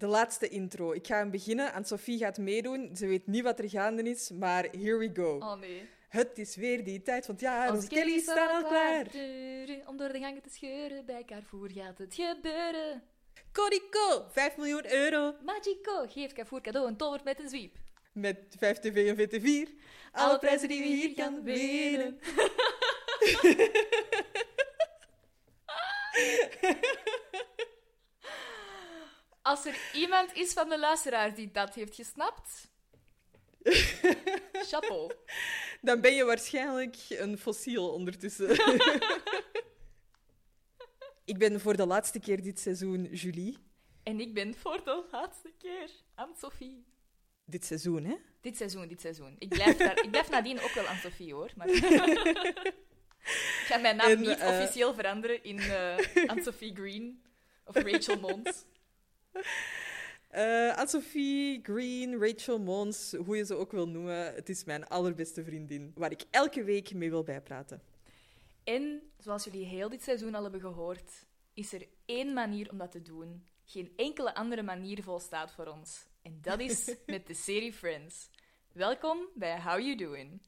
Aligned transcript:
De 0.00 0.06
laatste 0.06 0.48
intro. 0.48 0.92
Ik 0.92 1.06
ga 1.06 1.16
hem 1.16 1.30
beginnen 1.30 1.72
en 1.72 1.84
Sophie 1.84 2.18
gaat 2.18 2.38
meedoen. 2.38 2.96
Ze 2.96 3.06
weet 3.06 3.26
niet 3.26 3.42
wat 3.42 3.58
er 3.58 3.68
gaande 3.68 4.02
is, 4.02 4.30
maar 4.30 4.62
here 4.62 4.96
we 4.96 5.10
go. 5.14 5.36
Oh 5.36 5.54
nee. 5.54 5.88
Het 6.08 6.38
is 6.38 6.56
weer 6.56 6.84
die 6.84 7.02
tijd 7.02 7.24
van 7.24 7.34
het 7.34 7.42
jaar. 7.42 7.72
Onze 7.72 7.88
Kelly 7.88 8.18
staat 8.18 8.50
al 8.50 8.68
klaar. 8.68 9.06
Om 9.86 9.96
door 9.96 10.12
de 10.12 10.18
gangen 10.18 10.42
te 10.42 10.50
scheuren, 10.50 11.04
bij 11.06 11.24
Carrefour 11.24 11.70
gaat 11.70 11.98
het 11.98 12.14
gebeuren. 12.14 13.02
Codico, 13.52 14.26
5 14.30 14.56
miljoen 14.56 14.92
euro. 14.92 15.34
Magico 15.44 16.06
geeft 16.08 16.32
Carrefour 16.32 16.62
cadeau 16.62 16.88
en 16.88 16.96
tovert 16.96 17.24
met 17.24 17.38
een 17.38 17.48
zwiep. 17.48 17.76
Met 18.12 18.38
5 18.58 18.78
TV 18.78 19.08
en 19.08 19.16
VT4. 19.16 19.70
Alle 20.12 20.38
prijzen 20.38 20.68
die 20.68 20.82
we 20.82 20.88
hier 20.88 21.14
kan 21.14 21.42
winnen. 21.42 22.18
Als 29.42 29.64
er 29.64 29.78
iemand 29.94 30.32
is 30.34 30.52
van 30.52 30.68
de 30.68 30.78
luisteraars 30.78 31.34
die 31.34 31.50
dat 31.50 31.74
heeft 31.74 31.94
gesnapt... 31.94 32.68
Chapeau. 34.70 35.12
Dan 35.80 36.00
ben 36.00 36.14
je 36.14 36.24
waarschijnlijk 36.24 36.96
een 37.08 37.38
fossiel 37.38 37.88
ondertussen. 37.88 38.48
Ik 41.24 41.38
ben 41.38 41.60
voor 41.60 41.76
de 41.76 41.86
laatste 41.86 42.18
keer 42.18 42.42
dit 42.42 42.60
seizoen 42.60 43.04
Julie. 43.04 43.58
En 44.02 44.20
ik 44.20 44.34
ben 44.34 44.54
voor 44.54 44.84
de 44.84 45.04
laatste 45.10 45.52
keer 45.58 45.90
Anne-Sophie. 46.14 46.84
Dit 47.44 47.64
seizoen, 47.64 48.04
hè? 48.04 48.16
Dit 48.40 48.56
seizoen, 48.56 48.88
dit 48.88 49.00
seizoen. 49.00 49.36
Ik 49.38 49.48
blijf, 49.48 49.76
daar, 49.76 50.02
ik 50.02 50.10
blijf 50.10 50.30
nadien 50.30 50.60
ook 50.60 50.72
wel 50.72 50.86
Anne-Sophie, 50.86 51.34
hoor. 51.34 51.50
Maar... 51.56 51.68
ik 51.68 51.84
ga 53.64 53.76
mijn 53.76 53.96
naam 53.96 54.10
En, 54.10 54.20
niet 54.20 54.38
eh, 54.38 54.48
officieel 54.48 54.94
veranderen 54.94 55.44
in 55.44 55.58
eh 55.58 55.96
Anne-Sophie 56.26 56.74
Green 56.74 57.22
of 57.64 57.74
Rachel 57.74 58.18
Mons. 58.20 58.64
Eh 60.30 60.76
Anne-Sophie, 60.76 61.60
Green, 61.62 62.18
Rachel 62.18 62.58
Mons, 62.58 63.12
hoe 63.12 63.36
je 63.36 63.44
ze 63.44 63.54
ook 63.54 63.72
wil 63.72 63.88
noemen. 63.88 64.34
Het 64.34 64.48
is 64.48 64.64
mijn 64.64 64.86
allerbeste 64.86 65.44
vriendin, 65.44 65.92
waar 65.94 66.10
ik 66.10 66.24
elke 66.30 66.64
week 66.64 66.94
mee 66.94 67.10
wil 67.10 67.22
bijpraten. 67.22 67.82
En, 68.64 69.02
zoals 69.18 69.44
jullie 69.44 69.64
heel 69.64 69.88
dit 69.88 70.02
seizoen 70.02 70.34
al 70.34 70.42
hebben 70.42 70.60
gehoord, 70.60 71.26
is 71.54 71.72
er 71.72 71.88
één 72.04 72.32
manier 72.32 72.70
om 72.70 72.78
dat 72.78 72.92
te 72.92 73.02
doen. 73.02 73.46
Geen 73.64 73.92
enkele 73.96 74.34
andere 74.34 74.62
manier 74.62 75.02
volstaat 75.02 75.52
voor 75.52 75.66
ons. 75.66 76.06
En 76.22 76.38
dat 76.42 76.60
is 76.60 76.96
met 77.06 77.26
de 77.26 77.34
serie 77.34 77.72
Friends. 77.72 78.30
Welkom 78.72 79.28
bij 79.34 79.62
How 79.62 79.80
You 79.80 79.96
Doing. 79.96 80.40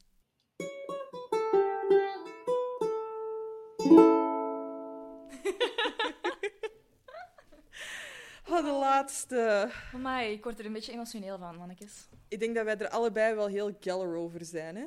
Oh, 8.52 8.64
de 8.64 8.70
laatste. 8.70 9.70
Amai, 9.92 10.32
ik 10.32 10.44
word 10.44 10.58
er 10.58 10.66
een 10.66 10.72
beetje 10.72 10.92
emotioneel 10.92 11.38
van, 11.38 11.56
mannetjes. 11.56 12.08
Ik 12.28 12.38
denk 12.38 12.54
dat 12.54 12.64
wij 12.64 12.78
er 12.78 12.88
allebei 12.88 13.34
wel 13.34 13.46
heel 13.46 13.76
geller 13.80 14.14
over 14.14 14.44
zijn, 14.44 14.76
hè? 14.76 14.84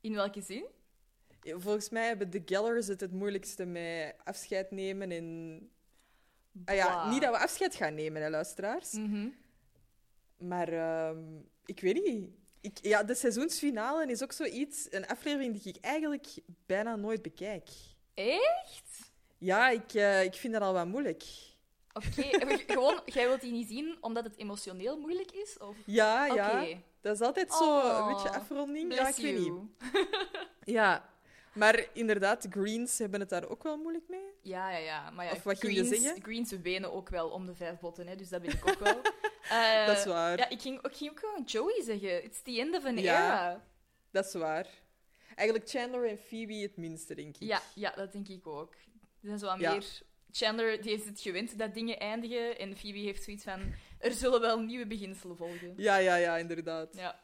In 0.00 0.14
welke 0.14 0.40
zin? 0.40 0.64
Volgens 1.42 1.88
mij 1.88 2.06
hebben 2.06 2.30
de 2.30 2.42
Gellers 2.44 2.86
het 2.86 3.00
het 3.00 3.12
moeilijkste 3.12 3.64
met 3.64 4.14
afscheid 4.24 4.70
nemen 4.70 5.10
en... 5.10 5.70
Ah 6.64 6.74
ja, 6.74 7.10
niet 7.10 7.22
dat 7.22 7.30
we 7.30 7.38
afscheid 7.38 7.74
gaan 7.74 7.94
nemen, 7.94 8.22
hè, 8.22 8.30
luisteraars. 8.30 8.92
Mhm. 8.92 9.28
Maar 10.36 10.68
ehm, 10.68 11.18
ik 11.64 11.80
weet 11.80 12.04
niet. 12.04 12.28
Ik, 12.60 12.78
ja, 12.82 13.02
de 13.02 13.14
seizoensfinale 13.14 14.06
is 14.06 14.22
ook 14.22 14.32
zoiets, 14.32 14.86
een 14.90 15.06
aflevering 15.06 15.60
die 15.60 15.72
ik 15.74 15.84
eigenlijk 15.84 16.26
bijna 16.66 16.96
nooit 16.96 17.22
bekijk. 17.22 17.68
Echt? 18.14 19.12
Ja, 19.38 19.68
ik, 19.68 19.94
eh, 19.94 20.24
ik 20.24 20.34
vind 20.34 20.52
dat 20.52 20.62
al 20.62 20.72
wat 20.72 20.86
moeilijk. 20.86 21.24
Oké, 21.92 22.22
gewoon, 22.72 23.00
jij 23.04 23.26
wilt 23.28 23.40
die 23.40 23.52
niet 23.52 23.68
zien 23.68 23.96
omdat 24.00 24.24
het 24.24 24.36
emotioneel 24.36 24.98
moeilijk 24.98 25.30
is? 25.32 25.58
Of... 25.58 25.76
Ja, 25.86 26.26
ja. 26.26 26.64
Dat 27.00 27.14
is 27.14 27.20
altijd 27.26 27.52
zo 27.52 27.64
Oh, 27.64 27.98
een 28.08 28.14
beetje 28.14 28.38
afronding. 28.38 28.94
Ja, 28.94 29.08
ik 29.08 29.16
weet 29.16 29.38
niet. 29.38 29.52
Ja, 30.64 31.08
maar 31.54 31.86
inderdaad, 31.92 32.42
de 32.42 32.48
Greens 32.50 32.98
hebben 32.98 33.20
het 33.20 33.28
daar 33.28 33.48
ook 33.48 33.62
wel 33.62 33.76
moeilijk 33.76 34.08
mee. 34.08 34.28
Ja, 34.42 34.70
ja, 34.70 34.76
ja. 34.78 35.10
Maar 35.10 35.24
ja, 35.24 35.32
Of 35.32 35.42
wat 35.42 35.58
ging 35.58 35.72
je 35.74 35.84
Greens, 35.84 36.02
zeggen? 36.02 36.22
Greens 36.22 36.50
wenen 36.50 36.92
ook 36.92 37.08
wel 37.08 37.28
om 37.28 37.46
de 37.46 37.54
vijf 37.54 37.78
botten, 37.78 38.06
hè, 38.06 38.16
dus 38.16 38.28
dat 38.28 38.42
ben 38.42 38.50
ik 38.52 38.68
ook 38.68 38.78
wel. 38.78 39.00
Eh, 39.50 39.86
Dat 39.86 39.96
is 39.98 40.04
waar. 40.04 40.38
Ja, 40.38 40.48
ik 40.48 40.60
ging, 40.60 40.80
ik 40.86 40.96
ging 40.96 41.10
ook 41.10 41.18
gewoon 41.20 41.42
Joey 41.44 41.82
zeggen. 41.82 42.24
It's 42.24 42.42
the 42.42 42.60
end 42.60 42.76
of 42.76 42.84
an 42.84 42.98
Ja. 42.98 43.24
era. 43.24 43.64
Dat 44.10 44.26
is 44.26 44.32
waar. 44.34 44.66
Eigenlijk 45.34 45.68
Chandler 45.70 46.08
en 46.08 46.18
Phoebe 46.18 46.54
het 46.54 46.76
minste, 46.76 47.14
denk 47.14 47.34
ik. 47.36 47.42
Ja, 47.48 47.62
ja, 47.74 47.90
dat 47.96 48.12
denk 48.12 48.28
ik 48.28 48.46
ook. 48.46 48.72
Er 48.72 48.78
zijn 49.22 49.38
zo 49.38 49.46
Ja. 49.46 49.56
meer... 49.72 50.00
Chandler 50.32 50.82
die 50.82 50.90
heeft 50.90 51.04
het 51.04 51.20
gewend 51.20 51.58
dat 51.58 51.74
dingen 51.74 51.98
eindigen 51.98 52.58
en 52.58 52.76
Phoebe 52.76 52.98
heeft 52.98 53.22
zoiets 53.22 53.44
van... 53.44 53.74
Er 53.98 54.12
zullen 54.12 54.40
wel 54.40 54.60
nieuwe 54.60 54.86
beginselen 54.86 55.36
volgen. 55.36 55.74
Ja, 55.76 55.96
ja, 55.96 56.16
ja, 56.16 56.36
inderdaad. 56.36 56.96
Ja. 56.96 57.20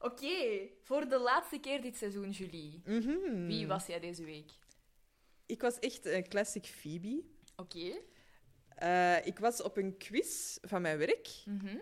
Oké, 0.00 0.68
voor 0.82 1.08
de 1.08 1.18
laatste 1.18 1.58
keer 1.58 1.82
dit 1.82 1.96
seizoen, 1.96 2.30
Julie. 2.30 2.82
Mhm. 2.84 3.46
Wie 3.46 3.66
was 3.66 3.86
jij 3.86 4.00
deze 4.00 4.24
week? 4.24 4.50
Ik 5.46 5.60
was 5.60 5.78
echt 5.78 6.06
een 6.06 6.28
classic 6.28 6.64
Phoebe. 6.64 7.22
Oké. 7.56 7.92
Eh, 8.74 9.26
ik 9.26 9.38
was 9.38 9.62
op 9.62 9.76
een 9.76 9.96
quiz 9.96 10.58
van 10.62 10.82
mijn 10.82 10.98
werk. 10.98 11.28
Mhm. 11.44 11.76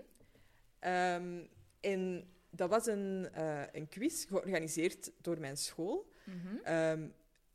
Ehm, 0.78 1.44
en 1.81 2.31
dat 2.50 2.70
was 2.70 2.87
een, 2.87 3.28
eh, 3.32 3.62
een 3.72 3.88
quiz 3.88 4.26
georganiseerd 4.26 5.10
door 5.20 5.41
mijn 5.41 5.56
school. 5.56 6.12
Mhm. 6.25 6.56
Ehm, 6.62 7.08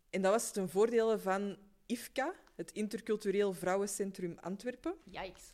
en 0.10 0.22
dat 0.22 0.32
was 0.32 0.52
ten 0.52 0.70
voordele 0.70 1.20
van 1.20 1.58
IFCA, 1.86 2.34
het 2.56 2.72
Intercultureel 2.72 3.54
Vrouwencentrum 3.54 4.38
Antwerpen. 4.42 4.94
Yikes. 5.04 5.52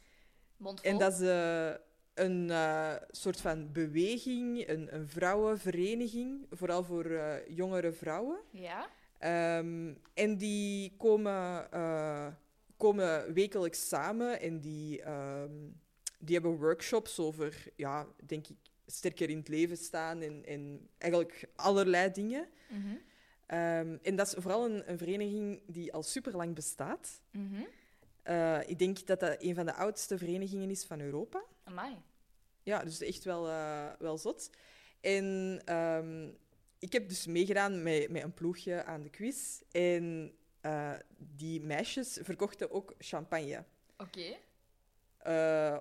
Mondvol. 0.58 0.92
En 0.92 0.98
dat 0.98 1.14
is 1.14 1.28
eh, 1.28 1.72
een 2.14 2.50
eh, 2.50 2.96
soort 3.12 3.42
van 3.42 3.72
beweging, 3.72 4.68
een, 4.68 4.96
een 4.96 5.08
vrouwenvereniging, 5.08 6.46
vooral 6.52 6.84
voor 6.84 7.06
eh, 7.06 7.48
jongere 7.48 7.92
vrouwen. 7.92 8.40
Ja? 8.52 8.90
Ehm, 9.18 9.94
en 10.14 10.38
die 10.38 10.96
komen, 10.98 11.70
komen 12.78 13.34
wekelijks 13.34 13.88
samen 13.88 14.42
en 14.42 14.60
die, 14.60 15.02
ehm, 15.02 15.54
die 16.20 16.36
hebben 16.36 16.60
workshops 16.60 17.20
over, 17.20 17.64
ja, 17.76 18.08
denk 18.26 18.48
ik, 18.48 18.58
sterker 18.86 19.30
in 19.30 19.38
het 19.38 19.48
leven 19.48 19.78
staan 19.78 20.22
en, 20.22 20.46
en 20.46 20.90
eigenlijk 20.98 21.50
allerlei 21.56 22.12
dingen. 22.12 22.48
Mhm. 22.68 22.96
Ehm, 23.50 23.98
en 24.02 24.16
dat 24.16 24.28
is 24.28 24.34
vooral 24.38 24.66
een, 24.66 24.90
een 24.90 24.98
vereniging 24.98 25.62
die 25.66 25.94
al 25.94 26.04
super 26.04 26.36
lang 26.36 26.56
bestaat. 26.56 27.22
Mhm. 27.32 27.62
Eh, 28.24 28.60
ik 28.66 28.80
denk 28.80 29.06
dat 29.06 29.20
dat 29.20 29.44
een 29.44 29.56
van 29.56 29.66
de 29.66 29.74
oudste 29.74 30.18
verenigingen 30.18 30.70
is 30.70 30.84
van 30.84 31.00
Europa. 31.00 31.44
Amai. 31.64 31.96
Ja, 32.64 32.84
dus 32.84 33.02
echt 33.02 33.24
wel, 33.24 33.50
eh, 33.50 33.88
wel 34.00 34.18
zot. 34.18 34.50
En 35.02 35.60
ehm, 35.66 36.30
ik 36.80 36.94
heb 36.94 37.10
dus 37.10 37.28
meegedaan 37.28 37.84
met, 37.84 38.10
met 38.10 38.24
een 38.24 38.34
ploegje 38.34 38.84
aan 38.84 39.02
de 39.02 39.10
quiz. 39.10 39.62
En 39.72 40.34
eh, 40.62 40.94
die 41.18 41.62
meisjes 41.62 42.20
verkochten 42.22 42.72
ook 42.72 42.94
champagne. 42.98 43.64
Oké. 43.98 44.38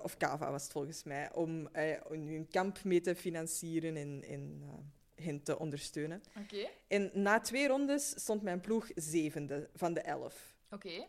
Of 0.03 0.17
cava 0.17 0.51
was 0.51 0.63
het 0.63 0.73
volgens 0.73 1.03
mij. 1.03 1.33
Om, 1.33 1.69
hun 2.09 2.47
kamp 2.51 2.85
mee 2.85 3.01
te 3.01 3.15
financieren 3.15 3.97
en, 3.97 4.25
en 4.29 4.63
hen 5.23 5.43
te 5.43 5.59
ondersteunen. 5.59 6.23
Oké. 6.43 6.69
En 6.89 7.11
na 7.15 7.41
twee 7.41 7.69
rondes 7.69 8.09
stond 8.09 8.43
mijn 8.43 8.61
ploeg 8.61 8.89
zevende 8.95 9.69
van 9.75 9.95
de 9.95 10.01
elf. 10.01 10.55
Oké. 10.71 11.07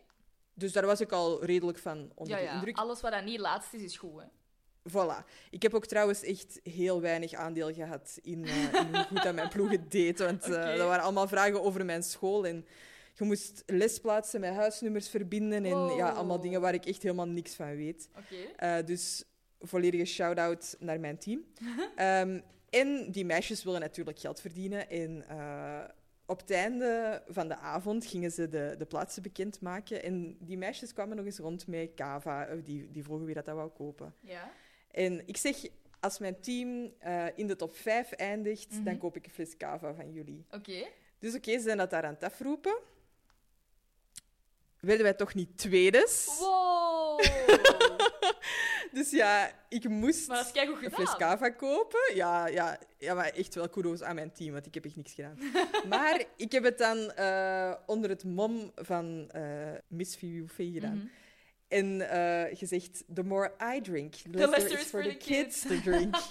Dus 0.54 0.72
daar 0.72 0.86
was 0.86 1.02
ik 1.02 1.12
al 1.12 1.44
redelijk 1.46 1.78
van 1.78 2.12
onder 2.16 2.36
Ja, 2.36 2.42
de 2.42 2.48
ja. 2.50 2.54
indruk. 2.54 2.78
Alles 2.78 3.02
wat 3.02 3.12
dat 3.12 3.24
niet 3.24 3.40
laatst 3.40 3.74
is, 3.74 3.82
is 3.82 3.98
goed, 3.98 4.22
hè? 4.22 4.26
Voilà. 4.90 5.26
Ik 5.50 5.62
heb 5.62 5.74
ook 5.74 5.86
trouwens 5.86 6.24
echt 6.24 6.60
heel 6.64 7.02
weinig 7.02 7.34
aandeel 7.34 7.74
gehad 7.74 8.20
in, 8.22 8.46
eh, 8.46 8.74
in 8.74 8.96
hoe 8.96 9.04
goed 9.04 9.24
dat 9.24 9.36
mijn 9.36 9.50
ploeg 9.50 9.72
het 9.72 9.92
deed. 10.02 10.20
Want 10.20 10.44
eh, 10.44 10.50
dat 10.78 10.88
waren 10.88 11.04
allemaal 11.04 11.28
vragen 11.28 11.62
over 11.64 11.86
mijn 11.86 12.04
school. 12.04 12.48
En 12.48 12.66
je 13.14 13.24
moest 13.24 13.64
lesplaatsen 13.66 14.40
met 14.40 14.54
huisnummers 14.54 15.10
verbinden. 15.10 15.66
En 15.66 15.70
ja, 15.96 16.08
Wow. 16.08 16.16
allemaal 16.18 16.40
dingen 16.40 16.62
waar 16.62 16.74
ik 16.74 16.86
echt 16.86 17.04
helemaal 17.04 17.28
niks 17.28 17.56
van 17.56 17.76
weet. 17.76 18.10
Oké. 18.18 18.36
Eh, 18.56 18.86
dus 18.86 19.24
volledige 19.62 20.06
shout-out 20.06 20.76
naar 20.80 21.00
mijn 21.00 21.18
team. 21.18 21.44
en 22.70 23.12
die 23.12 23.26
meisjes 23.26 23.64
willen 23.64 23.80
natuurlijk 23.80 24.20
geld 24.20 24.42
verdienen. 24.42 24.90
En 24.90 25.28
eh, 25.28 25.84
op 26.26 26.40
het 26.40 26.52
einde 26.52 27.24
van 27.28 27.48
de 27.48 27.56
avond 27.58 28.06
gingen 28.06 28.32
ze 28.32 28.50
de, 28.50 28.76
de 28.78 28.86
plaatsen 28.86 29.22
bekendmaken. 29.24 30.04
En 30.04 30.38
die 30.40 30.58
meisjes 30.58 30.94
kwamen 30.94 31.16
nog 31.18 31.26
eens 31.26 31.38
rond 31.38 31.68
met 31.68 31.94
cava. 31.96 32.46
Eh, 32.46 32.58
Die, 32.64 32.92
die 32.92 33.04
vroegen 33.04 33.26
wie 33.26 33.36
dat, 33.36 33.46
dat 33.46 33.56
wou 33.56 33.70
kopen. 33.70 34.14
Ja. 34.20 34.52
En 34.92 35.28
ik 35.28 35.38
zeg, 35.38 35.56
als 36.00 36.20
mijn 36.20 36.40
team 36.42 36.92
eh, 37.00 37.26
in 37.36 37.48
de 37.48 37.56
top 37.56 37.76
5 37.76 38.12
eindigt, 38.12 38.72
Mhm. 38.74 38.84
dan 38.84 38.98
koop 38.98 39.16
ik 39.16 39.26
een 39.26 39.32
fles 39.32 39.58
cava 39.58 39.94
van 39.94 40.12
jullie. 40.12 40.46
Oké. 40.52 40.88
Dus 41.20 41.36
oké, 41.36 41.52
ze 41.52 41.60
zijn 41.60 41.78
dat 41.78 41.90
daar 41.90 42.04
aan 42.04 42.14
het 42.14 42.24
afroepen. 42.24 42.78
Werden 44.80 45.04
wij 45.04 45.14
toch 45.14 45.34
niet 45.34 45.58
tweedes? 45.58 46.26
Wow! 46.40 47.22
Dus 48.92 49.10
ja, 49.10 49.52
ik 49.70 49.90
moest 49.90 50.28
maar 50.28 50.38
dat 50.38 50.46
is 50.46 50.52
keigoed 50.52 50.84
een 50.84 50.92
fles 50.92 51.16
cava 51.16 51.50
kopen. 51.50 52.16
Ja, 52.16 52.48
ja, 52.48 52.78
ja, 52.98 53.14
maar 53.14 53.30
echt 53.30 53.56
wel 53.56 53.70
kudos 53.70 54.02
aan 54.02 54.16
mijn 54.16 54.32
team, 54.32 54.52
want 54.52 54.66
ik 54.66 54.74
heb 54.74 54.86
echt 54.86 54.96
niks 54.96 55.14
gedaan. 55.14 55.38
maar 55.90 56.24
ik 56.36 56.52
heb 56.52 56.64
het 56.64 56.78
dan 56.78 57.12
eh, 57.12 57.74
onder 57.86 58.10
het 58.10 58.24
mom 58.24 58.72
van 58.76 59.30
eh 59.32 59.42
Miss 59.88 60.16
Fiufe 60.16 60.72
gedaan. 60.72 60.96
Mhm. 60.96 61.08
En 61.68 62.10
eh, 62.10 62.54
je 62.54 62.66
zegt, 62.66 63.04
the 63.14 63.24
more 63.24 63.52
I 63.76 63.82
drink, 63.82 64.14
the 64.14 64.30
The 64.30 64.48
less 64.48 64.68
there 64.68 64.80
is 64.80 64.88
for 64.88 65.04
the 65.04 65.16
kids 65.18 65.62
to 65.62 65.82
drink. 65.82 66.16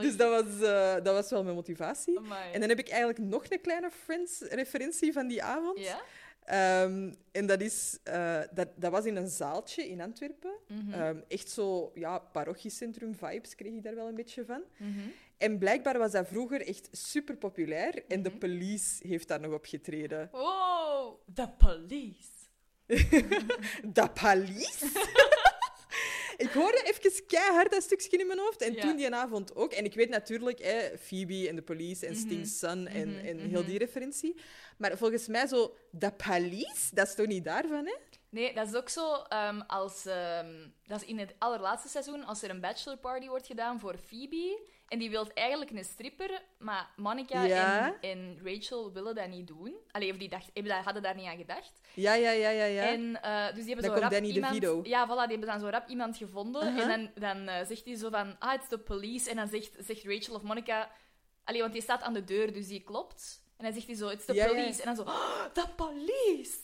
Dus 0.00 0.16
dat 0.16 0.44
was, 0.44 0.58
dat 1.02 1.14
was 1.14 1.30
wel 1.30 1.42
mijn 1.42 1.54
motivatie. 1.54 2.18
Amai. 2.18 2.52
En 2.52 2.60
dan 2.60 2.68
heb 2.68 2.78
ik 2.78 2.88
eigenlijk 2.88 3.18
nog 3.18 3.44
een 3.48 3.60
kleine 3.60 3.90
Friends-referentie 3.90 5.12
van 5.12 5.28
die 5.28 5.42
avond. 5.42 5.78
Ja? 5.78 6.00
Ehm, 6.44 7.12
en 7.32 7.46
dat, 7.46 7.60
is, 7.60 7.98
eh, 8.04 8.40
dat, 8.52 8.68
dat 8.76 8.90
was 8.90 9.04
in 9.04 9.16
een 9.16 9.28
zaaltje 9.28 9.88
in 9.88 10.00
Antwerpen. 10.00 10.52
Mhm. 10.68 10.92
Ehm, 10.92 11.16
echt 11.28 11.50
zo, 11.50 11.90
ja, 11.94 12.18
parochiecentrum-vibes 12.18 13.54
kreeg 13.54 13.72
ik 13.72 13.82
daar 13.82 13.94
wel 13.94 14.08
een 14.08 14.14
beetje 14.14 14.44
van. 14.44 14.62
Mhm. 14.78 14.98
En 15.38 15.58
blijkbaar 15.58 15.98
was 15.98 16.12
dat 16.12 16.28
vroeger 16.28 16.66
echt 16.66 16.88
super 16.92 17.36
populair. 17.36 18.04
En 18.08 18.22
de 18.22 18.28
Mhm. 18.28 18.38
police 18.38 19.06
heeft 19.06 19.28
daar 19.28 19.40
nog 19.40 19.52
op 19.52 19.64
getreden. 19.66 20.28
Wow, 20.32 21.20
the 21.34 21.48
police. 21.58 22.30
De 23.82 24.08
police? 24.22 24.86
ik 26.36 26.50
hoorde 26.50 26.82
even 26.84 27.26
keihard 27.26 27.70
dat 27.70 27.82
stukje 27.82 28.16
in 28.18 28.26
mijn 28.26 28.38
hoofd. 28.38 28.60
En 28.62 28.72
Ja. 28.72 28.80
toen 28.80 28.96
die 28.96 29.14
avond 29.14 29.54
ook. 29.54 29.72
En 29.72 29.84
ik 29.84 29.94
weet 29.94 30.08
natuurlijk, 30.08 30.58
hè, 30.62 30.98
Phoebe 30.98 31.48
en 31.48 31.56
de 31.56 31.62
police 31.62 32.06
en 32.06 32.12
Mhm. 32.12 32.20
Sting's 32.20 32.58
Son 32.58 32.86
en, 32.86 33.08
Mhm, 33.08 33.26
en 33.26 33.38
heel 33.38 33.60
mhm. 33.60 33.68
die 33.70 33.78
referentie. 33.78 34.40
Maar 34.78 34.96
volgens 34.98 35.26
mij 35.28 35.46
zo, 35.46 35.74
de 35.90 36.12
police, 36.12 36.94
dat 36.94 37.06
is 37.08 37.14
toch 37.14 37.26
niet 37.26 37.44
daarvan, 37.44 37.86
hè? 37.86 37.94
Nee, 38.28 38.54
dat 38.54 38.68
is 38.68 38.74
ook 38.74 38.88
zo 38.88 39.14
ehm, 39.14 39.60
als... 39.66 40.06
ehm, 40.06 40.68
dat 40.86 41.00
is 41.02 41.08
in 41.08 41.18
het 41.18 41.34
allerlaatste 41.38 41.88
seizoen, 41.88 42.24
als 42.24 42.42
er 42.42 42.50
een 42.50 42.60
bachelor 42.60 42.98
party 42.98 43.26
wordt 43.28 43.46
gedaan 43.46 43.80
voor 43.80 43.96
Phoebe. 44.06 44.60
En 44.92 44.98
die 44.98 45.10
wil 45.10 45.26
eigenlijk 45.34 45.70
een 45.70 45.84
stripper, 45.84 46.42
maar 46.58 46.90
Monica 46.96 47.42
Ja. 47.42 47.98
en, 48.00 48.10
en 48.10 48.38
Rachel 48.44 48.92
willen 48.92 49.14
dat 49.14 49.28
niet 49.28 49.46
doen. 49.46 49.76
Allee, 49.90 50.10
of 50.10 50.16
die 50.16 50.28
dacht, 50.28 50.50
hadden 50.84 51.02
daar 51.02 51.14
niet 51.14 51.26
aan 51.26 51.36
gedacht. 51.36 51.80
Ja, 51.94 52.14
ja, 52.14 52.30
ja, 52.30 52.50
ja, 52.50 52.64
ja. 52.64 52.82
En, 52.82 53.22
eh, 53.22 53.54
dus 53.54 53.64
die 53.64 53.74
hebben 53.74 53.84
Dan 53.84 53.94
zo 53.94 54.02
rap 54.02 54.10
Danny 54.10 54.28
iemand... 54.28 54.86
Ja, 54.86 55.06
voilà, 55.06 55.28
die 55.28 55.36
hebben 55.36 55.48
dan 55.48 55.60
zo 55.60 55.68
rap 55.68 55.88
iemand 55.88 56.16
gevonden. 56.16 56.66
Uh-huh. 56.66 56.82
En 56.82 56.88
dan, 56.88 57.10
dan 57.14 57.54
eh, 57.54 57.66
zegt 57.66 57.84
hij 57.84 57.96
zo 57.96 58.10
van, 58.10 58.36
ah, 58.38 58.54
it's 58.54 58.68
the 58.68 58.78
police. 58.78 59.30
En 59.30 59.36
dan 59.36 59.48
zegt, 59.48 59.76
zegt 59.78 60.04
Rachel 60.04 60.34
of 60.34 60.42
Monica... 60.42 60.90
Allee, 61.44 61.60
want 61.60 61.72
die 61.72 61.82
staat 61.82 62.02
aan 62.02 62.14
de 62.14 62.24
deur, 62.24 62.52
dus 62.52 62.66
die 62.66 62.82
klopt. 62.82 63.42
En 63.56 63.64
dan 63.64 63.72
zegt 63.72 63.86
hij 63.86 63.96
zo, 63.96 64.08
it's 64.08 64.24
the 64.24 64.34
Ja, 64.34 64.44
ja. 64.44 64.50
police. 64.50 64.82
En 64.82 64.94
dan 64.94 64.96
zo, 64.96 65.02
oh, 65.02 65.44
the 65.52 65.66
police! 65.76 66.58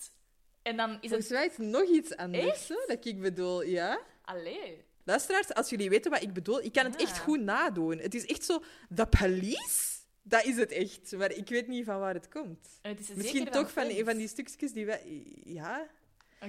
En 0.62 0.76
dan 0.76 0.90
is 0.90 1.08
Volgens 1.08 1.28
het... 1.28 1.38
mij 1.38 1.46
is 1.46 1.56
het 1.56 1.66
nog 1.66 1.88
iets 1.88 2.16
anders, 2.16 2.68
hè, 2.68 2.76
dat 2.86 3.04
ik 3.04 3.20
bedoel, 3.20 3.62
ja. 3.62 4.00
Allee. 4.24 4.86
Luisteraars, 5.08 5.54
als 5.54 5.70
jullie 5.70 5.88
weten 5.90 6.10
wat 6.10 6.22
ik 6.22 6.32
bedoel, 6.32 6.62
ik 6.62 6.72
kan 6.72 6.84
het 6.84 7.00
Ja. 7.00 7.06
echt 7.06 7.18
goed 7.18 7.40
nadoen. 7.40 7.98
Het 7.98 8.14
is 8.14 8.26
echt 8.26 8.44
zo, 8.44 8.62
de 8.88 9.06
police? 9.06 9.96
Dat 10.22 10.44
is 10.44 10.56
het 10.56 10.70
echt, 10.72 11.12
maar 11.16 11.32
ik 11.32 11.48
weet 11.48 11.66
niet 11.68 11.84
van 11.84 11.98
waar 11.98 12.14
het 12.14 12.28
komt. 12.28 12.68
Het 12.82 13.00
is 13.00 13.08
Misschien 13.08 13.36
zeker 13.38 13.52
toch 13.52 13.70
van 13.72 13.84
een 13.88 14.04
van 14.04 14.16
die 14.16 14.28
stukjes 14.28 14.72
die 14.72 14.86
wij... 14.86 15.22
Ja. 15.44 15.86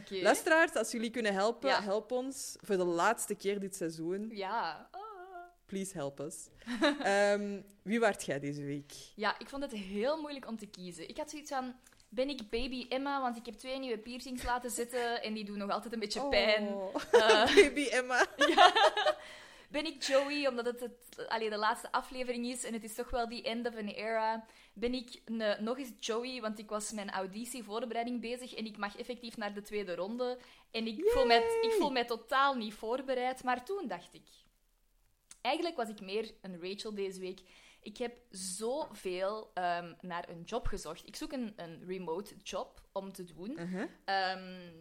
Luisteraars, 0.10 0.74
als 0.74 0.92
jullie 0.92 1.10
kunnen 1.10 1.34
helpen, 1.34 1.70
Ja. 1.70 1.82
help 1.84 2.12
ons. 2.12 2.56
Voor 2.62 2.78
de 2.78 2.84
laatste 2.84 3.36
keer 3.36 3.60
dit 3.60 3.76
seizoen. 3.76 4.30
Ja. 4.34 4.90
Please 5.66 5.94
help 5.94 6.20
us. 6.20 6.36
Ehm, 7.04 7.62
wie 7.82 8.00
waart 8.00 8.26
jij 8.26 8.40
deze 8.40 8.64
week? 8.64 8.92
Ja, 9.16 9.40
ik 9.40 9.50
vond 9.50 9.64
het 9.64 9.72
heel 9.72 10.22
moeilijk 10.22 10.48
om 10.48 10.58
te 10.58 10.66
kiezen. 10.68 11.10
Ik 11.10 11.18
had 11.18 11.30
zoiets 11.30 11.50
van, 11.52 11.74
ben 12.10 12.30
ik 12.30 12.50
baby 12.50 12.86
Emma? 12.90 13.22
Want 13.22 13.38
ik 13.38 13.46
heb 13.46 13.56
twee 13.56 13.80
nieuwe 13.80 13.98
piercings 13.98 14.44
laten 14.44 14.72
zitten 14.72 15.24
en 15.24 15.34
die 15.34 15.46
doen 15.46 15.58
nog 15.58 15.72
altijd 15.72 15.94
een 15.94 16.00
beetje 16.00 16.28
pijn. 16.28 16.68
Oh. 16.68 16.96
Eh, 17.12 17.56
Baby 17.56 17.88
Emma. 17.88 18.26
ben 19.70 19.86
ik 19.86 20.04
Joey, 20.04 20.48
omdat 20.48 20.66
het, 20.66 20.80
het 20.80 21.28
allee, 21.28 21.50
de 21.50 21.58
laatste 21.58 21.92
aflevering 21.92 22.46
is 22.46 22.64
en 22.64 22.74
het 22.74 22.84
is 22.84 22.96
toch 22.96 23.10
wel 23.10 23.30
die 23.30 23.44
end 23.44 23.68
of 23.68 23.76
an 23.76 23.88
era. 23.88 24.46
Ben 24.74 24.94
ik 24.94 25.22
nog 25.60 25.78
eens 25.78 25.92
Joey, 26.00 26.42
want 26.42 26.60
ik 26.60 26.70
was 26.70 26.92
mijn 26.92 27.10
auditie-voorbereiding 27.10 28.22
bezig 28.22 28.54
en 28.54 28.66
ik 28.66 28.78
mag 28.78 28.98
effectief 28.98 29.38
naar 29.38 29.54
de 29.54 29.62
tweede 29.62 29.96
ronde. 29.96 30.38
En 30.72 30.88
ik 30.88 31.10
voel, 31.10 31.26
mij, 31.26 31.60
ik 31.62 31.76
voel 31.80 31.92
mij 31.92 32.06
totaal 32.06 32.56
niet 32.56 32.74
voorbereid, 32.74 33.44
maar 33.44 33.66
toen 33.66 33.88
dacht 33.88 34.14
ik... 34.14 34.28
Eigenlijk 35.42 35.76
was 35.76 35.90
ik 35.90 36.02
meer 36.02 36.32
een 36.42 36.62
Rachel 36.62 36.94
deze 36.94 37.20
week. 37.20 37.40
Ik 37.90 37.98
heb 37.98 38.18
zoveel 38.30 39.52
ehm 39.54 39.94
naar 40.02 40.30
een 40.30 40.42
job 40.42 40.68
gezocht. 40.68 41.08
Ik 41.08 41.16
zoek 41.16 41.32
een, 41.32 41.54
een 41.56 41.84
remote 41.86 42.36
job 42.44 42.82
om 42.92 43.12
te 43.12 43.24
doen. 43.24 43.60
Uh-huh. 43.60 43.90
Ehm, 44.06 44.72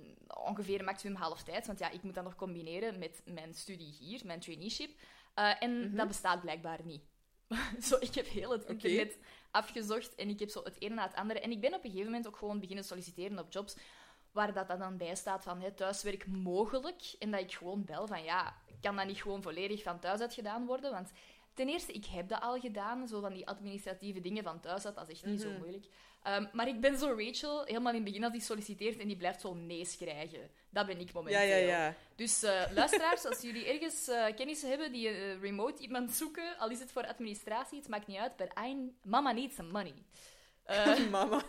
ongeveer 0.49 0.85
maximum 0.85 1.17
half 1.17 1.43
tijd, 1.43 1.67
want 1.67 1.79
ja, 1.79 1.91
ik 1.91 2.03
moet 2.03 2.15
dat 2.15 2.25
nog 2.25 2.35
combineren 2.35 2.99
met 2.99 3.23
mijn 3.25 3.55
studie 3.55 3.93
hier, 3.93 4.21
mijn 4.25 4.41
traineeship. 4.41 4.91
Eh, 5.35 5.63
en 5.63 5.81
Mhm. 5.87 5.97
dat 5.97 6.09
bestaat 6.09 6.41
blijkbaar 6.41 6.81
niet. 6.85 7.03
zo, 7.89 7.97
ik 8.01 8.15
heb 8.15 8.27
heel 8.27 8.51
het 8.51 8.65
internet 8.65 9.19
afgezocht 9.51 10.15
en 10.15 10.29
ik 10.29 10.39
heb 10.39 10.49
zo 10.49 10.63
het 10.63 10.81
ene 10.81 10.95
na 10.95 11.03
het 11.07 11.15
andere. 11.15 11.41
En 11.41 11.51
ik 11.51 11.61
ben 11.61 11.75
op 11.75 11.85
een 11.85 11.91
gegeven 11.91 12.11
moment 12.11 12.27
ook 12.27 12.37
gewoon 12.37 12.61
beginnen 12.61 12.85
solliciteren 12.85 13.39
op 13.39 13.53
jobs 13.53 13.77
waar 14.33 14.53
dat, 14.53 14.69
dat 14.69 14.79
dan 14.79 14.97
bij 14.97 15.15
staat 15.15 15.43
van 15.43 15.61
hè, 15.61 15.73
thuiswerk 15.73 16.27
mogelijk. 16.27 17.15
En 17.19 17.31
dat 17.31 17.41
ik 17.41 17.53
gewoon 17.53 17.85
bel 17.85 18.07
van 18.07 18.23
ja, 18.23 18.57
kan 18.81 18.97
dat 18.97 19.07
niet 19.07 19.23
gewoon 19.23 19.43
volledig 19.43 19.83
van 19.83 20.01
thuis 20.01 20.21
uit 20.21 20.35
gedaan 20.35 20.67
worden? 20.67 20.91
Want 20.93 21.13
ten 21.59 21.69
eerste, 21.69 21.93
ik 21.93 22.05
heb 22.07 22.29
dat 22.29 22.41
al 22.41 22.61
gedaan, 22.61 23.09
zo 23.09 23.21
van 23.21 23.33
die 23.33 23.47
administratieve 23.47 24.21
dingen 24.21 24.43
van 24.45 24.61
thuis 24.61 24.87
uit, 24.87 24.95
dat 24.95 25.09
is 25.09 25.15
echt 25.15 25.25
niet 25.27 25.41
zo 25.41 25.49
Mhm. 25.51 25.59
moeilijk. 25.59 25.87
Ehm, 26.23 26.47
maar 26.53 26.69
ik 26.69 26.81
ben 26.81 26.99
zo 26.99 27.07
Rachel, 27.19 27.65
helemaal 27.65 27.89
in 27.93 27.95
het 27.95 28.05
begin 28.05 28.25
als 28.25 28.33
die 28.33 28.41
solliciteert 28.43 28.99
en 28.99 29.07
die 29.07 29.17
blijft 29.17 29.41
zo 29.41 29.55
nee's 29.55 29.97
krijgen. 29.97 30.51
Dat 30.71 30.87
ben 30.87 31.01
ik 31.01 31.13
momenteel. 31.13 31.41
Ja, 31.43 31.47
ja, 31.57 31.67
ja. 31.67 31.95
Dus 32.17 32.43
eh, 32.43 32.63
luisteraars, 32.75 33.25
als 33.25 33.41
jullie 33.41 33.67
ergens 33.67 34.09
eh, 34.09 34.35
kennissen 34.37 34.69
hebben 34.69 34.93
die 34.93 35.09
eh, 35.09 35.41
remote 35.41 35.83
iemand 35.83 36.13
zoeken, 36.13 36.59
al 36.59 36.71
is 36.71 36.81
het 36.81 36.93
voor 36.93 37.07
administratie, 37.07 37.79
het 37.79 37.89
maakt 37.89 38.07
niet 38.07 38.19
uit, 38.19 38.37
but 38.37 38.53
I, 38.65 38.93
mama 39.03 39.33
needs 39.33 39.55
some 39.57 39.71
money. 39.73 39.95
Eh, 40.65 40.99
Mama. 41.11 41.43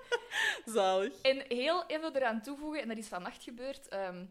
Zalig. 0.74 1.12
en 1.22 1.44
heel 1.48 1.84
even 1.86 2.16
eraan 2.16 2.42
toevoegen, 2.42 2.82
en 2.82 2.88
dat 2.88 2.96
is 2.96 3.06
vannacht 3.08 3.42
gebeurd, 3.42 3.88
ehm, 3.88 4.24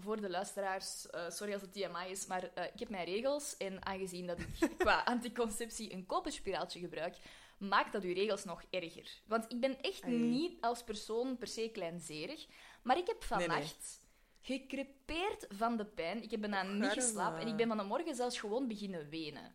voor 0.00 0.20
de 0.20 0.30
luisteraars, 0.30 1.10
eh, 1.10 1.30
sorry 1.30 1.52
als 1.52 1.62
het 1.62 1.72
TMI 1.72 2.10
is, 2.10 2.26
maar 2.26 2.50
eh, 2.54 2.64
ik 2.64 2.78
heb 2.78 2.88
mijn 2.88 3.04
regels 3.04 3.56
en 3.56 3.86
aangezien 3.86 4.26
dat 4.26 4.38
ik 4.38 4.48
qua 4.78 5.02
anticonceptie 5.04 5.92
een 5.92 6.06
koperspiraaltje 6.06 6.80
gebruik, 6.80 7.16
maakt 7.58 7.92
dat 7.92 8.02
uw 8.02 8.14
regels 8.14 8.44
nog 8.44 8.62
erger. 8.70 9.20
Want 9.26 9.44
ik 9.48 9.60
ben 9.60 9.80
echt 9.80 10.06
niet 10.06 10.60
als 10.60 10.82
persoon 10.82 11.36
per 11.36 11.46
se 11.46 11.70
kleinzerig, 11.72 12.46
maar 12.82 12.98
ik 12.98 13.06
heb 13.06 13.24
Nee, 13.30 13.38
nee. 13.38 13.48
vannacht 13.48 14.00
gecrepeerd 14.40 15.46
van 15.48 15.76
de 15.76 15.84
pijn. 15.84 16.22
Ik 16.22 16.30
heb 16.30 16.40
bijna 16.40 16.62
niet 16.62 16.92
geslapen 16.92 17.40
en 17.40 17.48
ik 17.48 17.56
ben 17.56 17.68
van 17.68 17.76
de 17.76 17.82
morgen 17.82 18.14
zelfs 18.14 18.38
gewoon 18.38 18.68
beginnen 18.68 19.08
wenen. 19.08 19.54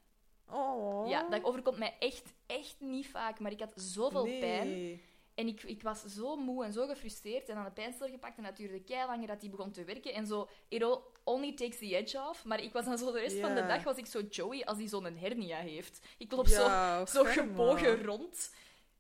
Oh. 0.50 1.10
Ja, 1.10 1.30
dat 1.30 1.44
overkomt 1.44 1.78
mij 1.78 1.96
echt, 2.00 2.34
echt 2.46 2.76
niet 2.80 3.08
vaak, 3.08 3.40
maar 3.40 3.52
ik 3.52 3.60
had 3.60 3.74
zoveel 3.76 4.26
nee. 4.26 4.40
pijn. 4.40 5.02
En 5.36 5.48
ik, 5.48 5.64
ik 5.64 5.82
was 5.82 6.04
zo 6.06 6.36
moe 6.36 6.66
en 6.66 6.74
zo 6.74 6.88
gefrustreerd 6.88 7.50
en 7.50 7.56
aan 7.56 7.66
de 7.66 7.72
pijnstiller 7.72 8.12
gepakt 8.12 8.38
en 8.38 8.44
dat 8.44 8.58
duurde 8.58 8.84
kei 8.84 9.06
langer 9.08 9.28
dat 9.28 9.42
die 9.42 9.50
begon 9.50 9.72
te 9.72 9.84
werken. 9.84 10.14
En 10.14 10.26
zo, 10.28 10.50
it 10.68 10.84
all 10.84 11.00
only 11.24 11.54
takes 11.54 11.78
the 11.78 11.96
edge 11.96 12.20
off. 12.30 12.46
Maar 12.46 12.64
ik 12.64 12.74
was 12.74 12.86
dan 12.86 12.98
zo 12.98 13.12
de 13.12 13.20
rest 13.20 13.40
van 13.40 13.56
de 13.56 13.66
dag 13.66 13.84
was 13.84 13.98
ik 13.98 14.06
zo 14.06 14.22
Joey 14.22 14.64
als 14.66 14.78
die 14.78 14.88
zo'n 14.88 15.16
hernia 15.18 15.58
heeft. 15.58 16.06
Ik 16.18 16.32
loop 16.32 16.48
Ja, 16.48 17.06
zo, 17.06 17.18
zo 17.18 17.24
garma. 17.24 17.42
gebogen 17.52 18.04
rond. 18.04 18.54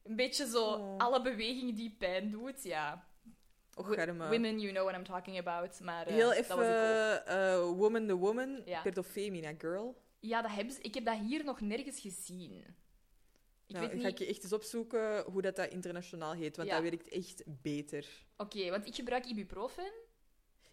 Een 0.04 0.16
beetje 0.16 0.48
zo 0.48 0.64
Oh. 0.66 0.98
alle 0.98 1.22
bewegingen 1.22 1.76
die 1.76 1.96
pijn 1.98 2.32
doet. 2.32 2.64
Ja, 2.64 3.08
Och, 3.78 3.88
women, 4.18 4.60
you 4.60 4.72
know 4.72 4.84
what 4.86 4.96
I'm 4.96 5.04
talking 5.04 5.38
about. 5.48 5.80
Maar 5.80 6.08
eh, 6.08 6.14
Heel 6.14 6.34
even 6.34 7.26
eh, 7.26 7.60
Woman 7.60 8.08
the 8.08 8.16
Woman, 8.16 8.62
Ja. 8.66 8.84
Femina 9.04 9.54
Girl. 9.58 9.96
Ja, 10.20 10.42
dat 10.42 10.52
hebben 10.52 10.74
ze, 10.74 10.82
ik 10.82 10.94
heb 10.94 11.06
dat 11.06 11.18
hier 11.18 11.44
nog 11.44 11.62
nergens 11.62 12.00
gezien. 12.00 12.66
Ik 13.68 13.76
nou, 13.76 13.88
weet 13.88 14.02
ga 14.02 14.08
niet... 14.08 14.20
ik 14.20 14.26
je 14.28 14.34
echt 14.34 14.44
eens 14.44 14.54
opzoeken 14.54 15.24
hoe 15.24 15.42
dat, 15.42 15.56
dat 15.56 15.70
internationaal 15.72 16.34
heet, 16.34 16.56
want 16.58 16.70
Ja. 16.70 16.74
dat 16.80 16.84
werkt 16.90 17.08
echt 17.10 17.44
beter. 17.46 18.06
Oké, 18.38 18.70
want 18.70 18.86
ik 18.88 18.96
gebruik 18.96 19.26
ibuprofen 19.26 19.92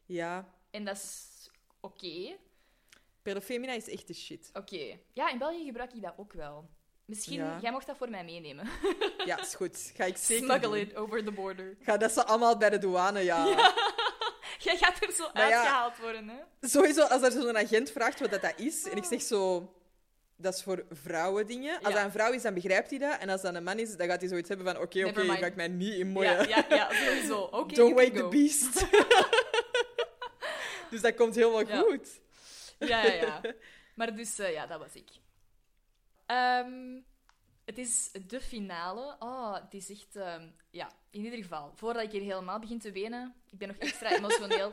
Ja, 0.06 0.54
en 0.70 0.84
dat 0.84 0.96
is 0.96 1.50
oké. 1.80 2.36
per 3.22 3.40
Femina 3.40 3.72
is 3.72 3.88
echt 3.88 4.06
de 4.06 4.14
shit. 4.14 4.50
Oké. 4.52 4.98
Ja, 5.12 5.30
in 5.30 5.38
België 5.38 5.64
gebruik 5.64 5.92
ik 5.92 6.02
dat 6.02 6.14
ook 6.16 6.32
wel. 6.32 6.68
Misschien, 7.04 7.34
Ja. 7.38 7.58
jij 7.60 7.70
mocht 7.72 7.86
dat 7.86 7.96
voor 7.96 8.10
mij 8.10 8.24
meenemen. 8.24 8.68
Ja, 9.24 9.40
is 9.40 9.54
goed. 9.54 9.92
Ga 9.96 10.04
ik 10.04 10.16
zeker 10.16 10.44
Smuggle 10.44 10.68
doen. 10.68 10.78
it 10.78 10.94
over 10.94 11.24
the 11.24 11.32
border. 11.32 11.76
Ga 11.80 11.96
dat 11.96 12.12
ze 12.12 12.24
allemaal 12.24 12.56
bij 12.56 12.70
de 12.70 12.78
douane, 12.78 13.20
ja. 13.20 13.44
Jij 14.58 14.76
gaat 14.76 15.02
er 15.04 15.12
zo 15.12 15.30
Maar 15.32 15.48
ja. 15.48 15.56
uitgehaald 15.56 15.98
worden, 15.98 16.28
hè? 16.28 16.68
Sowieso, 16.68 17.02
als 17.02 17.22
er 17.22 17.32
zo'n 17.32 17.56
agent 17.58 17.90
vraagt 17.90 18.20
wat 18.20 18.30
dat, 18.30 18.42
dat 18.42 18.58
is, 18.58 18.88
en 18.88 18.96
ik 18.96 19.04
zeg 19.04 19.22
zo... 19.22 19.72
Dat 20.36 20.54
is 20.54 20.62
voor 20.62 20.84
vrouwen 20.90 21.46
dingen. 21.46 21.74
Als 21.78 21.88
Ja. 21.88 21.94
dat 21.94 22.04
een 22.04 22.10
vrouw 22.10 22.32
is, 22.32 22.42
dan 22.42 22.54
begrijpt 22.54 22.90
hij 22.90 22.98
dat. 22.98 23.18
En 23.20 23.28
als 23.28 23.42
dat 23.42 23.54
een 23.54 23.64
man 23.64 23.78
is, 23.78 23.96
dan 23.96 24.06
gaat 24.08 24.20
hij 24.20 24.28
zoiets 24.28 24.48
hebben 24.48 24.66
van... 24.66 24.76
Oké, 24.82 25.04
oké, 25.06 25.22
mind. 25.24 25.38
ga 25.38 25.46
ik 25.46 25.54
mij 25.56 25.68
niet 25.68 25.94
in 25.94 26.08
moeien. 26.08 26.48
Ja, 26.48 26.64
ja, 26.68 26.76
ja, 26.76 26.92
sowieso. 26.92 27.40
Oké, 27.60 27.74
Don't 27.74 27.94
wake 27.94 28.10
the 28.10 28.28
beast. 28.28 28.86
dus 30.90 31.00
dat 31.00 31.14
komt 31.14 31.34
helemaal 31.34 31.66
Ja. 31.68 31.78
goed. 31.80 32.20
Ja, 32.78 33.04
ja, 33.04 33.12
ja. 33.12 33.40
Maar 33.94 34.16
dus, 34.16 34.38
eh, 34.38 34.52
ja, 34.52 34.66
dat 34.66 34.78
was 34.78 34.94
ik. 34.94 35.08
Ehm, 36.26 37.00
het 37.64 37.78
is 37.78 38.10
de 38.26 38.40
finale. 38.40 39.16
Oh, 39.18 39.54
het 39.54 39.74
is 39.74 39.90
echt... 39.90 40.16
ehm, 40.16 40.48
ja, 40.70 40.90
in 41.10 41.24
ieder 41.24 41.38
geval. 41.42 41.72
Voordat 41.74 42.02
ik 42.02 42.10
hier 42.10 42.20
helemaal 42.20 42.58
begin 42.58 42.78
te 42.78 42.92
wenen, 42.92 43.34
ik 43.50 43.58
ben 43.58 43.68
nog 43.68 43.76
extra 43.76 44.16
emotioneel. 44.16 44.72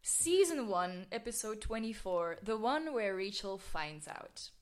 Season 0.00 0.72
1, 0.82 1.06
episode 1.08 1.66
24. 1.66 2.38
The 2.44 2.52
one 2.62 2.90
where 2.92 3.24
Rachel 3.24 3.58
finds 3.58 4.06
out. 4.06 4.52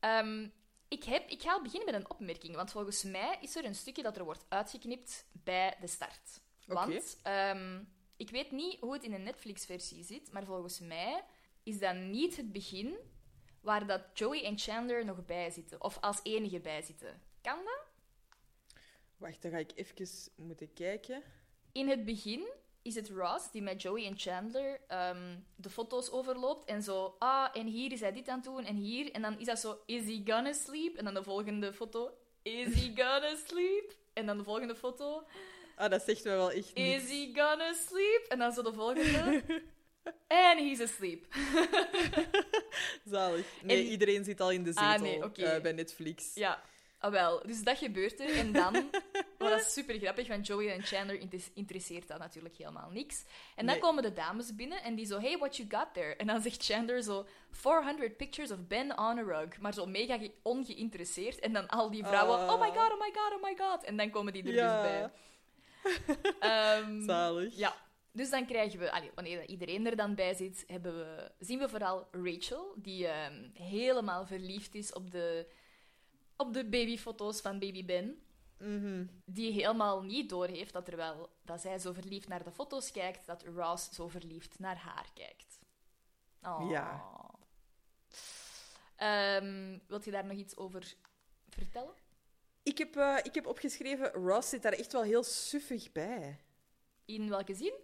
Ehm, 0.00 0.48
ik, 0.88 1.04
heb, 1.04 1.28
ik 1.28 1.42
ga 1.42 1.62
beginnen 1.62 1.92
met 1.92 2.00
een 2.00 2.10
opmerking, 2.10 2.54
want 2.54 2.70
volgens 2.70 3.02
mij 3.02 3.38
is 3.40 3.56
er 3.56 3.64
een 3.64 3.74
stukje 3.74 4.02
dat 4.02 4.16
er 4.16 4.24
wordt 4.24 4.44
uitgeknipt 4.48 5.24
bij 5.32 5.76
de 5.80 5.86
start. 5.86 6.40
Want 6.66 7.18
ehm, 7.22 7.82
ik 8.16 8.30
weet 8.30 8.50
niet 8.50 8.80
hoe 8.80 8.92
het 8.92 9.04
in 9.04 9.10
de 9.10 9.18
Netflix-versie 9.18 10.04
zit, 10.04 10.32
maar 10.32 10.44
volgens 10.44 10.80
mij 10.80 11.24
is 11.62 11.78
dat 11.78 11.94
niet 11.96 12.36
het 12.36 12.52
begin 12.52 12.96
waar 13.60 13.86
dat 13.86 14.02
Joey 14.14 14.44
en 14.44 14.58
Chandler 14.58 15.04
nog 15.04 15.24
bij 15.24 15.50
zitten. 15.50 15.82
Of 15.82 15.98
als 16.00 16.20
enige 16.22 16.60
bij 16.60 16.82
zitten. 16.82 17.22
Kan 17.40 17.58
dat? 17.64 17.86
Wacht, 19.16 19.42
dan 19.42 19.50
ga 19.50 19.58
ik 19.58 19.72
even 19.74 20.08
moeten 20.36 20.72
kijken. 20.72 21.22
In 21.72 21.88
het 21.88 22.04
begin 22.04 22.48
is 22.82 22.94
het 22.94 23.08
Ross 23.08 23.50
die 23.52 23.62
met 23.62 23.82
Joey 23.82 24.06
en 24.06 24.18
Chandler 24.18 24.80
ehm, 24.88 25.36
de 25.56 25.70
foto's 25.70 26.10
overloopt 26.10 26.64
en 26.64 26.82
zo, 26.82 27.14
ah, 27.18 27.48
en 27.52 27.66
hier 27.66 27.92
is 27.92 28.00
hij 28.00 28.12
dit 28.12 28.28
aan 28.28 28.36
het 28.36 28.44
doen 28.44 28.64
en 28.64 28.76
hier. 28.76 29.10
En 29.12 29.22
dan 29.22 29.38
is 29.38 29.46
dat 29.46 29.58
zo, 29.58 29.78
is 29.86 30.04
he 30.04 30.22
gonna 30.24 30.52
sleep? 30.52 30.96
En 30.96 31.04
dan 31.04 31.14
de 31.14 31.22
volgende 31.22 31.72
foto, 31.72 32.10
is 32.42 32.74
he 32.74 32.92
gonna 32.94 33.36
sleep? 33.46 33.92
En 34.12 34.26
dan 34.26 34.38
de 34.38 34.44
volgende 34.44 34.74
foto, 34.76 35.22
Ah, 35.76 35.90
dat 35.90 36.02
zegt 36.02 36.24
me 36.24 36.30
wel 36.30 36.50
echt 36.50 36.70
is 36.74 37.02
niks. 37.02 37.10
he 37.10 37.30
gonna 37.34 37.72
sleep? 37.72 38.24
En 38.28 38.38
dan 38.38 38.52
zo 38.52 38.62
de 38.62 38.72
volgende, 38.72 39.42
en 40.26 40.58
he's 40.68 40.80
asleep. 40.80 41.26
Zalig. 43.04 43.46
Nee, 43.62 43.76
En- 43.84 43.90
iedereen 43.90 44.24
zit 44.24 44.40
al 44.40 44.50
in 44.50 44.62
de 44.62 44.72
zetel 44.72 44.86
Ah, 44.88 45.00
nee, 45.00 45.24
oké. 45.24 45.42
eh, 45.42 45.62
bij 45.62 45.72
Netflix. 45.72 46.34
Ja, 46.34 46.62
ah, 47.00 47.10
wel. 47.10 47.42
Dus 47.46 47.62
dat 47.62 47.78
gebeurt 47.78 48.20
er. 48.20 48.30
En 48.36 48.52
dan, 48.52 48.72
wat 49.38 49.50
dat 49.50 49.60
is 49.60 49.72
super 49.72 49.98
grappig, 49.98 50.28
want 50.28 50.46
Joey 50.46 50.72
en 50.72 50.82
Chandler 50.82 51.20
inter- 51.20 51.48
interesseert 51.54 52.08
dat 52.08 52.18
natuurlijk 52.18 52.56
helemaal 52.56 52.90
niks. 52.90 53.24
En 53.56 53.66
dan 53.66 53.74
Nee. 53.74 53.78
komen 53.84 54.02
de 54.02 54.12
dames 54.12 54.54
binnen 54.54 54.82
en 54.82 54.94
die 54.94 55.06
zo, 55.06 55.18
hey, 55.20 55.38
what 55.38 55.56
you 55.56 55.68
got 55.70 55.86
there? 55.94 56.16
En 56.16 56.26
dan 56.26 56.40
zegt 56.40 56.64
Chandler 56.64 57.02
zo, 57.02 57.26
400 57.50 58.16
pictures 58.16 58.50
of 58.50 58.66
Ben 58.66 58.98
on 58.98 59.18
a 59.18 59.22
rug. 59.22 59.58
Maar 59.60 59.74
zo 59.74 59.86
mega 59.86 60.18
ge- 60.18 60.34
ongeïnteresseerd. 60.42 61.38
En 61.38 61.52
dan 61.52 61.68
al 61.68 61.90
die 61.90 62.04
vrouwen, 62.06 62.38
Ah. 62.38 62.52
oh 62.52 62.60
my 62.60 62.68
god, 62.70 62.92
oh 62.92 62.98
my 63.00 63.10
god, 63.14 63.34
oh 63.34 63.42
my 63.42 63.56
god. 63.56 63.84
En 63.84 63.96
dan 63.96 64.10
komen 64.10 64.32
die 64.32 64.42
er 64.42 64.54
Ja. 64.54 64.82
dus 64.82 64.90
bij. 64.90 65.10
Ehm, 66.40 67.02
Zalig. 67.04 67.56
ja, 67.56 67.76
dus 68.12 68.30
dan 68.30 68.46
krijgen 68.46 68.78
we, 68.78 68.92
allee, 68.92 69.10
wanneer 69.14 69.46
iedereen 69.46 69.86
er 69.86 69.96
dan 69.96 70.14
bij 70.14 70.34
zit, 70.34 70.64
hebben 70.66 70.98
we, 70.98 71.30
zien 71.38 71.58
we 71.58 71.68
vooral 71.68 72.08
Rachel, 72.12 72.72
die 72.76 73.06
ehm, 73.06 73.48
helemaal 73.54 74.26
verliefd 74.26 74.74
is 74.74 74.92
op 74.92 75.10
de, 75.10 75.46
op 76.40 76.52
de 76.52 76.64
babyfoto's 76.64 77.40
van 77.40 77.58
baby 77.58 77.84
Ben. 77.84 78.22
Mhm. 78.58 79.06
Die 79.24 79.52
helemaal 79.52 80.02
niet 80.02 80.28
doorheeft 80.28 80.72
dat, 80.72 80.84
terwijl 80.84 81.30
dat 81.42 81.60
zij 81.60 81.78
zo 81.78 81.92
verliefd 81.92 82.28
naar 82.28 82.44
de 82.44 82.50
foto's 82.50 82.90
kijkt, 82.90 83.26
dat 83.26 83.42
Ross 83.42 83.90
zo 83.90 84.08
verliefd 84.08 84.58
naar 84.58 84.76
haar 84.76 85.10
kijkt. 85.14 85.58
Oh. 86.42 86.70
Ja. 86.70 87.04
Ehm, 88.96 89.78
wilt 89.86 90.04
je 90.04 90.10
daar 90.10 90.24
nog 90.24 90.36
iets 90.36 90.56
over 90.56 90.94
vertellen? 91.48 91.94
Ik, 92.62 92.78
heb, 92.78 92.96
eh, 92.96 93.16
ik 93.22 93.34
heb 93.34 93.46
opgeschreven, 93.46 94.10
Ross 94.12 94.48
zit 94.48 94.62
daar 94.62 94.72
echt 94.72 94.92
wel 94.92 95.02
heel 95.02 95.22
suffig 95.22 95.92
bij. 95.92 96.40
In 97.04 97.28
welke 97.28 97.54
zin? 97.54 97.74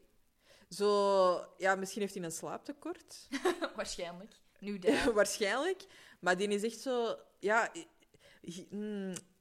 Zo, 0.68 1.54
ja, 1.58 1.74
misschien 1.74 2.00
heeft 2.00 2.14
hij 2.14 2.24
een 2.24 2.32
slaaptekort. 2.32 3.28
Waarschijnlijk. 3.76 4.34
Nu. 4.58 4.80
Waarschijnlijk. 5.14 5.86
Maar 6.20 6.36
die 6.36 6.48
is 6.48 6.62
echt 6.62 6.80
zo... 6.80 7.16
Ja, 7.38 7.72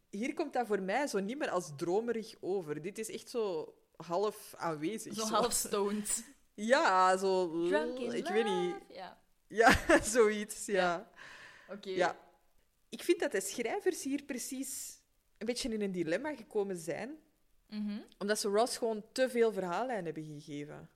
hier 0.10 0.34
komt 0.34 0.54
dat 0.54 0.68
voor 0.68 0.82
mij 0.82 1.08
zo 1.08 1.20
niet 1.20 1.38
meer 1.38 1.50
als 1.50 1.72
dromerig 1.76 2.36
over. 2.40 2.82
Dit 2.82 2.98
is 2.98 3.10
echt 3.10 3.30
zo 3.30 3.74
half 3.96 4.54
aanwezig. 4.58 5.14
Zo 5.14 5.26
half 5.26 5.54
stoned. 5.54 6.24
Ja, 6.58 7.18
zo... 7.18 7.48
Drunk 7.68 8.00
in 8.00 8.12
ik 8.12 8.28
weet 8.28 8.46
niet. 8.46 8.76
Ja, 8.90 9.18
Ja, 9.48 9.78
zoiets, 10.04 10.66
ja. 10.66 11.10
oké. 11.70 11.90
ja. 11.90 12.20
Ik 12.90 13.04
vind 13.04 13.20
dat 13.20 13.32
de 13.32 13.42
schrijvers 13.42 14.04
hier 14.04 14.24
precies 14.24 15.00
een 15.38 15.46
beetje 15.46 15.70
in 15.70 15.82
een 15.82 15.92
dilemma 15.92 16.36
gekomen 16.36 16.78
zijn. 16.78 17.18
Mhm. 17.70 18.00
Omdat 18.18 18.40
ze 18.40 18.48
Ross 18.48 18.78
gewoon 18.78 19.04
te 19.12 19.30
veel 19.30 19.52
verhaallijn 19.52 20.06
hebben 20.06 20.24
gegeven. 20.24 20.90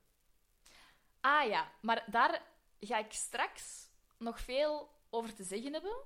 Ah 1.21 1.47
ja, 1.47 1.71
maar 1.81 2.05
daar 2.07 2.41
ga 2.79 2.97
ik 2.97 3.11
straks 3.11 3.89
nog 4.17 4.39
veel 4.39 4.89
over 5.09 5.33
te 5.33 5.43
zeggen 5.43 5.73
hebben. 5.73 5.97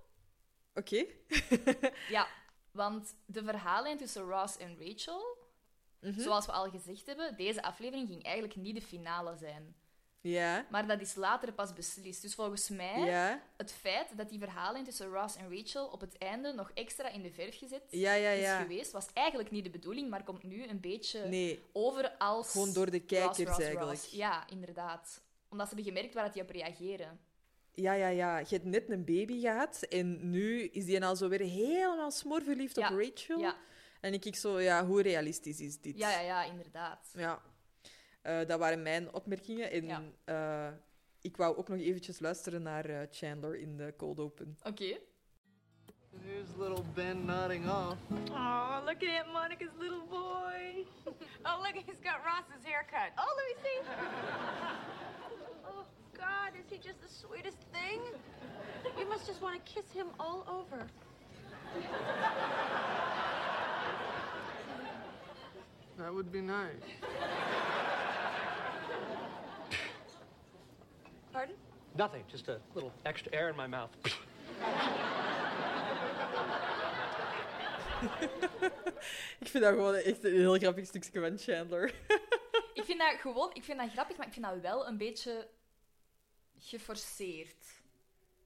Oké. 0.76 1.06
Ja, 2.10 2.28
want 2.72 3.16
de 3.26 3.44
verhaallijn 3.44 3.98
tussen 3.98 4.24
Ross 4.30 4.58
en 4.58 4.78
Rachel, 4.80 5.42
Mhm. 6.02 6.20
zoals 6.20 6.46
we 6.46 6.52
al 6.52 6.70
gezegd 6.70 7.06
hebben, 7.06 7.38
deze 7.38 7.64
aflevering 7.64 8.08
ging 8.08 8.24
eigenlijk 8.24 8.56
niet 8.56 8.76
de 8.76 8.82
finale 8.82 9.36
zijn. 9.38 9.76
Ja. 10.22 10.66
Maar 10.70 10.88
dat 10.88 11.02
is 11.02 11.16
later 11.16 11.54
pas 11.54 11.74
beslist. 11.74 12.22
Dus 12.22 12.36
volgens 12.36 12.70
mij, 12.70 13.00
Ja. 13.00 13.42
het 13.58 13.72
feit 13.72 14.18
dat 14.18 14.30
die 14.30 14.40
verhaallijn 14.40 14.84
tussen 14.86 15.10
Ross 15.12 15.36
en 15.36 15.58
Rachel 15.58 15.88
op 15.88 16.02
het 16.02 16.18
einde 16.18 16.54
nog 16.54 16.72
extra 16.74 17.10
in 17.10 17.22
de 17.22 17.32
verf 17.32 17.58
gezet 17.58 17.84
Ja, 17.90 18.14
ja, 18.14 18.30
is 18.30 18.62
geweest, 18.62 18.92
was 18.92 19.08
eigenlijk 19.14 19.52
niet 19.52 19.64
de 19.64 19.70
bedoeling, 19.70 20.10
maar 20.10 20.24
komt 20.24 20.44
nu 20.44 20.68
een 20.68 20.80
beetje 20.80 21.26
Nee, 21.28 21.64
over 21.74 22.12
als... 22.18 22.52
gewoon 22.52 22.74
door 22.74 22.92
de 22.92 22.98
Ross, 22.98 23.06
kijkers 23.08 23.48
Ross, 23.48 23.60
eigenlijk. 23.60 23.90
Ross. 23.92 24.12
Ja, 24.12 24.48
inderdaad. 24.48 25.22
Omdat 25.50 25.70
ze 25.70 25.76
hebben 25.76 25.94
gemerkt 25.94 26.14
waar 26.16 26.24
dat 26.24 26.34
die 26.34 26.42
op 26.42 26.50
reageren. 26.50 27.20
Ja, 27.76 27.94
ja, 27.94 28.08
ja. 28.08 28.38
Je 28.40 28.46
hebt 28.50 28.66
net 28.66 28.90
een 28.90 29.06
baby 29.06 29.40
gehad 29.42 29.82
en 29.84 30.30
nu 30.30 30.62
is 30.64 30.86
die 30.86 31.06
al 31.06 31.16
zo 31.16 31.28
weer 31.30 31.40
helemaal 31.40 32.12
smoorverliefd 32.12 32.76
Ja, 32.76 32.90
op 32.90 33.00
Rachel. 33.00 33.40
Ja, 33.40 33.56
En 34.02 34.14
ik 34.14 34.22
kijk 34.22 34.36
zo, 34.36 34.60
ja, 34.60 34.86
hoe 34.86 35.02
realistisch 35.02 35.60
is 35.60 35.80
dit? 35.82 35.98
ja, 35.98 36.10
ja, 36.12 36.20
ja 36.20 36.44
inderdaad. 36.44 37.12
Ja. 37.16 37.42
Eh, 38.22 38.46
dat 38.48 38.60
waren 38.60 38.82
mijn 38.82 39.14
opmerkingen. 39.14 39.72
En 39.72 39.86
Ja. 39.86 40.02
eh, 40.26 40.74
ik 41.22 41.38
wou 41.38 41.56
ook 41.58 41.68
nog 41.68 41.80
eventjes 41.80 42.20
luisteren 42.20 42.62
naar 42.62 42.86
eh, 42.86 43.08
Chandler 43.12 43.56
in 43.56 43.78
de 43.78 43.94
Cold 43.98 44.20
Open. 44.20 44.58
Oké. 44.64 44.98
Here's 46.22 46.50
little 46.58 46.84
Ben 46.94 47.26
nodding 47.26 47.66
off. 47.66 47.96
Oh, 48.32 48.78
look 48.86 49.04
at 49.04 49.26
Monica's 49.34 49.74
little 49.80 50.04
boy. 50.10 50.86
Oh, 51.46 51.60
look, 51.62 51.74
he's 51.86 52.00
got 52.04 52.20
Ross's 52.24 52.64
haircut. 52.64 53.12
Oh, 53.16 53.32
let 53.36 53.46
me 53.50 53.56
see. 53.64 53.82
God, 56.24 56.52
is 56.62 56.70
he 56.70 56.78
just 56.78 57.02
the 57.02 57.14
sweetest 57.22 57.58
thing? 57.74 58.00
You 58.98 59.06
must 59.10 59.28
just 59.28 59.42
want 59.42 59.56
to 59.56 59.74
kiss 59.74 59.92
him 59.92 60.08
all 60.20 60.46
over. 60.48 60.88
That 65.98 66.14
would 66.14 66.32
be 66.32 66.42
nice. 66.42 66.86
Pardon? 71.32 71.56
Nothing, 71.96 72.24
just 72.32 72.48
a 72.48 72.60
little 72.74 72.92
extra 73.06 73.32
air 73.34 73.50
in 73.50 73.56
my 73.56 73.68
mouth. 73.68 73.92
Ik 79.40 79.48
vind 79.48 79.64
dat 79.64 79.74
gewoon 79.74 79.94
echt 79.94 80.24
een 80.24 80.32
heel 80.32 80.58
grappig 80.58 80.86
stukje 80.86 81.20
van 81.20 81.38
Chandler. 81.38 81.94
Ik 82.74 82.84
vind 82.84 83.00
dat 83.00 83.16
gewoon, 83.20 83.50
ik 83.54 83.64
vind 83.64 83.80
dat 83.80 83.90
grappig, 83.92 84.18
maar 84.18 84.28
ik 84.28 84.34
vind 84.34 84.46
dat 84.46 84.60
wel 84.62 84.88
een 84.88 84.98
beetje 84.98 85.48
geforceerd. 86.64 87.66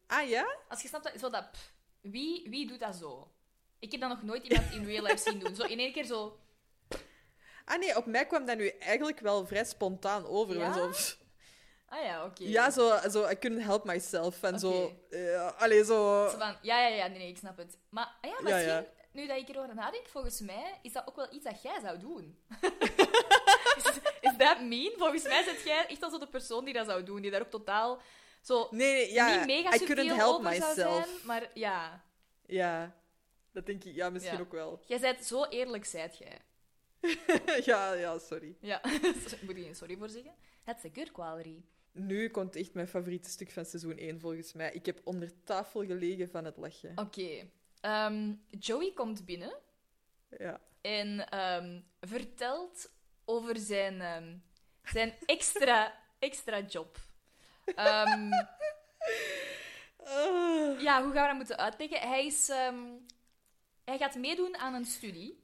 Ah 0.07 0.29
ja? 0.29 0.55
Als 0.67 0.81
je 0.81 0.87
snapt, 0.87 1.03
dat, 1.03 1.19
zo 1.19 1.29
dat, 1.29 1.51
pff, 1.51 1.73
wie, 2.01 2.49
wie 2.49 2.67
doet 2.67 2.79
dat 2.79 2.95
zo? 2.95 3.31
Ik 3.79 3.91
heb 3.91 4.01
dat 4.01 4.09
nog 4.09 4.23
nooit 4.23 4.43
iemand 4.47 4.71
in 4.73 4.85
real 4.85 5.03
life 5.03 5.29
zien 5.29 5.39
doen. 5.39 5.55
Zo 5.55 5.63
in 5.63 5.79
één 5.79 5.93
keer 5.93 6.05
zo, 6.05 6.39
Ah 7.67 7.79
nee, 7.79 7.97
op 7.97 8.05
mij 8.05 8.25
kwam 8.25 8.45
dat 8.45 8.57
nu 8.57 8.67
eigenlijk 8.67 9.19
wel 9.19 9.45
vrij 9.47 9.65
spontaan 9.65 10.25
over. 10.25 10.57
Ja? 10.57 10.73
Zo, 10.73 10.91
ah 11.85 12.03
ja, 12.03 12.25
oké. 12.25 12.43
ja, 12.43 12.71
zo, 12.71 13.09
zo, 13.09 13.29
I 13.29 13.37
couldn't 13.39 13.63
help 13.63 13.83
myself. 13.83 14.35
Van 14.37 14.59
zo, 14.59 14.91
eh, 15.09 15.51
allee, 15.57 15.83
zo... 15.83 16.27
Zo 16.29 16.37
van, 16.37 16.55
ja, 16.61 16.87
ja, 16.87 16.95
ja, 16.95 17.07
nee, 17.07 17.17
nee, 17.17 17.29
ik 17.29 17.37
snap 17.37 17.57
het. 17.57 17.77
Maar 17.89 18.17
ah 18.21 18.29
ja, 18.29 18.35
Ja, 18.37 18.43
misschien, 18.43 18.73
ja. 18.73 18.85
nu 19.11 19.27
dat 19.27 19.37
ik 19.37 19.49
erover 19.49 19.75
nadenk, 19.75 20.07
volgens 20.07 20.39
mij 20.39 20.79
is 20.81 20.93
dat 20.93 21.07
ook 21.07 21.15
wel 21.15 21.33
iets 21.33 21.43
dat 21.43 21.61
jij 21.61 21.79
zou 21.81 21.99
doen. 21.99 22.37
dat 24.37 24.61
mean? 24.61 24.91
Volgens 24.97 25.23
mij 25.23 25.43
zit 25.43 25.61
jij 25.63 25.85
echt 25.87 26.03
al 26.03 26.09
zo 26.09 26.17
de 26.19 26.27
persoon 26.27 26.65
die 26.65 26.73
dat 26.73 26.85
zou 26.87 27.03
doen, 27.03 27.21
die 27.21 27.31
daar 27.31 27.41
ook 27.41 27.49
totaal 27.49 28.01
zo 28.41 28.67
Nee, 28.71 28.93
nee, 29.05 29.13
ja, 29.13 29.37
niet 29.37 29.45
mega 29.45 29.73
I 29.75 29.77
couldn't 29.85 30.15
help 30.15 30.41
myself. 30.43 30.73
zijn, 30.73 31.05
maar 31.23 31.49
ja, 31.53 32.03
Ja, 32.45 32.95
dat 33.51 33.65
denk 33.65 33.83
ik. 33.83 33.95
Ja, 33.95 34.09
misschien 34.09 34.35
Ja. 34.37 34.41
ook 34.43 34.51
wel. 34.51 34.81
jij 34.85 34.99
bent 34.99 35.25
zo 35.25 35.43
eerlijk, 35.45 35.85
zijt 35.85 36.17
jij. 36.17 36.39
ja, 37.65 37.93
ja, 37.93 38.17
sorry. 38.19 38.55
Ja, 38.61 38.81
moet 39.45 39.55
je 39.57 39.63
geen 39.63 39.75
sorry 39.75 39.97
voor 39.97 40.09
zeggen. 40.09 40.33
That's 40.65 40.85
a 40.85 40.89
good 40.93 41.11
quality. 41.11 41.61
Nu 41.91 42.29
komt 42.29 42.55
echt 42.55 42.73
mijn 42.73 42.87
favoriete 42.87 43.29
stuk 43.29 43.51
van 43.51 43.65
seizoen 43.65 43.97
1, 43.97 44.19
volgens 44.19 44.53
mij. 44.53 44.71
Ik 44.73 44.85
heb 44.85 44.99
onder 45.03 45.43
tafel 45.43 45.85
gelegen 45.85 46.29
van 46.29 46.45
het 46.45 46.57
lachen. 46.57 46.91
Oké. 46.95 47.49
Ehm, 47.81 48.33
Joey 48.59 48.91
komt 48.93 49.25
binnen 49.25 49.55
Ja. 50.37 50.61
en 50.81 51.29
ehm, 51.29 51.81
vertelt 52.01 52.91
over 53.27 53.57
zijn, 53.57 54.01
ehm, 54.01 54.35
zijn 54.83 55.13
extra, 55.25 55.93
extra 56.19 56.61
job. 56.61 56.97
Ehm, 57.75 58.29
Ah. 60.03 60.81
ja, 60.81 61.03
hoe 61.03 61.13
gaan 61.13 61.21
we 61.21 61.27
dat 61.27 61.35
moeten 61.35 61.57
uitleggen? 61.57 61.99
Hij, 61.99 62.25
is, 62.25 62.49
ehm, 62.49 62.79
hij 63.85 63.97
gaat 63.97 64.15
meedoen 64.15 64.57
aan 64.57 64.73
een 64.73 64.85
studie. 64.85 65.39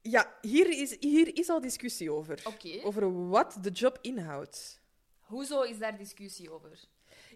Ja, 0.00 0.34
hier 0.40 0.68
is, 0.68 0.96
hier 1.00 1.36
is 1.36 1.48
al 1.48 1.60
discussie 1.60 2.12
over. 2.12 2.40
Over 2.82 3.28
wat 3.28 3.58
de 3.60 3.70
job 3.70 3.98
inhoudt. 4.00 4.80
Hoezo 5.20 5.62
is 5.62 5.78
daar 5.78 5.96
discussie 5.98 6.50
over? 6.52 6.80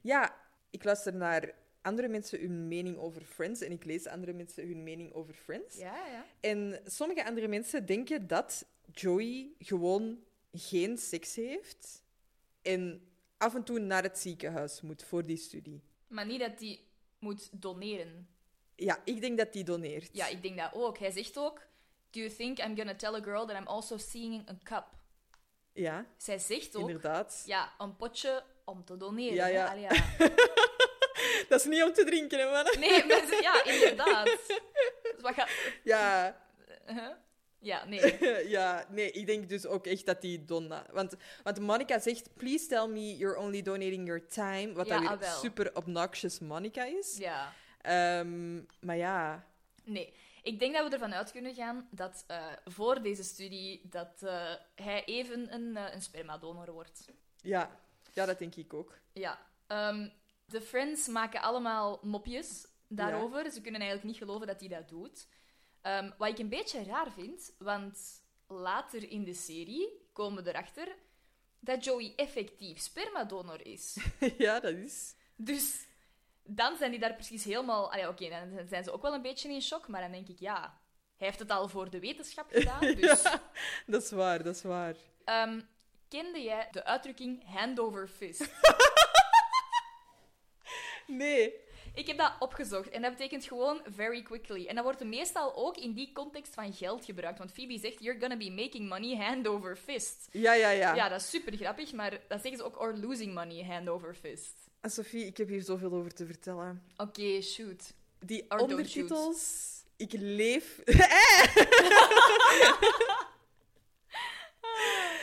Ja, 0.03 0.37
ik 0.71 0.85
luister 0.85 1.15
naar 1.15 1.55
andere 1.83 2.09
mensen 2.09 2.41
hun 2.41 2.69
mening 2.69 2.99
over 2.99 3.23
Friends 3.23 3.61
en 3.61 3.73
ik 3.73 3.85
lees 3.85 4.07
andere 4.07 4.33
mensen 4.33 4.67
hun 4.67 4.83
mening 4.83 5.13
over 5.15 5.35
Friends. 5.35 5.77
Ja, 5.77 6.07
ja. 6.07 6.25
En 6.41 6.81
sommige 6.85 7.25
andere 7.25 7.49
mensen 7.49 7.87
denken 7.87 8.27
dat 8.27 8.67
Joey 9.01 9.55
gewoon 9.59 10.19
geen 10.53 10.99
seks 10.99 11.35
heeft 11.35 12.03
en 12.63 13.09
af 13.37 13.55
en 13.55 13.65
toe 13.65 13.79
naar 13.79 14.03
het 14.03 14.19
ziekenhuis 14.19 14.81
moet 14.81 15.03
voor 15.05 15.27
die 15.27 15.37
studie. 15.37 15.83
Maar 16.07 16.27
niet 16.27 16.41
dat 16.41 16.61
hij 16.61 16.81
moet 17.19 17.49
doneren. 17.53 18.29
Ja, 18.75 19.01
ik 19.05 19.21
denk 19.21 19.39
dat 19.39 19.53
die 19.53 19.65
doneert. 19.65 20.09
Ja, 20.13 20.27
ik 20.27 20.43
denk 20.43 20.59
dat 20.59 20.71
ook. 20.73 20.99
Hij 20.99 21.11
zegt 21.11 21.39
ook... 21.39 21.61
Do 22.11 22.21
you 22.21 22.35
think 22.35 22.59
I'm 22.59 22.77
gonna 22.77 22.95
tell 22.95 23.15
a 23.15 23.23
girl 23.23 23.47
that 23.47 23.57
I'm 23.61 23.67
also 23.67 23.97
seeing 23.97 24.49
a 24.49 24.59
cup? 24.63 24.87
Ja, 25.73 26.07
Zij 26.17 26.39
zegt 26.39 26.77
ook... 26.77 26.89
inderdaad. 26.89 27.43
Ja, 27.47 27.75
een 27.79 27.97
potje 27.97 28.45
om 28.65 28.85
te 28.85 28.97
doneren. 28.97 29.35
Ja, 29.35 29.47
ja. 29.47 29.67
Allee, 29.67 29.83
ja. 29.83 29.95
Dat 31.49 31.61
is 31.61 31.65
niet 31.65 31.83
om 31.83 31.93
te 31.93 32.05
drinken, 32.05 32.39
hè, 32.39 32.51
man. 32.51 32.81
Nee, 32.81 33.05
maar 33.07 33.41
ja, 33.41 33.65
inderdaad. 33.65 34.25
Dus 35.03 35.21
wat 35.21 35.35
gaat... 35.35 35.51
Ja, 35.85 36.37
Huh? 36.87 37.11
Ja, 37.59 37.85
nee. 37.85 38.19
ja, 38.57 38.87
nee, 38.91 39.11
ik 39.11 39.27
denk 39.27 39.49
dus 39.49 39.67
ook 39.67 39.87
echt 39.87 40.07
dat 40.07 40.21
die 40.21 40.45
donna... 40.45 40.87
Want, 40.93 41.15
want 41.43 41.61
Monica 41.61 41.99
zegt, 41.99 42.37
please 42.37 42.67
tell 42.67 42.87
me 42.87 43.17
you're 43.17 43.39
only 43.39 43.63
donating 43.63 44.07
your 44.07 44.27
time. 44.27 44.73
Wat 44.73 44.87
Ja, 44.87 45.01
dan 45.01 45.19
weer 45.19 45.29
ah, 45.29 45.39
super 45.39 45.77
obnoxious 45.77 46.39
Monica 46.39 46.85
is. 46.85 47.17
Ja. 47.19 47.53
Ehm, 47.81 48.63
maar 48.81 48.97
ja, 48.97 49.47
Nee. 49.87 50.15
Ik 50.43 50.59
denk 50.59 50.75
dat 50.75 50.89
we 50.89 50.93
ervan 50.93 51.15
uit 51.15 51.33
kunnen 51.33 51.55
gaan 51.55 51.89
dat 51.91 52.25
eh, 52.27 52.47
voor 52.65 53.03
deze 53.03 53.23
studie 53.23 53.81
dat 53.89 54.23
eh, 54.23 54.55
hij 54.75 55.05
even 55.05 55.55
een, 55.55 55.77
eh, 55.77 55.95
een 55.95 56.03
spermadonor 56.03 56.73
wordt. 56.73 57.09
ja, 57.37 57.81
ja, 58.13 58.27
dat 58.27 58.39
denk 58.39 58.55
ik 58.55 58.75
ook. 58.75 58.99
Ja. 59.13 59.39
Ehm, 59.67 60.09
de 60.45 60.61
Friends 60.61 61.09
maken 61.09 61.43
allemaal 61.43 62.01
mopjes 62.03 62.67
daarover. 62.89 63.51
Ze 63.51 63.61
kunnen 63.61 63.81
eigenlijk 63.81 64.11
niet 64.11 64.23
geloven 64.23 64.47
dat 64.47 64.61
hij 64.61 64.69
dat 64.69 64.89
doet. 64.89 65.27
Ehm, 65.87 66.11
wat 66.19 66.29
ik 66.29 66.39
een 66.39 66.49
beetje 66.49 66.85
raar 66.85 67.11
vind, 67.13 67.53
want 67.59 67.99
later 68.47 69.11
in 69.11 69.25
de 69.25 69.35
serie 69.35 70.09
komen 70.13 70.45
we 70.45 70.51
erachter 70.51 70.89
dat 71.61 71.85
Joey 71.85 72.13
effectief 72.17 72.79
spermadonor 72.79 73.67
is. 73.67 73.97
ja, 74.39 74.61
dat 74.61 74.73
is... 74.73 75.15
Dus 75.37 75.87
dan 76.43 76.77
zijn 76.77 76.91
die 76.91 77.01
daar 77.01 77.15
precies 77.15 77.45
helemaal... 77.45 77.93
Ah 77.93 77.99
ja, 77.99 78.09
oké, 78.09 78.29
dan 78.29 78.69
zijn 78.69 78.85
ze 78.85 78.93
ook 78.93 79.03
wel 79.03 79.15
een 79.15 79.23
beetje 79.23 79.49
in 79.49 79.63
shock, 79.63 79.89
maar 79.89 80.01
dan 80.01 80.13
denk 80.13 80.29
ik, 80.29 80.39
ja, 80.39 80.81
hij 81.17 81.27
heeft 81.27 81.39
het 81.39 81.51
al 81.51 81.69
voor 81.69 81.91
de 81.91 82.01
wetenschap 82.01 82.51
gedaan, 82.53 82.95
dus... 82.95 83.23
Dat 83.87 84.03
is 84.03 84.11
waar, 84.11 84.43
dat 84.43 84.55
is 84.55 84.63
waar. 84.63 84.97
Ehm, 85.25 85.61
kende 86.09 86.43
jij 86.43 86.69
de 86.71 86.85
uitdrukking 86.85 87.55
hand 87.55 87.81
over 87.81 88.09
fist? 88.09 88.51
Nee. 91.07 91.55
Ik 91.97 92.07
heb 92.07 92.19
dat 92.19 92.33
opgezocht 92.39 92.89
en 92.89 93.03
dat 93.03 93.11
betekent 93.11 93.45
gewoon 93.45 93.81
very 93.95 94.23
quickly. 94.23 94.67
En 94.67 94.75
dat 94.75 94.85
wordt 94.85 95.05
meestal 95.05 95.57
ook 95.57 95.77
in 95.77 95.93
die 95.93 96.13
context 96.13 96.55
van 96.55 96.73
geld 96.73 97.05
gebruikt. 97.05 97.39
Want 97.39 97.53
Phoebe 97.53 97.79
zegt, 97.79 98.03
you're 98.03 98.21
gonna 98.21 98.37
be 98.37 98.51
making 98.51 98.89
money 98.89 99.17
hand 99.17 99.49
over 99.49 99.77
fist. 99.77 100.29
Ja, 100.31 100.53
ja, 100.55 100.71
ja. 100.71 100.95
Ja, 100.95 101.09
dat 101.09 101.21
is 101.21 101.31
super 101.31 101.57
grappig, 101.57 101.93
maar 101.93 102.11
dat 102.11 102.41
zeggen 102.41 102.57
ze 102.57 102.65
ook, 102.65 102.81
or 102.81 102.97
losing 102.97 103.35
money 103.35 103.65
hand 103.65 103.89
over 103.89 104.15
fist. 104.15 104.55
Ah, 104.81 104.91
Sophie, 104.91 105.27
ik 105.27 105.37
heb 105.37 105.49
hier 105.49 105.63
zoveel 105.63 105.93
over 105.93 106.15
te 106.15 106.27
vertellen. 106.27 106.83
Oké, 106.97 107.43
shoot. 107.43 107.93
Die 108.21 108.45
Or 108.49 108.59
ondertitels... 108.59 109.75
Ik 109.97 110.13
leef... 110.13 110.81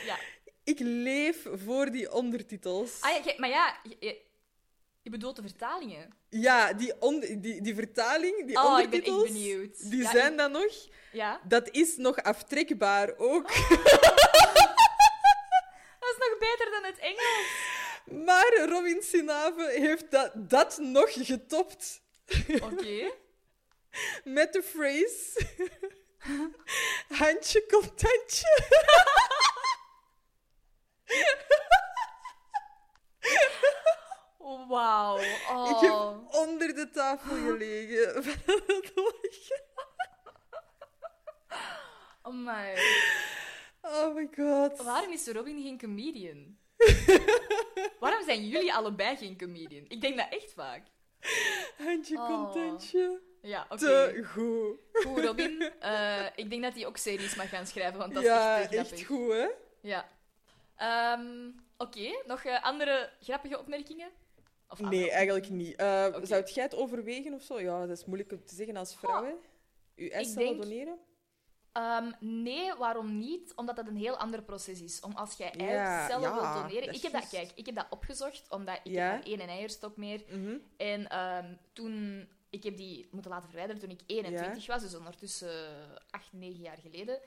Ja. 0.04 0.18
Ik 0.64 0.78
leef 0.78 1.46
voor 1.64 1.90
die 1.90 2.12
ondertitels. 2.12 3.00
Ah, 3.00 3.24
ja, 3.24 3.34
maar 3.36 3.48
ja, 3.48 3.76
je, 5.04 5.10
bedoelt 5.10 5.36
de 5.36 5.42
vertalingen. 5.42 6.14
Ja, 6.28 6.72
die, 6.72 7.00
on- 7.00 7.20
die, 7.20 7.60
die 7.62 7.74
vertaling, 7.74 8.46
die 8.46 8.56
Oh, 8.56 8.80
ik 8.80 8.90
ben 8.90 9.00
echt 9.00 9.08
ondertitels, 9.10 9.22
benieuwd. 9.24 9.90
die 9.90 10.02
Ja, 10.02 10.10
zijn 10.10 10.32
ik- 10.32 10.38
dan 10.38 10.52
nog... 10.52 10.72
Ja? 11.12 11.40
Dat 11.44 11.68
is 11.70 11.96
nog 11.96 12.16
aftrekbaar 12.22 13.14
ook. 13.16 13.48
Dat 16.00 16.16
is 16.16 16.28
nog 16.28 16.38
beter 16.38 16.70
dan 16.70 16.84
het 16.84 16.98
Engels. 16.98 17.46
Maar 18.24 18.68
Robin 18.68 19.02
Sinave 19.02 19.70
heeft 19.80 20.10
dat, 20.10 20.30
dat 20.34 20.78
nog 20.78 21.10
getopt 21.12 22.00
Oké. 22.62 23.10
met 24.38 24.52
de 24.52 24.62
phrase... 24.62 25.46
Handje 27.18 27.66
contentje. 27.66 28.62
Wauw. 34.68 35.18
Ik 35.72 35.78
heb 35.80 35.90
Oh. 35.92 36.28
onder 36.30 36.74
de 36.74 36.90
tafel 36.90 37.34
gelegen. 37.36 38.22
Oh 42.26 42.32
my. 42.34 42.74
oh 43.82 44.14
my 44.14 44.28
god. 44.36 44.82
Waarom 44.82 45.12
is 45.12 45.26
Robin 45.28 45.62
geen 45.62 45.78
comedian? 45.78 46.56
Waarom 48.00 48.24
zijn 48.24 48.48
jullie 48.48 48.74
allebei 48.74 49.16
geen 49.16 49.38
comedian? 49.38 49.84
Ik 49.88 50.00
denk 50.00 50.16
dat 50.16 50.26
echt 50.30 50.52
vaak. 50.52 50.82
Handje 51.78 52.16
Oh. 52.18 52.26
contentje. 52.26 53.20
Ja, 53.42 53.62
oké. 53.68 53.76
Te 53.76 54.24
goed. 54.32 55.04
Goed, 55.04 55.24
Robin. 55.24 55.72
Eh, 55.80 56.26
ik 56.34 56.50
denk 56.50 56.62
dat 56.62 56.74
hij 56.74 56.86
ook 56.86 56.96
series 56.96 57.34
mag 57.34 57.48
gaan 57.48 57.66
schrijven, 57.66 57.98
want 57.98 58.14
dat 58.14 58.22
is 58.22 58.28
ja, 58.28 58.58
echt 58.58 58.72
grappig. 58.72 58.92
echt 58.92 59.06
goed, 59.06 59.32
hè? 59.32 59.48
Ja. 59.80 60.08
Ehm, 60.76 61.50
oké, 61.76 62.22
nog 62.26 62.44
eh, 62.44 62.62
andere 62.62 63.10
grappige 63.20 63.58
opmerkingen? 63.58 64.10
Of 64.68 64.80
Nee, 64.80 65.10
eigenlijk 65.10 65.48
niet. 65.48 65.80
Uh. 65.80 66.06
Zou 66.22 66.44
jij 66.44 66.62
het 66.62 66.74
overwegen 66.74 67.34
of 67.34 67.42
zo? 67.42 67.60
Ja, 67.60 67.86
dat 67.86 67.98
is 67.98 68.04
moeilijk 68.04 68.32
om 68.32 68.44
te 68.44 68.54
zeggen 68.54 68.76
als 68.76 68.96
vrouw, 68.96 69.24
hè? 69.24 69.32
Uw 69.96 70.08
eicellen 70.08 70.48
denk- 70.48 70.62
doneren? 70.62 70.98
Ehm, 71.72 72.12
nee, 72.20 72.74
waarom 72.74 73.18
niet? 73.18 73.52
Omdat 73.54 73.76
dat 73.76 73.86
een 73.86 73.96
heel 73.96 74.16
ander 74.16 74.42
proces 74.42 74.80
is. 74.82 75.00
Om 75.00 75.12
als 75.12 75.36
jij 75.36 75.50
eicellen 75.52 76.20
ja, 76.20 76.34
wilt 76.34 76.54
doneren... 76.54 76.94
Ik 76.94 77.02
heb 77.02 77.12
dat, 77.12 77.28
kijk, 77.28 77.52
ik 77.54 77.66
heb 77.66 77.74
dat 77.74 77.86
opgezocht, 77.90 78.50
omdat 78.50 78.80
ik 78.82 78.92
Ja. 78.92 79.10
heb 79.12 79.24
één 79.24 79.40
eierstok 79.40 79.96
meer. 79.96 80.24
Mhm. 80.28 80.56
En 80.76 81.08
ehm, 81.08 81.54
toen... 81.72 82.26
Ik 82.50 82.62
heb 82.62 82.76
die 82.76 83.08
moeten 83.10 83.30
laten 83.30 83.48
verwijderen 83.48 83.80
toen 83.82 83.90
ik 83.90 84.00
21 84.06 84.66
was, 84.66 84.82
dus 84.82 84.96
ondertussen 84.96 85.50
8, 86.10 86.32
9 86.32 86.60
jaar 86.60 86.78
geleden. 86.78 87.18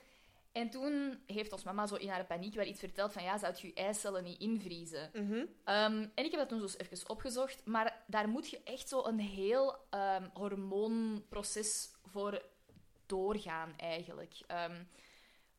En 0.52 0.70
toen 0.70 1.18
heeft 1.26 1.52
ons 1.52 1.62
mama 1.64 1.86
zo 1.86 1.94
in 1.94 2.08
haar 2.08 2.24
paniek 2.26 2.54
wel 2.54 2.64
iets 2.66 2.78
verteld 2.80 3.12
van 3.12 3.22
ja, 3.22 3.38
zou 3.38 3.54
je 3.56 3.66
je 3.66 3.74
eicellen 3.74 4.24
niet 4.24 4.40
invriezen? 4.40 5.10
Mhm. 5.12 5.44
Ehm, 5.64 6.06
en 6.14 6.24
ik 6.24 6.30
heb 6.30 6.40
dat 6.40 6.48
toen 6.48 6.60
dus 6.60 6.78
even 6.78 7.08
opgezocht, 7.10 7.60
maar 7.64 8.02
daar 8.06 8.28
moet 8.28 8.50
je 8.50 8.60
echt 8.64 8.88
zo 8.88 9.04
een 9.04 9.18
heel 9.20 9.76
ehm, 9.90 10.28
hormoonproces 10.32 11.88
voor 12.06 12.42
doorgaan, 13.06 13.74
eigenlijk. 13.76 14.34
Ehm, 14.46 14.74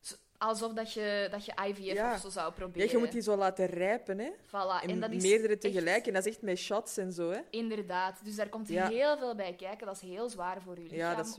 zo- 0.00 0.14
alsof 0.38 0.72
dat 0.72 0.92
je, 0.92 1.28
dat 1.30 1.44
je 1.44 1.52
IVF 1.68 1.92
Ja. 1.92 2.12
of 2.14 2.20
zo 2.20 2.28
zou 2.28 2.46
Ja, 2.48 2.54
proberen. 2.54 2.90
je 2.90 2.98
moet 2.98 3.12
die 3.12 3.20
zo 3.22 3.36
laten 3.36 3.66
rijpen, 3.66 4.18
hè? 4.18 4.30
Voilà. 4.46 4.82
En, 4.82 4.88
En 4.90 5.00
dat 5.00 5.10
is 5.10 5.22
meerdere 5.22 5.52
echt- 5.52 5.60
tegelijk. 5.60 6.06
En 6.06 6.12
dat 6.12 6.26
is 6.26 6.32
echt 6.32 6.42
met 6.42 6.58
shots 6.58 6.96
en 6.96 7.12
zo, 7.12 7.30
hè? 7.30 7.40
Inderdaad. 7.50 8.24
Dus 8.24 8.36
daar 8.36 8.48
komt 8.48 8.68
Ja. 8.68 8.88
heel 8.88 9.18
veel 9.18 9.34
bij 9.34 9.54
kijken. 9.54 9.86
Dat 9.86 9.94
is 9.96 10.02
heel 10.02 10.28
zwaar 10.28 10.62
voor 10.62 10.74
lichaam 10.74 10.98
Ja, 10.98 11.14
dat 11.14 11.26
is 11.26 11.32
ook. 11.32 11.38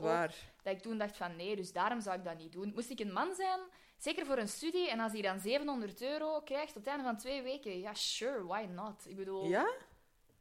Dat 0.62 0.74
ik 0.74 0.82
toen 0.82 0.98
dacht 0.98 1.16
van 1.16 1.36
nee, 1.36 1.56
dus 1.56 1.72
daarom 1.72 2.00
zou 2.00 2.18
ik 2.18 2.24
dat 2.24 2.38
niet 2.38 2.52
doen. 2.52 2.72
Moest 2.74 2.90
ik 2.90 3.00
een 3.00 3.12
man 3.12 3.34
zijn, 3.34 3.60
zeker 3.96 4.26
voor 4.26 4.38
een 4.38 4.48
studie, 4.48 4.90
en 4.90 5.00
als 5.00 5.12
hij 5.12 5.22
dan 5.22 5.40
700 5.40 6.02
euro 6.02 6.40
krijgt 6.40 6.72
tot 6.72 6.84
het 6.84 6.86
einde 6.86 7.04
van 7.04 7.16
twee 7.16 7.42
weken, 7.42 7.80
ja, 7.80 7.94
sure, 7.94 8.44
why 8.44 8.66
not? 8.70 9.06
Ik 9.06 9.16
bedoel... 9.16 9.44
Ja? 9.48 9.72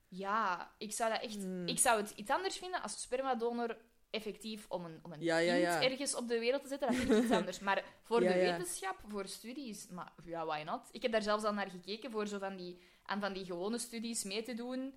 Ja, 0.07 0.71
ik 0.77 0.91
zou 0.91 1.11
dat 1.11 1.21
echt... 1.21 1.35
Hmm. 1.35 1.67
Ik 1.67 1.79
zou 1.79 2.01
het 2.01 2.13
iets 2.15 2.31
anders 2.31 2.57
vinden 2.57 2.81
als 2.81 3.01
spermadonor 3.01 3.77
effectief 4.09 4.65
om 4.69 4.85
een, 4.85 4.99
om 5.01 5.11
een 5.11 5.21
Ja, 5.21 5.37
ja, 5.37 5.51
kind 5.53 5.65
ja. 5.65 5.83
ergens 5.83 6.15
op 6.15 6.27
de 6.27 6.39
wereld 6.39 6.61
te 6.61 6.67
zetten. 6.67 6.87
Dat 6.87 6.97
vind 6.97 7.11
ik 7.11 7.23
iets 7.23 7.31
anders. 7.31 7.59
Maar 7.59 7.83
voor 8.03 8.19
de 8.29 8.33
wetenschap, 8.33 8.97
voor 9.07 9.27
studies, 9.27 9.87
maar 9.87 10.13
ja, 10.25 10.45
why 10.45 10.63
not? 10.65 10.89
Ik 10.91 11.01
heb 11.01 11.11
daar 11.11 11.21
zelfs 11.21 11.43
al 11.43 11.53
naar 11.53 11.69
gekeken 11.69 12.11
voor 12.11 12.27
zo 12.27 12.39
van 12.39 12.55
die, 12.55 12.81
aan 13.03 13.19
van 13.19 13.33
die 13.33 13.45
gewone 13.45 13.77
studies 13.77 14.23
mee 14.23 14.43
te 14.43 14.53
doen. 14.53 14.93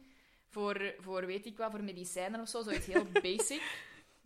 Voor, 0.49 0.95
voor 0.99 1.27
weet 1.27 1.47
ik 1.47 1.57
wat, 1.57 1.71
voor 1.71 1.85
medicijnen 1.85 2.41
of 2.41 2.49
zo. 2.49 2.63
Zoiets 2.63 2.87
heel 2.87 3.07
basic. 3.23 3.63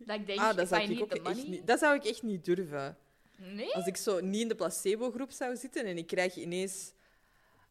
Dat 0.05 0.15
ik 0.15 0.27
denk, 0.27 0.39
ah, 0.39 0.55
dat 0.55 0.67
zou 0.67 0.81
ik 0.81 1.01
ook 1.01 1.11
echt 1.11 1.23
money... 1.23 1.43
niet... 1.47 1.67
Dat 1.67 1.79
zou 1.79 1.95
ik 1.95 2.05
echt 2.05 2.23
niet 2.23 2.45
durven. 2.45 2.97
Nee? 3.37 3.73
Als 3.75 3.85
ik 3.85 3.97
zo 3.97 4.19
niet 4.19 4.41
in 4.41 4.47
de 4.47 4.55
placebo-groep 4.55 5.31
zou 5.31 5.55
zitten 5.55 5.85
en 5.85 5.97
ik 5.97 6.07
krijg 6.07 6.35
ineens 6.35 6.91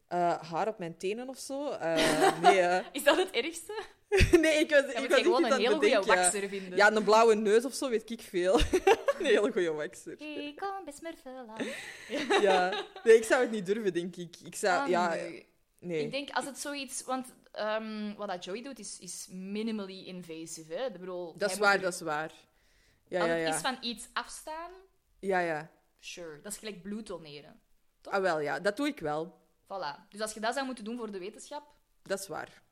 eh, 0.09 0.43
haar 0.51 0.69
op 0.69 0.79
mijn 0.79 0.97
tenen 0.97 1.29
of 1.29 1.39
zo. 1.39 1.71
eh, 1.71 2.41
nee, 2.41 2.61
eh. 2.61 2.87
Is 2.93 3.05
dat 3.05 3.17
het 3.17 3.31
ergste? 3.31 3.83
nee, 4.41 4.59
ik 4.59 4.71
was, 4.71 5.03
ik 5.03 5.11
was 5.11 5.21
gewoon 5.21 5.45
een 5.45 5.53
hele 5.53 5.75
goede 5.75 6.03
waxer 6.03 6.49
vinden. 6.49 6.77
Ja, 6.77 6.93
een 6.93 7.05
blauwe 7.05 7.35
neus 7.35 7.65
of 7.65 7.75
zo, 7.75 7.89
weet 7.89 8.11
ik 8.11 8.21
veel. 8.21 8.55
een 9.19 9.25
hele 9.25 9.53
goede 9.53 9.73
waxer. 9.73 10.21
Ik 10.21 10.57
kom 10.57 10.85
best. 10.85 11.01
Ja. 12.41 12.85
Nee, 13.05 13.17
ik 13.17 13.25
zou 13.25 13.43
het 13.43 13.51
niet 13.51 13.67
durven, 13.67 13.93
denk 13.93 14.17
ik. 14.17 14.37
Ik 14.45 14.55
zou... 14.55 14.83
Ah, 14.83 14.89
ja, 14.89 15.17
nee. 15.79 16.03
Ik 16.03 16.11
denk 16.11 16.31
als 16.31 16.45
het 16.45 16.59
zoiets... 16.59 17.05
Want 17.05 17.27
ehm, 17.59 18.15
wat 18.15 18.29
dat 18.29 18.45
Joey 18.45 18.63
doet, 18.63 18.79
is, 18.79 18.99
is 18.99 19.27
minimally 19.31 20.05
invasive. 20.07 20.75
Hè? 20.75 20.85
Ik 20.87 20.93
bedoel, 20.93 21.37
Dat 21.39 21.51
is 21.51 21.59
waar, 21.59 21.81
dat 21.81 21.93
is 21.95 22.01
waar. 22.01 22.33
Ja, 23.09 23.21
Als 23.21 23.29
ja, 23.29 23.35
het 23.35 23.49
ja. 23.49 23.55
is 23.55 23.61
van 23.61 23.79
iets 23.81 24.09
afstaan, 24.13 24.71
Ja, 25.19 25.39
ja. 25.39 25.71
sure. 25.99 26.41
Dat 26.41 26.53
is 26.53 26.59
gelijk 26.59 26.83
bloed 26.83 27.07
doneren. 27.07 27.61
Ah, 28.03 28.21
wel, 28.23 28.41
ja. 28.41 28.61
Dat 28.61 28.77
doe 28.77 28.87
ik 28.87 29.01
wel. 29.01 29.41
Voilà. 29.65 30.09
Dus 30.09 30.21
als 30.21 30.35
je 30.35 30.41
dat 30.41 30.55
zou 30.55 30.67
moeten 30.67 30.85
doen 30.85 30.97
voor 30.97 31.11
de 31.13 31.19
wetenschap 31.19 31.75
Dat 32.03 32.21
is 32.21 32.27
waar. 32.29 32.63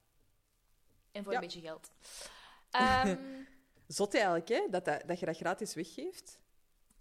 en 1.13 1.23
voor 1.23 1.33
Ja. 1.33 1.39
een 1.39 1.45
beetje 1.45 1.61
geld. 1.61 1.91
Ehm, 2.71 3.17
Zot 3.87 4.15
eigenlijk, 4.15 4.49
hè? 4.49 4.67
Dat, 4.71 4.85
dat, 4.85 5.03
dat 5.07 5.21
je 5.21 5.27
dat 5.27 5.37
gratis 5.37 5.75
weggeeft. 5.75 6.39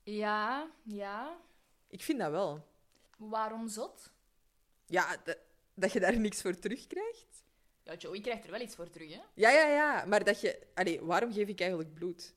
ja, 0.03 0.69
ja. 0.83 1.37
Ik 1.87 2.03
vind 2.03 2.19
dat 2.19 2.31
wel. 2.31 2.67
Waarom 3.17 3.67
zot? 3.67 4.11
Ja, 4.85 5.17
dat, 5.23 5.37
dat 5.73 5.91
je 5.91 5.99
daar 5.99 6.19
niks 6.19 6.41
voor 6.41 6.59
terugkrijgt. 6.59 7.43
Ja, 7.85 7.93
Joey 7.95 8.21
krijgt 8.21 8.43
er 8.45 8.51
wel 8.51 8.61
iets 8.61 8.75
voor 8.75 8.89
terug, 8.89 9.13
hè? 9.13 9.19
Ja, 9.33 9.49
ja, 9.49 9.67
ja. 9.67 10.05
Maar 10.05 10.23
dat 10.23 10.41
je... 10.41 10.67
Allee, 10.73 11.01
waarom 11.01 11.33
geef 11.33 11.47
ik 11.47 11.59
eigenlijk 11.59 11.93
bloed? 11.93 12.33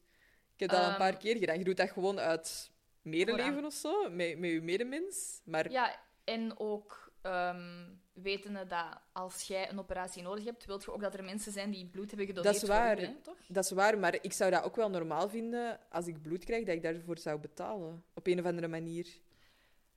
Ik 0.54 0.60
heb 0.60 0.68
dat 0.70 0.78
al 0.78 0.84
een 0.84 0.90
Ehm, 0.90 0.98
paar 0.98 1.16
keer 1.16 1.36
gedaan. 1.36 1.58
Je 1.58 1.64
doet 1.64 1.76
dat 1.76 1.90
gewoon 1.90 2.18
uit 2.20 2.70
medeleven 3.02 3.64
of 3.64 3.72
zo, 3.74 4.10
met, 4.10 4.38
met 4.38 4.50
je 4.50 4.60
medemens. 4.62 5.40
Maar 5.44 5.70
Ja, 5.70 5.96
en 6.24 6.58
ook 6.58 7.12
ehm 7.22 7.86
wetende 8.12 8.66
dat 8.66 8.86
als 9.12 9.42
jij 9.42 9.70
een 9.70 9.78
operatie 9.78 10.22
nodig 10.22 10.44
hebt, 10.44 10.64
wilt 10.64 10.84
je 10.84 10.92
ook 10.92 11.00
dat 11.00 11.14
er 11.14 11.24
mensen 11.24 11.52
zijn 11.52 11.70
die 11.70 11.86
bloed 11.86 12.08
hebben 12.08 12.26
gedoneerd 12.26 12.54
Dat 12.54 12.62
is 12.62 12.68
waar. 12.68 12.98
hè, 12.98 13.14
toch? 13.22 13.36
dat 13.48 13.64
is 13.64 13.70
waar. 13.70 13.98
Maar 13.98 14.14
ik 14.20 14.32
zou 14.32 14.50
dat 14.50 14.62
ook 14.62 14.76
wel 14.76 14.90
normaal 14.90 15.28
vinden 15.28 15.80
als 15.90 16.06
ik 16.06 16.22
bloed 16.22 16.44
krijg, 16.44 16.64
dat 16.64 16.74
ik 16.74 16.82
daarvoor 16.82 17.18
zou 17.18 17.38
betalen. 17.40 18.04
Op 18.14 18.26
een 18.26 18.38
of 18.38 18.44
andere 18.44 18.68
manier. 18.68 19.06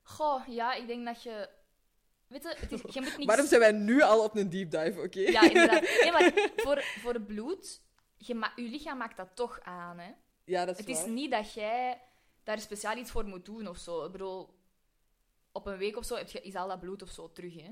Goh, 0.02 0.46
ja, 0.48 0.74
ik 0.74 0.86
denk 0.86 1.06
dat 1.06 1.22
je... 1.22 1.48
Weet 2.32 2.42
je, 2.42 2.54
het 2.56 2.72
is, 2.72 2.80
je 2.94 3.00
moet 3.00 3.16
niet... 3.18 3.26
Waarom 3.26 3.46
zijn 3.46 3.60
wij 3.60 3.72
nu 3.72 4.02
al 4.02 4.24
op 4.24 4.36
een 4.36 4.50
deep 4.50 4.70
dive, 4.70 5.00
oké? 5.00 5.20
Ja, 5.20 5.42
inderdaad. 5.42 5.80
Nee, 6.02 6.12
maar 6.12 6.50
voor, 6.56 6.82
voor 6.82 7.20
bloed, 7.20 7.80
je, 8.16 8.34
ma- 8.34 8.52
je 8.56 8.62
lichaam 8.62 8.98
maakt 8.98 9.16
dat 9.16 9.28
toch 9.34 9.60
aan, 9.62 9.98
hè? 9.98 10.10
Ja, 10.44 10.64
dat 10.64 10.78
is 10.78 10.86
Het 10.86 10.96
is 10.96 11.04
niet 11.06 11.30
dat 11.30 11.52
jij 11.52 12.00
daar 12.42 12.58
speciaal 12.58 12.96
iets 12.96 13.10
voor 13.10 13.24
moet 13.24 13.44
doen 13.44 13.68
of 13.68 13.76
zo. 13.78 14.04
Ik 14.04 14.12
bedoel, 14.12 14.54
op 15.52 15.66
een 15.66 15.76
week 15.78 15.96
of 15.96 16.04
zo 16.04 16.16
heb 16.16 16.28
je, 16.28 16.40
is 16.40 16.54
al 16.54 16.68
dat 16.68 16.80
bloed 16.80 17.02
of 17.02 17.10
zo 17.10 17.32
terug, 17.32 17.54
hè? 17.54 17.70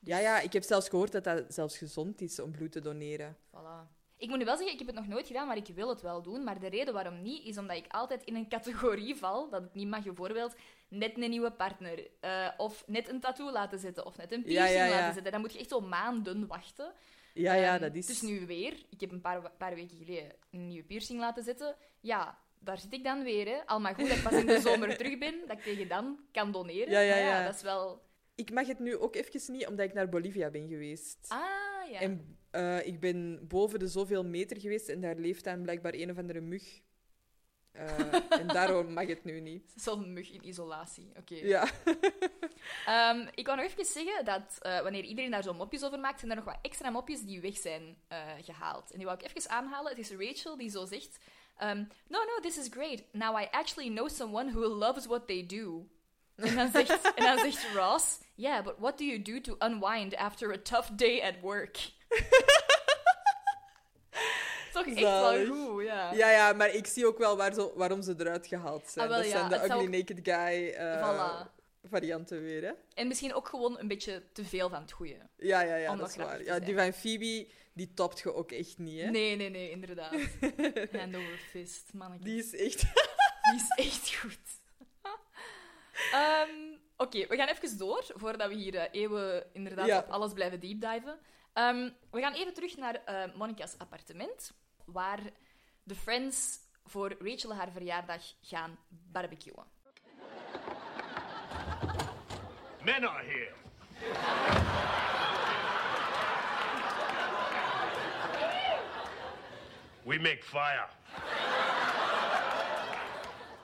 Ja, 0.00 0.18
ja, 0.18 0.40
ik 0.40 0.52
heb 0.52 0.62
zelfs 0.62 0.88
gehoord 0.88 1.12
dat 1.12 1.24
dat 1.24 1.44
zelfs 1.54 1.78
gezond 1.78 2.20
is 2.20 2.38
om 2.38 2.50
bloed 2.50 2.72
te 2.72 2.80
doneren. 2.80 3.36
Voilà. 3.50 4.02
Ik 4.24 4.30
moet 4.30 4.38
nu 4.38 4.44
wel 4.44 4.56
zeggen, 4.56 4.72
ik 4.72 4.78
heb 4.78 4.88
het 4.88 4.96
nog 4.96 5.06
nooit 5.06 5.26
gedaan, 5.26 5.46
maar 5.46 5.56
ik 5.56 5.66
wil 5.74 5.88
het 5.88 6.00
wel 6.00 6.22
doen. 6.22 6.44
Maar 6.44 6.60
de 6.60 6.68
reden 6.68 6.94
waarom 6.94 7.22
niet, 7.22 7.46
is 7.46 7.58
omdat 7.58 7.76
ik 7.76 7.84
altijd 7.88 8.24
in 8.24 8.34
een 8.34 8.48
categorie 8.48 9.16
val 9.16 9.50
dat 9.50 9.62
het 9.62 9.74
niet 9.74 9.88
mag. 9.88 10.02
Bijvoorbeeld 10.02 10.54
net 10.88 11.18
een 11.18 11.30
nieuwe 11.30 11.50
partner, 11.50 12.06
eh, 12.20 12.48
of 12.56 12.84
net 12.86 13.08
een 13.08 13.20
tattoo 13.20 13.50
laten 13.50 13.78
zetten, 13.78 14.06
of 14.06 14.16
net 14.16 14.32
een 14.32 14.42
piercing 14.42 14.78
ja, 14.78 14.84
ja. 14.84 14.90
laten 14.90 15.14
zetten. 15.14 15.32
Dan 15.32 15.40
moet 15.40 15.52
je 15.52 15.58
echt 15.58 15.68
zo 15.68 15.80
maanden 15.80 16.46
wachten. 16.46 16.92
Ja, 17.34 17.54
ja, 17.54 17.72
Ehm, 17.72 17.80
dat 17.80 17.94
is... 17.94 18.06
Dus 18.06 18.22
nu 18.22 18.46
weer. 18.46 18.72
Ik 18.90 19.00
heb 19.00 19.10
een 19.12 19.20
paar, 19.20 19.50
paar 19.50 19.74
weken 19.74 19.96
geleden 19.96 20.32
een 20.50 20.66
nieuwe 20.66 20.84
piercing 20.84 21.20
laten 21.20 21.42
zetten. 21.42 21.76
Ja, 22.00 22.38
daar 22.58 22.78
zit 22.78 22.92
ik 22.92 23.04
dan 23.04 23.22
weer. 23.22 23.46
Hè. 23.46 23.66
Al 23.66 23.80
maar 23.80 23.94
goed 23.94 24.08
dat 24.08 24.16
ik 24.16 24.22
pas 24.22 24.32
in 24.32 24.46
de 24.46 24.60
zomer 24.60 24.96
terug 24.98 25.18
ben, 25.18 25.34
dat 25.46 25.56
ik 25.56 25.62
tegen 25.62 25.88
dan 25.88 26.18
kan 26.32 26.52
doneren. 26.52 26.90
Ja, 26.90 27.00
ja, 27.00 27.16
ja. 27.16 27.44
dat 27.44 27.54
is 27.54 27.62
wel... 27.62 28.02
Ik 28.34 28.52
mag 28.52 28.66
het 28.66 28.78
nu 28.78 28.96
ook 28.96 29.14
even 29.14 29.52
niet, 29.52 29.66
omdat 29.66 29.86
ik 29.86 29.94
naar 29.94 30.08
Bolivia 30.08 30.50
ben 30.50 30.68
geweest. 30.68 31.18
Ah, 31.28 31.90
ja. 31.90 32.00
En 32.00 32.38
eh, 32.54 32.86
ik 32.86 33.00
ben 33.00 33.46
boven 33.48 33.78
de 33.78 33.88
zoveel 33.88 34.24
meter 34.24 34.60
geweest 34.60 34.88
en 34.88 35.00
daar 35.00 35.16
leeft 35.16 35.44
dan 35.44 35.62
blijkbaar 35.62 35.94
een 35.94 36.10
of 36.10 36.18
andere 36.18 36.40
mug. 36.40 36.82
Eh, 37.74 38.14
en 38.40 38.46
daarom 38.46 38.92
mag 38.92 39.06
het 39.06 39.24
nu 39.24 39.40
niet. 39.40 39.72
Zo'n 39.84 40.12
mug 40.12 40.30
in 40.30 40.48
isolatie. 40.48 41.12
Oké. 41.18 41.34
Ja. 41.34 41.68
Ehm, 42.86 43.26
ik 43.34 43.46
wou 43.46 43.58
nog 43.58 43.66
even 43.66 43.84
zeggen 43.84 44.24
dat 44.24 44.58
eh, 44.60 44.80
wanneer 44.80 45.04
iedereen 45.04 45.30
daar 45.30 45.42
zo 45.42 45.54
mopjes 45.54 45.84
over 45.84 45.98
maakt, 45.98 46.18
zijn 46.18 46.30
er 46.30 46.36
nog 46.36 46.46
wat 46.46 46.58
extra 46.62 46.90
mopjes 46.90 47.22
die 47.22 47.40
weg 47.40 47.56
zijn 47.56 47.96
eh, 48.08 48.18
gehaald. 48.42 48.90
En 48.90 48.96
die 48.96 49.06
wou 49.06 49.18
ik 49.18 49.26
even 49.26 49.50
aanhalen. 49.50 49.90
Het 49.96 49.98
is 49.98 50.10
Rachel 50.10 50.56
die 50.56 50.70
zo 50.70 50.84
zegt... 50.84 51.18
ehm, 51.56 51.84
no, 52.08 52.18
no, 52.24 52.40
this 52.40 52.58
is 52.58 52.68
great. 52.70 53.02
Now 53.12 53.40
I 53.40 53.48
actually 53.50 53.90
know 53.90 54.08
someone 54.08 54.50
who 54.52 54.66
loves 54.66 55.06
what 55.06 55.26
they 55.26 55.46
do. 55.46 55.88
En 56.34 56.54
dan 56.54 56.70
zegt, 56.70 57.12
en 57.14 57.24
dan 57.24 57.38
zegt 57.38 57.74
Ross... 57.74 58.20
Yeah, 58.34 58.64
but 58.64 58.78
what 58.78 58.98
do 58.98 59.04
you 59.04 59.22
do 59.22 59.40
to 59.40 59.56
unwind 59.58 60.16
after 60.16 60.52
a 60.52 60.58
tough 60.62 60.90
day 60.96 61.20
at 61.20 61.40
work? 61.40 61.76
Toch 64.72 64.86
echt 64.86 65.00
wel 65.00 65.22
Zalig. 65.22 65.48
goed, 65.48 65.84
ja. 65.84 66.12
ja, 66.12 66.30
ja, 66.30 66.52
maar 66.52 66.70
ik 66.74 66.86
zie 66.86 67.06
ook 67.06 67.18
wel 67.18 67.36
waar 67.36 67.54
zo, 67.54 67.72
waarom 67.76 68.02
ze 68.02 68.14
eruit 68.18 68.46
gehaald 68.46 68.88
zijn. 68.88 69.04
Ah, 69.04 69.10
wel, 69.10 69.20
dat 69.22 69.30
ja, 69.30 69.38
zijn 69.38 69.50
de 69.50 69.56
het 69.58 69.70
ugly 69.70 69.86
naked 69.98 70.18
guy 70.22 70.68
eh, 70.70 71.10
Voilà. 71.10 71.48
varianten 71.90 72.42
weer, 72.42 72.62
hè? 72.62 72.72
En 72.94 73.08
misschien 73.08 73.34
ook 73.34 73.48
gewoon 73.48 73.78
een 73.78 73.88
beetje 73.88 74.22
te 74.32 74.44
veel 74.44 74.68
van 74.68 74.80
het 74.80 74.92
goede. 74.92 75.16
Ja, 75.36 75.60
ja, 75.60 75.76
ja, 75.76 75.96
dat 75.96 76.08
is 76.08 76.16
waar. 76.16 76.42
Ja, 76.42 76.58
die 76.58 76.74
van 76.76 76.92
Phoebe, 76.92 77.46
die 77.72 77.94
topt 77.94 78.18
je 78.20 78.34
ook 78.34 78.52
echt 78.52 78.78
niet, 78.78 79.00
hè? 79.00 79.10
Nee, 79.10 79.36
nee, 79.36 79.48
nee, 79.50 79.70
inderdaad. 79.70 80.12
Hand 80.98 81.16
over 81.16 81.38
fist, 81.50 81.90
mannetje. 81.92 82.24
Die 82.24 82.38
is 82.38 82.54
echt... 82.54 82.82
Die 83.50 83.54
is 83.54 83.84
echt 83.86 84.14
goed. 84.16 84.38
Ehm, 86.12 86.50
Oké, 86.96 87.26
we 87.26 87.36
gaan 87.36 87.48
even 87.48 87.78
door, 87.78 88.04
voordat 88.14 88.48
we 88.48 88.54
hier 88.54 88.74
eh, 88.74 89.00
eeuwen 89.02 89.44
inderdaad 89.52 89.86
Ja. 89.86 89.98
op 89.98 90.08
alles 90.08 90.32
blijven 90.32 90.60
deepdiven. 90.60 91.18
Ehm 91.54 91.88
we 92.10 92.20
gaan 92.20 92.32
even 92.32 92.54
terug 92.54 92.76
naar 92.76 92.94
eh 92.94 93.34
Monica's 93.34 93.74
appartement, 93.78 94.52
waar 94.84 95.20
de 95.82 95.94
friends 95.94 96.58
voor 96.84 97.16
Rachel 97.18 97.54
haar 97.54 97.70
verjaardag 97.72 98.22
gaan 98.40 98.78
barbecuen. 98.88 99.64
Men 102.84 103.08
are 103.08 103.24
here. 103.24 103.52
We 110.02 110.18
make 110.18 110.42
fire. 110.42 110.88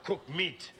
Cook 0.03 0.27
meat. 0.27 0.71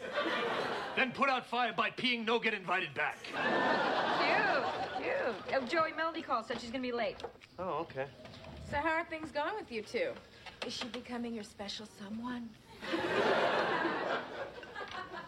Then 0.95 1.11
put 1.11 1.29
out 1.29 1.45
fire 1.45 1.73
by 1.73 1.91
peeing 1.95 2.25
no 2.25 2.39
get 2.39 2.53
invited 2.53 2.93
back. 2.93 3.17
Cute, 3.21 4.90
cute. 5.33 5.61
Oh, 5.61 5.65
Joey, 5.65 5.93
Melody 5.95 6.21
called, 6.21 6.45
said 6.45 6.59
she's 6.59 6.71
gonna 6.71 6.81
be 6.81 6.91
late. 6.91 7.17
Oh, 7.59 7.79
okay. 7.81 8.05
So 8.69 8.77
how 8.77 8.89
are 8.89 9.03
things 9.05 9.31
going 9.31 9.53
with 9.59 9.71
you 9.71 9.81
two? 9.81 10.11
Is 10.65 10.73
she 10.73 10.87
becoming 10.87 11.33
your 11.33 11.43
special 11.43 11.87
someone? 11.99 12.49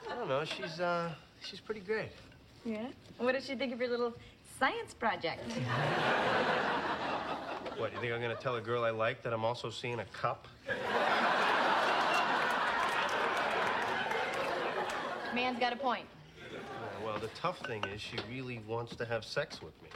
I 0.10 0.16
don't 0.16 0.30
know. 0.30 0.44
She's 0.46 0.80
uh, 0.80 1.12
she's 1.42 1.60
pretty 1.60 1.82
great. 1.82 2.12
Yeah. 2.66 2.88
What 3.18 3.34
does 3.34 3.46
she 3.46 3.56
think 3.56 3.74
of 3.74 3.80
your 3.80 3.90
little 3.90 4.14
science 4.60 4.94
project? 4.94 5.52
What? 7.78 7.92
You 7.94 8.00
think 8.00 8.14
I'm 8.14 8.22
gonna 8.22 8.36
tell 8.36 8.56
a 8.56 8.62
girl 8.62 8.84
I 8.84 8.92
like 8.92 9.24
that 9.24 9.34
I'm 9.34 9.44
also 9.44 9.70
seeing 9.70 10.00
a 10.00 10.06
cup? 10.06 10.48
Man's 15.34 15.60
got 15.60 15.74
a 15.74 15.76
point. 15.76 16.06
Uh, 17.14 17.20
well, 17.20 17.22
the 17.22 17.36
tough 17.40 17.60
thing 17.60 17.84
is 17.94 18.02
she 18.02 18.18
really 18.30 18.62
wants 18.68 18.96
to 18.96 19.06
have 19.06 19.24
sex 19.24 19.62
with 19.62 19.74
me. 19.84 19.90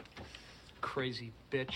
Crazy 0.82 1.32
bitch. 1.52 1.74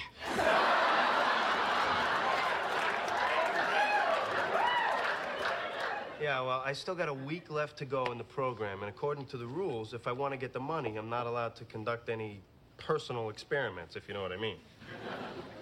Yeah, 6.21 6.41
well, 6.41 6.61
I 6.63 6.73
still 6.73 6.93
got 6.93 7.09
a 7.09 7.13
week 7.13 7.49
left 7.49 7.77
to 7.77 7.85
go 7.85 8.05
in 8.11 8.19
the 8.19 8.23
program, 8.23 8.81
and 8.81 8.89
according 8.89 9.25
to 9.27 9.37
the 9.37 9.47
rules, 9.47 9.95
if 9.95 10.05
I 10.05 10.11
want 10.11 10.33
to 10.33 10.37
get 10.37 10.53
the 10.53 10.59
money, 10.59 10.95
I'm 10.97 11.09
not 11.09 11.25
allowed 11.25 11.55
to 11.55 11.65
conduct 11.65 12.09
any 12.09 12.41
personal 12.77 13.29
experiments, 13.29 13.95
if 13.95 14.07
you 14.07 14.13
know 14.13 14.21
what 14.21 14.31
I 14.31 14.37
mean. 14.37 14.57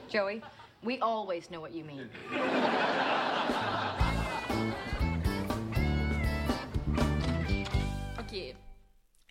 Joey, 0.09 0.41
we 0.83 0.99
always 0.99 1.49
know 1.49 1.61
what 1.61 1.71
you 1.71 1.85
mean. 1.85 2.09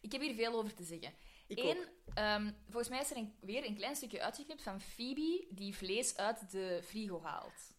ik 0.09 0.12
heb 0.12 0.21
hier 0.21 0.35
veel 0.35 0.55
over 0.55 0.75
te 0.75 0.85
zeggen. 0.85 1.12
Ik 1.47 1.59
Eén, 1.59 1.79
ehm, 2.14 2.51
volgens 2.64 2.88
mij 2.88 3.01
is 3.01 3.11
er 3.11 3.16
een- 3.16 3.35
weer 3.40 3.66
een 3.66 3.75
klein 3.77 3.97
stukje 3.97 4.23
uitgeknipt 4.23 4.62
van 4.62 4.81
Phoebe 4.81 5.47
die 5.51 5.77
vlees 5.77 6.16
uit 6.16 6.51
de 6.51 6.81
frigo 6.85 7.23
haalt. 7.23 7.77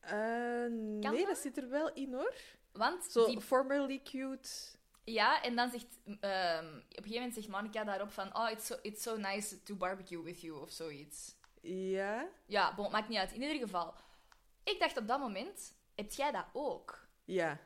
Eh, 0.00 0.12
nee, 0.70 1.00
dat? 1.00 1.26
dat 1.26 1.38
zit 1.38 1.56
er 1.56 1.68
wel 1.68 1.92
in, 1.92 2.14
hoor. 2.14 2.34
Want 2.72 3.04
Zo 3.04 3.26
die 3.26 3.40
formerly 3.40 4.00
cute... 4.04 4.48
Ja, 5.04 5.42
en 5.42 5.56
dan 5.56 5.70
zegt... 5.70 5.98
ehm, 6.04 6.66
op 6.66 6.74
een 6.74 6.84
gegeven 6.88 7.12
moment 7.12 7.34
zegt 7.34 7.48
Monica 7.48 7.84
daarop 7.84 8.10
van... 8.10 8.36
Oh, 8.36 8.50
it's 8.50 8.66
so, 8.66 8.76
it's 8.82 9.02
so 9.02 9.16
nice 9.16 9.62
to 9.62 9.74
barbecue 9.76 10.22
with 10.22 10.40
you, 10.40 10.60
of 10.60 10.70
zoiets. 10.70 11.36
Ja? 11.62 12.28
Ja, 12.46 12.74
bon, 12.74 12.90
maakt 12.90 13.08
niet 13.08 13.18
uit. 13.18 13.32
In 13.32 13.42
ieder 13.42 13.58
geval. 13.58 13.94
Ik 14.64 14.78
dacht 14.80 14.96
op 14.96 15.06
dat 15.06 15.18
moment... 15.20 15.74
Heb 15.94 16.12
jij 16.12 16.30
dat 16.32 16.46
ook? 16.52 17.06
Ja. 17.24 17.58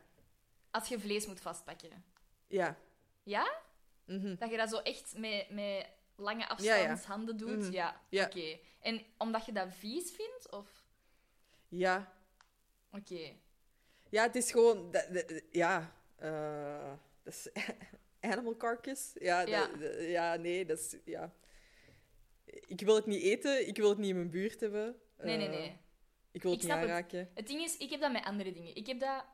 Als 0.71 0.89
je 0.89 1.01
vlees 1.01 1.27
moet 1.27 1.41
vastpakken. 1.41 2.05
Ja. 2.49 2.77
Ja? 3.23 3.63
Mhm. 4.07 4.35
Dat 4.37 4.51
je 4.51 4.57
dat 4.57 4.69
zo 4.71 4.77
echt 4.79 5.15
met, 5.19 5.51
met 5.51 5.87
lange 6.17 6.41
Ja, 6.41 6.47
afstandshanden 6.49 7.37
doet? 7.37 7.59
Mhm. 7.59 7.73
Ja. 7.73 8.01
Ja. 8.09 8.25
Oké. 8.25 8.59
En 8.81 9.03
omdat 9.19 9.47
je 9.47 9.53
dat 9.53 9.69
vies 9.75 10.11
vindt? 10.11 10.51
Of... 10.53 10.85
Ja. 11.69 12.13
Oké. 12.93 13.33
Ja, 14.11 14.23
het 14.23 14.37
is 14.37 14.51
gewoon... 14.51 14.91
dat- 14.91 15.09
dat- 15.15 15.43
ja. 15.51 15.95
eh, 16.17 16.93
dat 17.23 17.35
is 17.35 17.49
animal 18.31 18.57
carcass. 18.57 19.11
Ja, 19.15 19.45
dat- 19.45 19.71
Ja. 20.01 20.37
nee, 20.37 20.65
dat 20.67 20.79
is... 20.79 20.97
Ja. 21.05 21.33
Ik 22.67 22.81
wil 22.81 22.95
het 22.95 23.07
niet 23.07 23.23
eten. 23.23 23.69
Ik 23.69 23.77
wil 23.77 23.89
het 23.89 23.99
niet 23.99 24.09
in 24.09 24.17
mijn 24.17 24.31
buurt 24.31 24.61
hebben. 24.61 24.97
Nee, 25.19 25.37
nee, 25.37 25.47
Eh, 25.49 25.53
nee. 25.53 25.77
Ik 26.33 26.43
wil 26.43 26.53
het 26.53 26.63
Ik 26.63 26.67
niet 26.69 26.77
het. 26.77 26.89
aanraken. 26.91 27.31
Het 27.35 27.47
ding 27.47 27.61
is, 27.63 27.77
ik 27.77 27.91
heb 27.91 28.01
dat 28.01 28.13
met 28.13 28.25
andere 28.25 28.53
dingen. 28.53 28.77
Ik 28.77 28.87
heb 28.87 29.01
dat 29.01 29.25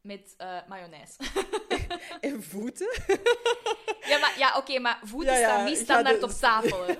met 0.00 0.34
eh 0.36 0.66
mayonaise. 0.68 1.16
En 2.20 2.42
voeten? 2.42 2.90
Ja, 4.06 4.18
maar, 4.18 4.34
ja 4.38 4.56
oké, 4.56 4.78
maar 4.78 4.98
voeten 5.04 5.32
Ja, 5.32 5.38
ja, 5.38 5.48
staan 5.48 5.64
niet 5.64 5.78
standaard 5.78 6.20
de- 6.20 6.26
op 6.26 6.30
tafel. 6.32 6.82
Hè. 6.86 6.92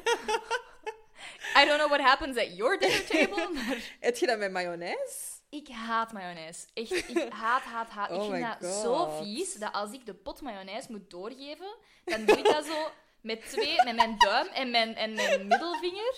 I 1.62 1.64
don't 1.66 1.78
know 1.78 1.88
what 1.88 2.00
happens 2.00 2.36
at 2.36 2.56
your 2.56 2.78
dinner 2.78 3.04
table, 3.10 3.48
maar 3.52 3.76
Heb 4.00 4.16
je 4.16 4.26
dat 4.26 4.38
met 4.38 4.50
mayonaise? 4.52 5.36
ik 5.50 5.68
haat 5.68 6.12
mayonaise. 6.12 6.66
Echt, 6.74 6.90
ik 7.08 7.32
haat, 7.32 7.62
haat, 7.62 7.88
haat. 7.90 8.10
Oh 8.10 8.16
ik 8.16 8.20
vind 8.30 8.32
my 8.44 8.56
dat 8.60 8.70
God. 8.74 8.82
zo 8.82 9.18
vies, 9.22 9.54
dat 9.54 9.72
als 9.72 9.92
ik 9.92 10.06
de 10.06 10.14
pot 10.14 10.40
mayonaise 10.40 10.86
moet 10.90 11.10
doorgeven, 11.10 11.76
dan 12.04 12.24
doe 12.24 12.36
ik 12.38 12.44
dat 12.44 12.64
zo 12.64 12.90
met 13.20 13.50
twee, 13.50 13.84
met 13.84 13.96
mijn 13.96 14.14
duim 14.18 14.46
en 14.46 14.70
mijn, 14.70 14.94
en 14.96 15.14
mijn 15.14 15.46
middelvinger, 15.46 16.14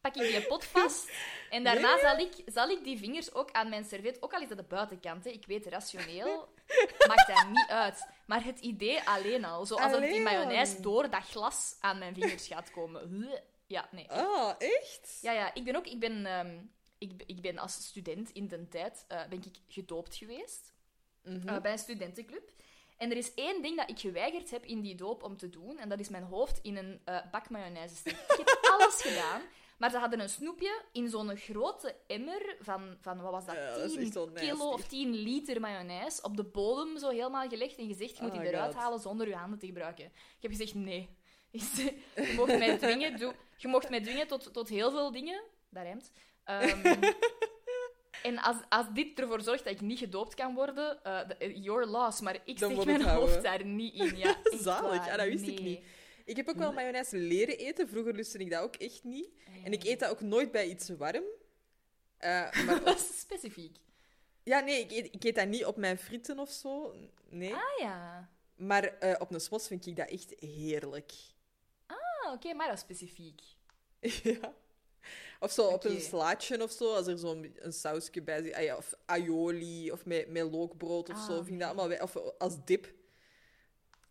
pak 0.00 0.14
ik 0.16 0.22
die 0.30 0.46
pot 0.46 0.64
vast. 0.64 1.10
En 1.50 1.64
daarna 1.64 1.92
Nee? 1.94 2.00
zal, 2.02 2.18
ik, 2.18 2.32
zal 2.54 2.68
ik 2.68 2.84
die 2.84 2.98
vingers 2.98 3.34
ook 3.34 3.50
aan 3.52 3.68
mijn 3.68 3.84
servet, 3.84 4.22
ook 4.22 4.32
al 4.34 4.40
is 4.40 4.48
dat 4.48 4.58
de 4.58 4.64
buitenkant, 4.68 5.24
hè, 5.24 5.30
ik 5.30 5.46
weet 5.46 5.66
rationeel, 5.66 6.48
maakt 7.08 7.26
dat 7.26 7.46
niet 7.48 7.68
uit. 7.68 8.06
Maar 8.26 8.44
het 8.44 8.60
idee 8.60 9.02
alleen 9.02 9.44
al, 9.44 9.66
zoals 9.66 9.92
dat 9.92 10.00
die 10.02 10.20
mayonaise 10.20 10.80
door 10.80 11.10
dat 11.10 11.22
glas 11.22 11.76
aan 11.80 11.98
mijn 11.98 12.14
vingers 12.14 12.46
gaat 12.46 12.70
komen. 12.70 13.28
Ja, 13.66 13.88
nee. 13.90 14.10
Ah, 14.10 14.54
echt? 14.58 15.18
Ja, 15.22 15.32
ja, 15.32 15.54
ik 15.54 15.64
ben 15.64 15.76
ook, 15.76 15.86
ik 15.86 16.00
ben, 16.00 16.26
ehm, 16.26 16.58
ik, 16.98 17.12
ik 17.26 17.40
ben 17.40 17.58
als 17.58 17.72
student 17.72 18.30
in 18.30 18.48
de 18.48 18.68
tijd, 18.68 19.04
eh, 19.08 19.26
ben 19.28 19.38
ik 19.38 19.56
gedoopt 19.68 20.16
geweest. 20.16 20.74
Mhm. 21.22 21.48
eh, 21.48 21.60
bij 21.60 21.72
een 21.72 21.78
studentenclub. 21.78 22.52
En 22.96 23.10
er 23.10 23.16
is 23.16 23.34
één 23.34 23.62
ding 23.62 23.76
dat 23.76 23.90
ik 23.90 23.98
geweigerd 23.98 24.50
heb 24.50 24.64
in 24.64 24.80
die 24.80 24.94
doop 24.94 25.22
om 25.22 25.36
te 25.36 25.48
doen, 25.48 25.78
en 25.78 25.88
dat 25.88 26.00
is 26.00 26.08
mijn 26.08 26.22
hoofd 26.22 26.58
in 26.62 26.76
een 26.76 27.00
eh, 27.04 27.18
bak 27.30 27.50
mayonaise 27.50 27.94
steken. 27.94 28.20
Ik 28.20 28.36
heb 28.36 28.58
alles 28.78 29.02
gedaan, 29.02 29.42
maar 29.78 29.90
ze 29.90 29.98
hadden 29.98 30.20
een 30.20 30.28
snoepje 30.28 30.82
in 30.92 31.08
zo'n 31.08 31.36
grote 31.36 31.94
emmer 32.06 32.56
van, 32.60 32.96
van 33.00 33.20
wat 33.20 33.30
was 33.32 33.46
dat, 33.46 33.54
Ja, 33.54 33.74
dat 33.76 33.84
is 33.84 33.92
10 33.92 34.02
echt 34.02 34.14
wel 34.14 34.30
kilo 34.32 34.48
nasty. 34.56 34.64
of 34.82 34.86
10 34.88 35.10
liter 35.14 35.60
mayonaise 35.60 36.22
op 36.22 36.36
de 36.36 36.44
bodem 36.44 36.98
zo 36.98 37.08
helemaal 37.10 37.48
gelegd 37.48 37.76
en 37.78 37.86
gezegd, 37.86 38.16
je 38.16 38.22
moet 38.22 38.32
Oh 38.32 38.38
die 38.40 38.48
eruit 38.48 38.72
God. 38.74 38.82
halen 38.82 39.00
zonder 39.00 39.28
je 39.28 39.34
handen 39.34 39.58
te 39.58 39.66
gebruiken. 39.66 40.04
Ik 40.04 40.12
heb 40.40 40.50
gezegd, 40.50 40.74
nee. 40.74 41.08
Je 42.14 42.32
mocht 42.36 42.58
mij 42.58 42.76
dwingen, 42.78 43.18
doe, 43.18 43.34
je 43.56 43.68
mocht 43.68 43.90
mij 43.90 44.00
dwingen 44.00 44.26
tot, 44.26 44.52
tot 44.52 44.68
heel 44.68 44.90
veel 44.90 45.12
dingen. 45.12 45.42
Dat 45.70 45.82
rijmt. 45.82 46.10
Ehm, 46.44 47.02
en 48.22 48.38
als, 48.38 48.56
als 48.68 48.86
dit 48.94 49.18
ervoor 49.20 49.40
zorgt 49.40 49.64
dat 49.64 49.72
ik 49.72 49.80
niet 49.80 49.98
gedoopt 49.98 50.34
kan 50.34 50.54
worden, 50.54 50.98
de- 51.02 51.60
your 51.60 51.86
loss. 51.86 52.20
Maar 52.20 52.38
ik 52.44 52.58
Dan 52.58 52.70
steek 52.72 52.84
mijn 52.84 53.02
hoofd 53.08 53.42
daar 53.42 53.64
niet 53.64 53.94
in. 53.94 54.16
Ja, 54.16 54.36
Zalig. 54.60 55.08
Ah, 55.08 55.16
dat 55.16 55.26
wist 55.26 55.46
ik 55.46 55.60
niet. 55.60 55.80
Ik 56.26 56.36
heb 56.36 56.48
ook 56.48 56.56
wel 56.56 56.72
mayonaise 56.72 57.16
leren 57.16 57.58
eten. 57.58 57.88
Vroeger 57.88 58.14
lustte 58.14 58.38
ik 58.38 58.50
dat 58.50 58.62
ook 58.62 58.76
echt 58.76 59.04
niet. 59.04 59.28
En 59.64 59.72
ik 59.72 59.84
eet 59.84 60.00
dat 60.00 60.10
ook 60.10 60.20
nooit 60.20 60.50
bij 60.52 60.68
iets 60.68 60.88
warm. 60.88 61.24
Eh, 62.16 62.52
maar 62.66 62.84
Dat 62.84 62.96
is 62.96 63.20
specifiek. 63.20 63.76
ja, 64.42 64.60
nee, 64.60 64.80
ik 64.80 64.90
eet, 64.90 65.14
ik 65.14 65.24
eet 65.24 65.34
dat 65.34 65.48
niet 65.48 65.64
op 65.64 65.76
mijn 65.76 65.98
frieten 65.98 66.38
of 66.38 66.50
zo. 66.50 66.94
Nee. 67.28 67.54
Ah 67.54 67.78
ja. 67.78 68.28
Maar 68.56 68.84
eh, 68.84 69.14
op 69.18 69.32
een 69.32 69.40
smos 69.40 69.66
vind 69.66 69.86
ik 69.86 69.96
dat 69.96 70.08
echt 70.10 70.34
heerlijk. 70.38 71.12
Ah, 71.86 72.32
oké, 72.32 72.54
maar 72.54 72.66
dat 72.66 72.76
is 72.76 72.82
specifiek. 72.82 73.40
ja. 74.40 74.54
Of 75.40 75.52
zo 75.52 75.66
op 75.66 75.84
een 75.84 76.00
slaatje 76.00 76.62
of 76.62 76.70
zo, 76.70 76.94
als 76.94 77.06
er 77.06 77.18
zo'n 77.18 77.56
een 77.58 77.72
sausje 77.72 78.22
bij 78.22 78.42
zit. 78.42 78.54
Ah 78.54 78.62
ja, 78.62 78.76
of 78.76 78.94
aioli, 79.04 79.90
of 79.92 80.04
met, 80.04 80.28
met 80.28 80.50
lookbrood 80.52 81.08
of 81.08 81.16
Ah, 81.16 81.26
zo. 81.26 81.34
Vind 81.34 81.46
ik 81.46 81.50
nee. 81.50 81.58
dat 81.58 81.68
allemaal 81.68 81.98
Of 81.98 82.16
als 82.38 82.64
dip. 82.64 82.94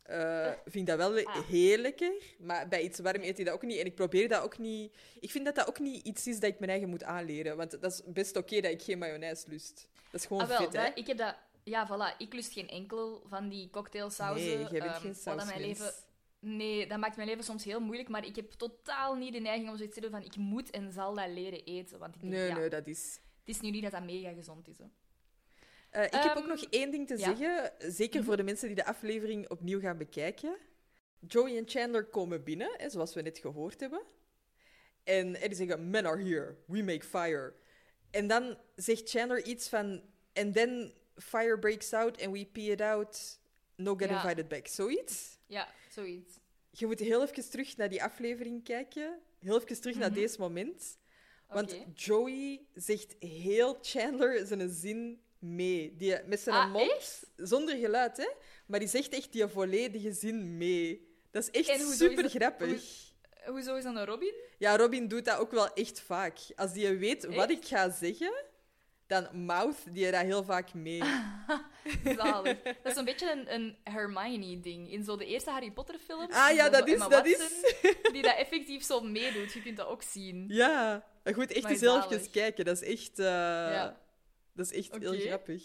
Eh, 0.06 0.52
vind 0.64 0.76
ik 0.76 0.86
dat 0.86 0.98
wel 0.98 1.26
ah. 1.26 1.48
heel 1.48 1.78
lekker. 1.78 2.12
Maar 2.40 2.68
bij 2.68 2.82
iets 2.82 3.00
warm 3.00 3.22
eet 3.22 3.38
je 3.38 3.44
dat 3.44 3.54
ook 3.54 3.62
niet. 3.62 3.80
En 3.80 3.86
ik 3.86 3.96
probeer 3.96 4.28
dat 4.28 4.44
ook 4.44 4.58
niet... 4.58 4.96
Ik 5.20 5.32
vind 5.32 5.46
dat 5.46 5.56
dat 5.56 5.68
ook 5.68 5.80
niet 5.80 6.06
iets 6.06 6.28
is 6.28 6.40
dat 6.40 6.50
ik 6.50 6.60
mijn 6.60 6.72
eigen 6.72 6.90
moet 6.90 7.04
aanleren. 7.04 7.58
Want 7.58 7.82
dat 7.82 7.92
is 7.92 8.02
best 8.06 8.36
oké 8.36 8.62
dat 8.62 8.72
ik 8.72 8.82
geen 8.82 8.98
mayonaise 8.98 9.50
lust. 9.50 9.88
Dat 10.12 10.22
is 10.22 10.28
gewoon 10.28 10.42
Ah, 10.42 10.48
wel, 10.48 10.72
hè? 10.72 10.92
ik 10.96 11.08
heb 11.08 11.18
dat... 11.18 11.36
Ja, 11.64 11.88
voilà. 11.88 12.18
Ik 12.18 12.34
lust 12.34 12.54
geen 12.54 12.68
enkel 12.68 13.24
van 13.28 13.50
die 13.50 13.70
cocktailsauzen. 13.70 14.48
Nee, 14.48 14.58
jij 14.58 14.80
bent 14.80 14.84
ehm, 14.84 15.14
geen 15.14 15.36
mijn 15.36 15.62
leven... 15.62 15.94
Nee, 16.40 16.88
dat 16.88 17.00
maakt 17.00 17.16
mijn 17.16 17.28
leven 17.28 17.44
soms 17.44 17.64
heel 17.64 17.80
moeilijk, 17.80 18.10
maar 18.10 18.26
ik 18.26 18.36
heb 18.36 18.52
totaal 18.52 19.16
niet 19.16 19.34
de 19.34 19.40
neiging 19.40 19.70
om 19.70 19.78
zoiets 19.78 19.96
te 19.96 20.02
doen 20.02 20.12
van 20.12 20.24
ik 20.24 20.36
moet 20.36 20.70
en 20.70 20.92
zal 20.92 21.14
dat 21.14 21.30
leren 21.30 21.64
eten. 21.64 22.00
Want 22.00 22.16
ik 22.16 22.22
denk, 22.22 22.34
Nee, 22.34 22.48
ja, 22.48 22.58
nee, 22.58 22.70
dat 22.70 22.88
is... 22.88 23.20
het 23.40 23.56
is 23.56 23.62
nu 23.62 23.70
niet 23.70 23.84
dat 23.84 23.92
dat 23.92 24.04
mega 24.04 24.34
gezond 24.34 24.68
is. 24.68 24.78
Hè. 24.78 24.86
Eh, 25.90 26.04
ik 26.04 26.12
heb 26.14 26.32
ook 26.32 26.38
Ehm, 26.38 26.48
nog 26.48 26.64
één 26.70 26.92
ding 26.92 27.08
te 27.08 27.18
ja. 27.18 27.30
Mhm. 27.30 27.38
zeggen, 27.38 27.72
zeker 27.94 28.24
voor 28.24 28.38
de 28.38 28.44
mensen 28.44 28.68
die 28.68 28.76
de 28.76 28.86
aflevering 28.86 29.50
opnieuw 29.50 29.80
gaan 29.80 29.98
bekijken. 29.98 30.58
Joey 31.28 31.58
en 31.58 31.70
Chandler 31.70 32.06
komen 32.06 32.44
binnen, 32.44 32.74
hè, 32.78 32.90
zoals 32.90 33.14
we 33.14 33.22
net 33.22 33.38
gehoord 33.40 33.80
hebben. 33.80 34.02
En, 35.04 35.36
en 35.36 35.48
die 35.48 35.56
zeggen, 35.58 35.90
men 35.90 36.06
are 36.06 36.24
here, 36.24 36.56
we 36.68 36.84
make 36.84 37.06
fire. 37.06 37.54
En 38.12 38.28
dan 38.28 38.58
zegt 38.76 39.10
Chandler 39.10 39.44
iets 39.44 39.70
van, 39.70 40.02
and 40.34 40.54
then 40.54 40.94
fire 41.16 41.60
breaks 41.60 41.94
out 41.94 42.22
and 42.24 42.32
we 42.34 42.46
pee 42.46 42.72
it 42.72 42.82
out, 42.82 43.40
no 43.76 43.96
get 43.96 44.10
Ja. 44.10 44.22
invited 44.24 44.48
back. 44.48 44.68
Zoiets. 44.68 45.38
Ja, 45.48 45.68
zoiets. 45.90 46.40
Je 46.72 46.86
moet 46.86 47.00
heel 47.00 47.22
even 47.24 47.50
terug 47.50 47.78
naar 47.78 47.90
die 47.90 48.04
aflevering 48.04 48.64
kijken, 48.64 49.20
heel 49.40 49.62
even 49.62 49.82
terug 49.82 49.98
naar 49.98 50.10
Mhm. 50.12 50.20
deze 50.20 50.40
moment. 50.40 50.98
Want. 51.48 51.76
Joey 51.94 52.66
zegt 52.74 53.16
heel 53.20 53.78
Chandler 53.82 54.46
zijn 54.46 54.70
zin 54.70 55.22
mee. 55.46 55.96
Die, 55.98 56.16
met 56.26 56.40
zijn 56.40 56.56
Ah, 56.56 56.72
mond, 56.72 56.92
echt? 56.92 57.26
zonder 57.36 57.76
geluid, 57.78 58.18
hè? 58.18 58.30
Maar 58.66 58.80
die 58.80 58.88
zegt 58.90 59.14
echt 59.14 59.32
die 59.32 59.48
volledige 59.48 60.12
zin 60.12 60.58
mee. 60.58 61.14
Dat 61.32 61.50
is 61.52 61.68
echt 61.68 61.82
super 61.98 62.30
grappig. 62.30 62.84
Hoezo 63.46 63.76
is 63.76 63.84
dat 63.84 63.96
een 63.96 64.06
Robin? 64.06 64.34
Ja, 64.58 64.78
Robin 64.78 65.08
doet 65.08 65.26
dat 65.26 65.38
ook 65.38 65.52
wel 65.52 65.74
echt 65.74 66.02
vaak. 66.02 66.38
Als 66.56 66.74
die 66.74 66.90
weet 66.98 67.26
wat 67.26 67.50
ik 67.50 67.66
ga 67.66 67.90
zeggen, 67.90 68.34
dan 69.08 69.46
mouth 69.46 69.78
die 69.94 70.12
dat 70.12 70.22
heel 70.22 70.44
vaak 70.44 70.74
mee. 70.74 71.02
Zalig. 72.18 72.62
Dat 72.62 72.92
is 72.92 72.96
een 72.96 73.06
beetje 73.06 73.32
een, 73.32 73.54
een 73.54 73.78
Hermione-ding. 73.84 74.92
In 74.92 75.04
zo 75.04 75.16
de 75.18 75.26
eerste 75.26 75.50
Harry 75.50 75.72
Potter-films. 75.72 76.34
Ah 76.34 76.56
ja, 76.56 76.70
dat 76.70 76.88
is, 76.88 76.94
Emma 76.94 77.08
dat 77.08 77.26
is. 77.26 77.50
Die 78.14 78.22
dat 78.22 78.36
effectief 78.38 78.84
zo 78.84 79.02
meedoet. 79.02 79.54
Je 79.54 79.62
kunt 79.62 79.78
dat 79.78 79.88
ook 79.88 80.04
zien. 80.04 80.46
Ja, 80.48 81.06
moet 81.36 81.52
echt 81.52 81.70
eens 82.12 82.30
kijken. 82.32 82.66
Dat 82.66 82.82
is 82.82 82.88
echt, 82.88 83.20
eh, 83.20 83.26
Ja. 83.26 83.98
Dat 84.56 84.72
is 84.72 84.78
echt 84.78 85.02
heel 85.02 85.20
grappig. 85.20 85.64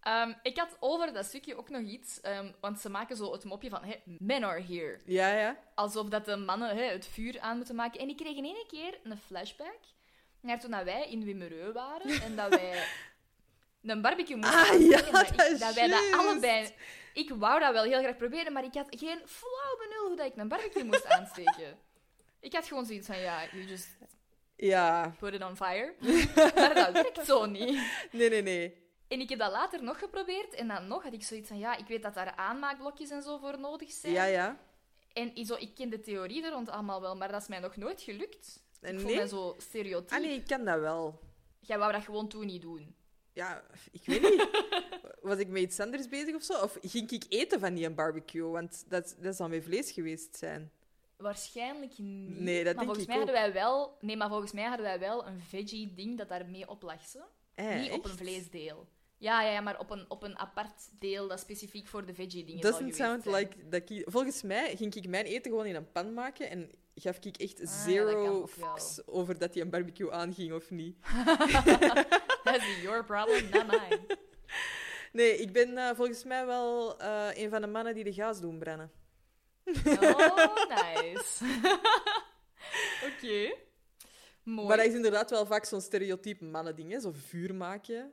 Ehm, 0.00 0.32
ik 0.42 0.58
had 0.58 0.76
over 0.80 1.12
dat 1.12 1.24
stukje 1.24 1.56
ook 1.56 1.68
nog 1.68 1.82
iets, 1.82 2.20
ehm, 2.20 2.52
want 2.60 2.80
ze 2.80 2.88
maken 2.90 3.16
zo 3.16 3.32
het 3.32 3.44
mopje 3.44 3.70
van 3.70 3.84
hey, 3.84 4.02
men 4.04 4.44
are 4.44 4.62
here. 4.62 5.00
Ja, 5.04 5.34
ja. 5.38 5.58
Alsof 5.74 6.08
dat 6.08 6.24
de 6.24 6.36
mannen 6.36 6.76
het 6.90 7.06
vuur 7.06 7.40
aan 7.40 7.56
moeten 7.56 7.74
maken. 7.74 8.00
En 8.00 8.08
ik 8.08 8.16
kreeg 8.16 8.36
in 8.36 8.44
één 8.44 8.66
keer 8.66 9.00
een 9.02 9.18
flashback 9.18 9.78
naar 10.40 10.60
toen 10.60 10.70
dat 10.70 10.84
wij 10.84 11.08
in 11.10 11.24
Wimereux 11.24 11.72
waren 11.72 12.22
en 12.22 12.36
dat 12.36 12.48
wij 12.48 12.86
een 13.82 14.00
barbecue 14.02 14.36
moesten 14.36 14.58
Ah, 14.60 14.68
aansteken. 14.70 14.88
ja, 14.88 15.10
dat, 15.10 15.30
ik- 15.30 15.58
dat 15.58 15.74
wij 15.74 15.88
dat 15.88 16.12
allebei... 16.12 16.74
Ik 17.14 17.30
wou 17.30 17.60
dat 17.60 17.72
wel 17.72 17.82
heel 17.84 18.00
graag 18.02 18.16
proberen, 18.16 18.52
maar 18.52 18.64
ik 18.64 18.74
had 18.74 18.86
geen 18.90 19.20
flauw 19.26 19.76
benul 19.78 20.06
hoe 20.06 20.16
dat 20.16 20.26
ik 20.26 20.36
een 20.36 20.48
barbecue 20.48 20.84
moest 20.84 21.06
aansteken. 21.06 21.78
Ik 22.40 22.52
had 22.52 22.66
gewoon 22.66 22.86
zoiets 22.86 23.06
van, 23.06 23.18
ja, 23.18 23.44
you 23.52 23.64
just 23.64 23.88
Ja. 24.66 25.14
put 25.18 25.34
it 25.34 25.42
on 25.42 25.56
fire. 25.56 25.94
maar 26.54 26.74
dat 26.74 26.92
werkt 26.92 27.26
zo 27.26 27.46
niet. 27.46 27.80
Nee, 28.12 28.28
nee, 28.28 28.42
nee. 28.42 28.82
En 29.08 29.20
ik 29.20 29.28
heb 29.28 29.38
dat 29.38 29.52
later 29.52 29.82
nog 29.82 29.98
geprobeerd 29.98 30.54
en 30.54 30.68
dan 30.68 30.88
nog 30.88 31.02
had 31.02 31.12
ik 31.12 31.22
zoiets 31.22 31.48
van, 31.48 31.58
ja, 31.58 31.76
ik 31.76 31.86
weet 31.86 32.02
dat 32.02 32.14
daar 32.14 32.36
aanmaakblokjes 32.36 33.10
en 33.10 33.22
zo 33.22 33.38
voor 33.38 33.58
nodig 33.58 33.92
zijn. 33.92 34.12
Ja, 34.12 34.24
ja. 34.24 34.58
En 35.12 35.36
ik 35.36 35.46
zo, 35.46 35.54
ik 35.54 35.74
ken 35.74 35.90
de 35.90 36.00
theorie 36.00 36.44
er 36.44 36.50
rond 36.50 36.68
allemaal 36.68 37.00
wel, 37.00 37.16
maar 37.16 37.32
dat 37.32 37.42
is 37.42 37.48
mij 37.48 37.58
nog 37.58 37.76
nooit 37.76 38.00
gelukt. 38.00 38.62
Ik 38.80 38.98
voel 38.98 39.08
nee? 39.08 39.16
mij 39.16 39.26
zo 39.26 39.54
stereotyp. 39.58 40.10
Ah 40.10 40.20
nee, 40.20 40.34
ik 40.34 40.46
kan 40.46 40.64
dat 40.64 40.80
wel. 40.80 41.20
Jij 41.60 41.78
wou 41.78 41.92
dat 41.92 42.02
gewoon 42.02 42.28
toen 42.28 42.46
niet 42.46 42.62
doen. 42.62 42.96
Ja, 43.32 43.64
ik 43.90 44.02
weet 44.04 44.22
niet. 44.22 44.48
Was 45.22 45.38
ik 45.38 45.48
met 45.48 45.62
iets 45.62 45.80
anders 45.80 46.08
bezig 46.08 46.34
of 46.34 46.42
zo? 46.42 46.52
Of 46.52 46.78
ging 46.80 47.10
ik 47.10 47.24
eten 47.28 47.60
van 47.60 47.74
die 47.74 47.86
een 47.86 47.94
barbecue? 47.94 48.50
Want 48.50 48.84
dat, 48.88 49.16
dat 49.18 49.36
zal 49.36 49.48
met 49.48 49.64
vlees 49.64 49.90
geweest 49.90 50.36
zijn. 50.36 50.72
Waarschijnlijk 51.16 51.98
niet. 51.98 52.40
Nee, 52.40 52.64
dat 52.64 52.74
maar 52.74 52.84
denk 52.84 52.96
volgens 52.96 52.98
ik 52.98 53.06
mij 53.06 53.16
ook. 53.16 53.24
hadden 53.24 53.42
wij 53.42 53.52
wel... 53.52 53.96
Nee, 54.00 54.16
maar 54.16 54.28
volgens 54.28 54.52
mij 54.52 54.64
hadden 54.64 54.86
wij 54.86 54.98
wel 54.98 55.26
een 55.26 55.40
veggie-ding 55.40 56.18
dat 56.18 56.28
daarmee 56.28 56.68
op 56.68 56.82
lag. 56.82 57.00
Eh, 57.54 57.80
niet 57.80 57.92
op 57.92 58.04
een 58.04 58.10
vleesdeel. 58.16 58.88
Ja, 59.16 59.42
ja, 59.42 59.50
ja, 59.50 59.60
maar 59.60 59.78
op 59.78 59.90
een, 59.90 60.04
op 60.08 60.22
een 60.22 60.38
apart 60.38 60.90
deel 60.98 61.28
dat 61.28 61.40
specifiek 61.40 61.86
voor 61.86 62.06
de 62.06 62.14
veggie-dingen 62.14 62.60
Doesn't 62.60 62.94
sound 62.94 63.22
zijn. 63.22 63.34
like 63.34 63.84
ik... 63.94 64.02
Volgens 64.10 64.42
mij 64.42 64.76
ging 64.76 64.94
ik 64.94 65.08
mijn 65.08 65.24
eten 65.24 65.50
gewoon 65.50 65.66
in 65.66 65.74
een 65.74 65.92
pan 65.92 66.14
maken 66.14 66.50
en 66.50 66.70
gaf 66.94 67.16
ik 67.20 67.36
echt 67.36 67.52
Ah, 67.52 67.58
dat 67.58 67.68
zero 67.68 68.46
fucks 68.46 69.06
over 69.06 69.38
dat 69.38 69.52
die 69.52 69.62
een 69.62 69.70
barbecue 69.70 70.12
aanging 70.12 70.52
of 70.52 70.70
niet. 70.70 70.96
That's 72.44 72.80
your 72.82 73.04
problem, 73.04 73.50
not 73.50 73.66
mine. 73.66 74.00
Nee, 75.12 75.36
ik 75.36 75.52
ben 75.52 75.78
eh, 75.78 75.94
volgens 75.94 76.24
mij 76.24 76.46
wel 76.46 76.98
eh, 76.98 77.28
een 77.32 77.50
van 77.50 77.60
de 77.60 77.66
mannen 77.66 77.94
die 77.94 78.04
de 78.04 78.12
gaas 78.12 78.40
doen 78.40 78.58
brennen. 78.58 78.90
Oh, 79.66 80.68
nice. 80.68 81.44
Oké. 83.08 83.54
Mooi. 84.42 84.68
Maar 84.68 84.76
dat 84.76 84.86
is 84.86 84.94
inderdaad 84.94 85.30
wel 85.30 85.46
vaak 85.46 85.64
zo'n 85.64 85.80
stereotype 85.80 86.44
mannending, 86.44 86.92
hè? 86.92 87.00
Zo 87.00 87.12
vuur 87.12 87.54
maken. 87.54 88.12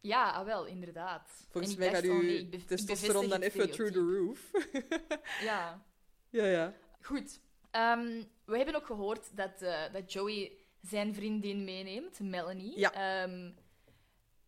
Ja, 0.00 0.30
ah, 0.30 0.44
wel, 0.44 0.66
inderdaad. 0.66 1.46
Volgens 1.50 1.72
En 1.72 1.78
mij 1.78 1.90
gaat 1.90 2.02
uw 2.02 2.22
nee, 2.22 2.48
ik 2.50 2.66
testosteron 2.66 3.28
dan 3.28 3.40
even 3.40 3.70
through 3.70 3.92
the 3.92 4.00
roof. 4.00 4.50
Ja, 5.48 5.84
ja, 6.30 6.46
ja. 6.46 6.74
goed. 7.00 7.40
Ehm, 7.70 8.22
we 8.44 8.56
hebben 8.56 8.74
ook 8.74 8.86
gehoord 8.86 9.36
dat, 9.36 9.62
eh, 9.62 9.92
dat 9.92 10.12
Joey 10.12 10.52
zijn 10.80 11.14
vriendin 11.14 11.64
meeneemt, 11.64 12.20
Melanie. 12.20 12.78
Ja. 12.78 12.92
Ehm, 12.92 13.50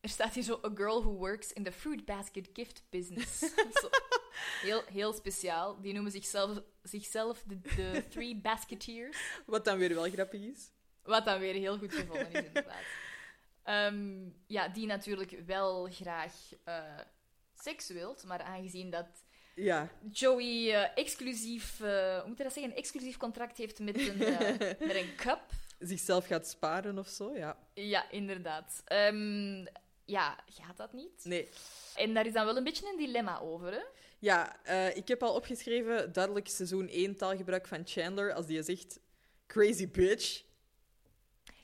er 0.07 0.13
staat 0.13 0.35
hier 0.35 0.43
zo, 0.43 0.61
a 0.65 0.71
girl 0.75 1.03
who 1.03 1.11
works 1.11 1.53
in 1.53 1.65
the 1.65 1.73
fruit 1.73 2.05
basket 2.05 2.49
gift 2.53 2.83
business. 2.91 3.39
Zo, 3.81 3.89
heel, 4.61 4.83
heel 4.93 5.13
speciaal. 5.13 5.81
Die 5.81 5.93
noemen 5.93 6.13
zichzelf, 6.13 6.63
zichzelf 6.83 7.43
de, 7.47 7.61
de 7.61 8.05
Three 8.09 8.37
Basketeers. 8.49 9.17
Wat 9.47 9.65
dan 9.65 9.79
weer 9.79 9.95
wel 9.95 10.11
grappig 10.11 10.41
is. 10.41 10.71
Wat 11.03 11.25
dan 11.25 11.39
weer 11.39 11.55
heel 11.55 11.79
goed 11.79 11.95
gevonden 11.95 12.33
is, 12.33 12.45
inderdaad. 12.45 12.83
Ehm, 13.63 14.29
ja, 14.47 14.69
die 14.69 14.87
natuurlijk 14.87 15.37
wel 15.47 15.89
graag 15.91 16.33
eh, 16.65 16.83
seks 17.55 17.89
wilt, 17.89 18.25
maar 18.25 18.43
aangezien 18.43 18.91
dat 18.91 19.07
Ja. 19.55 19.91
Joey 20.13 20.75
eh, 20.75 20.91
exclusief, 20.95 21.81
eh, 21.81 22.19
hoe 22.19 22.29
moet 22.29 22.39
je 22.39 22.45
dat 22.45 22.53
zeggen, 22.53 22.73
een 22.73 22.79
exclusief 22.79 23.17
contract 23.17 23.57
heeft 23.57 23.79
met 23.79 23.99
een, 23.99 24.19
met 24.89 24.95
een 24.95 25.15
cup. 25.17 25.43
Zichzelf 25.79 26.27
gaat 26.27 26.49
sparen 26.49 26.99
of 26.99 27.09
zo, 27.09 27.37
ja. 27.37 27.57
Ja, 27.75 28.11
inderdaad. 28.11 28.83
Ehm, 28.85 29.65
ja, 30.07 30.39
gaat 30.47 30.77
dat 30.77 30.93
niet? 30.93 31.25
Nee. 31.25 31.49
En 31.95 32.15
daar 32.15 32.27
is 32.27 32.33
dan 32.33 32.45
wel 32.45 32.57
een 32.57 32.65
beetje 32.65 32.91
een 32.91 32.97
dilemma 32.99 33.39
over, 33.41 33.73
hè? 33.73 33.83
Ja, 34.19 34.63
eh, 34.65 34.97
ik 34.97 35.09
heb 35.09 35.23
al 35.23 35.35
opgeschreven, 35.35 36.13
duidelijk 36.13 36.49
seizoen 36.49 36.89
1 36.89 37.17
taalgebruik 37.17 37.67
van 37.67 37.83
Chandler, 37.85 38.33
als 38.33 38.47
die 38.47 38.63
zegt 38.63 38.99
crazy 39.47 39.91
bitch. 39.91 40.45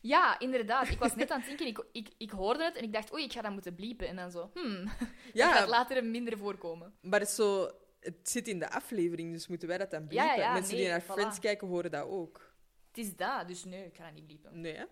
Ja, 0.00 0.38
inderdaad. 0.38 0.88
Ik 0.88 0.98
was 0.98 1.14
net 1.14 1.30
aan 1.30 1.40
het 1.40 1.48
denken, 1.48 1.66
ik, 1.66 1.84
ik, 1.92 2.08
ik 2.18 2.30
hoorde 2.30 2.64
het 2.64 2.76
en 2.76 2.82
ik 2.82 2.92
dacht, 2.92 3.12
oei, 3.12 3.24
ik 3.24 3.32
ga 3.32 3.40
dat 3.42 3.52
moeten 3.52 3.74
bliepen. 3.74 4.08
En 4.08 4.16
dan 4.16 4.30
zo, 4.30 4.50
hmm, 4.54 4.84
dat 4.98 5.08
Ja, 5.32 5.52
gaat 5.52 5.68
later 5.68 6.04
minder 6.04 6.38
voorkomen. 6.38 6.94
maar 7.00 7.20
het, 7.20 7.28
is 7.28 7.34
zo, 7.34 7.70
het 8.00 8.16
zit 8.22 8.48
in 8.48 8.58
de 8.58 8.70
aflevering, 8.70 9.32
dus 9.32 9.46
moeten 9.48 9.68
wij 9.68 9.78
dat 9.78 9.90
dan 9.90 10.06
bliepen? 10.06 10.26
Ja, 10.28 10.34
ja, 10.34 10.52
Mensen 10.52 10.76
die 10.76 10.88
naar 10.88 11.02
voilà. 11.02 11.06
Friends 11.06 11.38
kijken, 11.38 11.68
horen 11.68 11.90
dat 11.90 12.06
ook. 12.06 12.52
Het 12.88 12.98
is 13.04 13.16
dat, 13.16 13.48
dus 13.48 13.64
nee, 13.64 13.84
ik 13.86 13.96
ga 13.96 14.04
dat 14.04 14.14
niet 14.14 14.26
bliepen. 14.26 14.60
Nee, 14.60 14.74
hè? 14.76 14.84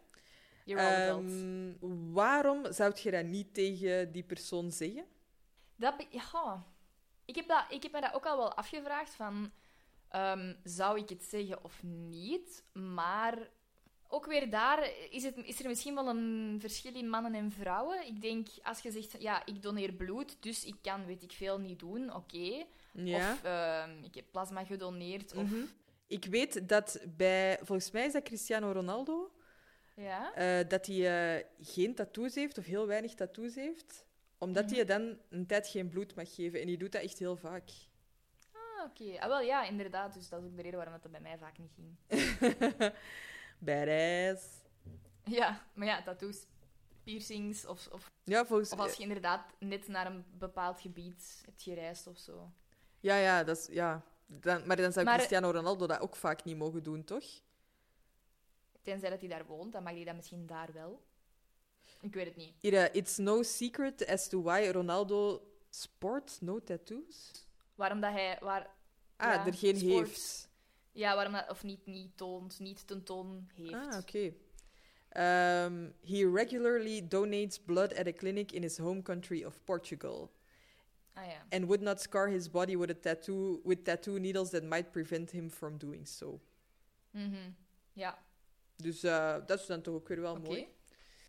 Ehm, 0.76 1.72
waarom 2.12 2.72
zou 2.72 2.92
je 3.02 3.11
dat 3.11 3.24
niet 3.24 3.54
tegen 3.54 4.12
die 4.12 4.22
persoon 4.22 4.70
zeggen? 4.70 5.04
Dat 5.76 5.94
ja. 6.11 6.64
ik, 7.24 7.35
heb 7.35 7.48
dat, 7.48 7.64
ik 7.68 7.83
heb 7.83 7.92
me 7.92 8.00
dat 8.00 8.14
ook 8.14 8.26
al 8.26 8.37
wel 8.37 8.54
afgevraagd 8.54 9.14
van... 9.14 9.52
ehm, 10.09 10.54
zou 10.64 10.98
ik 10.98 11.09
het 11.09 11.24
zeggen 11.24 11.64
of 11.64 11.83
niet? 11.83 12.64
Maar 12.72 13.48
ook 14.09 14.26
weer 14.26 14.50
daar 14.50 14.90
is, 15.11 15.22
het, 15.22 15.37
is 15.37 15.61
er 15.61 15.68
misschien 15.68 15.94
wel 15.94 16.09
een 16.09 16.56
verschil 16.61 16.94
in 16.94 17.09
mannen 17.09 17.35
en 17.35 17.50
vrouwen. 17.50 18.06
Ik 18.06 18.20
denk, 18.20 18.48
als 18.62 18.80
je 18.80 18.90
zegt, 18.90 19.22
ja, 19.22 19.46
ik 19.46 19.62
doneer 19.62 19.92
bloed, 19.92 20.37
dus 20.40 20.64
ik 20.64 20.76
kan, 20.83 21.06
weet 21.06 21.22
ik 21.22 21.33
veel, 21.33 21.59
niet 21.59 21.78
doen, 21.78 22.14
oké. 22.14 22.64
Ja. 22.92 23.33
Of 23.33 23.42
ehm, 23.42 24.04
ik 24.04 24.14
heb 24.14 24.24
plasma 24.30 24.64
gedoneerd, 24.64 25.35
of... 25.35 25.42
Mhm. 25.42 25.64
Ik 26.06 26.24
weet 26.24 26.68
dat 26.68 27.00
bij, 27.16 27.56
volgens 27.56 27.90
mij 27.90 28.06
is 28.06 28.12
dat 28.12 28.22
Cristiano 28.22 28.72
Ronaldo, 28.72 29.30
Ja? 30.02 30.34
eh, 30.34 30.68
dat 30.68 30.86
hij 30.86 31.36
eh, 31.38 31.44
geen 31.60 31.94
tattoos 31.94 32.34
heeft 32.34 32.58
of 32.58 32.64
heel 32.64 32.86
weinig 32.86 33.14
tattoos 33.14 33.54
heeft, 33.54 34.04
omdat 34.38 34.64
Mhm. 34.64 34.74
hij 34.74 34.84
dan 34.84 35.18
een 35.28 35.46
tijd 35.46 35.68
geen 35.68 35.88
bloed 35.88 36.14
mag 36.14 36.34
geven. 36.34 36.60
En 36.60 36.66
die 36.66 36.78
doet 36.78 36.92
dat 36.92 37.02
echt 37.02 37.18
heel 37.18 37.36
vaak. 37.36 37.68
Ah, 38.52 38.84
oké. 38.84 39.18
Ah, 39.20 39.28
wel, 39.28 39.40
ja, 39.40 39.64
inderdaad. 39.64 40.14
Dus 40.14 40.28
dat 40.28 40.40
is 40.42 40.46
ook 40.48 40.56
de 40.56 40.62
reden 40.62 40.78
waarom 40.78 40.98
dat 41.02 41.10
bij 41.10 41.20
mij 41.20 41.38
vaak 41.38 41.58
niet 41.58 41.72
ging. 41.74 41.96
Badass. 43.58 44.44
Ja, 45.24 45.66
maar 45.74 45.86
ja, 45.86 46.02
tattoos, 46.02 46.46
piercings, 47.04 47.66
of, 47.66 47.88
of, 47.92 48.10
Ja, 48.24 48.46
volgens 48.46 48.72
of 48.72 48.78
als 48.78 48.94
je 48.94 49.02
inderdaad 49.02 49.42
net 49.58 49.88
naar 49.88 50.06
een 50.06 50.24
bepaald 50.38 50.80
gebied 50.80 51.42
hebt 51.44 51.62
gereisd 51.62 52.06
of 52.06 52.18
zo. 52.18 52.50
Ja, 53.00 53.16
ja, 53.16 53.44
dat 53.44 53.56
is, 53.56 53.66
ja. 53.70 54.02
Dan, 54.26 54.66
maar 54.66 54.76
dan 54.76 54.92
zou 54.92 55.04
Maar- 55.04 55.16
Cristiano 55.16 55.50
Ronaldo 55.50 55.86
dat 55.86 56.00
ook 56.00 56.16
vaak 56.16 56.44
niet 56.44 56.56
mogen 56.56 56.82
doen, 56.82 57.04
toch? 57.04 57.24
Tenzij 58.83 59.11
dat 59.11 59.21
hij 59.21 59.29
daar 59.29 59.47
woont, 59.47 59.73
dan 59.73 59.83
mag 59.83 59.93
hij 59.93 60.05
dat 60.05 60.16
misschien 60.16 60.47
daar 60.47 60.73
wel. 60.73 61.03
Ik 62.01 62.14
weet 62.14 62.27
het 62.27 62.37
niet. 62.37 62.55
Hier, 62.61 62.75
eh, 62.75 62.95
it's 62.95 63.16
no 63.16 63.43
secret 63.43 64.07
as 64.07 64.29
to 64.29 64.43
why 64.43 64.69
Ronaldo 64.73 65.43
sports 65.71 66.40
no 66.40 66.62
tattoos. 66.62 67.31
Waarom 67.75 68.01
dat 68.01 68.12
hij... 68.12 68.38
Waar, 68.40 68.79
Ah, 69.16 69.35
ja, 69.35 69.47
er 69.47 69.55
geen 69.55 69.77
heeft. 69.77 70.49
Ja, 70.93 71.14
waarom 71.14 71.33
dat... 71.33 71.51
Of 71.51 71.62
niet, 71.62 71.87
niet 71.87 72.16
toont, 72.16 72.59
niet 72.59 72.87
tentoon 72.87 73.49
heeft. 73.55 73.73
Ah, 73.75 73.99
oké. 73.99 74.33
Um, 75.16 75.95
he 76.05 76.31
regularly 76.35 77.09
donates 77.09 77.59
blood 77.59 77.93
at 77.99 78.07
a 78.07 78.12
clinic 78.12 78.53
in 78.53 78.62
his 78.62 78.79
home 78.79 79.03
country 79.03 79.45
of 79.45 79.64
Portugal. 79.64 80.31
Ah 81.14 81.27
ja. 81.27 81.47
And 81.51 81.64
would 81.64 81.81
not 81.81 82.01
scar 82.01 82.29
his 82.29 82.51
body 82.51 82.77
with 82.77 82.90
a 82.90 82.95
tattoo 82.95 83.61
with 83.64 83.85
tattoo 83.85 84.19
needles 84.19 84.51
that 84.51 84.62
might 84.62 84.93
prevent 84.93 85.31
him 85.31 85.51
from 85.51 85.79
doing 85.79 86.07
so. 86.07 86.40
Mhm. 87.11 87.55
Ja, 87.93 88.19
Dus 88.83 89.03
eh, 89.03 89.37
dat 89.47 89.61
is 89.61 89.66
dan 89.66 89.81
toch 89.83 89.95
ook 89.95 90.09
weer 90.09 90.21
wel 90.21 90.37
mooi. 90.37 90.69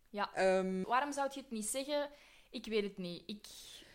Ja. 0.10 0.34
Ehm, 0.34 0.82
Waarom 0.82 1.12
zou 1.12 1.30
je 1.34 1.40
het 1.40 1.52
niet 1.52 1.66
zeggen? 1.66 2.10
Ik 2.50 2.66
weet 2.66 2.84
het 2.84 2.98
niet. 2.98 3.24
Ik... 3.26 3.48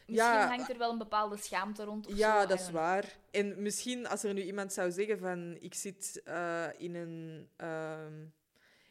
Misschien 0.06 0.30
Ja, 0.32 0.46
hangt 0.48 0.70
er 0.70 0.78
wel 0.78 0.90
een 0.92 0.98
bepaalde 0.98 1.36
schaamte 1.36 1.84
rond. 1.84 2.06
Of 2.06 2.16
Ja, 2.16 2.40
zo, 2.40 2.46
dat 2.46 2.60
is 2.60 2.70
waar. 2.70 3.16
En 3.30 3.62
misschien 3.62 4.06
als 4.08 4.22
er 4.24 4.34
nu 4.34 4.42
iemand 4.42 4.72
zou 4.72 4.90
zeggen 4.90 5.18
van 5.18 5.56
ik 5.60 5.74
zit 5.74 6.20
eh, 6.24 6.66
in 6.76 6.94
een 6.94 7.48
ehm, 7.56 8.22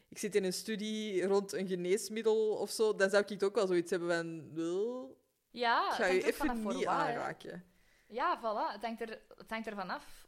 ik 0.08 0.18
zit 0.18 0.34
in 0.34 0.44
een 0.44 0.52
studie 0.52 1.22
rond 1.26 1.52
een 1.52 1.66
geneesmiddel 1.68 2.48
of 2.54 2.70
zo, 2.70 2.94
dan 2.94 3.10
zou 3.10 3.22
ik 3.22 3.28
het 3.28 3.42
ook 3.44 3.54
wel 3.54 3.66
zoiets 3.66 3.90
hebben 3.90 4.08
van 4.08 4.54
wel, 4.54 5.16
Ja, 5.50 5.86
ik 5.88 5.92
ga 5.94 6.06
je 6.06 6.26
even 6.26 6.66
niet 6.66 6.84
waar, 6.84 7.06
hè. 7.06 7.12
aanraken. 7.12 7.64
Ja, 8.06 8.38
voilà. 8.38 8.72
Het 8.72 8.82
hangt, 8.82 9.00
er, 9.00 9.20
het 9.36 9.50
hangt 9.50 9.66
er 9.66 9.74
vanaf 9.74 10.26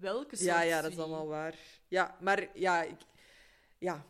welke 0.00 0.36
soort 0.36 0.48
Ja, 0.48 0.60
ja, 0.60 0.80
dat 0.80 0.90
is 0.92 0.98
allemaal 0.98 1.26
waar. 1.26 1.54
Ja, 1.88 2.16
maar 2.20 2.48
ja, 2.54 2.82
ik, 2.82 3.00
ja. 3.78 4.04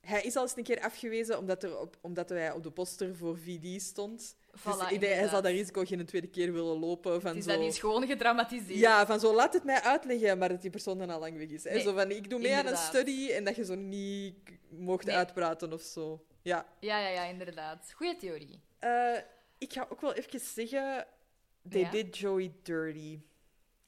hij 0.00 0.22
is 0.22 0.36
al 0.36 0.42
eens 0.42 0.56
een 0.56 0.62
keer 0.62 0.80
afgewezen 0.80 1.38
omdat, 1.38 1.62
er 1.62 1.78
op, 1.78 1.96
omdat 2.00 2.28
hij 2.28 2.52
op 2.52 2.62
de 2.62 2.70
poster 2.70 3.16
voor 3.16 3.38
VD 3.38 3.82
stond. 3.82 4.36
Voilà, 4.58 4.98
dus 4.98 5.08
hij 5.08 5.28
zal 5.28 5.42
dat 5.42 5.52
risico 5.52 5.84
geen 5.84 6.06
tweede 6.06 6.26
keer 6.26 6.52
willen 6.52 6.78
lopen. 6.78 7.20
Van 7.20 7.30
Het 7.30 7.38
is 7.38 7.44
zo... 7.52 7.58
dat 7.58 7.60
is 7.68 7.78
gewoon 7.78 8.06
gedramatiseerd. 8.06 8.78
Ja, 8.78 9.06
van 9.06 9.20
zo, 9.20 9.34
laat 9.34 9.52
het 9.54 9.64
mij 9.64 9.80
uitleggen, 9.80 10.38
maar 10.38 10.48
dat 10.48 10.62
die 10.62 10.70
persoon 10.70 10.98
dan 10.98 11.10
al 11.10 11.20
lang 11.20 11.36
weg 11.36 11.48
is. 11.48 11.62
Nee, 11.62 11.80
zo 11.80 11.94
van, 11.94 12.10
ik 12.10 12.30
doe 12.30 12.40
mee 12.40 12.54
aan 12.54 12.66
een 12.66 12.76
studie 12.76 13.32
en 13.32 13.44
dat 13.44 13.56
je 13.56 13.64
zo 13.64 13.74
niet 13.74 14.34
mocht 14.68 15.04
Nee. 15.06 15.16
uitpraten 15.16 15.72
of 15.72 15.82
zo. 15.82 16.24
Ja. 16.42 16.66
ja, 16.80 16.98
ja, 16.98 17.08
ja, 17.08 17.24
inderdaad. 17.24 17.92
Goeie 17.94 18.16
theorie. 18.16 18.60
Eh, 18.78 19.16
ik 19.58 19.72
ga 19.72 19.86
ook 19.90 20.00
wel 20.00 20.12
even 20.14 20.40
zeggen, 20.40 21.06
they 21.68 21.80
Ja? 21.80 21.90
did 21.90 22.16
Joey 22.18 22.52
dirty. 22.62 23.20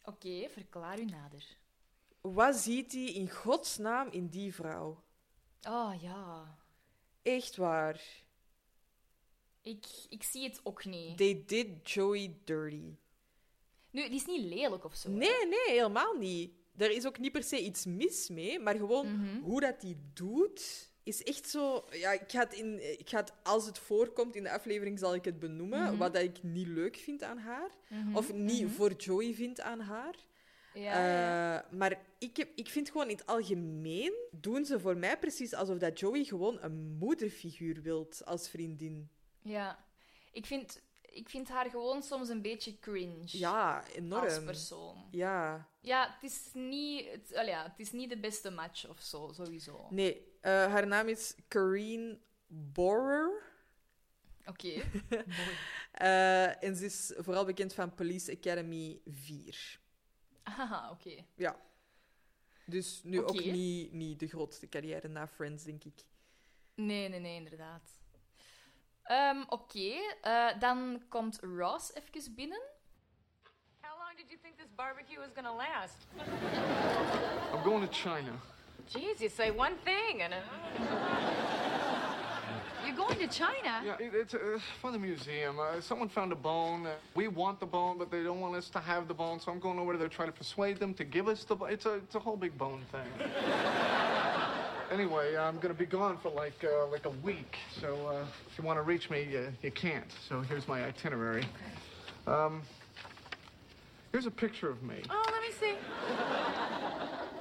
Oké, 0.05 0.49
verklaar 0.51 0.99
u 1.01 1.05
nader. 1.05 1.57
Wat 2.21 2.57
ziet 2.57 2.93
hij 2.93 3.05
in 3.05 3.31
godsnaam 3.31 4.09
in 4.11 4.29
die 4.29 4.55
vrouw? 4.55 5.05
Oh 5.69 5.93
ja. 6.01 6.57
Echt 7.23 7.57
waar. 7.57 8.01
Ik, 9.63 9.87
ik 10.09 10.23
zie 10.23 10.43
het 10.45 10.61
ook 10.63 10.85
niet. 10.85 11.17
They 11.17 11.43
did 11.47 11.91
Joey 11.91 12.37
dirty. 12.45 12.95
Nu, 13.91 14.03
die 14.09 14.15
is 14.19 14.27
niet 14.27 14.45
lelijk 14.45 14.85
of 14.85 14.95
zo. 14.95 15.09
hè? 15.11 15.15
Nee, 15.17 15.47
nee, 15.49 15.67
helemaal 15.77 16.15
niet. 16.15 16.53
Er 16.77 16.91
is 16.91 17.07
ook 17.07 17.19
niet 17.19 17.33
per 17.33 17.43
se 17.43 17.61
iets 17.65 17.85
mis 17.85 18.29
mee, 18.29 18.59
maar 18.59 18.75
gewoon 18.77 19.13
Mhm. 19.21 19.41
hoe 19.41 19.61
dat 19.61 19.81
die 19.81 19.97
doet, 20.13 20.91
is 21.03 21.23
echt 21.23 21.49
zo... 21.49 21.85
Ja, 21.91 22.11
ik 22.13 22.31
ga, 22.31 22.39
het 22.41 22.55
in, 22.55 22.99
ik 22.99 23.09
ga 23.09 23.19
het, 23.21 23.33
als 23.43 23.67
het 23.67 23.79
voorkomt 23.79 24.35
in 24.37 24.43
de 24.43 24.51
aflevering, 24.53 24.99
zal 24.99 25.15
ik 25.15 25.25
het 25.25 25.39
benoemen. 25.39 25.81
Mhm. 25.83 25.97
Wat 25.97 26.15
dat 26.15 26.23
ik 26.23 26.43
niet 26.43 26.67
leuk 26.67 26.97
vind 26.97 27.23
aan 27.23 27.39
haar. 27.39 27.71
Mhm, 27.89 28.17
Of 28.17 28.33
niet 28.33 28.71
voor 28.71 28.93
Joey 28.93 29.35
vind 29.35 29.61
aan 29.61 29.81
haar. 29.81 30.15
Ja, 30.77 31.07
ja. 31.09 31.65
Eh, 31.65 31.73
maar 31.79 32.01
ik, 32.19 32.37
heb, 32.37 32.49
ik 32.55 32.69
vind 32.69 32.91
gewoon 32.91 33.09
in 33.11 33.17
het 33.17 33.27
algemeen 33.27 34.13
doen 34.31 34.65
ze 34.65 34.81
voor 34.81 34.97
mij 34.97 35.19
precies 35.19 35.55
alsof 35.55 35.79
dat 35.79 35.99
Joey 36.01 36.25
gewoon 36.25 36.59
een 36.63 36.97
moederfiguur 36.99 37.83
wilt 37.83 38.25
als 38.25 38.49
vriendin. 38.49 39.09
ja. 39.43 39.85
Ik 40.33 40.47
vind, 40.47 40.83
ik 41.03 41.29
vind 41.29 41.49
haar 41.49 41.71
gewoon 41.71 42.03
soms 42.03 42.29
een 42.29 42.43
beetje 42.43 42.79
cringe. 42.79 43.23
Ja, 43.39 43.79
Als 43.79 43.89
enorm. 43.95 44.45
persoon. 44.45 45.09
Ja, 45.11 45.69
Ja, 45.81 46.13
het 46.21 46.31
is 46.31 46.51
niet, 46.53 47.11
het, 47.11 47.29
ja, 47.47 47.63
het 47.63 47.79
is 47.79 47.93
niet 47.93 48.11
de 48.11 48.19
beste 48.19 48.51
match 48.51 48.89
of 48.89 49.01
zo, 49.01 49.31
sowieso. 49.33 49.87
nee. 49.91 50.27
eh, 50.41 50.51
haar 50.53 50.87
naam 50.87 51.09
is 51.09 51.35
Corrine 51.49 52.19
Borer. 52.47 53.43
Oké. 54.47 54.73
Eh, 55.93 56.63
en 56.65 56.77
ze 56.77 56.85
is 56.85 57.13
vooral 57.17 57.45
bekend 57.45 57.75
van 57.75 57.95
Police 57.95 58.33
Academy 58.33 59.01
4. 59.07 59.81
Haha, 60.55 60.91
oké. 60.91 61.25
Ja. 61.35 61.57
Dus 62.65 63.01
nu 63.03 63.25
ook 63.25 63.45
niet, 63.45 63.93
niet 63.93 64.21
de 64.21 64.27
grootste 64.27 64.69
carrière 64.69 65.09
na 65.09 65.27
Friends, 65.27 65.65
denk 65.65 65.85
ik. 65.85 66.05
Nee, 66.75 67.09
nee, 67.09 67.21
nee, 67.21 67.35
inderdaad. 67.37 67.91
Ehm, 69.03 69.43
Oké, 69.49 69.93
eh, 70.21 70.59
dan 70.59 71.03
komt 71.09 71.39
Ross 71.41 71.95
even 71.95 72.35
binnen. 72.35 72.63
How 73.81 73.99
long 73.99 74.17
did 74.17 74.29
you 74.29 74.41
think 74.43 74.57
this 74.59 74.75
barbecue 74.75 75.19
was 75.19 75.31
gonna 75.35 75.55
last? 75.55 76.07
I'm 77.53 77.63
going 77.63 77.89
to 77.89 77.93
China. 77.93 78.33
Jeez, 78.87 79.19
you 79.19 79.29
say 79.31 79.51
one 79.51 79.75
thing 79.85 80.23
and 80.23 80.35
going 82.97 83.19
to 83.19 83.29
China? 83.29 83.83
Yeah, 83.85 83.97
it, 84.01 84.13
it's 84.15 84.35
uh, 84.35 84.59
for 84.81 84.91
the 84.91 84.99
museum. 84.99 85.59
Uh, 85.61 85.81
someone 85.81 86.09
found 86.09 86.33
a 86.33 86.37
bone. 86.37 86.87
Uh, 86.87 86.95
we 87.15 87.29
want 87.29 87.61
the 87.61 87.67
bone, 87.67 87.99
but 87.99 88.11
they 88.11 88.23
don't 88.23 88.41
want 88.41 88.57
us 88.57 88.69
to 88.71 88.81
have 88.81 89.07
the 89.07 89.15
bone, 89.15 89.39
so 89.39 89.53
I'm 89.53 89.61
going 89.61 89.79
over 89.79 89.97
there 89.97 90.09
to 90.09 90.15
try 90.15 90.27
to 90.27 90.33
persuade 90.33 90.79
them 90.79 90.95
to 90.95 91.05
give 91.05 91.29
us 91.29 91.45
the 91.45 91.55
bone. 91.55 91.71
It's 91.71 91.87
a, 91.87 91.95
it's 91.95 92.15
a 92.15 92.19
whole 92.19 92.37
big 92.37 92.57
bone 92.57 92.83
thing. 92.91 93.29
anyway, 94.91 95.37
I'm 95.37 95.57
going 95.57 95.75
to 95.75 95.79
be 95.79 95.87
gone 95.87 96.17
for 96.17 96.31
like, 96.31 96.65
uh, 96.65 96.87
like 96.89 97.07
a 97.07 97.11
week, 97.11 97.57
so 97.81 97.95
uh, 98.09 98.25
if 98.51 98.59
you 98.59 98.65
want 98.65 98.79
to 98.79 98.83
reach 98.83 99.11
me, 99.11 99.37
uh, 99.37 99.51
you 99.63 99.71
can't. 99.71 100.11
So 100.29 100.41
here's 100.41 100.67
my 100.67 100.85
itinerary. 100.85 101.45
Um, 102.27 102.63
here's 104.13 104.27
a 104.27 104.31
picture 104.31 104.71
of 104.71 104.83
me. 104.83 104.97
Oh, 105.11 105.23
let 105.33 105.43
me 105.43 105.53
see. 105.53 105.75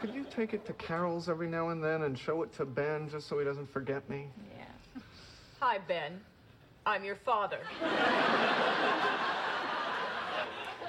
Could 0.01 0.13
you 0.13 0.25
take 0.29 0.53
it 0.53 0.65
to 0.65 0.73
Carol's 0.73 1.29
every 1.29 1.47
now 1.47 1.69
and 1.69 1.83
then 1.83 2.03
and 2.03 2.19
show 2.19 2.43
it 2.43 2.53
to 2.57 2.65
Ben 2.65 3.09
just 3.09 3.27
so 3.27 3.39
he 3.39 3.45
doesn't 3.45 3.71
forget 3.71 4.07
me? 4.09 4.27
Ja. 4.49 4.54
Hi, 5.67 5.79
Ben. 5.79 6.21
I'm 6.85 7.03
your 7.03 7.15
father. 7.15 7.57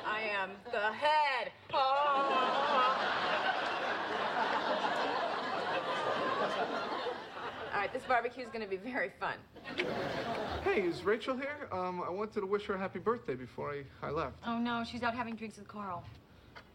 I 0.05 0.20
am 0.39 0.51
the 0.70 0.93
head. 0.93 1.51
All 7.72 7.81
right, 7.81 7.91
this 7.91 8.03
barbecue 8.03 8.45
is 8.45 8.51
going 8.51 8.61
to 8.61 8.68
be 8.68 8.77
very 8.77 9.12
fun. 9.18 9.37
Hey, 10.62 10.83
is 10.83 11.03
Rachel 11.05 11.39
here? 11.39 11.68
Um, 11.72 12.03
I 12.07 12.11
wanted 12.11 12.41
to 12.41 12.47
wish 12.47 12.66
her 12.66 12.74
a 12.74 12.79
happy 12.79 12.99
birthday 12.99 13.35
before 13.35 13.72
I, 13.72 13.83
I 14.07 14.11
left. 14.11 14.37
Oh 14.47 14.59
no, 14.59 14.85
she's 14.85 15.03
out 15.03 15.14
having 15.14 15.37
drinks 15.37 15.57
with 15.57 15.68
Carl. 15.68 16.05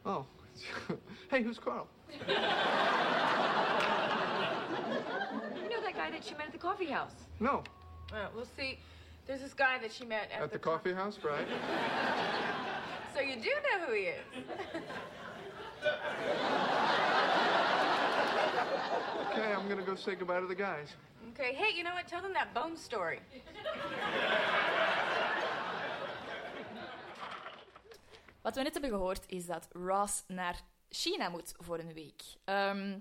Oh. 0.08 0.26
hey, 1.30 1.43
who's 1.43 1.60
Carl? 1.60 1.88
You 2.28 2.34
know 5.70 5.82
that 5.84 5.93
guy 5.95 6.10
that 6.10 6.24
she 6.24 6.34
met 6.34 6.47
at 6.47 6.52
the 6.52 6.58
coffee 6.58 6.88
house? 6.88 7.14
No. 7.39 7.62
Well, 8.12 8.30
we'll 8.36 8.45
see. 8.57 8.78
There's 9.26 9.41
this 9.41 9.53
guy 9.53 9.78
that 9.80 9.91
she 9.91 10.05
met 10.05 10.30
at, 10.36 10.41
At 10.41 10.51
the 10.51 10.59
coffee 10.59 10.93
house, 10.93 11.20
right? 11.24 11.47
So 13.14 13.20
you 13.20 13.36
do 13.36 13.49
know 13.49 13.86
who 13.88 13.93
he 13.93 14.03
is. 14.03 14.24
Okay, 19.32 19.53
I'm 19.53 19.68
gonna 19.68 19.82
go 19.82 19.95
say 19.95 20.16
goodbye 20.16 20.39
to 20.39 20.47
the 20.47 20.55
guys. 20.55 20.95
Okay, 21.32 21.53
hey, 21.53 21.76
you 21.76 21.84
know 21.84 21.93
what? 21.93 22.07
Tell 22.07 22.22
them 22.22 22.34
that 22.34 22.53
bone 22.53 22.78
story. 22.78 23.20
Wat 28.41 28.55
we 28.55 28.62
net 28.62 28.74
hebben 28.74 28.91
gehoord 28.91 29.24
is 29.28 29.45
dat 29.45 29.68
Ross 29.72 30.24
naar 30.28 30.62
China 30.89 31.30
moet 31.30 31.53
voor 31.57 31.80
een 31.80 31.93
week. 31.93 32.22
Ehm, 32.45 32.99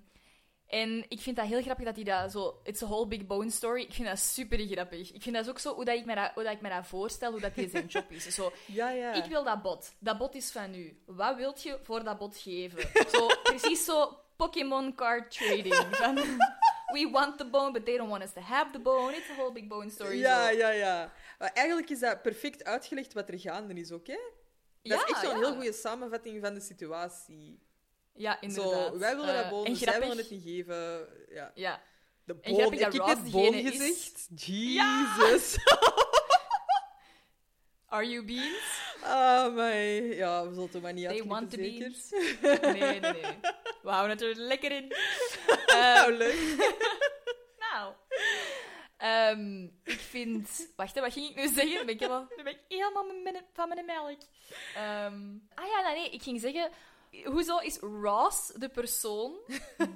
en 0.71 1.05
ik 1.09 1.21
vind 1.21 1.37
dat 1.37 1.47
heel 1.47 1.63
grappig 1.63 1.85
dat 1.85 1.95
hij 1.95 2.05
dat 2.05 2.31
zo... 2.33 2.61
It's 2.65 2.83
a 2.83 2.87
whole 2.87 3.07
big 3.07 3.27
bone 3.27 3.51
story. 3.51 3.81
Ik 3.83 3.93
vind 3.93 4.09
dat 4.09 4.19
super 4.19 4.59
grappig. 4.67 5.13
Ik 5.13 5.23
vind 5.23 5.35
dat 5.35 5.49
ook 5.49 5.59
zo 5.59 5.75
hoe, 5.75 5.85
dat 5.85 5.95
ik, 5.97 6.05
me 6.05 6.15
dat, 6.15 6.31
hoe 6.35 6.43
dat 6.43 6.53
ik 6.53 6.61
me 6.61 6.69
dat 6.69 6.87
voorstel, 6.87 7.31
hoe 7.31 7.41
dat 7.41 7.55
hij 7.55 7.69
zijn 7.69 7.87
job 7.87 8.11
is. 8.11 8.35
Zo, 8.35 8.53
Ja, 8.67 8.91
ja. 8.91 9.13
ik 9.13 9.25
wil 9.25 9.45
dat 9.45 9.63
bot. 9.63 9.93
Dat 9.99 10.19
bot 10.19 10.35
is 10.35 10.51
van 10.51 10.75
u. 10.75 11.03
Wat 11.07 11.37
wilt 11.37 11.63
je 11.63 11.79
voor 11.83 12.05
dat 12.05 12.19
bot 12.19 12.37
geven? 12.37 13.09
Zo, 13.11 13.27
precies 13.43 13.85
zo 13.85 14.19
Pokémon 14.37 14.95
card 14.95 15.31
trading. 15.31 15.75
Van, 15.97 16.15
we 16.93 17.09
want 17.13 17.39
the 17.39 17.47
bone, 17.47 17.73
but 17.73 17.85
they 17.85 17.97
don't 17.97 18.11
want 18.11 18.23
us 18.23 18.33
to 18.33 18.41
have 18.41 18.71
the 18.73 18.79
bone. 18.81 19.17
It's 19.17 19.31
a 19.31 19.35
whole 19.35 19.53
big 19.53 19.69
bone 19.69 19.91
story. 19.91 20.19
Ja, 20.19 20.47
zo. 20.51 20.57
ja, 20.57 20.71
ja. 20.71 21.13
Maar 21.39 21.53
eigenlijk 21.53 21.91
is 21.91 21.99
dat 21.99 22.23
perfect 22.23 22.65
uitgelegd 22.65 23.13
wat 23.13 23.29
er 23.29 23.39
gaande 23.41 23.75
is, 23.75 23.93
oké? 23.93 24.13
Dat 24.13 24.21
Ja, 24.83 24.95
is 24.97 25.03
echt 25.11 25.21
zo'n 25.21 25.37
heel 25.37 25.55
goede 25.55 25.73
samenvatting 25.73 26.41
van 26.45 26.55
de 26.55 26.61
situatie. 26.61 27.61
Ja, 28.15 28.41
inderdaad. 28.41 28.93
Zo, 28.93 28.99
wij 28.99 29.17
willen 29.17 29.35
Eh, 29.35 29.41
dat 29.41 29.51
boon, 29.51 29.65
en 29.67 29.77
zij 29.77 29.87
grappig- 29.87 30.09
willen 30.09 30.23
het 30.25 30.31
niet 30.31 30.43
geven. 30.43 31.09
Ja. 31.31 31.51
Ja. 31.55 31.83
De 32.25 32.33
En 32.41 32.51
boon, 32.53 32.61
grappig 32.61 32.79
ik 32.81 32.85
dat 32.85 32.93
heb 32.95 33.03
Ross 33.03 33.21
het 33.23 33.31
boon 33.31 33.55
is- 33.55 33.71
gezegd. 33.71 34.29
Ja! 34.35 35.17
Jesus. 35.19 35.57
Are 37.89 38.07
you 38.09 38.25
beans? 38.25 38.81
Ah, 39.03 39.55
my. 39.55 40.15
Ja, 40.17 40.43
we 40.49 40.55
zullen 40.55 40.69
het 40.73 40.83
maar 40.83 40.93
niet 40.93 41.09
They 41.09 41.25
want 41.25 41.51
the 41.51 41.57
zeker? 41.57 41.79
beans. 41.79 42.11
Nee, 42.63 42.81
nee, 42.81 43.01
nee. 43.01 43.23
We 43.83 43.91
houden 43.91 44.11
het 44.11 44.23
er 44.23 44.35
lekker 44.35 44.73
in. 44.73 44.89
Nou, 45.67 46.11
Ehm, 46.11 46.17
leuk. 46.17 46.73
nou. 47.73 47.93
Ehm, 48.97 49.63
ik 49.85 50.01
vind... 50.01 50.69
Wacht, 50.77 50.95
hè, 50.95 51.01
wat 51.01 51.13
ging 51.13 51.29
ik 51.31 51.37
nu 51.37 51.49
zeggen? 51.55 51.87
Ben 51.87 51.95
ik 51.95 52.01
helemaal, 52.01 52.27
nu 52.37 52.43
ben 52.43 52.53
ik 52.53 52.61
helemaal 52.69 53.07
van 53.53 53.69
mijn 53.69 53.85
melk. 53.85 54.19
Ehm, 54.75 55.23
ah 55.55 55.67
ja, 55.69 55.83
nee, 55.83 55.95
nee. 55.95 56.11
Ik 56.11 56.23
ging 56.23 56.41
zeggen... 56.41 56.71
Hoezo 57.25 57.59
is 57.59 57.79
Ross 57.79 58.53
de 58.57 58.69
persoon 58.69 59.39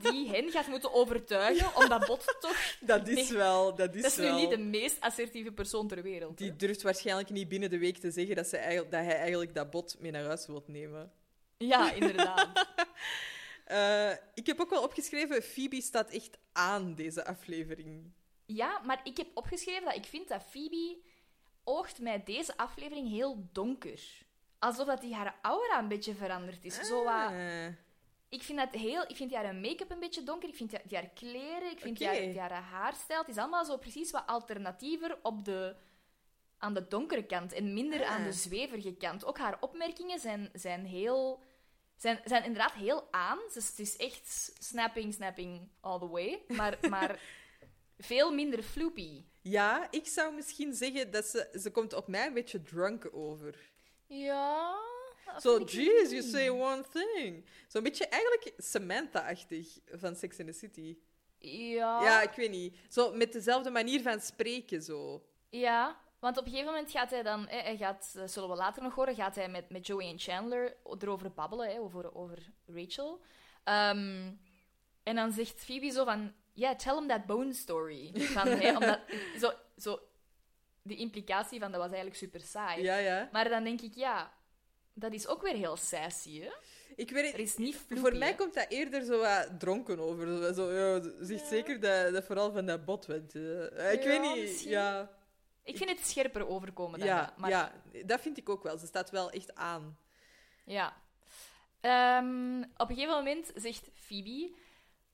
die 0.02 0.28
hen 0.34 0.50
gaat 0.50 0.66
moeten 0.66 0.92
overtuigen 0.92 1.76
om 1.76 1.88
dat 1.88 2.06
bot 2.06 2.36
toch... 2.40 2.76
Dat 2.80 3.08
is 3.08 3.14
Nee, 3.28 3.38
wel, 3.38 3.74
dat 3.74 3.94
is 3.94 4.02
Dat 4.02 4.10
is 4.10 4.16
nu 4.18 4.32
niet 4.32 4.50
de 4.50 4.58
meest 4.58 5.00
assertieve 5.00 5.52
persoon 5.52 5.88
ter 5.88 6.02
wereld. 6.02 6.38
hè? 6.38 6.44
Die 6.44 6.56
durft 6.56 6.82
waarschijnlijk 6.82 7.30
niet 7.30 7.48
binnen 7.48 7.70
de 7.70 7.78
week 7.78 7.96
te 7.98 8.10
zeggen 8.10 8.36
dat, 8.36 8.46
ze 8.46 8.56
eigenlijk, 8.56 8.90
dat 8.90 9.04
hij 9.04 9.16
eigenlijk 9.16 9.54
dat 9.54 9.70
bot 9.70 9.96
mee 9.98 10.10
naar 10.10 10.24
huis 10.24 10.46
wilt 10.46 10.68
nemen. 10.68 11.12
Ja, 11.56 11.92
inderdaad. 11.92 12.48
Eh, 13.64 14.10
ik 14.34 14.46
heb 14.46 14.60
ook 14.60 14.70
wel 14.70 14.82
opgeschreven, 14.82 15.42
Phoebe 15.42 15.80
staat 15.80 16.10
echt 16.10 16.38
aan 16.52 16.94
deze 16.94 17.24
aflevering. 17.24 18.12
Ja, 18.46 18.80
maar 18.84 19.00
ik 19.04 19.16
heb 19.16 19.26
opgeschreven 19.34 19.84
dat 19.84 19.94
ik 19.96 20.04
vind 20.04 20.28
dat 20.28 20.42
Phoebe 20.50 20.98
oogt 21.64 21.98
met 22.00 22.26
deze 22.26 22.56
aflevering 22.56 23.08
heel 23.08 23.48
donker. 23.52 24.00
Alsof 24.64 24.86
dat 24.86 25.00
die 25.00 25.14
haar 25.14 25.38
aura 25.42 25.78
een 25.78 25.88
beetje 25.88 26.14
veranderd 26.14 26.64
is. 26.64 26.74
Zo 26.74 27.04
wat, 27.04 27.14
Ah. 27.30 27.66
ik 28.28 28.42
vind 28.42 28.58
dat 28.58 28.70
heel... 28.72 29.02
Ik 29.02 29.16
vind 29.16 29.28
die 29.30 29.38
haar 29.38 29.54
make-up 29.54 29.90
een 29.90 30.00
beetje 30.00 30.22
donker. 30.22 30.48
Ik 30.48 30.54
vind 30.56 30.70
die, 30.70 30.78
die 30.84 30.98
haar 30.98 31.08
kleren. 31.14 31.70
Ik 31.70 31.80
vind 31.80 31.98
die, 31.98 32.06
haar, 32.06 32.16
die 32.16 32.40
haar 32.40 32.52
haarstijl. 32.52 33.18
Het 33.20 33.28
is 33.28 33.36
allemaal 33.36 33.64
zo 33.64 33.76
precies 33.76 34.10
wat 34.10 34.26
alternatiever 34.26 35.18
op 35.22 35.44
de, 35.44 35.76
aan 36.58 36.74
de 36.74 36.88
donkere 36.88 37.26
kant. 37.26 37.52
En 37.52 37.74
minder 37.74 38.04
aan 38.04 38.22
de 38.22 38.28
Ah. 38.28 38.34
zweverige 38.34 38.94
kant. 38.94 39.24
Ook 39.24 39.38
haar 39.38 39.56
opmerkingen 39.60 40.18
zijn, 40.18 40.50
zijn 40.52 40.84
heel... 40.86 41.42
Zijn, 41.96 42.20
zijn 42.24 42.44
inderdaad 42.44 42.72
heel 42.72 43.08
aan. 43.12 43.38
Ze, 43.52 43.58
het 43.58 43.78
is 43.78 43.96
echt 43.96 44.52
snapping, 44.58 45.14
snapping 45.14 45.68
all 45.80 45.98
the 45.98 46.08
way. 46.08 46.42
Maar, 46.48 46.78
maar 46.94 47.20
veel 47.98 48.32
minder 48.32 48.62
floopy. 48.62 49.24
Ja, 49.42 49.90
ik 49.90 50.06
zou 50.06 50.34
misschien 50.34 50.74
zeggen 50.74 51.10
dat 51.10 51.24
ze... 51.26 51.58
Ze 51.60 51.70
komt 51.70 51.92
op 51.92 52.08
mij 52.08 52.26
een 52.26 52.34
beetje 52.34 52.62
drunk 52.62 53.08
over. 53.12 53.72
Ja. 54.22 54.74
Zo, 55.40 55.56
ik 55.56 55.68
jeez, 55.68 56.10
you 56.10 56.22
say 56.22 56.48
one 56.48 56.84
thing. 56.92 57.44
Zo'n 57.68 57.82
beetje 57.82 58.08
eigenlijk 58.08 58.52
Samantha-achtig 58.56 59.78
van 59.90 60.16
Sex 60.16 60.38
and 60.38 60.48
the 60.48 60.54
City. 60.54 60.96
Ja. 61.38 62.02
Ja, 62.02 62.22
ik 62.22 62.32
weet 62.32 62.50
niet. 62.50 62.76
Zo 62.88 63.12
met 63.12 63.32
dezelfde 63.32 63.70
manier 63.70 64.02
van 64.02 64.20
spreken, 64.20 64.82
zo. 64.82 65.26
Ja, 65.50 66.00
want 66.18 66.38
op 66.38 66.44
een 66.44 66.50
gegeven 66.50 66.72
moment 66.72 66.90
gaat 66.90 67.10
hij 67.10 67.22
dan, 67.22 67.46
hè, 67.48 67.58
hij 67.58 67.76
gaat, 67.76 68.10
dat 68.14 68.30
zullen 68.30 68.48
we 68.48 68.56
later 68.56 68.82
nog 68.82 68.94
horen, 68.94 69.14
gaat 69.14 69.34
hij 69.34 69.48
met, 69.48 69.70
met 69.70 69.86
Joey 69.86 70.08
en 70.08 70.18
Chandler 70.18 70.76
erover 70.98 71.32
babbelen, 71.32 71.68
hè, 71.70 71.80
over, 71.80 72.14
over 72.14 72.38
Rachel. 72.66 73.20
Ehm, 73.64 74.32
en 75.02 75.14
dan 75.14 75.32
zegt 75.32 75.64
Phoebe 75.64 75.90
zo 75.90 76.04
van, 76.04 76.32
yeah, 76.52 76.76
tell 76.76 76.94
him 76.94 77.08
that 77.08 77.26
bone 77.26 77.52
story. 77.52 78.10
Van, 78.14 78.48
hè, 78.62 78.76
omdat, 78.76 79.00
zo, 79.40 79.52
zo, 79.76 80.00
de 80.84 80.96
implicatie 80.96 81.60
van 81.60 81.70
dat 81.70 81.80
was 81.80 81.90
eigenlijk 81.90 82.16
super 82.16 82.40
saai. 82.40 82.82
Ja, 82.82 82.96
ja. 82.96 83.28
Maar 83.32 83.48
dan 83.48 83.64
denk 83.64 83.80
ik, 83.80 83.94
ja, 83.94 84.32
dat 84.92 85.12
is 85.12 85.26
ook 85.26 85.42
weer 85.42 85.54
heel 85.54 85.76
sassy, 85.76 86.40
hè? 86.40 86.50
Ik 86.96 87.10
weet 87.10 87.24
Er 87.24 87.30
het, 87.30 87.40
is 87.40 87.56
niet 87.56 87.76
voor 87.88 88.16
mij 88.16 88.28
hè. 88.28 88.34
komt 88.34 88.54
dat 88.54 88.66
eerder 88.68 89.04
zo 89.04 89.18
wat 89.20 89.48
dronken 89.60 89.98
over. 89.98 90.26
Zo, 90.26 90.52
zo, 90.52 90.72
ja, 90.72 91.02
zegt 91.24 91.46
zeker 91.46 91.80
dat, 91.80 92.12
dat 92.12 92.24
vooral 92.24 92.52
van 92.52 92.66
dat 92.66 92.84
bot. 92.84 93.06
Want, 93.06 93.34
eh, 93.34 93.92
ik 93.92 94.02
Ja, 94.02 94.08
weet 94.08 94.20
niet. 94.20 94.36
misschien. 94.42 94.70
Ja, 94.70 95.10
Ik 95.62 95.76
vind 95.76 95.90
het 95.90 96.06
scherper 96.06 96.46
overkomen 96.48 96.98
dan 96.98 97.08
ja, 97.08 97.24
dat. 97.24 97.36
Maar 97.36 97.50
ja, 97.50 97.72
dat 98.06 98.20
vind 98.20 98.38
ik 98.38 98.48
ook 98.48 98.62
wel. 98.62 98.78
Ze 98.78 98.86
staat 98.86 99.10
wel 99.10 99.30
echt 99.30 99.54
aan. 99.54 99.98
Ja. 100.64 100.96
Ehm, 101.80 102.62
op 102.76 102.88
een 102.90 102.94
gegeven 102.96 103.14
moment 103.16 103.52
zegt 103.54 103.88
Phoebe 103.94 104.54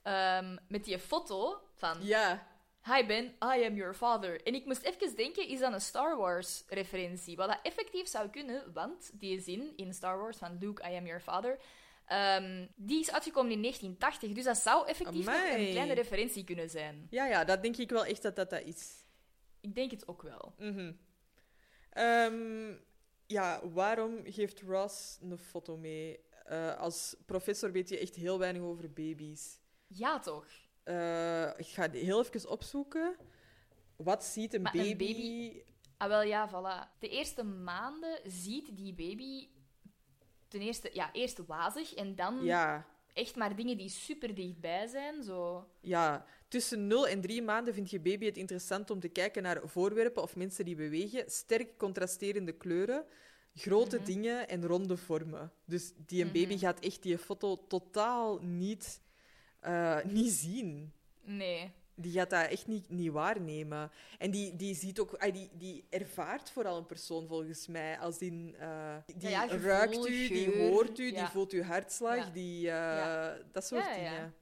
ehm, 0.03 0.57
met 0.69 0.85
die 0.85 0.99
foto 0.99 1.61
van 1.75 1.99
Ja, 2.01 2.47
Hi 2.85 3.07
Ben, 3.07 3.25
I 3.25 3.65
am 3.65 3.75
your 3.77 3.95
father. 3.95 4.43
En 4.43 4.55
ik 4.55 4.65
moest 4.65 4.83
even 4.83 5.17
denken, 5.17 5.49
is 5.49 5.59
dat 5.59 5.73
een 5.73 5.81
Star 5.81 6.17
Wars 6.17 6.65
referentie? 6.69 7.37
Wat 7.37 7.49
dat 7.49 7.59
effectief 7.63 8.09
zou 8.09 8.29
kunnen, 8.29 8.73
want 8.73 9.11
die 9.15 9.41
zin 9.41 9.73
in 9.77 9.95
Star 9.95 10.19
Wars 10.19 10.37
van 10.37 10.57
Luke, 10.61 10.91
I 10.91 10.97
am 10.97 11.07
your 11.07 11.21
father, 11.21 11.59
ehm, 12.07 12.67
die 12.77 13.01
is 13.01 13.13
uitgekomen 13.13 13.53
in 13.53 13.61
1980. 13.61 14.33
Dus 14.33 14.45
dat 14.45 14.57
zou 14.57 14.87
effectief 14.89 15.27
nog 15.27 15.35
een 15.35 15.71
kleine 15.71 15.93
referentie 15.95 16.45
kunnen 16.45 16.71
zijn. 16.71 17.07
ja, 17.11 17.27
ja, 17.27 17.45
dat 17.45 17.63
denk 17.63 17.77
ik 17.77 17.91
wel 17.91 18.05
echt 18.05 18.23
dat 18.23 18.37
dat, 18.37 18.51
dat 18.51 18.63
is. 18.63 19.05
Ik 19.61 19.75
denk 19.75 19.91
het 19.91 20.09
ook 20.09 20.23
wel. 20.23 20.55
Mhm. 20.59 20.93
Ehm, 21.91 22.73
ja, 23.27 23.69
waarom 23.69 24.21
geeft 24.25 24.61
Ross 24.61 25.19
een 25.21 25.39
foto 25.39 25.77
mee? 25.77 26.21
Eh, 26.45 26.77
als 26.77 27.17
professor 27.27 27.73
weet 27.73 27.89
je 27.89 27.99
echt 27.99 28.15
heel 28.15 28.39
weinig 28.39 28.63
over 28.63 28.93
baby's. 28.93 29.59
Ja, 29.87 30.19
toch? 30.19 30.47
Eh, 30.83 31.47
ik 31.57 31.67
ga 31.67 31.89
die 31.89 32.05
heel 32.05 32.21
even 32.25 32.51
opzoeken. 32.51 33.17
Wat 33.97 34.25
ziet 34.25 34.55
een 34.55 34.63
Maar 34.63 34.73
baby? 34.73 34.91
een 34.91 34.97
baby- 34.97 35.63
Ah, 35.97 36.09
wel 36.09 36.23
ja, 36.23 36.49
voilà. 36.51 36.99
De 36.99 37.09
eerste 37.09 37.43
maanden 37.43 38.19
ziet 38.25 38.77
die 38.77 38.95
baby 38.95 39.49
ten 40.49 40.61
eerste, 40.61 40.91
ja, 40.93 41.13
eerst 41.13 41.47
wazig 41.47 41.95
en 41.95 42.15
dan 42.15 42.45
Ja, 42.45 42.87
echt 43.13 43.37
maar 43.37 43.57
dingen 43.57 43.77
die 43.77 43.89
super 43.89 44.35
dichtbij 44.35 44.87
zijn. 44.87 45.23
Zo. 45.23 45.69
ja, 45.81 46.27
tussen 46.49 46.87
0 46.87 47.09
en 47.09 47.21
3 47.21 47.43
maanden 47.43 47.75
vindt 47.75 47.91
je 47.91 48.01
baby 48.01 48.25
het 48.25 48.37
interessant 48.37 48.91
om 48.91 49.01
te 49.01 49.09
kijken 49.09 49.43
naar 49.43 49.61
voorwerpen 49.69 50.23
of 50.23 50.37
mensen 50.37 50.65
die 50.65 50.75
bewegen. 50.77 51.31
Sterk 51.31 51.79
contrasterende 51.79 52.53
kleuren, 52.53 53.05
grote 53.55 53.97
Mhm. 53.97 54.05
dingen 54.05 54.49
en 54.49 54.67
ronde 54.67 54.97
vormen. 54.97 55.53
Dus 55.65 55.93
die 55.97 56.23
een 56.25 56.33
baby 56.33 56.53
Mhm. 56.55 56.59
gaat 56.59 56.81
echt 56.81 57.03
die 57.03 57.19
foto 57.19 57.67
totaal 57.67 58.39
niet, 58.43 59.01
eh, 59.61 59.99
niet 60.05 60.33
zien. 60.33 60.93
Nee. 61.23 61.71
Die 61.95 62.13
gaat 62.13 62.31
dat 62.31 62.49
echt 62.49 62.67
niet, 62.67 62.89
niet 62.91 63.11
waarnemen. 63.11 63.91
En 64.19 64.31
die, 64.31 64.57
die 64.57 64.75
ziet 64.75 64.99
ook... 65.01 65.15
ah, 65.15 65.33
Die, 65.33 65.51
die 65.53 65.85
ervaart 65.91 66.51
vooral 66.51 66.77
een 66.77 66.87
persoon, 66.87 67.27
volgens 67.27 67.67
mij. 67.67 67.99
Als 67.99 68.19
die, 68.19 68.57
eh, 68.57 68.97
die 69.17 69.29
ja, 69.29 69.41
gevoel, 69.49 69.59
ruikt 69.69 70.07
u, 70.09 70.29
die 70.29 70.59
hoort 70.59 70.99
u, 70.99 71.13
die 71.13 71.27
voelt 71.27 71.53
uw 71.53 71.63
hartslag, 71.63 72.33
die... 72.33 72.71
eh. 72.71 73.33
Dat 73.53 73.67
soort 73.67 73.85
Ja, 73.85 73.95
ja, 73.95 74.03
ja. 74.03 74.11
dingen. 74.11 74.35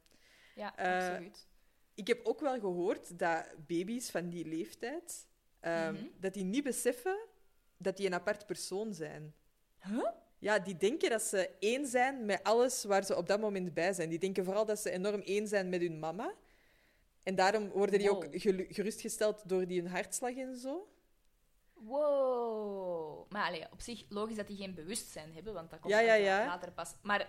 Ja, 0.54 0.76
Eh, 0.76 1.06
absoluut. 1.08 1.46
Ik 1.94 2.06
heb 2.06 2.20
ook 2.26 2.40
wel 2.40 2.58
gehoord 2.60 3.18
dat 3.18 3.46
baby's 3.66 4.10
van 4.10 4.28
die 4.28 4.46
leeftijd... 4.46 5.26
ehm, 5.60 5.92
Mhm. 5.92 6.04
dat 6.20 6.34
die 6.34 6.44
niet 6.44 6.64
beseffen 6.64 7.18
dat 7.76 7.96
die 7.96 8.06
een 8.06 8.14
apart 8.14 8.46
persoon 8.46 8.94
zijn. 8.94 9.34
Huh? 9.78 10.08
Ja, 10.38 10.58
die 10.58 10.76
denken 10.76 11.10
dat 11.10 11.22
ze 11.22 11.50
één 11.58 11.86
zijn 11.86 12.24
met 12.26 12.42
alles 12.42 12.84
waar 12.84 13.04
ze 13.04 13.16
op 13.16 13.26
dat 13.26 13.40
moment 13.40 13.74
bij 13.74 13.92
zijn. 13.92 14.08
Die 14.08 14.18
denken 14.18 14.44
vooral 14.44 14.66
dat 14.66 14.78
ze 14.78 14.90
enorm 14.90 15.20
één 15.20 15.46
zijn 15.48 15.68
met 15.68 15.80
hun 15.80 15.98
mama. 15.98 16.34
En 17.22 17.34
daarom 17.34 17.68
worden 17.68 17.98
die 17.98 18.10
ook 18.10 18.24
Wow. 18.24 18.64
gerustgesteld 18.72 19.48
door 19.48 19.66
die 19.66 19.80
hun 19.82 19.90
hartslag 19.90 20.36
en 20.36 20.56
zo. 20.56 20.88
Wow. 21.74 23.30
Maar 23.30 23.46
allee, 23.46 23.66
op 23.72 23.80
zich 23.80 24.04
logisch 24.08 24.36
dat 24.36 24.46
die 24.46 24.56
geen 24.56 24.74
bewustzijn 24.74 25.32
hebben, 25.34 25.54
want 25.54 25.70
dat 25.70 25.80
komt 25.80 25.92
Ja, 25.92 26.00
ja, 26.00 26.14
ja. 26.14 26.46
later 26.46 26.72
pas. 26.72 26.94
Maar 27.02 27.28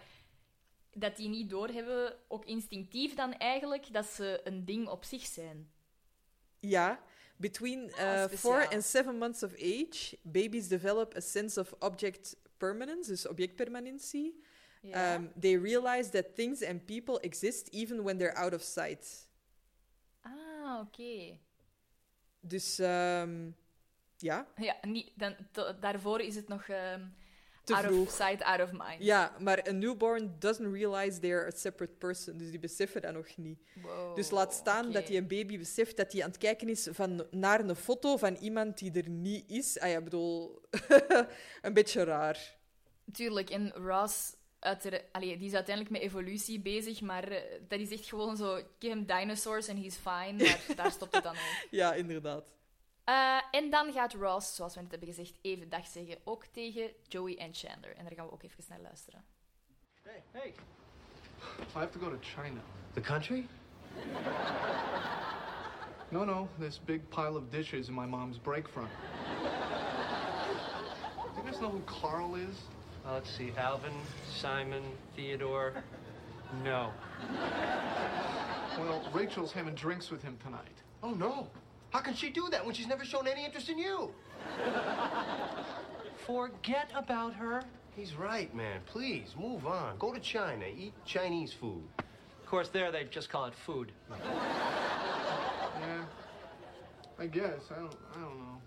dat 0.93 1.15
die 1.17 1.29
niet 1.29 1.49
doorhebben, 1.49 2.13
ook 2.27 2.45
instinctief 2.45 3.15
dan 3.15 3.33
eigenlijk, 3.33 3.93
dat 3.93 4.05
ze 4.05 4.41
een 4.43 4.65
ding 4.65 4.87
op 4.87 5.03
zich 5.03 5.25
zijn. 5.25 5.71
Ja. 6.59 6.99
Between 7.35 7.93
Ah, 7.93 7.99
uh, 7.99 8.23
speciaal. 8.23 8.37
four 8.61 8.67
and 8.73 8.83
seven 8.83 9.17
months 9.17 9.43
of 9.43 9.53
age, 9.53 10.17
babies 10.21 10.67
develop 10.67 11.15
a 11.15 11.19
sense 11.19 11.59
of 11.59 11.73
object 11.79 12.35
permanence, 12.59 13.09
dus 13.09 13.27
objectpermanentie. 13.27 14.33
Um, 14.83 15.31
they 15.39 15.57
realize 15.57 16.09
that 16.11 16.35
things 16.35 16.63
and 16.63 16.85
people 16.85 17.19
exist 17.21 17.67
even 17.73 18.03
when 18.03 18.17
they're 18.17 18.37
out 18.37 18.53
of 18.53 18.61
sight. 18.61 19.27
ah, 20.21 20.79
oké. 20.79 21.37
Dus 22.41 22.79
ehm, 22.79 23.51
ja, 24.17 24.47
Ja, 24.55 24.75
niet, 24.81 25.11
dan, 25.15 25.35
da- 25.51 25.71
daarvoor 25.73 26.21
is 26.21 26.35
het 26.35 26.47
nog 26.47 26.67
ehm, 26.67 27.05
te 27.69 27.75
out 27.75 27.85
vroeg. 27.85 28.07
of 28.07 28.13
sight, 28.13 28.43
out 28.43 28.61
of 28.61 28.71
mind. 28.71 28.95
Ja, 28.99 29.35
maar 29.39 29.67
een 29.67 29.79
newborn 29.79 30.35
doesn't 30.39 30.73
realize 30.73 31.19
they're 31.19 31.45
a 31.47 31.51
separate 31.55 31.93
person. 31.97 32.37
Dus 32.37 32.49
die 32.49 32.59
beseffen 32.59 33.01
dat 33.01 33.13
nog 33.13 33.37
niet. 33.37 33.59
Wow, 33.81 34.15
dus 34.15 34.29
laat 34.29 34.53
staan 34.53 34.91
dat 34.91 35.07
die 35.07 35.17
een 35.17 35.27
baby 35.27 35.57
beseft 35.57 35.97
dat 35.97 36.11
hij 36.11 36.23
aan 36.23 36.29
het 36.29 36.37
kijken 36.37 36.69
is 36.69 36.87
van, 36.91 37.25
naar 37.31 37.59
een 37.59 37.75
foto 37.75 38.17
van 38.17 38.35
iemand 38.35 38.77
die 38.77 38.91
er 38.91 39.09
niet 39.09 39.43
is. 39.47 39.79
Ah 39.79 39.89
ja, 39.89 39.97
ik 39.97 40.03
bedoel, 40.03 40.61
een 41.61 41.73
beetje 41.73 42.03
raar. 42.03 42.57
Tuurlijk, 43.11 43.49
en 43.49 43.71
Ross, 43.71 44.35
allee, 45.11 45.37
die 45.37 45.47
is 45.47 45.53
uiteindelijk 45.53 45.89
met 45.89 46.01
evolutie 46.01 46.59
bezig, 46.59 47.01
maar 47.01 47.27
eh, 47.27 47.41
dat 47.67 47.79
is 47.79 47.91
echt 47.91 48.05
gewoon 48.05 48.37
zo, 48.37 48.55
give 48.79 48.95
him 48.95 49.05
dinosaurs 49.05 49.69
and 49.69 49.79
he's 49.79 49.95
fine, 49.95 50.43
maar 50.43 50.75
daar 50.75 50.91
stopt 50.91 51.13
het 51.13 51.23
dan 51.23 51.33
ook. 51.33 51.67
Ja, 51.79 51.93
inderdaad. 51.93 52.53
Eh, 53.09 53.37
en 53.51 53.69
dan 53.69 53.91
gaat 53.91 54.13
Ross, 54.13 54.55
zoals 54.55 54.75
we 54.75 54.81
net 54.81 54.91
hebben 54.91 55.07
gezegd, 55.07 55.33
even 55.41 55.69
dag 55.69 55.87
zeggen, 55.87 56.17
ook 56.23 56.45
tegen 56.45 56.91
Joey 57.07 57.37
en 57.37 57.53
Chandler. 57.53 57.95
En 57.95 58.03
daar 58.03 58.13
gaan 58.15 58.25
we 58.25 58.31
ook 58.31 58.43
even 58.43 58.63
naar 58.69 58.79
luisteren. 58.79 59.23
Hey, 60.01 60.23
hey. 60.31 60.53
I 61.75 61.79
have 61.79 61.89
to 61.89 61.99
go 61.99 62.09
to 62.09 62.17
China. 62.21 62.61
The 62.93 63.01
country? 63.01 63.47
No, 66.09 66.23
no, 66.23 66.47
this 66.59 66.79
big 66.85 67.01
pile 67.09 67.35
of 67.37 67.49
dishes 67.49 67.87
in 67.87 67.93
my 67.93 68.05
mom's 68.05 68.37
break 68.37 68.67
front. 68.67 68.89
Do 71.33 71.41
you 71.41 71.43
guys 71.43 71.59
know 71.59 71.71
who 71.71 71.81
Carl 71.85 72.35
is? 72.35 72.57
Uh, 73.05 73.13
let's 73.13 73.35
see. 73.35 73.51
Alvin, 73.57 73.93
Simon, 74.35 74.83
Theodore. 75.15 75.83
No. 76.63 76.91
Well, 78.77 79.01
Rachel's 79.13 79.51
having 79.51 79.75
drinks 79.75 80.11
with 80.11 80.23
him 80.23 80.37
tonight. 80.43 80.83
Oh, 81.01 81.13
no. 81.13 81.47
How 81.91 81.99
can 81.99 82.13
she 82.13 82.29
do 82.29 82.47
that 82.51 82.65
when 82.65 82.75
she's 82.75 82.87
never 82.87 83.03
shown 83.03 83.27
any 83.27 83.45
interest 83.45 83.69
in 83.69 83.77
you? 83.79 84.11
Forget 86.25 86.91
about 86.95 87.33
her. 87.33 87.63
He's 87.95 88.13
right, 88.15 88.53
man. 88.55 88.81
Please, 88.85 89.33
move 89.37 89.65
on. 89.65 89.97
Go 89.97 90.13
to 90.13 90.19
China. 90.19 90.65
Eat 90.65 90.93
Chinese 91.05 91.51
food. 91.51 91.83
Of 91.97 92.45
course, 92.45 92.69
there 92.69 92.91
they 92.91 93.05
just 93.05 93.29
call 93.29 93.45
it 93.45 93.53
food. 93.65 93.91
Yeah, 95.81 96.03
I 97.17 97.27
guess. 97.27 97.61
I 97.71 97.75
don't. 97.75 97.95
I 98.11 98.19
don't 98.19 98.37
know. 98.37 98.61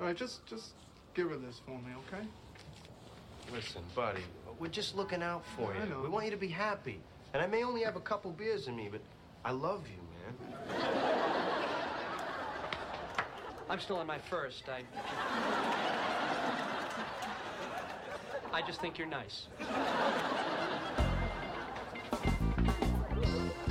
All 0.00 0.06
right, 0.06 0.16
just 0.16 0.44
just 0.46 0.72
give 1.14 1.30
her 1.30 1.36
this 1.36 1.60
for 1.64 1.70
me, 1.78 1.92
okay? 2.08 2.26
Listen, 3.54 3.82
buddy, 3.94 4.22
we're 4.58 4.66
just 4.66 4.96
looking 4.96 5.22
out 5.22 5.44
for 5.56 5.72
I 5.72 5.84
you. 5.84 5.90
know. 5.90 6.00
We 6.02 6.08
want 6.08 6.24
you 6.24 6.32
to 6.32 6.36
be 6.36 6.48
happy. 6.48 6.98
And 7.34 7.42
I 7.42 7.46
may 7.46 7.62
only 7.62 7.82
have 7.84 7.94
a 7.94 8.00
couple 8.00 8.32
beers 8.32 8.66
in 8.66 8.74
me, 8.74 8.88
but 8.90 9.00
I 9.44 9.52
love 9.52 9.84
you, 9.86 10.02
man. 10.74 11.15
I'm 13.70 13.78
still 13.80 13.96
on 13.96 14.06
my 14.06 14.18
first. 14.18 14.64
I. 14.68 14.84
I 18.58 18.62
just 18.66 18.80
think 18.80 18.96
you're 18.96 19.16
nice. 19.16 19.46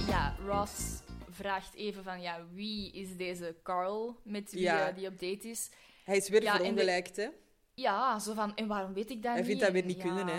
Ja, 0.08 0.36
Ross 0.46 1.02
vraagt 1.30 1.74
even 1.76 2.04
van, 2.04 2.22
ja, 2.22 2.46
wie 2.54 2.91
is 2.91 3.18
deze 3.18 3.56
Carl 3.64 4.20
met 4.24 4.52
wie 4.52 4.62
Ja. 4.62 4.89
eh, 4.89 4.96
die 4.96 5.08
op 5.08 5.20
date 5.20 5.50
is? 5.50 5.70
Hij 6.04 6.18
is 6.18 6.30
weer 6.30 6.41
Ja, 6.43 6.52
de- 6.52 6.58
verongelijkt, 6.58 7.16
hè? 7.16 7.28
Ja, 7.74 8.20
zo 8.20 8.34
van, 8.34 8.56
en 8.56 8.68
waarom 8.68 8.93
weet 8.93 9.10
ik 9.10 9.22
dat 9.24 9.32
Hij 9.32 9.36
niet? 9.41 9.46
vindt 9.50 9.62
dat 9.62 9.72
weer 9.72 9.86
niet 9.86 9.98
ja, 9.98 10.04
kunnen, 10.04 10.28
hè? 10.28 10.36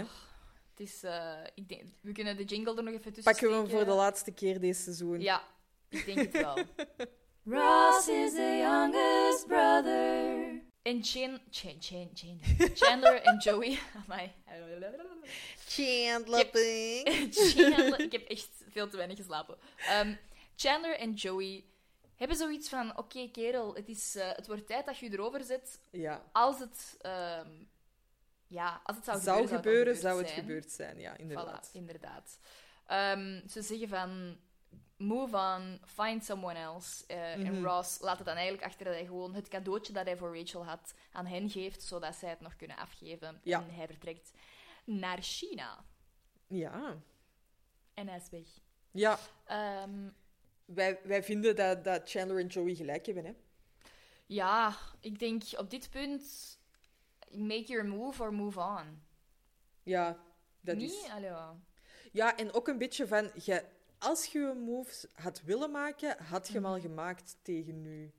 Het 0.71 0.81
is, 0.89 1.03
eh, 1.03 1.33
ik 1.55 1.69
denk, 1.69 1.83
we 2.01 2.13
kunnen 2.13 2.37
de 2.37 2.45
jingle 2.45 2.77
er 2.77 2.83
nog 2.83 2.95
even 2.95 3.13
tussen 3.13 3.33
Pakken 3.33 3.51
we 3.51 3.55
hem 3.57 3.69
voor 3.69 3.85
de 3.85 3.91
laatste 3.91 4.33
keer 4.33 4.61
deze 4.61 4.83
seizoen. 4.83 5.21
Ja, 5.21 5.43
ik 5.89 6.05
denk 6.07 6.19
het 6.19 6.43
wel. 6.43 6.57
Ross 7.49 8.09
is 8.09 8.35
the 8.35 8.57
youngest 8.59 9.47
brother. 9.47 10.61
En 10.83 11.03
Chan... 11.03 11.41
Chan, 11.51 11.77
Chan, 11.81 12.11
Chan. 12.15 12.41
Chandler 12.75 13.23
en 13.23 13.39
Joey... 13.39 13.79
Amai. 14.05 14.33
Chandler 15.67 16.49
Bing. 16.53 17.29
Chandler... 17.35 18.01
Ik 18.01 18.13
heb 18.13 18.29
echt 18.29 18.49
veel 18.69 18.89
te 18.89 18.97
weinig 18.97 19.17
geslapen. 19.17 19.57
Ehm, 19.77 20.15
Chandler 20.57 20.99
en 20.99 21.13
Joey 21.13 21.65
hebben 22.17 22.37
zoiets 22.37 22.69
van... 22.69 22.99
Oké, 22.99 23.31
kerel, 23.31 23.75
het, 23.75 23.89
is, 23.89 24.17
eh, 24.17 24.29
het 24.33 24.47
wordt 24.47 24.67
tijd 24.67 24.87
dat 24.87 24.99
je 24.99 25.13
erover 25.13 25.45
zet. 25.45 25.81
Ja. 25.91 26.23
Als 26.33 26.59
het... 26.59 26.97
ehm, 27.01 27.51
ja, 28.47 28.81
als 28.85 28.97
het 28.97 29.05
zou, 29.05 29.21
Zou 29.21 29.37
gebeuren, 29.37 29.57
gebeuren, 29.57 29.95
zou 29.97 30.07
zou 30.07 30.19
het 30.19 30.29
zijn. 30.29 30.41
gebeurd 30.41 30.71
zijn. 30.71 30.99
Ja, 31.01 31.17
inderdaad. 31.17 31.69
Voilà, 31.69 31.73
inderdaad. 31.73 32.39
Ehm, 32.87 33.49
ze 33.49 33.63
zeggen 33.63 33.89
van... 33.89 34.39
Move 34.97 35.37
on, 35.37 35.81
find 35.87 36.25
someone 36.25 36.59
else. 36.59 37.07
Eh, 37.07 37.33
En 37.33 37.41
Mhm. 37.55 37.65
Ross 37.65 38.01
laat 38.01 38.17
het 38.17 38.27
dan 38.27 38.37
eigenlijk 38.37 38.67
achter 38.67 38.85
dat 38.85 38.95
hij 38.95 39.05
gewoon 39.05 39.35
het 39.35 39.49
cadeautje 39.49 39.93
dat 39.93 40.05
hij 40.07 40.17
voor 40.17 40.39
Rachel 40.39 40.65
had 40.65 40.95
aan 41.13 41.27
hen 41.27 41.51
geeft, 41.51 41.83
zodat 41.83 42.15
zij 42.15 42.31
het 42.31 42.41
nog 42.41 42.57
kunnen 42.57 42.77
afgeven. 42.77 43.41
Ja. 43.43 43.61
En 43.63 43.75
hij 43.75 43.87
vertrekt 43.87 44.33
naar 44.85 45.19
China. 45.23 45.85
Ja. 46.47 46.97
En 47.95 48.09
hij 48.09 48.17
is 48.17 48.29
weg. 48.31 48.47
Ja, 48.91 49.19
Ehm, 49.45 50.09
wij, 50.65 51.01
wij 51.05 51.23
vinden 51.23 51.57
dat, 51.57 51.85
dat 51.85 52.11
Chandler 52.11 52.39
en 52.39 52.47
Joey 52.47 52.75
gelijk 52.75 53.07
hebben, 53.07 53.25
hè? 53.25 53.33
ja, 54.27 54.77
ik 55.01 55.19
denk 55.19 55.43
op 55.57 55.71
dit 55.71 55.91
punt... 55.91 56.55
Make 57.31 57.65
your 57.65 57.87
move 57.87 58.23
or 58.23 58.33
move 58.35 58.61
on. 58.61 59.03
Ja, 59.83 60.19
dat 60.61 60.77
Niet? 60.77 60.91
is... 60.91 61.07
Ja, 62.13 62.37
en 62.37 62.53
ook 62.53 62.69
een 62.69 62.79
beetje 62.79 63.07
van... 63.07 63.31
Je, 63.45 63.65
als 63.99 64.27
je 64.27 64.39
een 64.39 64.61
move 64.61 65.09
had 65.13 65.43
willen 65.43 65.71
maken, 65.71 66.17
had 66.25 66.47
je 66.47 66.53
hem 66.53 66.63
Mhm. 66.63 66.71
al 66.73 66.81
gemaakt 66.81 67.37
tegen 67.43 67.83
nu. 67.83 68.13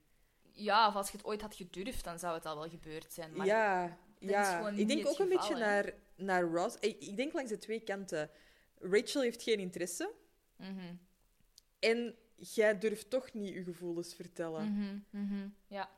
ja, 0.52 0.88
of 0.88 0.96
als 0.96 1.12
je 1.12 1.18
het 1.18 1.26
ooit 1.26 1.42
had 1.42 1.56
gedurfd, 1.56 2.04
dan 2.04 2.20
zou 2.20 2.34
het 2.36 2.46
al 2.46 2.56
wel 2.58 2.70
gebeurd 2.70 3.14
zijn. 3.14 3.36
Maar 3.36 3.46
ja, 3.46 3.98
ja. 4.20 4.70
ik 4.70 4.88
denk 4.88 5.08
ook 5.08 5.20
een 5.20 5.30
beetje 5.30 5.54
hè. 5.54 5.60
naar, 5.60 5.94
naar 6.16 6.44
Ross. 6.44 6.76
Ik, 6.80 7.00
ik 7.04 7.16
denk 7.18 7.34
langs 7.34 7.50
de 7.50 7.58
twee 7.58 7.80
kanten. 7.80 8.30
Rachel 8.80 9.22
heeft 9.22 9.44
geen 9.44 9.60
interesse. 9.60 10.14
Mhm, 10.56 10.96
En 11.80 12.16
jij 12.36 12.78
durft 12.78 13.10
toch 13.10 13.34
niet 13.34 13.54
je 13.54 13.64
gevoelens 13.64 14.14
vertellen. 14.16 15.06
mhm. 15.10 15.48
Ja, 15.68 15.90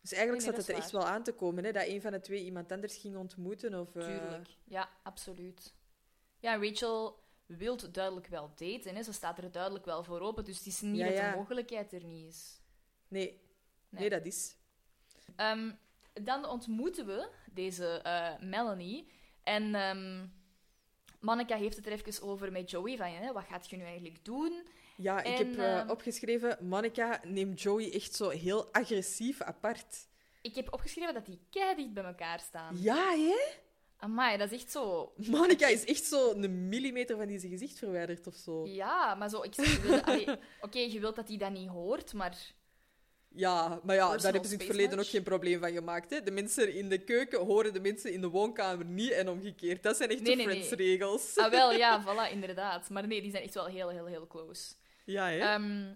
Dus 0.00 0.12
eigenlijk 0.12 0.44
Nee, 0.44 0.52
zat 0.54 0.66
het 0.66 0.76
er 0.76 0.82
echt 0.82 0.90
wel 0.90 1.06
aan 1.06 1.22
te 1.22 1.32
komen, 1.32 1.64
hè? 1.64 1.72
Dat 1.72 1.86
een 1.86 2.00
van 2.00 2.12
de 2.12 2.20
twee 2.20 2.44
iemand 2.44 2.72
anders 2.72 2.96
ging 2.96 3.16
ontmoeten. 3.16 3.80
Of, 3.80 3.96
eh, 3.96 4.04
tuurlijk. 4.04 4.48
Ja, 4.64 4.88
absoluut. 5.02 5.74
Ja, 6.38 6.56
Rachel 6.56 7.22
wil 7.46 7.76
duidelijk 7.92 8.26
wel 8.26 8.50
daten. 8.54 8.94
Hè. 8.94 9.02
Ze 9.02 9.12
staat 9.12 9.38
er 9.38 9.50
duidelijk 9.50 9.84
wel 9.84 10.04
voor 10.04 10.20
open. 10.20 10.44
Dus 10.44 10.58
het 10.58 10.66
is 10.66 10.80
niet 10.80 10.96
Ja, 10.96 11.06
dat 11.06 11.16
ja. 11.16 11.30
de 11.30 11.36
mogelijkheid 11.36 11.92
er 11.92 12.04
niet 12.04 12.26
is. 12.32 12.60
Nee. 13.08 13.26
nee, 13.88 14.00
Nee. 14.00 14.10
dat 14.10 14.26
is. 14.26 14.56
Ehm, 15.36 15.72
dan 16.12 16.46
ontmoeten 16.46 17.06
we 17.06 17.28
deze 17.52 17.86
eh, 17.86 18.38
Melanie. 18.40 19.08
En 19.42 19.70
Monica 21.20 21.56
heeft 21.56 21.76
het 21.76 21.86
er 21.86 21.92
even 21.92 22.22
over 22.22 22.52
met 22.52 22.70
Joey. 22.70 22.96
Van, 22.96 23.06
hè, 23.06 23.32
wat 23.32 23.44
gaat 23.44 23.70
je 23.70 23.76
nu 23.76 23.82
eigenlijk 23.84 24.24
doen? 24.24 24.66
Ja, 24.96 25.22
ik 25.22 25.38
En, 25.38 25.46
heb 25.46 25.58
eh, 25.58 25.78
ehm, 25.78 25.90
opgeschreven, 25.90 26.66
Monica 26.66 27.20
neemt 27.24 27.60
Joey 27.62 27.92
echt 27.92 28.14
zo 28.14 28.28
heel 28.28 28.72
agressief 28.72 29.42
apart. 29.42 30.08
Ik 30.42 30.54
heb 30.54 30.72
opgeschreven 30.72 31.14
dat 31.14 31.26
die 31.26 31.40
dicht 31.50 31.92
bij 31.92 32.04
elkaar 32.04 32.40
staan. 32.40 32.76
Ja, 32.82 33.10
hè? 33.10 33.36
Amai, 34.04 34.36
dat 34.36 34.52
is 34.52 34.58
echt 34.60 34.70
zo... 34.70 35.12
Monica 35.16 35.66
is 35.66 35.84
echt 35.84 36.04
zo 36.04 36.32
een 36.32 36.68
millimeter 36.68 37.16
van 37.16 37.26
die 37.26 37.38
zijn 37.38 37.52
gezicht 37.52 37.78
verwijderd 37.78 38.26
of 38.26 38.34
zo. 38.34 38.66
Ja, 38.66 39.14
maar 39.14 39.28
zo... 39.28 39.42
Ik, 39.42 39.54
Oké, 40.60 40.78
je 40.78 41.00
wilt 41.00 41.16
dat 41.16 41.28
hij 41.28 41.36
dat 41.36 41.50
niet 41.50 41.68
hoort, 41.68 42.12
maar... 42.12 42.36
Ja, 43.28 43.80
maar 43.82 43.96
ja, 43.96 44.16
daar 44.16 44.32
hebben 44.32 44.50
ze 44.50 44.52
in 44.52 44.58
het 44.58 44.68
verleden 44.68 44.98
ook 44.98 45.06
geen 45.06 45.22
probleem 45.22 45.60
van 45.60 45.72
gemaakt. 45.72 46.10
Hè? 46.10 46.22
De 46.22 46.30
mensen 46.30 46.74
in 46.74 46.88
de 46.88 46.98
keuken 46.98 47.40
horen 47.40 47.72
de 47.72 47.80
mensen 47.80 48.12
in 48.12 48.20
de 48.20 48.28
woonkamer 48.28 48.86
niet 48.86 49.10
en 49.10 49.28
omgekeerd. 49.28 49.82
Dat 49.82 49.96
zijn 49.96 50.10
echt 50.10 50.20
Nee, 50.20 50.30
de 50.30 50.36
nee, 50.36 50.46
nee. 50.46 50.54
Friends-regels. 50.54 51.36
Ah, 51.36 51.50
wel, 51.50 51.72
ja, 51.72 52.02
voilà, 52.06 52.32
inderdaad. 52.32 52.90
Maar 52.90 53.06
nee, 53.06 53.22
die 53.22 53.30
zijn 53.30 53.42
echt 53.42 53.54
wel 53.54 53.66
heel, 53.66 53.88
heel, 53.88 54.06
heel 54.06 54.26
close. 54.26 54.74
Ja, 55.04 55.28
hè? 55.28 55.38
Ehm, 55.38 55.94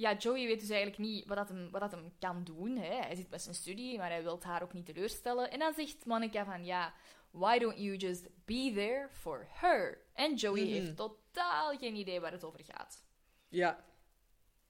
ja, 0.00 0.14
Joey 0.14 0.46
weet 0.46 0.60
dus 0.60 0.68
eigenlijk 0.68 0.98
niet 0.98 1.26
wat, 1.26 1.36
dat 1.36 1.48
hem, 1.48 1.70
wat 1.70 1.80
dat 1.80 1.90
hem 1.90 2.12
kan 2.18 2.44
doen. 2.44 2.76
Hè. 2.76 2.94
Hij 2.94 3.14
zit 3.14 3.30
met 3.30 3.42
zijn 3.42 3.54
studie, 3.54 3.98
maar 3.98 4.10
hij 4.10 4.22
wil 4.22 4.42
haar 4.42 4.62
ook 4.62 4.72
niet 4.72 4.86
teleurstellen. 4.86 5.50
En 5.50 5.58
dan 5.58 5.74
zegt 5.74 6.04
Monica 6.04 6.44
van, 6.44 6.64
ja, 6.64 6.94
why 7.30 7.58
don't 7.58 7.78
you 7.78 7.96
just 7.96 8.28
be 8.44 8.72
there 8.74 9.08
for 9.10 9.46
her? 9.50 9.98
En 10.14 10.34
Joey 10.34 10.60
heeft 10.60 10.96
totaal 10.96 11.76
geen 11.76 11.94
idee 11.94 12.20
waar 12.20 12.32
het 12.32 12.44
over 12.44 12.60
gaat. 12.64 13.04
Ja. 13.48 13.84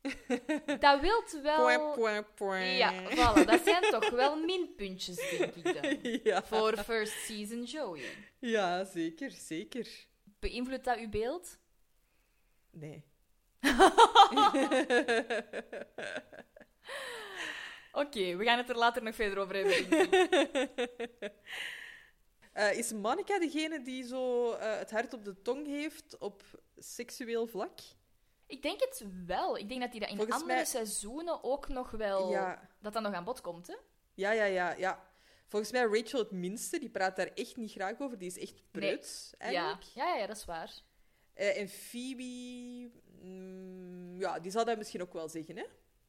Dat 0.81 1.01
wilt 1.01 1.39
wel... 1.43 1.65
Poing, 1.65 1.95
poing, 1.95 2.35
poing. 2.35 2.77
Ja, 2.79 3.11
voilà, 3.11 3.45
dat 3.45 3.61
zijn 3.65 3.83
toch 3.91 4.11
wel 4.11 4.37
minpuntjes, 4.37 5.17
denk 5.17 5.55
ik 5.55 5.83
dan. 5.83 5.99
ja. 6.33 6.43
Voor 6.43 6.77
first 6.77 7.13
season 7.13 7.63
Joey. 7.63 8.05
ja, 8.39 8.85
zeker, 8.85 9.31
zeker. 9.31 10.07
Beïnvloedt 10.39 10.85
dat 10.85 10.99
uw 10.99 11.09
beeld? 11.09 11.59
Nee. 12.71 13.10
Oké, 17.93 18.37
we 18.37 18.45
gaan 18.45 18.59
het 18.59 18.69
er 18.69 18.77
later 18.77 19.03
nog 19.03 19.15
verder 19.15 19.39
over 19.39 19.55
hebben. 19.57 20.09
Eh, 22.53 22.79
is 22.79 22.93
Monica 22.93 23.39
degene 23.39 23.83
die 23.83 24.05
zo 24.07 24.53
eh, 24.53 24.79
het 24.79 24.91
hart 24.91 25.13
op 25.15 25.25
de 25.25 25.43
tong 25.43 25.67
heeft 25.67 26.19
op 26.19 26.43
seksueel 26.77 27.47
vlak? 27.47 27.79
Ik 28.47 28.63
denk 28.63 28.81
het 28.81 29.05
wel. 29.27 29.57
Ik 29.59 29.69
denk 29.69 29.81
dat 29.81 29.91
hij 29.91 30.01
dat 30.01 30.09
in 30.09 30.17
Volgens 30.17 30.37
andere 30.37 30.55
mij- 30.55 30.65
seizoenen 30.65 31.45
ook 31.45 31.69
nog 31.69 31.91
wel... 31.91 32.31
Ja. 32.31 32.69
Dat 32.81 32.93
dat 32.93 33.03
nog 33.03 33.13
aan 33.15 33.25
bod 33.25 33.41
komt, 33.41 33.67
hè? 33.67 33.75
Ja, 34.15 34.31
ja, 34.33 34.45
ja, 34.45 34.73
ja. 34.73 35.05
Volgens 35.47 35.73
mij 35.73 35.83
Rachel 35.85 36.19
het 36.19 36.31
minste. 36.31 36.79
Die 36.79 36.91
praat 36.91 37.17
daar 37.17 37.31
echt 37.35 37.57
niet 37.57 37.71
graag 37.73 38.01
over. 38.01 38.19
Die 38.19 38.29
is 38.29 38.39
echt 38.39 38.63
preuts, 38.71 39.31
Ja. 39.39 39.45
eigenlijk. 39.45 39.83
Ja, 39.83 40.07
ja, 40.09 40.17
ja, 40.17 40.27
dat 40.27 40.37
is 40.37 40.45
waar. 40.45 40.73
Eh, 41.41 41.59
en 41.61 41.69
Phoebe... 41.69 42.91
mm, 43.23 44.21
ja, 44.21 44.39
die 44.39 44.51
zal 44.51 44.65
dat 44.65 44.79
misschien 44.79 45.03
ook 45.03 45.13
wel 45.13 45.29
zeggen, 45.29 45.57
hè? 45.57 45.65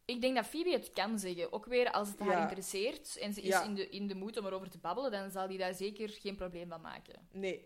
Ik 0.05 0.21
denk 0.21 0.35
dat 0.35 0.45
Phoebe 0.45 0.71
het 0.71 0.89
kan 0.89 1.19
zeggen. 1.19 1.53
Ook 1.53 1.65
weer 1.65 1.91
als 1.91 2.07
het 2.09 2.19
haar 2.19 2.31
Ja. 2.31 2.41
interesseert 2.41 3.17
en 3.17 3.33
ze 3.33 3.41
is 3.41 3.47
Ja. 3.47 3.63
in, 3.63 3.73
de, 3.75 3.89
in 3.89 4.07
de 4.07 4.15
moed 4.15 4.37
om 4.37 4.45
erover 4.45 4.69
te 4.69 4.77
babbelen, 4.77 5.11
dan 5.11 5.31
zal 5.31 5.47
die 5.47 5.57
daar 5.57 5.73
zeker 5.73 6.09
geen 6.09 6.35
probleem 6.35 6.69
van 6.69 6.81
maken. 6.81 7.27
Nee. 7.31 7.65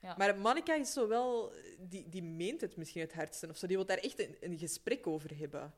Ja. 0.00 0.14
Maar 0.18 0.38
Monica 0.38 0.74
is 0.74 0.92
zo 0.92 1.08
wel... 1.08 1.52
Die, 1.78 2.08
die 2.08 2.22
meent 2.22 2.60
het 2.60 2.76
misschien 2.76 3.00
het 3.00 3.12
hardste 3.14 3.48
of 3.48 3.56
zo. 3.56 3.66
Die 3.66 3.76
wil 3.76 3.86
daar 3.86 3.98
echt 3.98 4.18
een, 4.20 4.36
een 4.40 4.58
gesprek 4.58 5.06
over 5.06 5.38
hebben. 5.38 5.74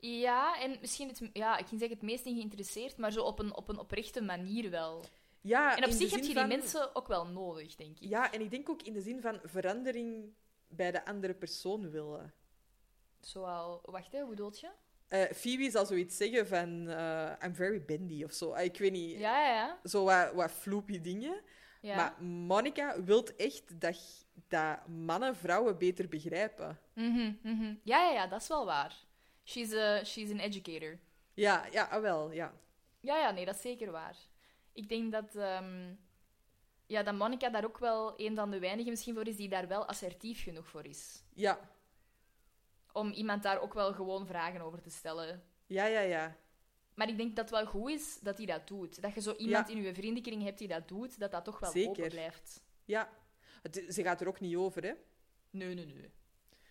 Ja, 0.00 0.60
en 0.60 0.76
misschien 0.80 1.08
het, 1.08 1.20
ja, 1.32 1.56
ik 1.58 1.66
ging 1.66 1.80
zeggen 1.80 1.98
het 1.98 2.06
meest 2.06 2.24
in 2.26 2.34
geïnteresseerd, 2.34 2.96
maar 2.96 3.12
zo 3.12 3.22
op 3.22 3.38
een, 3.38 3.56
op 3.56 3.68
een 3.68 3.78
oprechte 3.78 4.20
manier 4.22 4.70
wel. 4.70 5.04
Ja, 5.40 5.76
En 5.76 5.84
op 5.84 5.90
zich 5.90 6.10
heb 6.10 6.20
je 6.20 6.26
die 6.26 6.34
van- 6.34 6.48
mensen 6.48 6.94
ook 6.94 7.06
wel 7.08 7.26
nodig, 7.26 7.74
denk 7.74 7.98
ik. 7.98 8.08
Ja, 8.08 8.32
en 8.32 8.40
ik 8.40 8.50
denk 8.50 8.68
ook 8.68 8.82
in 8.82 8.92
de 8.92 9.00
zin 9.00 9.20
van 9.20 9.40
verandering 9.44 10.32
bij 10.68 10.90
de 10.90 11.04
andere 11.04 11.34
persoon 11.34 11.90
willen. 11.90 12.32
Zoal, 13.20 13.80
wacht, 13.84 14.12
hè, 14.12 14.20
hoe 14.20 14.28
bedoel 14.30 14.52
je? 14.60 14.70
Eh, 15.08 15.32
Phoebe 15.32 15.70
zal 15.70 15.86
zoiets 15.86 16.16
zeggen 16.16 16.46
van... 16.46 16.88
eh, 16.88 17.32
I'm 17.44 17.54
very 17.54 17.84
bendy 17.84 18.24
of 18.24 18.32
zo. 18.32 18.52
Ah, 18.52 18.64
Ik 18.64 18.78
weet 18.78 18.92
niet. 18.92 19.18
Ja, 19.18 19.40
ja, 19.46 19.54
ja. 19.54 19.78
Zo 19.84 20.04
wat, 20.04 20.32
wat 20.32 20.50
floepy 20.50 21.00
dingen. 21.00 21.40
Maar 21.82 22.22
Monica 22.22 23.02
wil 23.02 23.26
echt 23.36 23.80
dat, 23.80 24.26
dat 24.48 24.86
mannen 24.88 25.36
vrouwen 25.36 25.78
beter 25.78 26.08
begrijpen. 26.08 26.78
Mhm, 26.94 27.32
mhm. 27.42 27.74
ja, 27.82 28.02
ja, 28.04 28.12
ja, 28.12 28.26
dat 28.26 28.40
is 28.40 28.48
wel 28.48 28.64
waar. 28.64 28.96
She's, 29.44 29.72
a, 29.72 30.04
she's 30.04 30.30
an 30.30 30.38
educator. 30.38 30.98
Ja, 31.34 31.66
ja, 31.70 31.84
ah, 31.84 32.00
wel, 32.00 32.30
ja. 32.32 32.52
Ja, 33.00 33.18
ja, 33.18 33.30
nee, 33.30 33.44
dat 33.44 33.54
is 33.54 33.60
zeker 33.60 33.90
waar. 33.90 34.16
Ik 34.78 34.88
denk 34.88 35.12
dat, 35.12 35.34
ehm, 35.34 35.94
ja, 36.86 37.02
dat 37.02 37.14
Monica 37.14 37.48
daar 37.50 37.64
ook 37.64 37.78
wel 37.78 38.14
een 38.20 38.34
van 38.36 38.50
de 38.50 38.58
weinigen 38.58 38.90
misschien 38.90 39.14
voor 39.14 39.26
is 39.26 39.36
die 39.36 39.48
daar 39.48 39.68
wel 39.68 39.86
assertief 39.86 40.42
genoeg 40.42 40.66
voor 40.68 40.84
is. 40.84 41.22
Ja, 41.34 41.58
Om 42.92 43.10
iemand 43.12 43.42
daar 43.42 43.60
ook 43.60 43.74
wel 43.74 43.92
gewoon 43.94 44.26
vragen 44.26 44.60
over 44.60 44.80
te 44.82 44.90
stellen. 44.90 45.42
ja, 45.66 45.84
ja, 45.86 46.00
ja. 46.00 46.36
Maar 46.94 47.08
ik 47.08 47.16
denk 47.16 47.36
dat 47.36 47.50
het 47.50 47.58
wel 47.58 47.66
goed 47.66 47.90
is 47.90 48.18
dat 48.20 48.36
hij 48.36 48.46
dat 48.46 48.68
doet. 48.68 49.02
Dat 49.02 49.14
je 49.14 49.20
zo 49.20 49.34
iemand 49.34 49.68
Ja. 49.68 49.74
in 49.74 49.82
je 49.82 49.94
vriendenkring 49.94 50.42
hebt 50.42 50.58
die 50.58 50.68
dat 50.68 50.88
doet, 50.88 51.18
dat 51.18 51.30
dat 51.30 51.44
toch 51.44 51.58
wel 51.58 51.70
Zeker. 51.70 51.90
open 51.90 52.08
blijft. 52.08 52.62
ja. 52.84 53.10
Het- 53.62 53.84
ze 53.88 54.02
gaat 54.02 54.20
er 54.20 54.28
ook 54.28 54.40
niet 54.40 54.56
over, 54.56 54.82
hè. 54.82 54.92
Nee, 55.50 55.74
nee, 55.74 55.86
nee. 55.86 56.10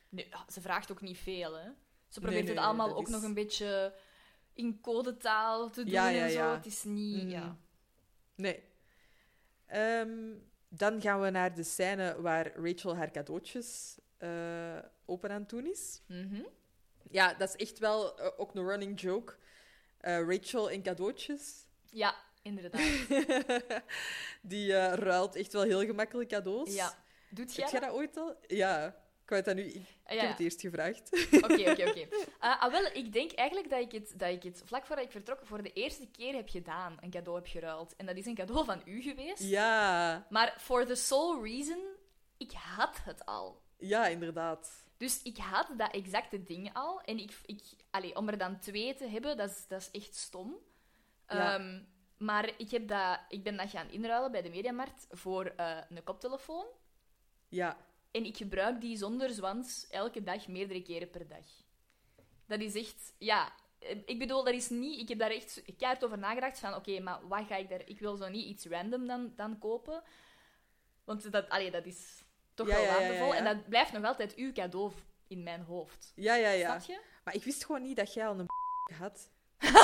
nee 0.10 0.28
ja, 0.30 0.46
ze 0.52 0.62
vraagt 0.62 0.92
ook 0.92 1.02
niet 1.02 1.18
veel, 1.18 1.54
hè. 1.58 1.70
Ze 2.08 2.20
probeert 2.20 2.46
nee, 2.46 2.54
het 2.56 2.64
allemaal 2.64 2.96
ook 2.96 3.08
is- 3.08 3.14
nog 3.14 3.24
een 3.24 3.34
beetje 3.34 3.96
in 4.54 4.82
codetaal 4.82 5.70
te 5.70 5.84
doen 5.84 5.94
Ja, 5.94 6.08
ja, 6.10 6.24
en 6.24 6.32
zo. 6.32 6.52
Het 6.54 6.66
is 6.66 6.84
niet... 6.84 7.24
Mhm. 7.24 7.30
Ja. 7.32 7.58
Nee. 8.38 8.64
Ehm, 9.66 10.34
dan 10.70 11.02
gaan 11.02 11.22
we 11.22 11.30
naar 11.30 11.56
de 11.56 11.64
scène 11.64 12.22
waar 12.22 12.52
Rachel 12.56 12.96
haar 12.96 13.12
cadeautjes 13.12 13.98
eh, 14.18 14.78
open 15.06 15.32
aan 15.32 15.40
het 15.40 15.50
doen 15.50 15.66
is. 15.66 16.02
Mhm. 16.06 16.42
Ja, 17.10 17.34
dat 17.34 17.50
is 17.50 17.56
echt 17.56 17.80
wel 17.80 18.20
eh, 18.20 18.30
ook 18.38 18.56
een 18.56 18.68
running 18.68 19.02
joke. 19.02 19.36
Eh, 19.98 20.20
Rachel 20.28 20.70
en 20.72 20.82
cadeautjes. 20.82 21.66
ja, 21.90 22.16
inderdaad. 22.42 22.82
Die 24.42 24.72
ruilt 24.90 25.36
echt 25.36 25.54
wel 25.54 25.64
heel 25.64 25.86
gemakkelijk 25.86 26.30
cadeaus. 26.30 26.76
Ja. 26.76 26.94
Doet 27.30 27.56
jij 27.56 27.64
Heb 27.64 27.72
jij 27.72 27.90
dat 27.90 27.98
ooit 27.98 28.18
al? 28.18 28.36
Ja. 28.48 29.06
Ik 29.28 29.34
wou 29.34 29.42
dat 29.42 29.56
nu... 29.56 29.64
Ik, 29.64 29.98
Ah, 30.08 30.14
ik 30.14 30.20
ja. 30.20 30.28
heb 30.28 30.38
het 30.38 30.40
eerst 30.40 30.62
gevraagd. 30.62 31.28
Oké, 31.44 31.72
oké, 31.72 31.90
oké. 31.90 32.08
Eh, 32.40 32.62
ah, 32.62 32.72
wel, 32.72 32.86
ik 32.94 33.14
denk 33.14 33.32
eigenlijk 33.32 33.70
dat 33.70 33.80
ik, 33.80 33.92
het, 33.92 34.14
dat 34.16 34.30
ik 34.30 34.44
het 34.44 34.62
vlak 34.66 34.86
voordat 34.86 35.06
ik 35.06 35.12
vertrok 35.12 35.40
voor 35.44 35.64
de 35.64 35.74
eerste 35.74 36.08
keer 36.08 36.34
heb 36.34 36.50
gedaan. 36.50 36.98
Een 37.02 37.10
cadeau 37.10 37.38
heb 37.38 37.48
geruild. 37.48 37.96
En 37.96 38.06
dat 38.06 38.16
is 38.16 38.26
een 38.26 38.36
cadeau 38.36 38.66
van 38.66 38.82
u 38.86 39.02
geweest. 39.02 39.44
Ja. 39.44 40.26
Maar 40.30 40.56
for 40.60 40.86
the 40.86 40.96
sole 40.96 41.42
reason, 41.42 41.80
ik 42.38 42.52
had 42.52 42.98
het 43.04 43.26
al. 43.26 43.62
Ja, 43.78 44.08
inderdaad. 44.08 44.86
Dus 44.98 45.22
ik 45.24 45.38
had 45.38 45.68
dat 45.78 45.92
exacte 45.92 46.44
ding 46.44 46.74
al. 46.74 47.02
En 47.02 47.18
ik, 47.18 47.40
ik, 47.46 47.62
allee, 47.90 48.16
om 48.16 48.28
er 48.30 48.38
dan 48.38 48.60
twee 48.60 48.96
te 48.96 49.08
hebben, 49.08 49.38
dat 49.38 49.50
is, 49.50 49.68
dat 49.68 49.82
is 49.82 50.02
echt 50.02 50.16
stom. 50.16 50.56
Ja. 51.28 51.54
Ehm, 51.54 51.82
maar 52.18 52.52
ik, 52.58 52.72
heb 52.72 52.88
dat, 52.88 53.20
ik 53.30 53.44
ben 53.44 53.58
dat 53.58 53.70
gaan 53.70 53.90
inruilen 53.90 54.32
bij 54.32 54.42
de 54.42 54.50
Mediamarkt 54.50 55.08
voor 55.12 55.46
eh, 55.46 55.78
een 55.90 56.04
koptelefoon. 56.04 56.66
Ja. 57.50 57.78
En 58.18 58.26
ik 58.26 58.38
gebruik 58.38 58.82
die 58.82 58.98
zonder 58.98 59.30
zwans 59.30 59.88
elke 59.90 60.24
dag 60.24 60.48
meerdere 60.48 60.82
keren 60.82 61.10
per 61.10 61.28
dag. 61.28 61.46
Dat 62.48 62.60
is 62.60 62.76
echt... 62.76 63.14
Ja, 63.18 63.54
eh, 63.80 63.98
ik 64.06 64.20
bedoel, 64.20 64.44
dat 64.44 64.54
is 64.54 64.70
niet... 64.70 65.00
Ik 65.00 65.08
heb 65.10 65.20
daar 65.20 65.32
echt 65.32 65.62
keihard 65.78 66.04
over 66.06 66.18
nagedacht 66.18 66.60
van... 66.60 66.76
Oké, 66.76 67.00
maar 67.00 67.28
wat 67.28 67.48
ga 67.48 67.56
ik 67.56 67.70
daar... 67.70 67.82
Ik 67.86 68.00
wil 68.00 68.16
zo 68.16 68.28
niet 68.30 68.46
iets 68.46 68.66
random 68.66 69.08
dan, 69.08 69.34
dan 69.36 69.60
kopen. 69.60 70.04
Want 71.04 71.32
dat, 71.32 71.50
allee, 71.50 71.72
dat 71.72 71.86
is 71.86 72.24
toch 72.54 72.68
Ja, 72.68 72.74
wel 72.74 72.84
ja, 72.84 72.90
waardevol. 72.94 73.28
ja. 73.28 73.36
En 73.36 73.44
dat 73.44 73.70
blijft 73.70 73.92
nog 73.92 74.04
altijd 74.04 74.36
uw 74.36 74.52
cadeau 74.52 74.92
in 75.28 75.44
mijn 75.44 75.62
hoofd. 75.62 76.12
Ja, 76.16 76.36
ja, 76.36 76.50
ja. 76.50 76.80
Snap 76.80 76.96
je? 76.98 77.02
Maar 77.24 77.36
ik 77.36 77.44
wist 77.44 77.66
gewoon 77.66 77.82
niet 77.82 77.98
dat 77.98 78.14
jij 78.14 78.28
al 78.28 78.40
een 78.40 78.48
had. 79.00 79.30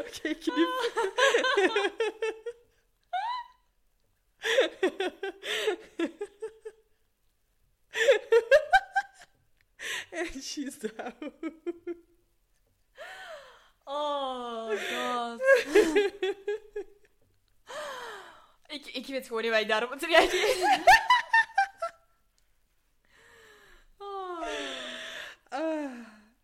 Oké, 0.06 0.34
knip. 0.34 0.68
En 10.10 10.42
she's 10.42 10.78
down. 10.78 11.32
Oh, 13.84 14.68
god. 14.68 15.42
ik, 18.76 18.86
ik 18.86 19.06
weet 19.06 19.26
gewoon 19.26 19.42
niet 19.42 19.50
wat 19.50 19.60
ik 19.60 19.68
daarop 19.68 19.90
moet 19.90 20.02
reageren. 20.02 20.84
Oh. 23.98 24.46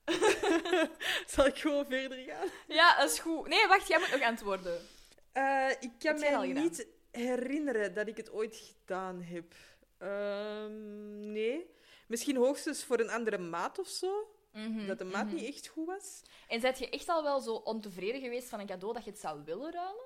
Zal 1.27 1.47
ik 1.47 1.59
gewoon 1.59 1.87
verder 1.89 2.19
gaan? 2.19 2.49
Ja, 2.67 2.97
dat 2.97 3.11
is 3.11 3.19
goed. 3.19 3.49
Nee, 3.49 3.67
wacht, 3.67 3.89
jij 3.89 3.99
moet 3.99 4.11
nog 4.11 4.23
antwoorden. 4.23 4.87
Eh, 5.33 5.71
ik 5.81 5.91
kan 5.99 6.19
mij 6.19 6.47
niet 6.47 6.87
herinneren 7.17 7.95
dat 7.95 8.07
ik 8.07 8.17
het 8.17 8.31
ooit 8.31 8.57
gedaan 8.57 9.23
heb. 9.23 9.55
Ehm, 9.99 11.33
nee. 11.33 11.75
Misschien 12.07 12.37
hoogstens 12.37 12.85
voor 12.85 13.01
een 13.01 13.11
andere 13.11 13.39
maat 13.39 13.79
of 13.79 13.89
zo. 13.89 14.31
Mhm, 14.53 14.87
Dat 14.87 14.99
de 14.99 15.05
maat 15.05 15.27
mhm. 15.27 15.35
niet 15.35 15.45
echt 15.45 15.67
goed 15.67 15.87
was. 15.87 16.23
En 16.49 16.61
zijt 16.61 16.79
je 16.79 16.91
echt 16.91 17.09
al 17.09 17.23
wel 17.23 17.41
zo 17.41 17.55
ontevreden 17.55 18.21
geweest 18.21 18.49
van 18.49 18.61
een 18.61 18.67
cadeau 18.67 18.95
dat 18.95 19.05
je 19.05 19.11
het 19.11 19.19
zou 19.19 19.45
willen 19.45 19.73
ruilen? 19.73 20.05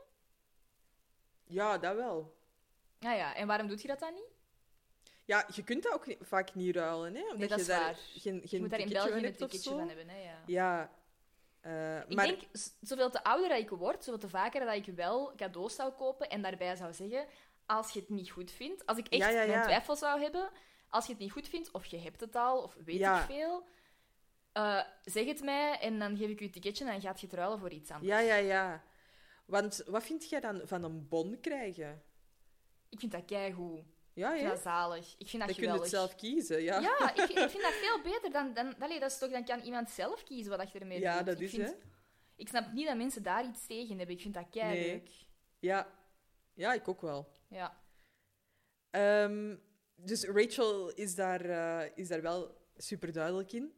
Ja, 1.44 1.78
dat 1.78 1.96
wel. 1.96 2.36
Ja, 2.98 3.12
ja. 3.12 3.34
En 3.34 3.46
waarom 3.46 3.68
doet 3.68 3.82
je 3.82 3.88
dat 3.88 3.98
dan 3.98 4.14
niet? 4.14 4.38
Ja, 5.24 5.46
je 5.54 5.64
kunt 5.64 5.82
dat 5.82 5.92
ook 5.92 6.16
vaak 6.20 6.54
niet 6.54 6.76
ruilen, 6.76 7.14
hè? 7.14 7.30
Omdat 7.32 7.48
dat 7.48 7.58
je 7.58 7.66
daar 7.66 7.94
geen, 7.94 8.22
geen 8.22 8.48
Je 8.50 8.60
moet 8.60 8.70
daar 8.70 8.80
in 8.80 8.88
België 8.88 9.26
een 9.26 9.36
ticketje 9.36 9.70
van 9.70 9.88
hebben, 9.88 10.08
hè? 10.08 10.22
Ja. 10.22 10.42
Ja. 10.46 10.90
Eh, 11.60 11.98
Ik 12.00 12.14
maar 12.14 12.26
denk, 12.26 12.40
zoveel 12.80 13.10
te 13.10 13.24
ouder 13.24 13.48
dat 13.48 13.58
ik 13.58 13.68
word, 13.70 14.04
zoveel 14.04 14.20
te 14.20 14.28
vaker 14.28 14.64
dat 14.64 14.74
ik 14.74 14.94
wel 14.94 15.32
cadeaus 15.36 15.74
zou 15.74 15.92
kopen 15.92 16.28
en 16.30 16.42
daarbij 16.42 16.76
zou 16.76 16.92
zeggen, 16.92 17.26
als 17.66 17.90
je 17.92 18.00
het 18.00 18.08
niet 18.08 18.30
goed 18.30 18.50
vindt, 18.50 18.86
als 18.86 18.98
ik 18.98 19.08
echt 19.08 19.22
Ja, 19.22 19.28
ja, 19.28 19.40
ja. 19.42 19.46
mijn 19.48 19.62
twijfel 19.62 19.96
zou 19.96 20.20
hebben, 20.20 20.50
als 20.88 21.06
je 21.06 21.12
het 21.12 21.20
niet 21.20 21.32
goed 21.32 21.48
vindt, 21.48 21.70
of 21.70 21.86
je 21.86 21.98
hebt 21.98 22.20
het 22.20 22.36
al, 22.36 22.62
of 22.62 22.74
weet 22.84 23.00
ik 23.00 23.16
veel, 23.26 23.66
eh, 24.52 24.82
zeg 25.04 25.26
het 25.26 25.42
mij 25.42 25.78
en 25.78 25.98
dan 25.98 26.16
geef 26.16 26.28
ik 26.28 26.38
je 26.38 26.44
een 26.44 26.50
ticketje 26.50 26.84
en 26.84 26.90
dan 26.90 27.00
gaat 27.00 27.20
je 27.20 27.26
het 27.26 27.34
ruilen 27.34 27.58
voor 27.58 27.70
iets 27.70 27.90
anders. 27.90 28.08
Ja, 28.12 28.18
ja, 28.18 28.34
ja. 28.34 28.82
Want 29.46 29.82
wat 29.86 30.02
vind 30.02 30.28
jij 30.28 30.40
dan 30.40 30.60
van 30.64 30.82
een 30.84 31.08
bon 31.08 31.40
krijgen? 31.40 32.02
Ik 32.88 32.98
vind 32.98 33.12
dat 33.12 33.24
keigoed. 33.24 33.80
Ja, 34.12 34.34
ja. 34.34 34.48
dat 34.48 34.60
zalig. 34.60 35.14
Ik 35.18 35.28
vind 35.28 35.30
dat 35.30 35.38
Dan 35.38 35.46
kun 35.46 35.54
je 35.54 35.54
geweldig. 35.54 35.80
het 35.80 35.90
zelf 35.90 36.14
kiezen, 36.14 36.62
ja. 36.62 36.78
Ja, 36.80 37.14
ik, 37.14 37.20
vind- 37.20 37.38
ik 37.38 37.48
vind 37.50 37.62
dat 37.62 37.72
veel 37.84 38.02
beter 38.02 38.30
dan... 38.30 38.54
dan 38.54 38.78
allee, 38.78 39.00
dat 39.00 39.10
is 39.10 39.18
toch, 39.18 39.30
dan 39.30 39.44
kan 39.44 39.60
iemand 39.60 39.90
zelf 39.90 40.22
kiezen 40.24 40.56
wat 40.56 40.72
je 40.72 40.78
ermee 40.78 41.00
Ja, 41.00 41.16
doet. 41.16 41.26
dat 41.26 41.34
ik 41.36 41.42
is, 41.42 41.50
vind- 41.50 41.66
hè. 41.68 41.74
Ik 42.36 42.48
snap 42.48 42.72
niet 42.72 42.86
dat 42.86 42.96
mensen 42.96 43.22
daar 43.22 43.44
iets 43.44 43.66
tegen 43.66 43.96
hebben. 43.98 44.14
Ik 44.16 44.20
vind 44.22 44.34
dat 44.34 44.46
kei 44.50 44.68
Nee. 44.78 44.86
leuk. 44.86 45.10
Ja. 45.58 45.98
Ja, 46.54 46.72
ik 46.72 46.88
ook 46.88 47.00
wel. 47.00 47.32
Ja. 47.48 47.82
Ehm, 48.90 49.56
dus 49.94 50.24
Rachel 50.24 50.90
is 50.90 51.14
daar, 51.14 51.40
eh, 51.44 51.90
is 51.94 52.08
daar 52.08 52.22
wel 52.22 52.56
super 52.76 53.12
duidelijk 53.12 53.52
in. 53.52 53.74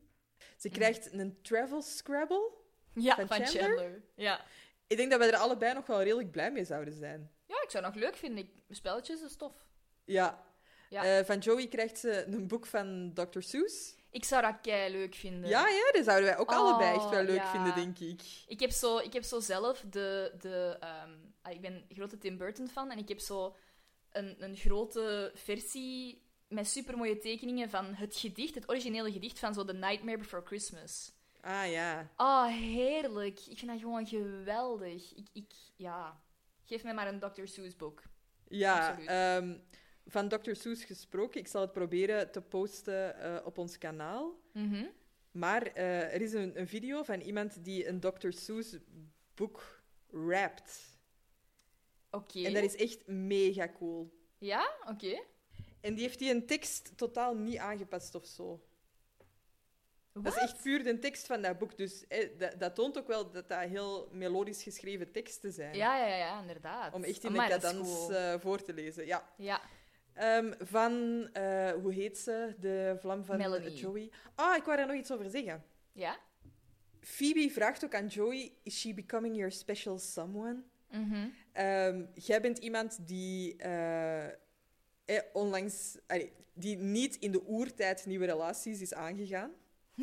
Ze 0.56 0.68
Mhm. 0.68 0.76
krijgt 0.76 1.12
een 1.12 1.42
travel 1.42 1.82
scrabble. 1.82 2.50
Ja, 2.94 3.14
Van 3.14 3.26
van, 3.26 3.36
Chandler? 3.36 3.62
Chandler. 3.62 4.02
Ja. 4.14 4.44
Ik 4.86 4.96
denk 4.96 5.10
dat 5.10 5.20
we 5.20 5.26
er 5.26 5.36
allebei 5.36 5.74
nog 5.74 5.86
wel 5.86 6.02
redelijk 6.02 6.30
blij 6.30 6.52
mee 6.52 6.64
zouden 6.64 6.94
zijn. 6.94 7.30
ja, 7.46 7.62
ik 7.62 7.70
zou 7.70 7.84
het 7.84 7.94
nog 7.94 8.02
leuk 8.02 8.16
vinden. 8.16 8.44
Ik, 8.44 8.50
spelletjes 8.68 9.22
is 9.22 9.36
tof. 9.36 9.70
Ja. 10.04 10.44
Ja. 10.90 11.04
Eh, 11.04 11.24
van 11.24 11.38
Joey 11.38 11.68
krijgt 11.68 11.98
ze 11.98 12.24
een 12.26 12.46
boek 12.46 12.66
van 12.66 13.10
Dr. 13.14 13.40
Seuss. 13.40 13.94
Ik 14.10 14.24
zou 14.24 14.42
dat 14.42 14.60
kei 14.62 14.92
leuk 14.92 15.14
vinden. 15.14 15.48
Ja, 15.48 15.68
ja, 15.68 15.92
dat 15.92 16.04
zouden 16.04 16.28
wij 16.28 16.38
ook 16.38 16.50
Oh, 16.50 16.56
allebei 16.56 16.94
echt 16.94 17.10
wel 17.10 17.22
leuk 17.22 17.36
ja. 17.36 17.50
vinden, 17.50 17.74
denk 17.74 17.98
ik. 17.98 18.22
Ik 18.46 18.60
heb 18.60 18.70
zo, 18.70 18.98
ik 18.98 19.12
heb 19.12 19.22
zo 19.22 19.40
zelf 19.40 19.84
de... 19.90 20.32
de 20.40 20.76
ah, 21.42 21.52
ik 21.52 21.60
ben 21.60 21.72
een 21.72 21.96
grote 21.96 22.18
Tim 22.18 22.36
Burton 22.36 22.68
fan 22.68 22.90
en 22.90 22.98
ik 22.98 23.08
heb 23.08 23.20
zo 23.20 23.56
een, 24.12 24.36
een 24.38 24.56
grote 24.56 25.32
versie 25.34 26.22
met 26.48 26.68
supermooie 26.68 27.18
tekeningen 27.18 27.70
van 27.70 27.94
het 27.94 28.16
gedicht, 28.16 28.54
het 28.54 28.68
originele 28.68 29.12
gedicht 29.12 29.38
van 29.38 29.54
zo 29.54 29.64
The 29.64 29.72
Nightmare 29.72 30.18
Before 30.18 30.46
Christmas. 30.46 31.12
Ah 31.40 31.70
ja. 31.70 32.10
Oh, 32.16 32.46
heerlijk. 32.46 33.40
Ik 33.48 33.58
vind 33.58 33.70
dat 33.70 33.80
gewoon 33.80 34.06
geweldig. 34.06 35.14
Ik, 35.14 35.26
ik, 35.32 35.50
ja. 35.76 36.20
Geef 36.64 36.82
mij 36.82 36.94
maar 36.94 37.08
een 37.08 37.18
Dr. 37.18 37.44
Seuss 37.44 37.76
boek. 37.76 38.02
Ja, 38.48 38.88
Absoluut. 38.88 39.60
Van 40.06 40.28
Dr. 40.28 40.54
Seuss 40.54 40.84
gesproken. 40.84 41.40
Ik 41.40 41.46
zal 41.48 41.60
het 41.60 41.72
proberen 41.72 42.30
te 42.32 42.40
posten 42.42 43.20
eh, 43.20 43.46
op 43.46 43.58
ons 43.58 43.78
kanaal. 43.78 44.38
Mhm. 44.52 44.84
Maar 45.30 45.62
eh, 45.62 46.14
er 46.14 46.20
is 46.20 46.32
een, 46.32 46.58
een 46.60 46.68
video 46.68 47.02
van 47.02 47.20
iemand 47.20 47.64
die 47.64 47.88
een 47.88 48.00
Dr. 48.00 48.30
Seuss 48.30 48.76
boek 49.34 49.82
rapt. 50.10 50.98
Oké. 52.10 52.42
En 52.44 52.54
dat 52.54 52.62
is 52.62 52.76
echt 52.76 53.06
mega 53.06 53.68
cool. 53.78 54.12
Ja? 54.38 54.70
Oké. 54.88 55.22
En 55.80 55.94
die 55.94 56.02
heeft 56.02 56.18
die 56.18 56.30
een 56.30 56.46
tekst 56.46 56.92
totaal 56.96 57.34
niet 57.34 57.56
aangepast 57.58 58.14
of 58.14 58.26
zo. 58.26 58.64
Dat 60.12 60.36
is 60.36 60.42
echt 60.42 60.62
puur 60.62 60.82
de 60.82 60.98
tekst 60.98 61.26
van 61.26 61.42
dat 61.42 61.58
boek. 61.58 61.76
Dus 61.76 62.06
eh, 62.06 62.38
dat, 62.38 62.58
dat 62.60 62.74
toont 62.74 62.98
ook 62.98 63.06
wel 63.06 63.30
dat 63.30 63.48
dat 63.48 63.60
heel 63.60 64.08
melodisch 64.12 64.62
geschreven 64.62 65.12
teksten 65.12 65.52
zijn. 65.52 65.74
Ja, 65.76 66.06
ja, 66.06 66.16
ja, 66.16 66.40
inderdaad. 66.40 66.94
Om 66.94 67.04
echt 67.04 67.24
in 67.24 67.30
Amai, 67.30 67.48
de 67.48 67.54
cadans 67.54 67.88
cool. 67.88 68.12
eh, 68.14 68.40
voor 68.40 68.62
te 68.62 68.72
lezen. 68.72 69.06
Ja. 69.06 69.32
Ja. 69.36 69.60
Ehm, 70.14 70.52
van, 70.58 71.28
eh, 71.32 71.70
hoe 71.70 71.92
heet 71.92 72.18
ze? 72.18 72.54
De 72.58 72.96
vlam 72.98 73.24
van 73.24 73.36
Melanie. 73.36 73.74
Joey. 73.74 74.10
Ah, 74.34 74.56
ik 74.56 74.62
wou 74.64 74.76
daar 74.76 74.86
nog 74.86 74.96
iets 74.96 75.12
over 75.12 75.30
zeggen. 75.30 75.64
Ja? 75.92 76.18
Phoebe 77.00 77.50
vraagt 77.50 77.84
ook 77.84 77.94
aan 77.94 78.06
Joey: 78.06 78.52
Is 78.62 78.80
she 78.80 78.94
becoming 78.94 79.36
your 79.36 79.52
special 79.52 79.98
someone? 79.98 80.62
Ehm, 81.52 82.04
jij 82.14 82.40
bent 82.40 82.58
iemand 82.58 83.06
die 83.06 83.56
eh, 83.56 84.24
eh, 84.24 84.32
onlangs, 85.32 85.98
allee, 86.06 86.32
die 86.52 86.76
niet 86.76 87.16
in 87.16 87.32
de 87.32 87.46
oertijd 87.46 88.06
nieuwe 88.06 88.26
relaties 88.26 88.80
is 88.80 88.94
aangegaan. 88.94 89.50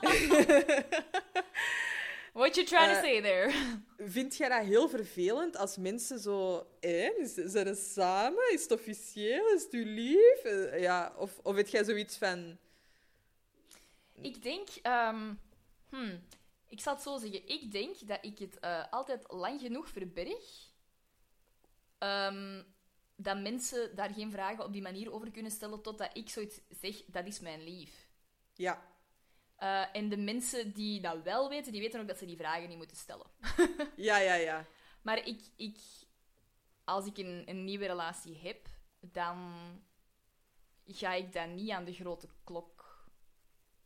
What 2.32 2.54
you 2.54 2.66
trying 2.66 2.90
Eh, 2.90 2.94
to 2.96 3.00
say 3.06 3.20
there? 3.22 3.52
Vind 3.98 4.36
jij 4.36 4.48
dat 4.48 4.64
heel 4.64 4.88
vervelend 4.88 5.56
als 5.56 5.76
mensen 5.76 6.18
zo, 6.18 6.66
eh, 6.80 7.18
is- 7.18 7.34
zijn 7.34 7.66
we 7.66 7.74
samen? 7.74 8.52
Is 8.52 8.62
het 8.62 8.72
officieel? 8.72 9.48
Is 9.54 9.62
het 9.62 9.72
u 9.74 9.84
lief? 9.84 10.42
Eh, 10.44 10.80
ja, 10.80 11.12
of, 11.16 11.38
of 11.42 11.56
heb 11.56 11.68
jij 11.68 11.84
zoiets 11.84 12.16
van, 12.16 12.58
Ik 14.14 14.42
denk... 14.42 14.68
hmm, 15.88 16.24
ik 16.68 16.80
zal 16.80 16.94
het 16.94 17.02
zo 17.02 17.18
zeggen. 17.18 17.48
Ik 17.48 17.72
denk 17.72 18.08
dat 18.08 18.18
ik 18.22 18.38
het 18.38 18.58
eh, 18.58 18.84
altijd 18.90 19.24
lang 19.32 19.60
genoeg 19.60 19.88
verberg... 19.88 20.68
ehm, 21.98 22.62
dat 23.16 23.40
mensen 23.40 23.94
daar 23.96 24.10
geen 24.10 24.30
vragen 24.30 24.64
op 24.64 24.72
die 24.72 24.82
manier 24.82 25.12
over 25.12 25.30
kunnen 25.30 25.50
stellen 25.50 25.82
totdat 25.82 26.10
ik 26.12 26.28
zoiets 26.28 26.60
zeg, 26.80 27.02
dat 27.06 27.26
is 27.26 27.40
mijn 27.40 27.64
lief. 27.64 28.08
ja, 28.54 28.88
Eh, 29.60 29.84
en 29.92 30.08
de 30.08 30.16
mensen 30.16 30.72
die 30.72 31.00
dat 31.00 31.22
wel 31.22 31.48
weten, 31.48 31.72
die 31.72 31.80
weten 31.80 32.00
ook 32.00 32.08
dat 32.08 32.18
ze 32.18 32.26
die 32.26 32.36
vragen 32.36 32.68
niet 32.68 32.76
moeten 32.76 32.96
stellen. 32.96 33.26
ja, 33.96 34.18
ja, 34.18 34.34
ja. 34.34 34.66
Maar 35.02 35.26
ik, 35.26 35.40
ik, 35.56 35.76
als 36.84 37.06
ik 37.06 37.18
een, 37.18 37.42
een 37.46 37.64
nieuwe 37.64 37.86
relatie 37.86 38.38
heb, 38.42 38.68
dan 39.00 39.52
ga 40.86 41.12
ik 41.12 41.32
dat 41.32 41.48
niet 41.48 41.70
aan 41.70 41.84
de 41.84 41.92
grote 41.92 42.28
klok. 42.44 43.08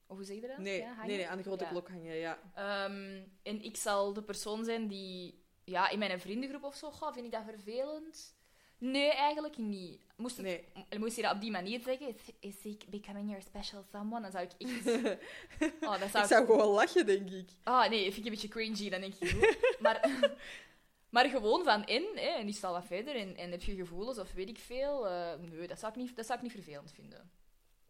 Of 0.06 0.16
hoe 0.16 0.24
zeg 0.24 0.40
je 0.40 0.46
dat? 0.46 0.58
Nee, 0.58 0.78
Ja, 0.80 1.04
nee, 1.06 1.16
nee, 1.16 1.28
aan 1.28 1.36
de 1.36 1.42
grote 1.42 1.64
Ja. 1.64 1.70
klok 1.70 1.88
hangen, 1.88 2.14
ja. 2.14 2.38
Ehm, 2.54 3.22
en 3.42 3.62
ik 3.62 3.76
zal 3.76 4.12
de 4.12 4.22
persoon 4.22 4.64
zijn 4.64 4.88
die, 4.88 5.44
ja, 5.64 5.88
in 5.88 5.98
mijn 5.98 6.20
vriendengroep 6.20 6.64
of 6.64 6.74
zo, 6.74 6.90
goh, 6.90 7.12
vind 7.12 7.26
ik 7.26 7.32
dat 7.32 7.44
vervelend? 7.44 8.36
Nee, 8.78 9.12
eigenlijk 9.12 9.56
niet. 9.56 10.00
Moest, 10.16 10.36
het, 10.36 10.46
Nee. 10.46 10.64
moest 10.98 11.16
je 11.16 11.22
dat 11.22 11.34
op 11.34 11.40
die 11.40 11.50
manier 11.50 11.80
zeggen, 11.80 12.08
is, 12.08 12.14
is 12.40 12.62
he 12.62 12.76
becoming 12.88 13.28
your 13.28 13.42
special 13.42 13.84
someone? 13.92 14.22
Dan 14.22 14.30
zou 14.30 14.44
ik 14.44 14.68
echt... 14.68 15.18
Oh, 15.88 16.00
dat 16.00 16.10
zou 16.10 16.24
Ik 16.24 16.30
zou 16.30 16.46
gewoon 16.46 16.66
lachen, 16.74 17.06
denk 17.06 17.30
ik. 17.30 17.48
Ah, 17.62 17.88
nee, 17.88 18.02
vind 18.02 18.16
ik 18.16 18.24
een 18.24 18.30
beetje 18.30 18.48
cringy, 18.48 18.90
dan 18.90 19.00
denk 19.00 19.14
je 19.14 19.28
goed. 19.30 19.80
maar, 19.80 20.10
maar 21.14 21.28
gewoon 21.28 21.64
van 21.64 21.86
in, 21.86 22.06
hè, 22.14 22.28
en 22.28 22.46
die 22.46 22.54
staat 22.54 22.72
wat 22.72 22.84
verder, 22.86 23.16
en, 23.16 23.36
en 23.36 23.50
heb 23.50 23.62
je 23.62 23.74
gevoelens 23.74 24.18
of 24.18 24.32
weet 24.32 24.48
ik 24.48 24.58
veel. 24.58 25.08
eh, 25.08 25.38
nee, 25.40 25.66
dat 25.66 25.78
zou, 25.78 25.92
ik 25.92 25.98
niet, 25.98 26.16
dat 26.16 26.26
zou 26.26 26.38
ik 26.38 26.44
niet 26.44 26.54
vervelend 26.54 26.92
vinden. 26.92 27.30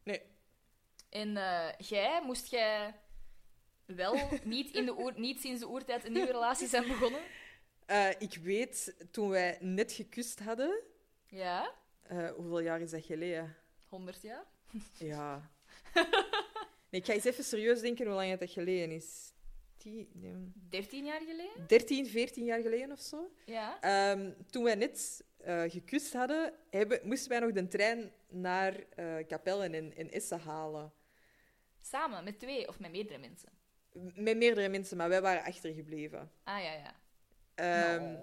Nee. 0.02 0.20
En 1.10 1.36
eh, 1.36 1.68
jij, 1.78 2.22
moest 2.24 2.50
jij 2.50 2.94
wel 3.86 4.16
niet, 4.44 4.70
in 4.70 4.84
de 4.84 4.98
oer, 4.98 5.12
niet 5.16 5.40
sinds 5.40 5.60
de 5.60 5.68
oertijd 5.68 6.04
een 6.04 6.12
nieuwe 6.12 6.32
relatie 6.32 6.68
zijn 6.74 6.86
begonnen? 6.86 7.20
Eh, 7.86 8.10
ik 8.18 8.34
weet, 8.42 8.94
toen 9.10 9.28
wij 9.28 9.58
net 9.60 9.92
gekust 9.92 10.40
hadden... 10.40 10.82
Ja, 11.26 11.72
eh, 12.02 12.30
hoeveel 12.30 12.60
jaar 12.60 12.80
is 12.80 12.90
dat 12.90 13.04
geleden? 13.04 13.56
100 13.88 14.22
jaar. 14.22 14.44
Ja. 14.98 15.50
Nee, 16.90 17.02
ik 17.02 17.08
ga 17.08 17.14
eens 17.14 17.24
even 17.24 17.44
serieus 17.44 17.80
denken 17.80 18.06
hoe 18.06 18.14
lang 18.14 18.38
dat 18.38 18.50
geleden 18.50 18.90
is. 18.90 19.32
Die, 19.76 20.08
nee, 20.12 20.52
13 20.68 21.04
jaar 21.04 21.20
geleden? 21.20 21.66
13, 21.66 22.06
14 22.06 22.44
jaar 22.44 22.60
geleden 22.60 22.92
of 22.92 23.00
zo. 23.00 23.30
Ja. 23.46 23.80
Ehm, 23.80 24.32
toen 24.50 24.64
wij 24.64 24.74
net 24.74 25.24
eh, 25.36 25.62
gekust 25.66 26.12
hadden, 26.12 26.52
hebben, 26.70 27.00
moesten 27.02 27.28
wij 27.28 27.38
nog 27.38 27.52
de 27.52 27.68
trein 27.68 28.12
naar 28.28 28.84
eh 28.94 29.26
Capelle 29.26 29.64
en, 29.64 29.96
en 29.96 30.10
Essen 30.10 30.40
halen. 30.40 30.92
Samen, 31.80 32.24
met 32.24 32.38
twee 32.38 32.68
of 32.68 32.78
met 32.78 32.90
meerdere 32.90 33.18
mensen? 33.18 33.48
Met 34.14 34.36
meerdere 34.36 34.68
mensen, 34.68 34.96
maar 34.96 35.08
wij 35.08 35.22
waren 35.22 35.44
achtergebleven. 35.44 36.30
Ah, 36.44 36.62
ja, 36.62 36.72
ja. 36.72 36.94
Ehm, 37.54 38.02
Nou. 38.02 38.16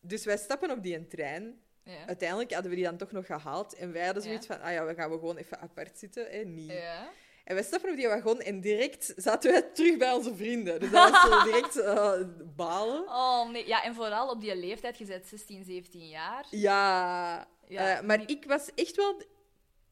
Dus 0.00 0.24
wij 0.24 0.36
stappen 0.36 0.70
op 0.70 0.82
die 0.82 1.06
trein. 1.06 1.62
Ja. 1.84 2.06
Uiteindelijk 2.06 2.52
hadden 2.52 2.70
we 2.70 2.76
die 2.76 2.84
dan 2.86 2.96
toch 2.96 3.12
nog 3.12 3.26
gehaald. 3.26 3.74
En 3.74 3.92
wij 3.92 4.04
hadden 4.04 4.22
zoiets 4.22 4.46
Ja. 4.46 4.54
van, 4.56 4.64
ah 4.64 4.72
ja, 4.72 4.86
we 4.86 4.94
gaan 4.94 5.10
we 5.10 5.18
gewoon 5.18 5.36
even 5.36 5.60
apart 5.60 5.98
zitten. 5.98 6.26
Hè, 6.30 6.38
niet. 6.44 6.70
ja. 6.72 7.10
En 7.44 7.54
wij 7.54 7.64
stappen 7.64 7.90
op 7.90 7.96
die 7.96 8.08
wagon 8.08 8.40
en 8.40 8.60
direct 8.60 9.12
zaten 9.16 9.50
wij 9.52 9.62
terug 9.62 9.96
bij 9.96 10.12
onze 10.12 10.36
vrienden. 10.36 10.80
Dus 10.80 10.90
dat 10.90 11.10
was 11.10 11.22
zo 11.22 11.42
direct 11.50 11.76
eh, 11.76 12.20
balen. 12.56 13.02
Oh, 13.08 13.50
nee. 13.50 13.66
Ja, 13.66 13.82
en 13.82 13.94
vooral 13.94 14.30
op 14.30 14.40
die 14.40 14.56
leeftijd, 14.56 14.98
je 14.98 15.04
bent 15.04 15.26
16, 15.26 15.64
17 15.64 16.08
jaar. 16.08 16.46
Ja, 16.50 17.48
Ja, 17.66 17.96
eh, 17.98 18.02
maar 18.04 18.30
ik 18.30 18.44
was 18.44 18.70
echt 18.74 18.96
wel... 18.96 19.22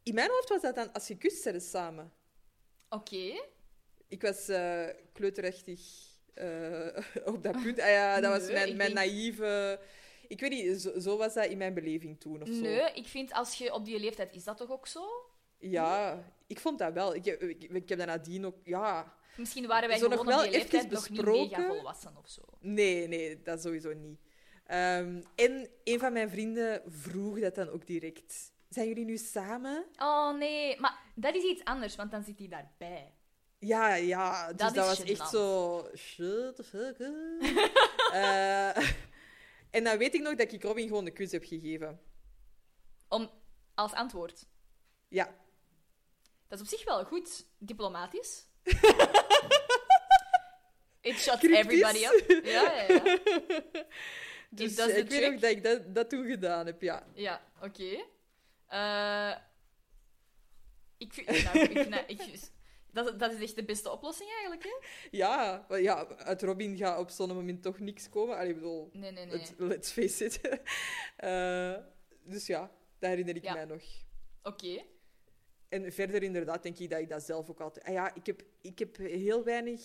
In 0.03 0.15
mijn 0.15 0.31
hoofd 0.31 0.49
was 0.49 0.63
dat 0.63 0.75
dan 0.75 0.93
als 0.93 1.09
je 1.09 1.17
kust 1.17 1.49
samen. 1.71 2.13
Oké. 2.89 3.41
Ik 4.09 4.23
was 4.23 4.49
eh 4.49 4.87
kleuterachtig 5.13 5.81
op 7.33 7.43
dat 7.43 7.63
punt. 7.63 7.81
Ah 7.81 7.89
ja, 7.89 8.21
dat 8.21 8.31
was 8.33 8.43
Nee, 8.47 8.53
mijn, 8.53 8.67
mijn 8.77 8.95
denk- 8.95 9.07
naïeve... 9.07 9.81
Ik 10.29 10.41
weet 10.41 10.51
niet, 10.51 10.81
zo, 10.81 10.99
zo 11.01 11.17
was 11.17 11.35
dat 11.35 11.47
in 11.47 11.59
mijn 11.59 11.75
beleving 11.75 12.21
toen 12.21 12.43
of 12.43 12.49
zo. 12.49 12.61
Nee, 12.61 12.93
ik 12.95 13.07
vind 13.07 13.33
als 13.33 13.55
je 13.55 13.73
op 13.73 13.85
die 13.85 14.01
leeftijd 14.01 14.35
is 14.35 14.45
dat 14.45 14.57
toch 14.57 14.71
ook 14.71 14.87
zo? 14.87 15.05
Ja, 15.59 16.23
ik 16.47 16.59
vond 16.61 16.79
dat 16.79 16.93
wel. 16.93 17.15
Ik, 17.15 17.25
heb- 17.25 17.43
ik, 17.43 17.65
ik 17.65 17.89
heb 17.89 17.99
dat 17.99 18.07
nadien 18.07 18.47
ook... 18.47 18.57
Ja, 18.65 19.15
Misschien 19.37 19.67
waren 19.67 19.89
wij 19.89 19.99
Zo 19.99 20.09
nog 20.09 20.19
gewoon 20.19 20.33
op 20.35 20.41
wel 20.41 20.51
die 20.51 20.59
leeftijd 20.59 20.91
nog 20.91 21.09
niet 21.11 21.23
mega 21.25 21.67
volwassen 21.67 22.17
of 22.17 22.29
zo. 22.29 22.43
nee, 22.61 23.09
nee, 23.09 23.43
dat 23.43 23.63
sowieso 23.63 23.93
niet. 23.93 24.19
Ehm, 24.67 25.23
en 25.35 25.69
een 25.85 25.99
van 25.99 26.13
mijn 26.13 26.31
vrienden 26.31 26.83
vroeg 26.87 27.41
dat 27.41 27.55
dan 27.55 27.69
ook 27.69 27.87
direct. 27.87 28.53
Zijn 28.69 28.89
jullie 28.89 29.05
nu 29.05 29.17
samen? 29.17 29.85
Oh 29.99 30.39
nee, 30.39 30.81
maar 30.81 30.99
dat 31.15 31.35
is 31.35 31.43
iets 31.45 31.65
anders, 31.65 31.97
want 31.97 32.11
dan 32.11 32.23
zit 32.23 32.39
hij 32.39 32.49
daarbij. 32.49 33.13
Ja, 33.59 33.95
ja. 33.95 34.53
Dus 34.53 34.57
Dat 34.57 34.75
was 34.75 35.03
echt 35.03 35.29
zo... 35.31 35.89
Shut 35.97 36.57
the 36.57 36.65
fuck. 36.65 36.97
Eh, 38.13 38.77
en 39.71 39.85
dan 39.85 39.99
weet 39.99 40.15
ik 40.15 40.21
nog 40.21 40.35
dat 40.35 40.53
ik 40.53 40.63
Robin 40.63 40.87
gewoon 40.87 41.05
de 41.05 41.11
kus 41.11 41.33
heb 41.33 41.45
gegeven. 41.45 42.01
Om, 43.09 43.31
als 43.75 43.93
antwoord. 43.93 44.47
Ja. 45.09 45.25
Dat 46.49 46.59
is 46.59 46.61
op 46.61 46.67
zich 46.79 46.85
wel 46.85 47.05
goed 47.05 47.47
diplomatisch. 47.59 48.47
It 51.01 51.19
shuts 51.19 51.39
Cryptisch. 51.39 51.83
everybody 51.83 52.05
up. 52.05 52.45
Ja, 52.45 52.73
ja, 52.73 52.83
ja. 52.83 53.19
Dus 54.51 54.77
does 54.77 54.89
eh, 54.89 54.97
ik 54.97 55.09
weet 55.09 55.21
trick. 55.21 55.31
nog 55.31 55.41
dat 55.41 55.51
ik 55.51 55.65
dat, 55.65 55.95
dat 55.95 56.11
toen 56.11 56.27
gedaan 56.27 56.67
heb, 56.67 56.83
ja. 56.83 57.07
Ja, 57.15 57.43
oké. 57.63 58.05
Eh, 58.67 59.35
ik 60.97 61.13
vind, 61.13 61.27
nou, 61.27 61.59
ik 61.59 61.71
vind 61.71 61.93
dat, 61.93 62.05
ik, 62.07 62.21
dat, 63.05 63.19
dat 63.19 63.33
is 63.33 63.41
echt 63.43 63.57
de 63.57 63.65
beste 63.65 63.91
oplossing 63.91 64.31
eigenlijk, 64.31 64.63
hè? 64.63 64.87
Ja, 65.11 65.67
maar 65.69 65.81
ja, 65.83 66.07
uit 66.17 66.43
Robin 66.43 66.77
gaat 66.77 66.99
op 66.99 67.11
zo'n 67.11 67.29
moment 67.35 67.63
toch 67.63 67.79
niks 67.79 68.09
komen. 68.09 68.37
Allee, 68.37 68.49
ik 68.49 68.55
bedoel, 68.55 68.91
Nee, 68.93 69.11
nee, 69.13 69.27
nee. 69.27 69.39
het- 69.39 69.55
let's 69.59 69.91
face 69.93 70.25
it. 70.25 70.41
Eh, 71.17 71.77
dus 72.25 72.47
ja, 72.47 72.71
dat 72.99 73.11
herinner 73.11 73.37
ik 73.37 73.43
Ja. 73.43 73.53
mij 73.53 73.65
nog. 73.65 73.83
Oké. 74.43 74.83
En 75.69 75.93
verder 75.93 76.23
inderdaad 76.23 76.63
denk 76.63 76.79
ik 76.79 76.91
dat 76.91 77.01
ik 77.01 77.09
dat 77.09 77.23
zelf 77.23 77.51
ook 77.51 77.61
altijd... 77.61 77.87
Ah 77.87 77.93
ja, 77.93 78.15
ik 78.15 78.27
heb, 78.27 78.43
ik 78.61 78.79
heb 78.79 78.97
heel 78.97 79.45
weinig... 79.45 79.81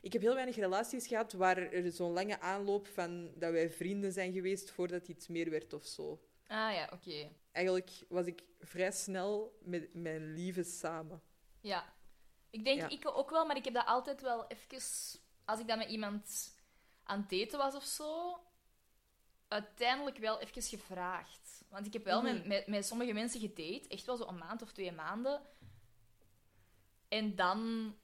Ik 0.00 0.12
heb 0.12 0.22
heel 0.22 0.34
weinig 0.34 0.56
relaties 0.56 1.06
gehad 1.06 1.32
waar 1.32 1.56
er 1.72 1.92
zo'n 1.92 2.12
lange 2.12 2.40
aanloop 2.40 2.86
van 2.86 3.32
dat 3.36 3.52
wij 3.52 3.70
vrienden 3.70 4.12
zijn 4.12 4.32
geweest 4.32 4.70
voordat 4.70 5.08
iets 5.08 5.28
meer 5.28 5.50
werd 5.50 5.72
of 5.72 5.86
zo. 5.86 6.20
Ah 6.46 6.72
ja, 6.74 6.88
oké. 6.92 7.30
Eigenlijk 7.52 7.90
was 8.08 8.26
ik 8.26 8.42
vrij 8.60 8.92
snel 8.92 9.58
met 9.62 9.94
mijn 9.94 10.32
lieve 10.32 10.62
samen. 10.62 11.22
Ja. 11.60 11.94
Ik 12.54 12.64
denk 12.64 12.80
Ja. 12.80 12.88
ik 12.88 13.16
ook 13.16 13.30
wel, 13.30 13.46
maar 13.46 13.56
ik 13.56 13.64
heb 13.64 13.74
dat 13.74 13.86
altijd 13.86 14.20
wel 14.20 14.46
even... 14.46 14.78
Als 15.44 15.60
ik 15.60 15.68
dat 15.68 15.76
met 15.78 15.88
iemand 15.88 16.54
aan 17.02 17.20
het 17.20 17.30
daten 17.30 17.58
was 17.58 17.74
of 17.74 17.84
zo, 17.84 18.38
uiteindelijk 19.48 20.16
wel 20.18 20.40
even 20.40 20.62
gevraagd. 20.62 21.64
Want 21.68 21.86
ik 21.86 21.92
heb 21.92 22.04
wel 22.04 22.22
met, 22.22 22.38
Mhm. 22.38 22.48
met, 22.48 22.66
met 22.66 22.86
sommige 22.86 23.12
mensen 23.12 23.40
gedate, 23.40 23.88
echt 23.88 24.04
wel 24.06 24.16
zo 24.16 24.26
een 24.26 24.38
maand 24.38 24.62
of 24.62 24.72
twee 24.72 24.92
maanden. 24.92 25.42
En 27.08 27.34
dan 27.36 27.58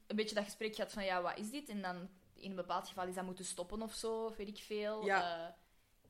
een 0.07 0.17
beetje 0.17 0.35
dat 0.35 0.45
gesprek 0.45 0.75
gehad 0.75 0.93
van, 0.93 1.05
ja, 1.05 1.23
wat 1.23 1.39
is 1.39 1.51
dit? 1.51 1.69
En 1.69 1.83
dan 1.83 2.09
in 2.35 2.51
een 2.51 2.57
bepaald 2.57 2.89
geval 2.89 3.07
is 3.07 3.15
dat 3.15 3.25
moeten 3.25 3.45
stoppen 3.45 3.83
of 3.83 3.95
zo, 3.95 4.25
of 4.25 4.37
weet 4.37 4.49
ik 4.49 4.59
veel. 4.59 5.05
Ja. 5.05 5.47
Eh, 5.47 5.55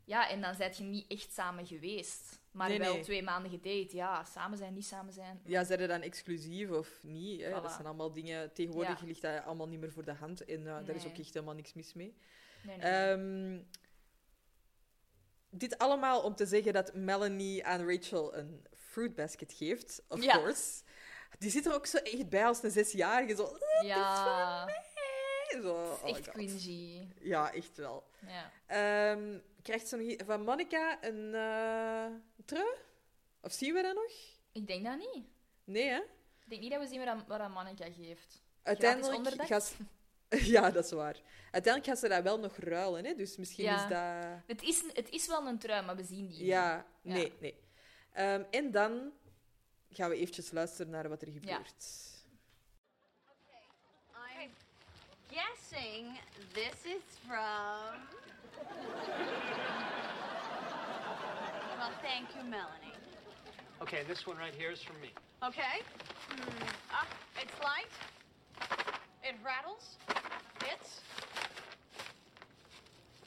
ja, 0.04 0.28
en 0.28 0.40
dan 0.40 0.54
zijt 0.54 0.76
je 0.76 0.82
niet 0.82 1.10
echt 1.10 1.32
samen 1.32 1.66
geweest. 1.66 2.39
Maar 2.50 2.68
Nee, 2.68 2.78
wel 2.78 2.92
nee. 2.94 3.02
twee 3.02 3.22
maanden 3.22 3.50
gedate. 3.50 3.96
Ja, 3.96 4.24
samen 4.24 4.58
zijn, 4.58 4.74
niet 4.74 4.86
samen 4.86 5.12
zijn. 5.12 5.40
Ja, 5.44 5.64
zijn 5.64 5.80
er 5.80 5.88
dan 5.88 6.00
exclusief 6.00 6.70
of 6.70 7.02
niet? 7.02 7.40
Hè? 7.42 7.50
Dat 7.50 7.72
zijn 7.72 7.86
allemaal 7.86 8.12
dingen... 8.12 8.52
Tegenwoordig 8.52 9.00
Ja. 9.00 9.06
ligt 9.06 9.22
dat 9.22 9.44
allemaal 9.44 9.68
niet 9.68 9.80
meer 9.80 9.92
voor 9.92 10.04
de 10.04 10.12
hand. 10.12 10.44
En 10.44 10.66
eh, 10.66 10.84
daar 10.86 10.94
is 10.96 11.06
ook 11.06 11.18
echt 11.18 11.34
helemaal 11.34 11.54
niks 11.54 11.72
mis 11.72 11.94
mee. 11.94 12.14
Ehm, 12.78 13.58
dit 15.50 15.78
allemaal 15.78 16.22
om 16.22 16.34
te 16.34 16.46
zeggen 16.46 16.72
dat 16.72 16.94
Melanie 16.94 17.64
aan 17.66 17.88
Rachel 17.90 18.36
een 18.36 18.66
fruit 18.74 19.14
basket 19.14 19.52
geeft, 19.52 20.02
of 20.08 20.22
Ja. 20.22 20.32
course. 20.32 20.82
Die 21.38 21.50
zit 21.50 21.66
er 21.66 21.74
ook 21.74 21.86
zo 21.86 21.96
echt 21.96 22.28
bij 22.28 22.44
als 22.46 22.62
een 22.62 22.70
zesjarige. 22.70 23.34
Zo, 23.36 23.42
"Ah, 23.44 23.84
ja, 23.86 24.68
zo 25.62 25.72
oh 25.74 26.08
echt 26.08 26.16
God. 26.24 26.28
cringy. 26.30 27.08
Ja, 27.20 27.52
echt 27.52 27.76
wel. 27.76 28.08
Ja. 28.26 28.50
Ehm, 28.66 29.38
krijgt 29.62 29.88
ze 29.88 29.96
nog 29.96 30.26
van 30.26 30.44
Monica 30.44 31.04
een 31.04 31.34
eh 31.34 32.06
trui? 32.44 32.74
Of 33.42 33.52
zien 33.52 33.74
we 33.74 33.82
dat 33.82 33.94
nog? 33.94 34.12
Ik 34.52 34.66
denk 34.66 34.84
dat 34.84 34.98
niet. 34.98 35.24
Nee, 35.64 35.88
hè? 35.88 35.96
Ik 35.98 36.46
denk 36.48 36.60
niet 36.60 36.70
dat 36.70 36.80
we 36.80 36.86
zien 36.86 37.26
wat, 37.26 37.48
Monica 37.50 37.86
geeft. 37.92 38.42
Uiteindelijk 38.62 39.42
gaat 39.42 39.64
ze... 39.64 39.74
Ja, 40.54 40.70
dat 40.70 40.84
is 40.84 40.90
waar. 40.90 41.20
Uiteindelijk 41.50 41.84
gaat 41.92 41.98
ze 41.98 42.08
dat 42.08 42.22
wel 42.22 42.38
nog 42.38 42.56
ruilen, 42.56 43.04
hè? 43.04 43.14
Dus 43.14 43.36
misschien 43.36 43.64
Ja. 43.64 43.82
is 43.82 43.88
dat... 43.88 44.42
Het 44.46 44.62
is, 44.62 44.82
het 44.94 45.08
is 45.10 45.26
wel 45.26 45.46
een 45.46 45.58
trui, 45.58 45.84
maar 45.84 45.96
we 45.96 46.04
zien 46.04 46.26
die 46.26 46.44
Ja, 46.44 46.86
Ja. 47.02 47.12
nee, 47.12 47.32
nee. 47.40 47.54
Ehm, 48.12 48.44
en 48.50 48.70
dan 48.70 49.12
gaan 49.90 50.10
we 50.10 50.16
eventjes 50.16 50.50
luisteren 50.50 50.90
naar 50.92 51.08
wat 51.08 51.22
er 51.22 51.28
gebeurt. 51.32 51.84
I'm 54.42 54.50
guessing 55.28 56.18
this 56.52 56.84
is 56.84 57.02
from. 57.26 58.08
Well, 61.78 61.92
thank 62.02 62.28
you, 62.36 62.42
Melanie. 62.50 62.94
Okay, 63.82 64.02
this 64.06 64.26
one 64.26 64.36
right 64.36 64.54
here 64.54 64.70
is 64.70 64.82
from 64.82 65.00
me. 65.00 65.08
Okay. 65.42 65.80
Hmm. 66.28 66.64
Ah, 66.92 67.06
it's 67.40 67.58
light. 67.62 67.88
It 69.22 69.34
rattles. 69.44 69.96
It's 70.70 71.00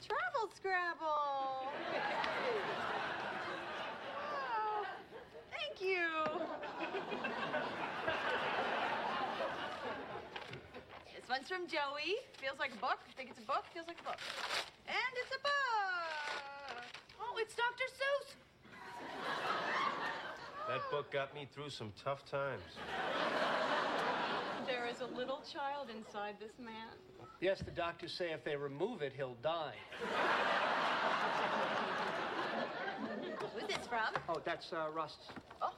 travel 0.06 0.50
scrabble. 0.54 1.72
Oh, 4.76 4.84
thank 5.50 5.80
you. 5.80 6.10
This 11.24 11.30
one's 11.30 11.48
from 11.48 11.66
Joey. 11.66 12.16
Feels 12.36 12.58
like 12.58 12.74
a 12.74 12.76
book. 12.76 12.98
Think 13.16 13.30
it's 13.30 13.38
a 13.38 13.46
book. 13.46 13.64
Feels 13.72 13.88
like 13.88 13.96
a 13.98 14.04
book. 14.04 14.18
And 14.86 14.96
it's 15.16 15.34
a 15.34 15.40
book. 15.40 16.84
Oh, 17.18 17.38
it's 17.38 17.54
Dr. 17.54 17.84
Seuss. 17.96 18.34
That 20.68 20.82
book 20.90 21.10
got 21.10 21.34
me 21.34 21.48
through 21.54 21.70
some 21.70 21.94
tough 22.04 22.30
times. 22.30 22.60
There 24.66 24.86
is 24.86 25.00
a 25.00 25.06
little 25.06 25.40
child 25.50 25.88
inside 25.96 26.34
this 26.38 26.58
man. 26.58 26.92
Yes, 27.40 27.60
the 27.60 27.70
doctors 27.70 28.12
say 28.12 28.32
if 28.32 28.44
they 28.44 28.56
remove 28.56 29.00
it, 29.00 29.14
he'll 29.16 29.38
die. 29.42 29.76
Who's 33.54 33.66
this 33.66 33.86
from? 33.86 34.12
Oh, 34.28 34.42
that's 34.44 34.74
uh, 34.74 34.88
Rust's. 34.94 35.28
Oh. 35.62 35.72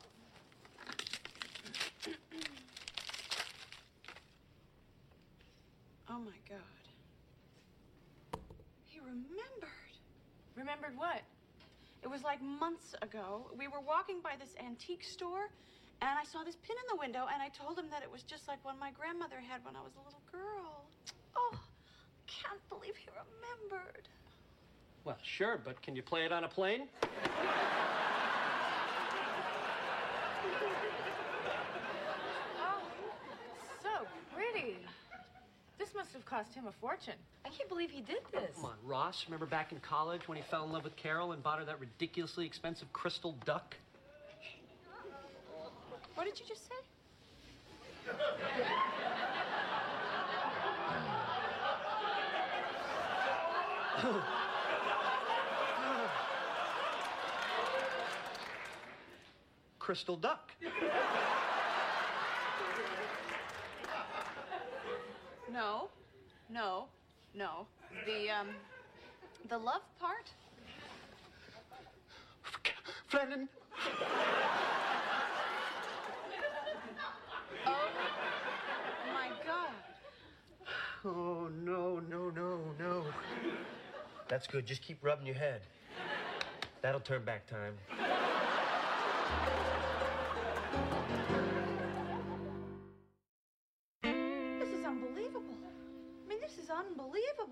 Oh 6.08 6.18
my 6.18 6.38
god. 6.48 6.60
He 8.84 9.00
remembered. 9.00 9.94
Remembered 10.56 10.96
what? 10.96 11.22
It 12.02 12.08
was 12.08 12.22
like 12.22 12.40
months 12.42 12.94
ago. 13.02 13.50
We 13.58 13.68
were 13.68 13.80
walking 13.80 14.20
by 14.22 14.34
this 14.38 14.54
antique 14.64 15.04
store 15.04 15.50
and 16.02 16.10
I 16.18 16.24
saw 16.24 16.44
this 16.44 16.56
pin 16.56 16.76
in 16.76 16.96
the 16.96 17.00
window 17.00 17.26
and 17.32 17.42
I 17.42 17.48
told 17.48 17.78
him 17.78 17.86
that 17.90 18.02
it 18.02 18.10
was 18.10 18.22
just 18.22 18.48
like 18.48 18.64
one 18.64 18.78
my 18.78 18.90
grandmother 18.92 19.40
had 19.40 19.64
when 19.64 19.74
I 19.76 19.80
was 19.80 19.92
a 19.96 20.04
little 20.04 20.22
girl. 20.30 20.84
Oh, 21.36 21.52
I 21.54 21.58
can't 22.26 22.60
believe 22.68 22.94
he 22.96 23.08
remembered. 23.10 24.08
Well, 25.04 25.16
sure, 25.22 25.60
but 25.64 25.80
can 25.82 25.96
you 25.96 26.02
play 26.02 26.24
it 26.24 26.32
on 26.32 26.44
a 26.44 26.48
plane? 26.48 26.88
Oh, 32.58 32.82
so 33.82 34.06
pretty. 34.34 34.78
This 35.78 35.94
must 35.94 36.05
have 36.16 36.24
cost 36.24 36.54
him 36.54 36.66
a 36.66 36.72
fortune. 36.72 37.14
I 37.44 37.50
can't 37.50 37.68
believe 37.68 37.90
he 37.90 38.00
did 38.00 38.20
this. 38.32 38.56
Come 38.56 38.64
on, 38.64 38.76
Ross. 38.84 39.24
Remember 39.26 39.46
back 39.46 39.72
in 39.72 39.78
college 39.80 40.26
when 40.26 40.36
he 40.36 40.44
fell 40.50 40.64
in 40.64 40.72
love 40.72 40.84
with 40.84 40.96
Carol 40.96 41.32
and 41.32 41.42
bought 41.42 41.58
her 41.58 41.64
that 41.66 41.78
ridiculously 41.78 42.46
expensive 42.46 42.92
crystal 42.92 43.36
duck? 43.44 43.76
What 46.14 46.24
did 46.24 46.40
you 46.40 46.46
just 46.46 46.66
say? 46.66 46.74
Crystal 59.78 60.16
duck. 60.16 60.50
No, 65.52 65.88
no, 66.50 66.86
no. 67.34 67.66
The 68.06 68.30
um, 68.30 68.48
the 69.48 69.58
love 69.58 69.82
part. 70.00 70.30
Flannan. 73.10 73.48
Oh 77.66 77.88
my 79.12 79.28
God! 79.46 79.70
Oh, 81.04 81.48
no, 81.62 82.00
no, 82.10 82.30
no, 82.30 82.58
no. 82.80 83.04
That's 84.28 84.48
good. 84.48 84.66
Just 84.66 84.82
keep 84.82 85.04
rubbing 85.04 85.26
your 85.26 85.36
head. 85.36 85.60
That'll 86.82 87.00
turn 87.00 87.24
back 87.24 87.46
time. 87.46 87.74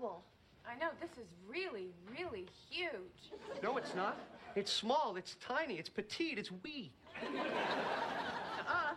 Unbelievable. 0.05 0.23
I 0.67 0.77
know, 0.79 0.89
this 0.99 1.11
is 1.11 1.27
really, 1.47 1.89
really 2.09 2.47
huge. 2.69 3.31
No, 3.61 3.77
it's 3.77 3.93
not. 3.95 4.17
It's 4.55 4.71
small. 4.71 5.15
It's 5.15 5.35
tiny. 5.45 5.75
It's 5.75 5.89
petite. 5.89 6.39
It's 6.39 6.51
wee. 6.63 6.91
Uh-uh. 7.21 8.95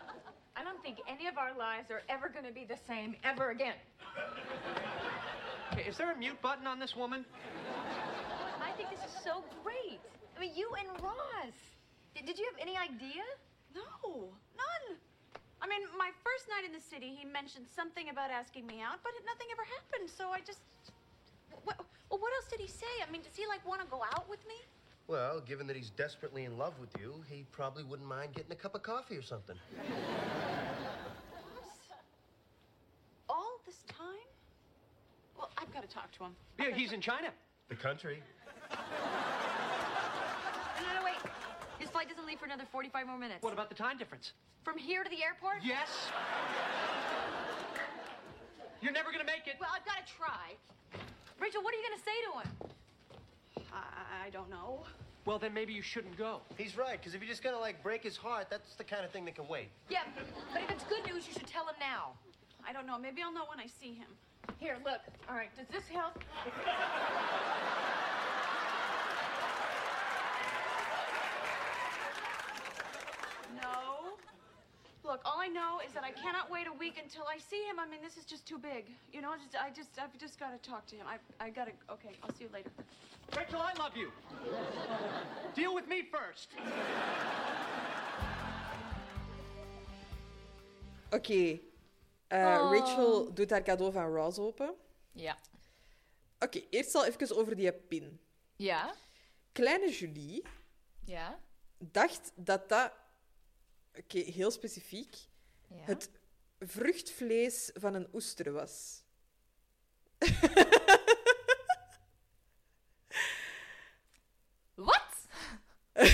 I 0.56 0.64
don't 0.64 0.82
think 0.82 0.98
any 1.06 1.26
of 1.26 1.36
our 1.36 1.56
lives 1.56 1.90
are 1.90 2.02
ever 2.08 2.28
going 2.28 2.46
to 2.46 2.52
be 2.52 2.64
the 2.64 2.78
same 2.86 3.16
ever 3.22 3.50
again. 3.50 3.74
Okay, 5.72 5.88
is 5.88 5.96
there 5.96 6.10
a 6.10 6.16
mute 6.16 6.40
button 6.40 6.66
on 6.66 6.78
this 6.78 6.96
woman? 6.96 7.24
I 8.62 8.72
think 8.72 8.90
this 8.90 9.00
is 9.00 9.14
so 9.22 9.44
great. 9.62 10.00
I 10.36 10.40
mean, 10.40 10.52
you 10.56 10.70
and 10.78 10.88
Ross. 11.02 11.58
Did, 12.14 12.24
did 12.26 12.38
you 12.38 12.46
have 12.50 12.58
any 12.60 12.76
idea? 12.76 13.22
No, 13.74 14.32
none. 14.56 14.96
I 15.60 15.66
mean, 15.68 15.82
my 15.98 16.10
first 16.24 16.48
night 16.48 16.64
in 16.64 16.72
the 16.72 16.80
city, 16.80 17.12
he 17.12 17.26
mentioned 17.26 17.66
something 17.68 18.08
about 18.08 18.30
asking 18.30 18.66
me 18.66 18.80
out, 18.80 18.98
but 19.02 19.12
nothing 19.26 19.48
ever 19.52 19.66
happened. 19.68 20.08
So 20.08 20.30
I 20.30 20.40
just. 20.40 20.60
What, 21.68 21.84
well, 22.08 22.18
what 22.20 22.32
else 22.32 22.46
did 22.50 22.60
he 22.60 22.66
say? 22.66 22.86
I 23.06 23.10
mean, 23.12 23.20
does 23.20 23.36
he 23.36 23.46
like 23.46 23.66
want 23.68 23.82
to 23.82 23.86
go 23.88 24.00
out 24.14 24.26
with 24.30 24.40
me? 24.48 24.54
Well, 25.06 25.40
given 25.40 25.66
that 25.66 25.76
he's 25.76 25.90
desperately 25.90 26.44
in 26.44 26.56
love 26.56 26.72
with 26.80 26.88
you, 26.98 27.22
he 27.28 27.44
probably 27.52 27.84
wouldn't 27.84 28.08
mind 28.08 28.32
getting 28.34 28.52
a 28.52 28.54
cup 28.54 28.74
of 28.74 28.82
coffee 28.82 29.16
or 29.16 29.22
something. 29.22 29.56
All 33.28 33.60
this 33.66 33.84
time? 33.86 34.24
Well, 35.36 35.50
I've 35.58 35.70
got 35.74 35.82
to 35.82 35.88
talk 35.88 36.10
to 36.12 36.24
him. 36.24 36.34
Yeah, 36.58 36.74
he's 36.74 36.92
in 36.92 37.02
China. 37.02 37.28
The 37.68 37.76
country? 37.76 38.22
No, 38.70 38.76
no, 40.80 41.00
no, 41.00 41.04
wait. 41.04 41.16
His 41.78 41.90
flight 41.90 42.08
doesn't 42.08 42.26
leave 42.26 42.38
for 42.38 42.46
another 42.46 42.64
45 42.72 43.06
more 43.06 43.18
minutes. 43.18 43.42
What 43.42 43.52
about 43.52 43.68
the 43.68 43.74
time 43.74 43.98
difference? 43.98 44.32
From 44.64 44.78
here 44.78 45.04
to 45.04 45.10
the 45.10 45.22
airport? 45.22 45.56
Yes. 45.62 45.88
You're 48.80 48.92
never 48.92 49.12
gonna 49.12 49.24
make 49.24 49.46
it. 49.46 49.56
Well, 49.60 49.70
I've 49.74 49.84
got 49.84 50.06
to 50.06 50.12
try. 50.14 50.56
Rachel, 51.40 51.62
what 51.62 51.72
are 51.72 51.76
you 51.76 51.82
going 51.88 51.98
to 51.98 52.04
say 52.04 52.10
to 52.26 52.32
him? 52.38 52.48
I, 53.72 54.26
I 54.26 54.30
don't 54.30 54.50
know. 54.50 54.84
Well, 55.24 55.38
then 55.38 55.52
maybe 55.52 55.72
you 55.72 55.82
shouldn't 55.82 56.16
go. 56.16 56.40
He's 56.56 56.76
right, 56.76 56.98
because 56.98 57.14
if 57.14 57.20
you're 57.20 57.28
just 57.28 57.42
gonna, 57.42 57.58
like, 57.58 57.82
break 57.82 58.02
his 58.02 58.16
heart, 58.16 58.46
that's 58.48 58.74
the 58.76 58.84
kind 58.84 59.04
of 59.04 59.10
thing 59.10 59.26
that 59.26 59.34
can 59.34 59.46
wait. 59.46 59.68
Yeah, 59.90 60.04
but 60.52 60.62
if 60.62 60.70
it's 60.70 60.84
good 60.84 61.04
news, 61.04 61.26
you 61.28 61.34
should 61.34 61.46
tell 61.46 61.66
him 61.66 61.74
now. 61.78 62.12
I 62.66 62.72
don't 62.72 62.86
know. 62.86 62.98
Maybe 62.98 63.22
I'll 63.22 63.32
know 63.32 63.44
when 63.48 63.60
I 63.60 63.66
see 63.66 63.92
him. 63.92 64.08
Here, 64.58 64.78
look. 64.84 65.00
All 65.28 65.36
right, 65.36 65.54
does 65.56 65.66
this 65.68 65.86
help? 65.88 66.18
No. 73.62 73.87
Look, 75.08 75.22
all 75.24 75.40
I 75.40 75.48
know 75.48 75.80
is 75.86 75.92
that 75.94 76.04
I 76.04 76.10
cannot 76.10 76.50
wait 76.50 76.66
a 76.66 76.72
week 76.78 76.96
until 77.02 77.24
I 77.34 77.38
see 77.38 77.62
him. 77.68 77.76
I 77.80 77.86
mean, 77.90 78.00
this 78.02 78.16
is 78.18 78.26
just 78.26 78.44
too 78.46 78.58
big. 78.58 78.82
You 79.10 79.22
know, 79.22 79.30
just, 79.42 79.56
I 79.56 79.70
just, 79.80 79.92
I've 79.98 80.16
just 80.18 80.38
got 80.38 80.50
to 80.52 80.70
talk 80.70 80.84
to 80.90 80.96
him. 80.96 81.06
I, 81.14 81.16
I 81.46 81.48
got 81.48 81.66
to. 81.66 81.72
Okay, 81.94 82.12
I'll 82.22 82.34
see 82.36 82.44
you 82.44 82.50
later. 82.52 82.70
Rachel, 83.34 83.60
I 83.60 83.72
love 83.82 83.96
you. 83.96 84.08
Deal 85.54 85.74
with 85.74 85.88
me 85.88 86.02
first. 86.12 86.48
Oké. 91.10 91.60
Eh, 92.28 92.58
Oh. 92.60 92.70
Rachel 92.70 93.32
doet 93.34 93.50
haar 93.50 93.62
cadeau 93.62 93.92
van 93.92 94.12
Ross 94.14 94.38
open. 94.38 94.74
Ja. 95.12 95.36
Oké, 96.38 96.60
eerst 96.70 96.94
al 96.94 97.04
even 97.04 97.36
over 97.36 97.56
die 97.56 97.72
pin. 97.72 98.20
Ja. 98.56 98.94
Kleine 99.52 99.90
Julie 99.90 100.42
Ja. 101.04 101.38
dacht 101.78 102.32
dat 102.34 102.68
dat, 102.68 102.92
oké, 103.98 104.18
heel 104.18 104.50
specifiek, 104.50 105.16
ja. 105.68 105.76
het 105.76 106.10
vruchtvlees 106.58 107.70
van 107.74 107.94
een 107.94 108.08
oester 108.12 108.52
was. 108.52 109.02
Wat? 114.74 115.26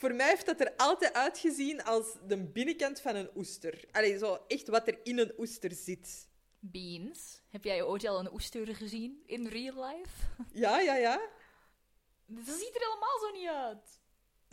Voor 0.00 0.14
mij 0.14 0.28
heeft 0.28 0.46
dat 0.46 0.60
er 0.60 0.72
altijd 0.76 1.12
uitgezien 1.12 1.84
als 1.84 2.16
de 2.26 2.42
binnenkant 2.42 3.00
van 3.00 3.16
een 3.16 3.30
oester. 3.36 3.84
Allee, 3.92 4.18
zo 4.18 4.44
echt 4.46 4.68
wat 4.68 4.86
er 4.88 4.98
in 5.02 5.18
een 5.18 5.32
oester 5.38 5.72
zit. 5.72 6.28
Beans. 6.58 7.42
Heb 7.48 7.64
jij 7.64 7.82
ooit 7.82 8.06
al 8.06 8.18
een 8.18 8.32
oester 8.32 8.74
gezien 8.74 9.22
in 9.26 9.46
real 9.46 9.84
life? 9.84 10.26
Ja, 10.52 10.80
ja, 10.80 10.96
ja. 10.96 11.30
Dat 12.26 12.44
ziet 12.44 12.74
er 12.74 12.80
helemaal 12.80 13.18
zo 13.20 13.30
niet 13.30 13.48
uit. 13.48 14.02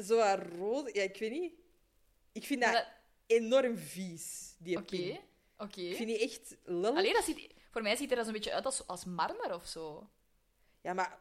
Zo 0.04 0.36
rood. 0.58 0.94
Ja, 0.94 1.02
ik 1.02 1.18
weet 1.18 1.32
niet. 1.32 1.54
Ik 2.32 2.46
vind 2.46 2.62
dat 2.62 2.86
enorm 3.26 3.78
vies, 3.78 4.56
die 4.60 4.78
Oké. 4.78 4.86
pin. 4.86 5.20
Oké. 5.58 5.82
Ik 5.82 5.96
vind 5.96 6.08
die 6.10 6.20
echt 6.20 6.56
lelijk. 6.64 6.98
Allee, 6.98 7.14
dat 7.14 7.24
ziet, 7.24 7.50
voor 7.72 7.82
mij 7.82 7.96
ziet 7.96 8.10
er 8.12 8.18
dat 8.18 8.28
een 8.28 8.34
beetje 8.34 8.54
uit 8.54 8.66
als, 8.66 8.88
als 8.88 9.06
marmer 9.06 9.54
of 9.54 9.66
zo. 9.68 10.10
Ja, 10.82 10.94
maar... 10.94 11.20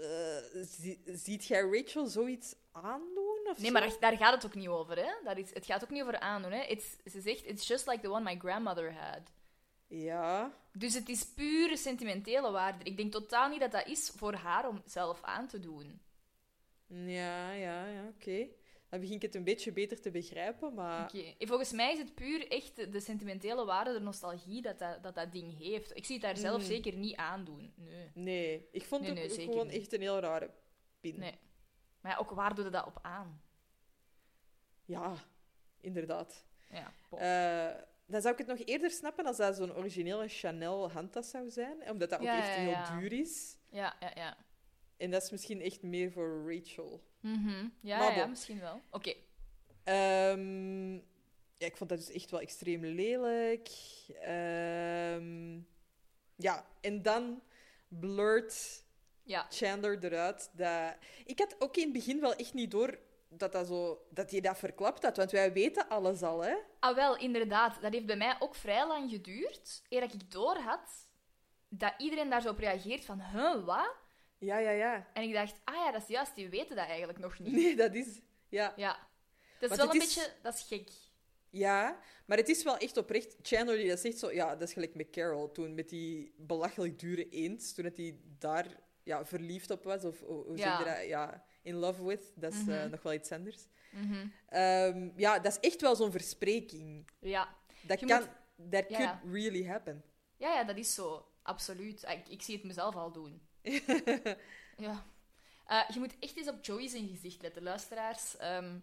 eh, 0.00 0.62
zie- 0.62 1.02
ziet 1.06 1.44
jij 1.44 1.60
Rachel 1.62 2.06
zoiets 2.06 2.54
aandoen? 2.72 3.38
Of 3.50 3.56
Nee, 3.56 3.66
zo? 3.66 3.72
maar 3.72 3.80
daar, 3.82 3.96
daar 4.00 4.16
gaat 4.16 4.34
het 4.34 4.46
ook 4.46 4.54
niet 4.54 4.68
over, 4.68 4.96
hè? 4.96 5.12
Dat 5.24 5.36
is, 5.36 5.54
het 5.54 5.66
gaat 5.66 5.84
ook 5.84 5.90
niet 5.90 6.02
over 6.02 6.18
aandoen, 6.20 6.52
hè? 6.52 6.62
It's, 6.62 6.84
ze 7.12 7.20
zegt, 7.20 7.46
it's 7.46 7.66
just 7.66 7.86
like 7.86 8.00
the 8.02 8.10
one 8.10 8.22
my 8.22 8.38
grandmother 8.38 8.92
had. 8.94 9.22
Ja. 9.86 10.52
Dus 10.72 10.94
het 10.94 11.08
is 11.08 11.24
pure 11.24 11.76
sentimentele 11.76 12.50
waarde. 12.50 12.84
Ik 12.84 12.96
denk 12.96 13.12
totaal 13.12 13.48
niet 13.48 13.60
dat 13.60 13.72
dat 13.72 13.86
is 13.86 14.12
voor 14.16 14.32
haar 14.34 14.68
om 14.68 14.82
zelf 14.86 15.22
aan 15.22 15.46
te 15.46 15.60
doen. 15.60 16.00
Ja, 17.06 17.52
ja, 17.52 17.86
ja, 17.86 18.08
oké. 18.08 18.46
Dan 18.88 19.00
begin 19.02 19.16
ik 19.16 19.22
het 19.22 19.34
een 19.34 19.44
beetje 19.44 19.72
beter 19.72 20.00
te 20.00 20.10
begrijpen, 20.10 20.74
maar... 20.74 21.02
Oké. 21.04 21.34
Volgens 21.46 21.72
mij 21.72 21.92
is 21.92 21.98
het 21.98 22.14
puur 22.14 22.48
echt 22.50 22.92
de, 22.92 23.00
sentimentele 23.00 23.64
waarde, 23.64 23.92
de 23.92 24.00
nostalgie 24.00 24.62
dat 24.62 24.78
dat, 24.78 25.02
dat, 25.02 25.14
dat 25.14 25.32
ding 25.32 25.58
heeft. 25.58 25.96
Ik 25.96 26.04
zie 26.04 26.14
het 26.14 26.24
daar 26.24 26.36
zelf 26.36 26.58
Mhm. 26.60 26.66
zeker 26.66 26.92
niet 26.96 27.16
aandoen. 27.16 27.72
Nee. 27.76 28.10
Nee, 28.14 28.68
ik 28.72 28.84
vond 28.84 29.02
Nee, 29.02 29.22
het 29.22 29.32
gewoon 29.32 29.66
niet. 29.66 29.76
echt 29.76 29.92
een 29.92 30.00
heel 30.00 30.18
rare 30.18 30.50
pin. 31.00 31.18
nee. 31.18 31.38
Maar 32.00 32.12
ja, 32.12 32.18
ook 32.18 32.30
waar 32.30 32.54
doe 32.54 32.64
je 32.64 32.70
dat 32.70 32.86
op 32.86 32.98
aan? 33.02 33.42
Ja, 34.84 35.14
inderdaad. 35.80 36.44
Ja. 36.70 36.92
Eh, 37.10 37.80
dan 38.06 38.20
zou 38.20 38.32
ik 38.32 38.38
het 38.38 38.58
nog 38.58 38.66
eerder 38.66 38.90
snappen 38.90 39.26
als 39.26 39.36
dat 39.36 39.56
zo'n 39.56 39.74
originele 39.74 40.28
Chanel 40.28 40.90
handtas 40.90 41.30
zou 41.30 41.50
zijn, 41.50 41.90
omdat 41.90 42.10
dat 42.10 42.20
ook 42.20 42.26
echt 42.26 42.46
ja, 42.46 42.52
heel 42.54 42.98
duur 42.98 43.12
is. 43.20 43.56
ja, 43.70 43.96
ja, 44.00 44.10
ja. 44.14 44.36
En 45.04 45.10
dat 45.10 45.22
is 45.22 45.30
misschien 45.30 45.60
echt 45.60 45.82
meer 45.82 46.12
voor 46.12 46.52
Rachel. 46.52 47.02
Mhm. 47.20 47.68
Ja, 47.80 48.08
ja, 48.08 48.14
bon. 48.14 48.30
misschien 48.30 48.60
wel. 48.60 48.80
Oké. 48.90 49.14
Ehm, 49.84 50.92
ja, 51.54 51.66
ik 51.66 51.76
vond 51.76 51.90
dat 51.90 51.98
dus 51.98 52.10
echt 52.10 52.30
wel 52.30 52.40
extreem 52.40 52.84
lelijk. 52.84 53.68
Ehm, 54.20 55.60
ja, 56.36 56.66
en 56.80 57.02
dan 57.02 57.42
blurt 57.88 58.82
Ja. 59.22 59.46
Chandler 59.50 60.04
eruit. 60.04 60.50
Dat... 60.52 60.96
Ik 61.24 61.38
had 61.38 61.56
ook 61.58 61.76
in 61.76 61.82
het 61.82 61.92
begin 61.92 62.20
wel 62.20 62.34
echt 62.34 62.54
niet 62.54 62.70
door 62.70 62.98
dat, 63.28 63.52
dat, 63.52 63.66
zo, 63.66 64.06
dat 64.10 64.30
hij 64.30 64.40
dat 64.40 64.58
verklapt 64.58 65.02
had, 65.02 65.16
want 65.16 65.30
wij 65.30 65.52
weten 65.52 65.88
alles 65.88 66.22
al, 66.22 66.44
hè? 66.44 66.54
Ah, 66.80 66.94
wel, 66.94 67.16
inderdaad. 67.16 67.80
Dat 67.80 67.92
heeft 67.92 68.06
bij 68.06 68.16
mij 68.16 68.36
ook 68.38 68.54
vrij 68.54 68.86
lang 68.86 69.10
geduurd, 69.10 69.82
eer 69.88 70.00
dat 70.00 70.14
ik 70.14 70.30
door 70.30 70.56
had 70.56 71.06
dat 71.78 71.94
iedereen 71.98 72.30
daar 72.30 72.42
zo 72.42 72.50
op 72.50 72.58
reageert 72.58 73.04
van, 73.04 73.20
huh, 73.20 73.64
wat? 73.64 73.94
Ja, 74.44 74.58
ja, 74.58 74.70
ja. 74.70 75.06
En 75.12 75.22
ik 75.22 75.32
dacht, 75.32 75.60
ah 75.64 75.74
ja, 75.74 75.92
dat 75.92 76.02
is 76.02 76.08
juist, 76.08 76.34
die 76.34 76.48
weten 76.48 76.76
dat 76.76 76.86
eigenlijk 76.86 77.18
nog 77.18 77.38
niet. 77.38 77.52
Nee, 77.52 77.76
dat 77.76 77.94
is... 77.94 78.20
Ja. 78.48 78.72
Ja. 78.76 79.08
Dat 79.58 79.70
is 79.70 79.76
Want 79.76 79.80
wel 79.90 79.94
een 80.00 80.06
is- 80.08 80.14
beetje... 80.14 80.32
Dat 80.42 80.54
is 80.54 80.62
gek. 80.62 80.90
Ja, 81.50 81.98
maar 82.26 82.36
het 82.36 82.48
is 82.48 82.62
wel 82.62 82.76
echt 82.76 82.96
oprecht. 82.96 83.36
Chandler 83.42 83.76
die 83.76 83.88
dat 83.88 83.98
zegt 84.00 84.18
zo, 84.18 84.32
ja, 84.32 84.56
dat 84.56 84.68
is 84.68 84.72
gelijk 84.74 84.94
met 84.94 85.10
Carol 85.10 85.52
toen 85.52 85.74
met 85.74 85.88
die 85.88 86.34
belachelijk 86.36 86.98
dure 86.98 87.28
eend, 87.28 87.74
toen 87.74 87.90
hij 87.94 88.18
daar 88.38 88.66
ja, 89.02 89.24
verliefd 89.26 89.70
op 89.70 89.84
was 89.84 90.04
of 90.04 90.20
hoe 90.20 90.56
Ja. 90.56 90.76
zeg 90.76 90.78
je 90.78 90.94
dat? 91.00 91.08
Ja, 91.08 91.44
in 91.62 91.74
love 91.74 92.04
with. 92.06 92.32
Dat 92.34 92.52
is 92.52 92.58
eh, 92.60 92.66
Mhm. 92.66 92.90
nog 92.90 93.02
wel 93.02 93.12
iets 93.12 93.32
anders. 93.32 93.66
Mhm. 93.92 94.26
Ehm, 94.48 95.10
ja, 95.16 95.38
dat 95.38 95.52
is 95.52 95.70
echt 95.70 95.80
wel 95.80 95.96
zo'n 95.96 96.10
verspreking. 96.10 97.10
Ja. 97.20 97.56
Dat 97.82 98.00
Je 98.00 98.06
kan, 98.06 98.20
moet- 98.56 98.70
that 98.70 98.88
Ja, 98.90 98.96
could 98.98 99.34
really 99.34 99.66
happen. 99.66 100.04
Ja, 100.36 100.54
ja, 100.54 100.64
dat 100.64 100.76
is 100.76 100.94
zo. 100.94 101.26
Absoluut. 101.42 102.02
Ik, 102.02 102.28
ik 102.28 102.42
zie 102.42 102.54
het 102.54 102.64
mezelf 102.64 102.94
al 102.96 103.12
doen. 103.12 103.42
ja. 104.86 105.04
Eh, 105.66 105.88
je 105.92 105.98
moet 105.98 106.18
echt 106.18 106.36
eens 106.36 106.48
op 106.48 106.64
Joey 106.64 106.88
zijn 106.88 107.08
gezicht 107.08 107.42
letten, 107.42 107.62
luisteraars. 107.62 108.36
Ehm, 108.36 108.78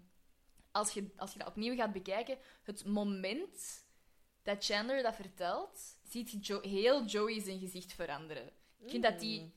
als, 0.72 0.92
je, 0.92 1.10
als 1.18 1.34
je 1.34 1.40
dat 1.40 1.48
opnieuw 1.48 1.76
gaat 1.76 1.92
bekijken, 1.94 2.38
het 2.64 2.86
moment 2.86 3.86
dat 4.44 4.66
Chandler 4.66 5.04
dat 5.04 5.16
vertelt, 5.16 5.80
ziet 6.04 6.32
je 6.32 6.40
Jo- 6.40 6.62
heel 6.62 7.06
Joey 7.06 7.42
zijn 7.42 7.60
gezicht 7.60 7.94
veranderen. 7.94 8.48
Ik 8.80 8.90
vind 8.90 9.04
dat 9.04 9.20
die... 9.20 9.54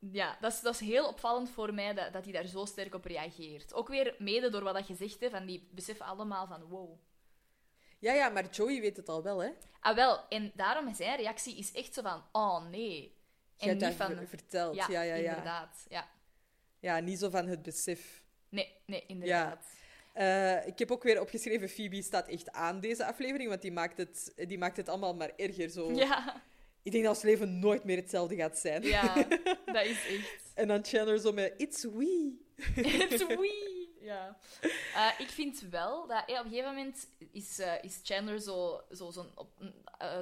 Ja, 0.00 0.38
dat 0.40 0.52
is, 0.52 0.60
dat 0.60 0.74
is 0.74 0.80
heel 0.80 1.08
opvallend 1.08 1.50
voor 1.50 1.74
mij 1.74 1.94
dat, 1.94 2.12
dat 2.12 2.24
hij 2.24 2.32
daar 2.32 2.46
zo 2.46 2.64
sterk 2.64 2.94
op 2.94 3.04
reageert. 3.04 3.74
Ook 3.74 3.88
weer 3.88 4.14
mede 4.18 4.50
door 4.50 4.62
wat 4.62 4.74
dat 4.74 4.96
zegt, 4.96 5.20
hè, 5.20 5.30
van 5.30 5.46
die 5.46 5.68
beseffen 5.70 6.06
allemaal 6.06 6.46
van 6.46 6.62
wow. 6.62 6.98
Ja, 7.98 8.12
ja, 8.12 8.28
maar 8.28 8.50
Joey 8.50 8.80
weet 8.80 8.96
het 8.96 9.08
al 9.08 9.22
wel, 9.22 9.38
hè? 9.38 9.50
Ah, 9.80 9.94
wel. 9.94 10.28
En 10.28 10.52
daarom 10.54 10.88
is 10.88 10.96
zijn 10.96 11.16
reactie 11.16 11.56
is 11.56 11.72
echt 11.72 11.94
zo 11.94 12.02
van, 12.02 12.24
oh 12.32 12.68
nee. 12.68 13.17
Je 13.58 13.64
En 13.64 13.68
hebt 13.68 13.80
niet 13.90 13.98
dat 13.98 14.06
van... 14.08 14.16
ver- 14.16 14.28
verteld. 14.28 14.74
Ja, 14.76 14.86
Ja, 14.90 15.02
ja, 15.02 15.14
ja. 15.14 15.28
inderdaad. 15.28 15.86
Ja. 15.88 16.08
Ja, 16.80 16.98
niet 17.00 17.18
zo 17.18 17.30
van 17.30 17.46
het 17.46 17.62
besef. 17.62 18.22
Nee, 18.48 18.72
nee, 18.86 19.04
inderdaad. 19.06 19.66
Eh, 20.12 20.66
ik 20.66 20.78
heb 20.78 20.90
ook 20.90 21.02
weer 21.02 21.20
opgeschreven, 21.20 21.68
Phoebe 21.68 22.02
staat 22.02 22.28
echt 22.28 22.52
aan 22.52 22.80
deze 22.80 23.04
aflevering, 23.04 23.48
want 23.48 23.62
die 23.62 23.72
maakt 23.72 23.98
het, 23.98 24.32
die 24.36 24.58
maakt 24.58 24.76
het 24.76 24.88
allemaal 24.88 25.14
maar 25.14 25.32
erger. 25.36 25.70
Zo. 25.70 25.92
Ja, 25.92 26.42
Ik 26.82 26.92
denk 26.92 27.04
dat 27.04 27.14
ons 27.14 27.22
leven 27.24 27.58
nooit 27.58 27.84
meer 27.84 27.96
hetzelfde 27.96 28.36
gaat 28.36 28.58
zijn. 28.58 28.82
ja, 28.82 29.14
dat 29.66 29.84
is 29.84 30.06
echt... 30.06 30.42
En 30.54 30.68
dan 30.68 30.84
Chandler 30.84 31.18
zo 31.18 31.32
met, 31.32 31.54
it's 31.56 31.82
we. 31.82 32.36
It's 33.10 33.26
wee. 33.26 33.76
Ja. 34.00 34.38
Eh, 34.94 35.10
ik 35.18 35.28
vind 35.28 35.60
wel 35.70 36.06
dat 36.06 36.22
op 36.22 36.28
een 36.28 36.50
gegeven 36.50 36.74
moment 36.74 37.08
is, 37.32 37.58
eh, 37.58 37.72
is 37.82 38.00
Chandler 38.02 38.40
zo, 38.40 38.80
zo 38.92 39.10
zo'n, 39.10 39.30
op, 39.34 39.48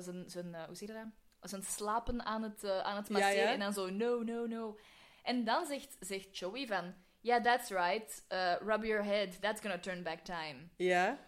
zijn, 0.01 0.24
zijn, 0.30 0.55
hoe 0.66 0.76
zeg 0.76 0.89
je 0.89 0.95
dat? 0.95 1.05
Zijn 1.49 1.63
slapen 1.63 2.25
aan 2.25 2.43
het, 2.43 2.65
eh, 2.65 2.81
aan 2.81 2.97
het 2.97 3.09
masseren 3.09 3.45
ja. 3.45 3.53
en 3.53 3.61
dan 3.61 3.73
zo 3.73 3.91
no, 3.91 4.23
no, 4.23 4.47
no. 4.47 4.79
En 5.23 5.45
dan 5.45 5.67
zegt, 5.67 5.97
zegt 6.01 6.39
Joey 6.39 6.67
van, 6.67 6.95
yeah, 7.21 7.43
that's 7.43 7.71
right, 7.71 8.25
eh, 8.29 8.55
rub 8.61 8.85
your 8.85 9.05
head, 9.05 9.41
that's 9.41 9.61
gonna 9.61 9.79
turn 9.79 10.03
back 10.03 10.21
time. 10.21 10.57
Ja, 10.77 11.19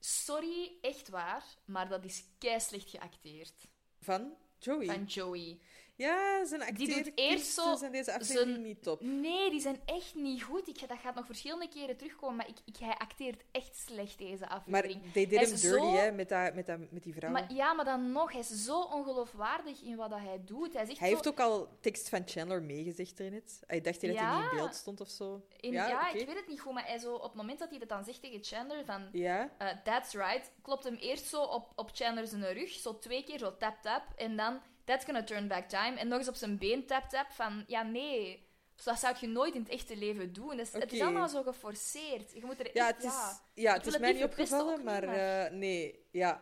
Sorry, 0.00 0.72
echt 0.80 1.08
waar, 1.08 1.44
maar 1.64 1.88
dat 1.88 2.04
is 2.04 2.24
kei 2.38 2.60
slecht 2.60 2.90
geacteerd 2.90 3.68
van 3.98 4.36
Joey. 4.58 4.86
van 4.86 5.04
Joey. 5.04 5.60
Ja, 6.00 6.44
zijn 6.44 6.60
Die 6.74 6.86
doet 6.86 6.96
eerst 6.96 7.08
acteerkunsten 7.08 7.62
zo 7.64 7.76
zijn 7.76 7.92
deze 7.92 8.12
aflevering 8.12 8.50
zijn- 8.50 8.62
niet 8.62 8.82
top. 8.82 9.00
Nee, 9.00 9.50
die 9.50 9.60
zijn 9.60 9.80
echt 9.84 10.14
niet 10.14 10.42
goed. 10.42 10.68
Ik, 10.68 10.88
dat 10.88 10.98
gaat 10.98 11.14
nog 11.14 11.26
verschillende 11.26 11.68
keren 11.68 11.96
terugkomen, 11.96 12.36
maar 12.36 12.48
ik, 12.48 12.56
ik, 12.64 12.76
hij 12.76 12.94
acteert 12.94 13.42
echt 13.50 13.76
slecht 13.76 14.18
deze 14.18 14.38
Maar 14.38 14.48
aflevering. 14.50 15.12
they 15.12 15.26
did 15.26 15.38
Hij 15.40 15.50
is 15.50 15.60
dirty, 15.60 15.76
zo- 15.84 15.92
hè, 15.94 16.12
met, 16.12 16.28
dat, 16.28 16.54
met, 16.54 16.66
dat, 16.66 16.78
met 16.90 17.02
die 17.02 17.14
vrouw. 17.14 17.30
Maar, 17.30 17.52
ja, 17.52 17.72
maar 17.72 17.84
dan 17.84 18.12
nog, 18.12 18.30
hij 18.32 18.40
is 18.40 18.64
zo 18.64 18.80
ongeloofwaardig 18.80 19.82
in 19.82 19.96
wat 19.96 20.10
dat 20.10 20.18
hij 20.18 20.40
doet. 20.44 20.72
Hij, 20.72 20.84
zegt 20.86 20.98
Hij 20.98 21.08
zo, 21.08 21.14
heeft 21.14 21.28
ook 21.28 21.40
al 21.40 21.68
tekst 21.80 22.08
van 22.08 22.22
Chandler 22.26 22.62
meegezegd 22.62 23.20
erin. 23.20 23.34
Het. 23.34 23.60
Hij 23.66 23.80
dacht 23.80 24.00
dat 24.00 24.14
hij 24.16 24.34
niet 24.36 24.50
in 24.50 24.56
beeld 24.56 24.74
stond 24.74 25.00
of 25.00 25.08
zo. 25.08 25.46
in- 25.60 25.72
ja, 25.72 26.12
ik 26.12 26.26
weet 26.26 26.36
het 26.36 26.48
niet 26.48 26.60
goed, 26.60 26.72
maar 26.72 26.86
hij 26.86 26.98
zo, 26.98 27.14
op 27.14 27.22
het 27.22 27.34
moment 27.34 27.58
dat 27.58 27.70
hij 27.70 27.78
dat 27.78 27.88
dan 27.88 28.04
zegt 28.04 28.22
tegen 28.22 28.44
Chandler, 28.44 28.84
van... 28.84 29.08
Ja, 29.12 29.50
eh, 29.58 29.68
that's 29.84 30.12
right. 30.14 30.50
Klopt 30.62 30.84
hem 30.84 30.94
eerst 30.94 31.26
zo 31.26 31.42
op, 31.42 31.72
op 31.76 31.90
Chandler 31.92 32.26
zijn 32.26 32.52
rug, 32.52 32.70
zo 32.70 32.98
twee 32.98 33.24
keer, 33.24 33.38
zo 33.38 33.56
tap 33.56 33.82
tap. 33.82 34.02
En 34.16 34.36
dan, 34.36 34.60
that's 34.90 35.04
gonna 35.04 35.24
turn 35.24 35.48
back 35.48 35.68
time. 35.68 35.96
En 35.98 36.08
nog 36.08 36.18
eens 36.18 36.28
op 36.28 36.34
zijn 36.34 36.58
been 36.58 36.86
tap 36.86 37.08
tap. 37.08 37.30
Van, 37.30 37.64
ja, 37.66 37.82
nee. 37.82 38.48
Dus 38.74 38.84
dat 38.84 38.98
zou 38.98 39.16
je 39.20 39.26
nooit 39.26 39.54
in 39.54 39.60
het 39.60 39.70
echte 39.70 39.96
leven 39.96 40.32
doen. 40.32 40.56
Dus 40.56 40.72
Het 40.72 40.92
is 40.92 41.00
allemaal 41.00 41.28
zo 41.28 41.42
geforceerd. 41.42 42.32
Je 42.32 42.44
moet 42.44 42.60
er 42.60 42.70
ja 42.74 42.88
echt, 42.88 42.96
het 42.96 43.04
is, 43.12 43.40
ja. 43.62 43.72
het 43.74 43.86
is 43.86 43.98
mij 43.98 44.12
niet 44.12 44.24
opgevallen, 44.24 44.84
maar 44.84 45.02
eh, 45.02 45.52
nee. 45.52 46.06
Ja, 46.10 46.40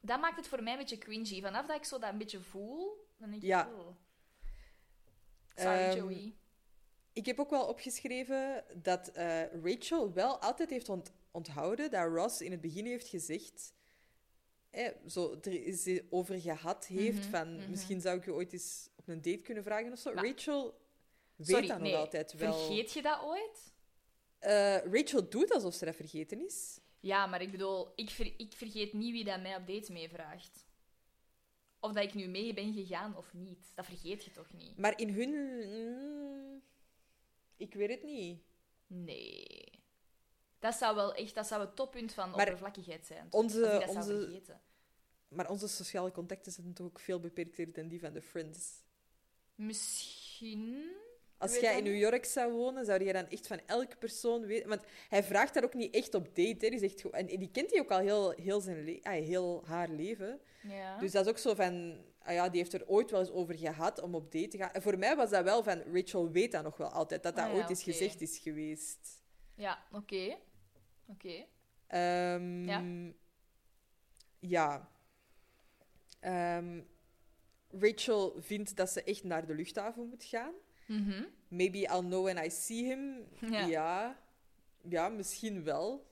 Dat 0.00 0.20
maakt 0.20 0.36
het 0.36 0.48
voor 0.48 0.62
mij 0.62 0.72
een 0.72 0.78
beetje 0.78 0.98
cringy. 0.98 1.40
Vanaf 1.40 1.66
dat 1.66 1.76
ik 1.76 1.84
zo 1.84 1.98
dat 1.98 2.10
een 2.12 2.18
beetje 2.18 2.40
voel, 2.40 3.06
dan 3.18 3.30
denk 3.30 3.42
ik... 3.42 3.48
Ja. 3.48 3.68
oh. 3.78 3.86
Sorry, 5.54 5.78
Ehm, 5.78 5.96
Joey. 5.96 6.34
Ik 7.12 7.26
heb 7.26 7.38
ook 7.40 7.50
wel 7.50 7.66
opgeschreven 7.66 8.64
dat 8.74 9.08
eh, 9.08 9.42
Rachel 9.64 10.12
wel 10.12 10.38
altijd 10.40 10.70
heeft 10.70 10.88
ont- 10.88 11.12
onthouden 11.30 11.90
dat 11.90 12.06
Ross 12.08 12.40
in 12.40 12.50
het 12.50 12.60
begin 12.60 12.86
heeft 12.86 13.08
gezegd. 13.08 13.72
Eh, 14.70 14.88
zo, 15.06 15.38
er 15.42 15.66
is 15.66 16.00
over 16.10 16.40
gehad 16.40 16.86
heeft 16.86 17.18
Mhm, 17.18 17.30
van 17.30 17.56
mhm. 17.56 17.70
misschien 17.70 18.00
zou 18.00 18.18
ik 18.18 18.24
je 18.24 18.32
ooit 18.32 18.52
eens 18.52 18.88
op 18.96 19.08
een 19.08 19.22
date 19.22 19.42
kunnen 19.42 19.62
vragen 19.64 19.92
of 19.92 19.98
zo. 19.98 20.14
Maar- 20.14 20.26
Rachel 20.26 20.80
weet 21.36 21.46
Sorry, 21.48 21.66
dat 21.66 21.80
nee. 21.80 21.90
nog 21.92 22.00
altijd 22.00 22.32
wel. 22.32 22.58
Vergeet 22.66 22.92
je 22.92 23.02
dat 23.02 23.22
ooit? 23.22 23.72
Eh, 24.38 24.76
Rachel 24.92 25.28
doet 25.28 25.52
alsof 25.52 25.74
ze 25.74 25.84
dat 25.84 25.96
vergeten 25.96 26.44
is. 26.44 26.80
Ja, 27.00 27.26
maar 27.26 27.42
ik 27.42 27.50
bedoel, 27.50 27.92
ik, 27.94 28.10
ver- 28.10 28.34
ik 28.36 28.52
vergeet 28.52 28.92
niet 28.92 29.12
wie 29.12 29.24
dat 29.24 29.40
mij 29.42 29.56
op 29.56 29.66
dates 29.66 29.88
meevraagt. 29.88 30.64
Of 31.80 31.92
dat 31.92 32.04
ik 32.04 32.14
nu 32.14 32.26
mee 32.28 32.54
ben 32.54 32.72
gegaan 32.74 33.16
of 33.16 33.32
niet. 33.34 33.72
Dat 33.74 33.84
vergeet 33.86 34.24
je 34.24 34.30
toch 34.30 34.52
niet? 34.52 34.78
Maar 34.78 34.98
in 35.00 35.08
hun. 35.08 35.30
mm, 35.30 36.62
ik 37.56 37.74
weet 37.74 37.90
het 37.90 38.02
niet. 38.02 38.42
Nee. 38.86 39.79
Dat 40.60 40.74
zou 40.74 40.94
wel 40.94 41.14
echt 41.14 41.34
dat 41.34 41.46
zou 41.46 41.60
het 41.60 41.76
toppunt 41.76 42.12
van 42.12 42.30
Maar 42.30 42.40
oppervlakkigheid 42.40 43.06
zijn. 43.06 43.26
onze- 43.30 43.60
dat 43.60 43.88
onze-. 43.88 44.58
Maar 45.28 45.50
onze 45.50 45.68
sociale 45.68 46.12
contacten 46.12 46.52
zijn 46.52 46.72
toch 46.74 46.86
ook 46.86 47.00
veel 47.00 47.20
beperkter 47.20 47.72
dan 47.72 47.88
die 47.88 48.00
van 48.00 48.12
de 48.12 48.22
Friends. 48.22 48.82
Misschien. 49.54 50.90
Als 51.38 51.58
jij 51.58 51.76
in 51.78 51.84
New. 51.84 51.98
York 51.98 52.24
zou 52.24 52.52
wonen, 52.52 52.84
zou 52.84 53.04
je 53.04 53.12
dan 53.12 53.28
echt 53.28 53.46
van 53.46 53.60
elke 53.66 53.96
persoon 53.96 54.46
weten. 54.46 54.68
Want 54.68 54.82
hij 55.08 55.22
vraagt 55.24 55.54
daar 55.54 55.64
ook 55.64 55.74
niet 55.74 55.94
echt 55.94 56.14
op 56.14 56.24
date. 56.26 56.56
Hè. 56.64 56.70
Die 56.70 56.78
zegt 56.78 57.10
en 57.10 57.26
die 57.26 57.50
kent 57.50 57.70
hij 57.70 57.80
ook 57.80 57.90
al 57.90 57.98
heel, 57.98 58.30
heel, 58.30 58.60
zijn 58.60 59.00
ah, 59.02 59.12
heel 59.12 59.62
haar 59.66 59.88
leven. 59.88 60.40
Ja. 60.62 60.98
Dus 60.98 61.12
dat 61.12 61.24
is 61.24 61.30
ook 61.30 61.38
zo 61.38 61.54
van. 61.54 62.04
Ah 62.22 62.34
ja, 62.34 62.48
die 62.48 62.60
heeft 62.60 62.72
er 62.72 62.86
ooit 62.86 63.10
wel 63.10 63.20
eens 63.20 63.30
over 63.30 63.54
gehad 63.58 64.00
om 64.00 64.14
op 64.14 64.32
date 64.32 64.48
te 64.48 64.56
gaan. 64.56 64.72
En 64.72 64.82
voor 64.82 64.98
mij 64.98 65.16
was 65.16 65.30
dat 65.30 65.44
wel 65.44 65.62
van. 65.62 65.82
Rachel 65.92 66.30
weet 66.30 66.52
dat 66.52 66.62
nog 66.62 66.76
wel 66.76 66.88
altijd, 66.88 67.22
dat 67.22 67.36
dat 67.36 67.44
Ah 67.44 67.50
ja, 67.50 67.56
ooit 67.58 67.70
eens 67.70 67.82
gezegd 67.82 68.20
is 68.20 68.38
geweest. 68.38 69.22
Ja, 69.54 69.82
oké. 69.92 70.36
Oké. 71.10 71.44
Ehm, 71.86 72.64
Ja. 72.64 72.82
ja. 74.40 74.88
Ehm, 76.20 76.80
Rachel 77.70 78.34
vindt 78.38 78.76
dat 78.76 78.90
ze 78.90 79.02
echt 79.02 79.24
naar 79.24 79.46
de 79.46 79.54
luchthaven 79.54 80.08
moet 80.08 80.24
gaan. 80.24 80.52
Mhm. 80.86 81.24
Maybe 81.48 81.78
I'll 81.78 82.00
know 82.00 82.24
when 82.24 82.44
I 82.44 82.50
see 82.50 82.84
him. 82.84 83.28
Ja. 83.50 83.64
Ja, 83.66 84.20
ja, 84.88 85.08
misschien 85.08 85.64
wel. 85.64 86.08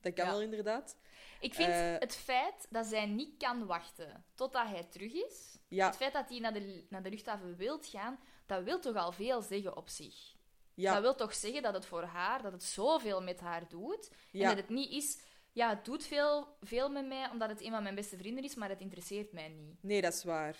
Dat 0.00 0.12
kan 0.14 0.24
Ja. 0.24 0.30
wel 0.30 0.42
inderdaad. 0.42 0.96
Ik 1.40 1.54
vind 1.54 1.68
Eh, 1.68 1.94
het 1.98 2.16
feit 2.16 2.66
dat 2.70 2.86
zij 2.86 3.06
niet 3.06 3.36
kan 3.38 3.66
wachten 3.66 4.24
totdat 4.34 4.68
hij 4.68 4.84
terug 4.84 5.12
is, 5.12 5.58
Ja, 5.68 5.86
het 5.86 5.96
feit 5.96 6.12
dat 6.12 6.28
hij 6.28 6.38
naar 6.38 6.52
de, 6.52 6.84
naar 6.88 7.02
de 7.02 7.10
luchthaven 7.10 7.56
wilt 7.56 7.86
gaan, 7.86 8.18
dat 8.46 8.62
wil 8.64 8.80
toch 8.80 8.96
al 8.96 9.12
veel 9.12 9.42
zeggen 9.42 9.76
op 9.76 9.88
zich. 9.88 10.33
Ja, 10.74 10.92
Dat 10.92 11.02
wil 11.02 11.14
toch 11.14 11.34
zeggen 11.34 11.62
dat 11.62 11.74
het 11.74 11.86
voor 11.86 12.02
haar, 12.02 12.42
dat 12.42 12.52
het 12.52 12.62
zoveel 12.62 13.22
met 13.22 13.40
haar 13.40 13.68
doet. 13.68 14.10
En 14.32 14.40
dat 14.40 14.56
het 14.56 14.68
niet 14.68 14.90
is, 14.90 15.18
ja, 15.52 15.68
het 15.68 15.84
doet 15.84 16.04
veel, 16.04 16.56
veel 16.60 16.90
met 16.90 17.06
mij 17.06 17.30
omdat 17.30 17.48
het 17.48 17.62
een 17.62 17.70
van 17.70 17.82
mijn 17.82 17.94
beste 17.94 18.16
vrienden 18.16 18.44
is, 18.44 18.54
maar 18.54 18.68
het 18.68 18.80
interesseert 18.80 19.32
mij 19.32 19.48
niet. 19.48 19.82
Nee, 19.82 20.00
dat 20.00 20.12
is 20.12 20.24
waar. 20.24 20.56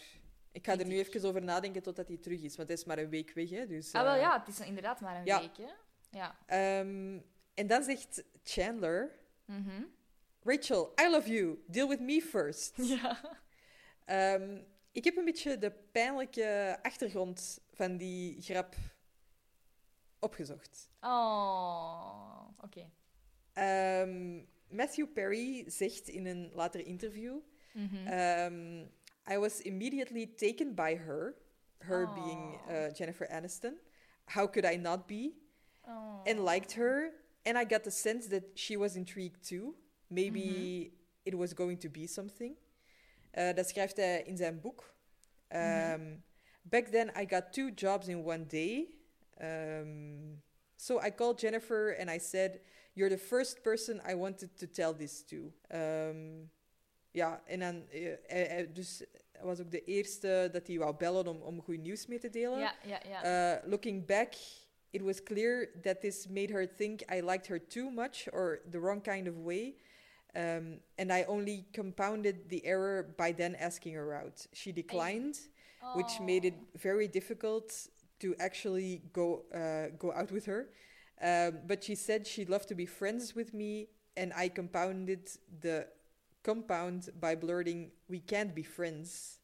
Ik 0.52 0.64
ga 0.64 0.78
er 0.78 0.86
nu 0.86 0.98
even 0.98 1.28
over 1.28 1.42
nadenken 1.42 1.82
totdat 1.82 2.08
hij 2.08 2.16
terug 2.16 2.42
is, 2.42 2.56
want 2.56 2.68
hij 2.68 2.76
is 2.76 2.84
maar 2.84 2.98
een 2.98 3.08
week 3.08 3.32
weg. 3.34 3.50
Hè, 3.50 3.66
dus, 3.66 3.92
Ah, 3.92 4.02
wel 4.02 4.14
eh, 4.14 4.20
ja, 4.20 4.38
het 4.38 4.48
is 4.48 4.60
inderdaad 4.66 5.00
maar 5.00 5.16
een 5.16 5.24
ja. 5.24 5.40
week, 5.40 5.56
hè. 5.56 5.72
Ja. 6.18 6.38
ehm, 6.46 7.18
en 7.54 7.66
dan 7.66 7.82
zegt 7.82 8.24
Chandler... 8.42 9.22
Mhm. 9.44 9.82
Rachel, 10.42 10.92
I 11.00 11.08
love 11.10 11.32
you. 11.32 11.58
Deal 11.66 11.88
with 11.88 12.00
me 12.00 12.20
first. 12.22 12.76
Ja. 13.00 13.20
Ehm, 14.04 14.58
ik 14.92 15.04
heb 15.04 15.16
een 15.16 15.24
beetje 15.24 15.58
de 15.58 15.70
pijnlijke 15.70 16.78
achtergrond 16.82 17.60
van 17.72 17.96
die 17.96 18.42
grap 18.42 18.74
opgezocht. 20.24 20.88
Oh, 21.00 22.48
oké. 22.60 22.90
Ehm, 23.52 24.42
Matthew 24.68 25.06
Perry 25.12 25.64
zegt 25.70 26.08
in 26.08 26.26
een 26.26 26.50
later 26.54 26.86
interview... 26.86 27.38
Um, 28.06 28.88
I 29.26 29.36
was 29.38 29.60
immediately 29.60 30.26
taken 30.36 30.74
by 30.74 30.96
her, 30.96 31.34
her 31.78 32.06
Aw. 32.06 32.14
being 32.14 32.60
uh, 32.68 32.92
Jennifer 32.94 33.26
Aniston. 33.30 33.74
How 34.26 34.46
could 34.46 34.64
I 34.64 34.76
not 34.76 35.06
be? 35.06 35.32
Oh. 35.88 36.22
And 36.24 36.38
liked 36.38 36.72
her, 36.74 37.12
and 37.42 37.56
I 37.58 37.64
got 37.64 37.82
the 37.82 37.90
sense 37.90 38.28
that 38.28 38.42
she 38.54 38.76
was 38.76 38.94
intrigued 38.96 39.42
too. 39.48 39.74
Maybe 40.08 40.40
Mhm. 40.40 40.92
it 41.24 41.34
was 41.34 41.52
going 41.54 41.78
to 41.80 41.88
be 41.88 42.06
something. 42.06 42.54
Uh, 43.38 43.52
dat 43.54 43.68
schrijft 43.68 43.96
hij 43.96 44.22
in 44.22 44.36
zijn 44.36 44.60
boek. 44.60 44.94
Um, 45.48 45.60
Mhm. 45.60 46.16
Back 46.62 46.86
then, 46.86 47.08
I 47.16 47.26
got 47.26 47.52
two 47.52 47.70
jobs 47.74 48.06
in 48.08 48.24
one 48.24 48.46
day. 48.46 48.88
Um, 49.42 50.42
so 50.76 50.98
I 51.06 51.10
called 51.10 51.38
Jennifer 51.40 51.96
and 51.98 52.10
I 52.10 52.18
said, 52.18 52.60
"You're 52.94 53.08
the 53.16 53.22
first 53.22 53.62
person 53.62 54.00
I 54.10 54.14
wanted 54.14 54.56
to 54.58 54.66
tell 54.66 54.94
this 54.96 55.22
to." 55.24 55.52
Um, 55.72 56.50
ja, 57.10 57.42
en 57.46 57.60
dan, 57.60 57.88
eh, 57.90 58.12
hij- 58.26 58.46
hij- 58.46 58.72
dus 58.72 59.02
was 59.42 59.60
ook 59.60 59.70
de 59.70 59.84
eerste 59.84 60.48
dat 60.52 60.66
hij 60.66 60.78
wou 60.78 60.94
bellen 60.96 61.26
om, 61.26 61.42
om 61.42 61.62
goed 61.62 61.78
nieuws 61.78 62.06
mee 62.06 62.18
te 62.18 62.30
delen. 62.30 62.58
Ja, 62.58 62.74
ja, 62.86 63.00
ja. 63.08 63.54
Uh, 63.62 63.68
looking 63.70 64.06
back, 64.06 64.34
it 64.90 65.00
was 65.00 65.22
clear 65.22 65.70
that 65.82 66.00
this 66.00 66.26
made 66.28 66.52
her 66.52 66.74
think 66.74 67.00
I 67.12 67.20
liked 67.22 67.46
her 67.46 67.66
too 67.66 67.90
much 67.90 68.26
or 68.32 68.60
the 68.70 68.78
wrong 68.80 69.02
kind 69.02 69.28
of 69.28 69.34
way. 69.44 69.74
Um, 70.36 70.80
and 70.96 71.10
I 71.12 71.24
only 71.26 71.66
compounded 71.72 72.48
the 72.48 72.60
error 72.64 73.14
by 73.16 73.32
then 73.34 73.54
asking 73.56 73.94
her 73.96 74.12
out. 74.22 74.48
She 74.52 74.72
declined, 74.72 75.38
which 75.96 76.18
made 76.20 76.44
it 76.46 76.54
very 76.72 77.08
difficult 77.10 77.88
to 78.24 78.34
actually 78.40 79.02
go 79.12 79.44
uh, 79.54 79.94
go 79.98 80.10
out 80.12 80.32
with 80.32 80.46
her. 80.46 80.70
Um, 81.20 81.60
but 81.66 81.84
she 81.84 81.94
said 81.94 82.26
she'd 82.26 82.48
love 82.48 82.66
to 82.66 82.74
be 82.74 82.86
friends 82.86 83.34
with 83.34 83.52
me, 83.52 83.88
and 84.16 84.32
I 84.34 84.48
compounded 84.48 85.30
the 85.60 85.86
compound 86.42 87.10
by 87.20 87.36
blurting, 87.36 87.92
"We 88.08 88.20
can't 88.20 88.54
be 88.54 88.62
friends." 88.62 89.40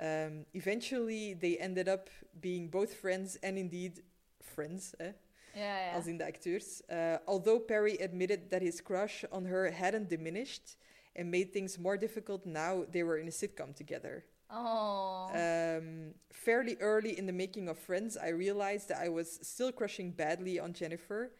Um, 0.00 0.46
eventually, 0.52 1.34
they 1.34 1.56
ended 1.58 1.88
up 1.88 2.10
being 2.40 2.68
both 2.70 2.94
friends 2.94 3.36
and 3.42 3.58
indeed 3.58 4.02
friends, 4.40 4.94
eh? 5.00 5.12
ja, 5.54 5.60
ja. 5.60 5.94
als 5.94 6.06
in 6.06 6.18
the 6.18 6.24
actors. 6.24 6.82
Uh, 6.88 7.18
although 7.26 7.58
Perry 7.58 7.96
admitted 7.98 8.50
that 8.50 8.62
his 8.62 8.80
crush 8.80 9.24
on 9.32 9.44
her 9.46 9.70
hadn't 9.70 10.08
diminished 10.08 10.76
and 11.16 11.30
made 11.30 11.52
things 11.52 11.78
more 11.78 11.96
difficult 11.96 12.46
now 12.46 12.84
they 12.90 13.02
were 13.02 13.18
in 13.18 13.26
a 13.28 13.32
sitcom 13.32 13.74
together. 13.74 14.24
Oh. 14.50 15.30
Um, 15.34 16.14
fairly 16.32 16.76
early 16.80 17.18
in 17.18 17.26
the 17.26 17.32
making 17.32 17.68
of 17.68 17.78
Friends, 17.78 18.16
I 18.16 18.28
realized 18.28 18.88
that 18.88 18.98
I 18.98 19.08
was 19.08 19.38
still 19.42 19.72
crushing 19.72 20.10
badly 20.10 20.58
on 20.58 20.72
Jennifer. 20.72 21.32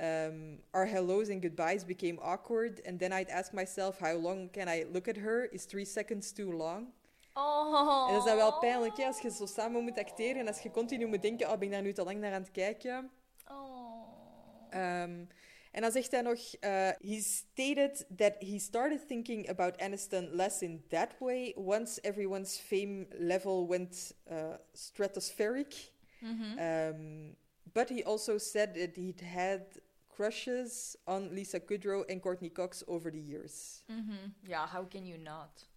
Um, 0.00 0.58
our 0.72 0.86
hellos 0.86 1.28
and 1.28 1.42
goodbyes 1.42 1.84
became 1.84 2.18
awkward, 2.22 2.80
and 2.86 2.98
then 2.98 3.12
I'd 3.12 3.28
ask 3.28 3.52
myself, 3.52 3.98
how 3.98 4.14
long 4.14 4.48
can 4.48 4.68
I 4.68 4.86
look 4.92 5.08
at 5.08 5.16
her? 5.16 5.44
Is 5.52 5.66
three 5.66 5.84
seconds 5.84 6.32
too 6.32 6.50
long? 6.52 6.88
oh. 7.36 8.06
En 8.08 8.14
dat 8.14 8.24
is 8.24 8.28
dan 8.28 8.36
wel 8.36 8.58
pijnlijk, 8.58 8.96
hè, 8.96 9.04
als 9.04 9.20
je 9.20 9.30
zo 9.30 9.46
samen 9.46 9.82
moet 9.82 9.98
acteren 9.98 10.40
en 10.40 10.46
als 10.46 10.60
je 10.60 10.70
continu 10.70 11.06
moet 11.06 11.22
denken, 11.22 11.46
oh, 11.46 11.58
ben 11.58 11.62
ik 11.62 11.70
daar 11.70 11.82
nu 11.82 11.92
te 11.92 12.04
lang 12.04 12.18
naar 12.18 12.32
aan 12.32 12.42
het 12.42 12.50
kijken? 12.50 13.10
Oh. 13.50 15.02
Um, 15.02 15.28
en 15.70 15.82
dan 15.82 15.92
zegt 15.92 16.10
hij 16.10 16.22
nog, 16.22 16.38
uh, 16.60 16.90
he 16.98 17.20
stated 17.20 18.06
that 18.16 18.32
he 18.38 18.58
started 18.58 19.06
thinking 19.06 19.48
about 19.48 19.80
Aniston 19.80 20.28
less 20.34 20.62
in 20.62 20.84
that 20.88 21.14
way 21.18 21.52
once 21.56 22.00
everyone's 22.00 22.58
fame 22.58 23.06
level 23.10 23.66
went 23.68 24.14
uh, 24.30 24.54
stratospheric. 24.72 25.92
Mhm. 26.20 26.58
Um, 26.58 27.36
but 27.72 27.88
he 27.88 28.04
also 28.04 28.38
said 28.38 28.74
that 28.74 28.96
he'd 28.96 29.20
had 29.20 29.80
crushes 30.08 30.96
on 31.04 31.34
Lisa 31.34 31.60
Kudrow 31.60 32.04
and 32.08 32.20
Courtney 32.20 32.50
Cox 32.50 32.82
over 32.86 33.10
the 33.10 33.20
years. 33.20 33.82
Mhm. 33.86 34.34
Ja, 34.42 34.66
how 34.66 34.88
can 34.88 35.06
you 35.06 35.18
not? 35.18 35.68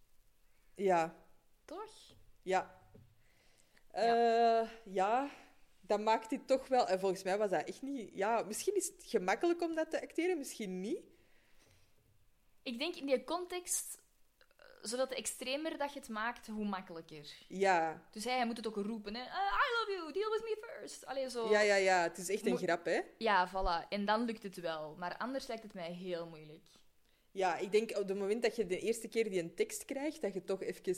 Ja, 0.76 1.14
Toch? 1.66 2.16
ja. 2.44 2.82
Ja. 4.86 5.30
Dat 5.86 6.00
maakt 6.00 6.30
dit 6.30 6.48
toch 6.48 6.68
wel... 6.68 6.88
En 6.88 7.00
volgens 7.00 7.24
mij 7.24 7.38
was 7.38 7.50
dat 7.50 7.64
echt 7.68 7.82
niet... 7.82 8.10
Ja, 8.14 8.42
misschien 8.48 8.76
is 8.76 8.86
het 8.88 9.04
gemakkelijk 9.06 9.62
om 9.62 9.76
dat 9.76 9.90
te 9.90 10.02
acteren, 10.02 10.38
misschien 10.38 10.82
niet. 10.82 11.02
Ik 12.64 12.80
denk 12.80 12.96
in 12.96 13.06
die 13.06 13.24
context, 13.24 14.00
eh, 14.38 14.66
zodat 14.82 15.10
de 15.10 15.16
extremer 15.16 15.78
dat 15.78 15.94
je 15.94 16.00
het 16.00 16.10
maakt, 16.10 16.48
hoe 16.48 16.66
makkelijker. 16.66 17.34
Ja. 17.48 18.04
Dus 18.12 18.24
hij, 18.24 18.36
hij 18.36 18.46
moet 18.46 18.58
het 18.58 18.68
ook 18.68 18.76
roepen, 18.76 19.16
hè. 19.16 19.22
"Uh, 19.22 19.28
I 19.28 19.80
love 19.80 19.92
you, 19.92 20.14
deal 20.14 20.32
with 20.32 20.42
me 20.42 20.58
first. 20.80 21.06
Allee, 21.06 21.30
zo. 21.30 21.50
Ja, 21.50 21.60
ja, 21.62 21.76
ja. 21.76 22.02
Het 22.02 22.18
is 22.18 22.30
echt 22.30 22.46
een 22.46 22.52
Mo- 22.52 22.58
grap, 22.58 22.86
hè? 22.86 23.02
Ja, 23.18 23.50
voilà. 23.50 23.88
En 23.90 24.06
dan 24.06 24.26
lukt 24.26 24.44
het 24.44 24.56
wel. 24.58 24.96
Maar 24.96 25.18
anders 25.18 25.48
lijkt 25.48 25.64
het 25.64 25.74
mij 25.74 25.92
heel 25.92 26.28
moeilijk. 26.28 26.66
Ja, 27.32 27.58
ik 27.58 27.72
denk 27.72 27.90
op 27.98 28.08
het 28.08 28.18
moment 28.18 28.42
dat 28.44 28.56
je 28.56 28.66
de 28.66 28.80
eerste 28.80 29.08
keer 29.08 29.30
die 29.30 29.40
een 29.42 29.56
tekst 29.56 29.86
krijgt, 29.86 30.22
dat 30.22 30.34
je 30.34 30.44
toch 30.44 30.62
even 30.62 30.96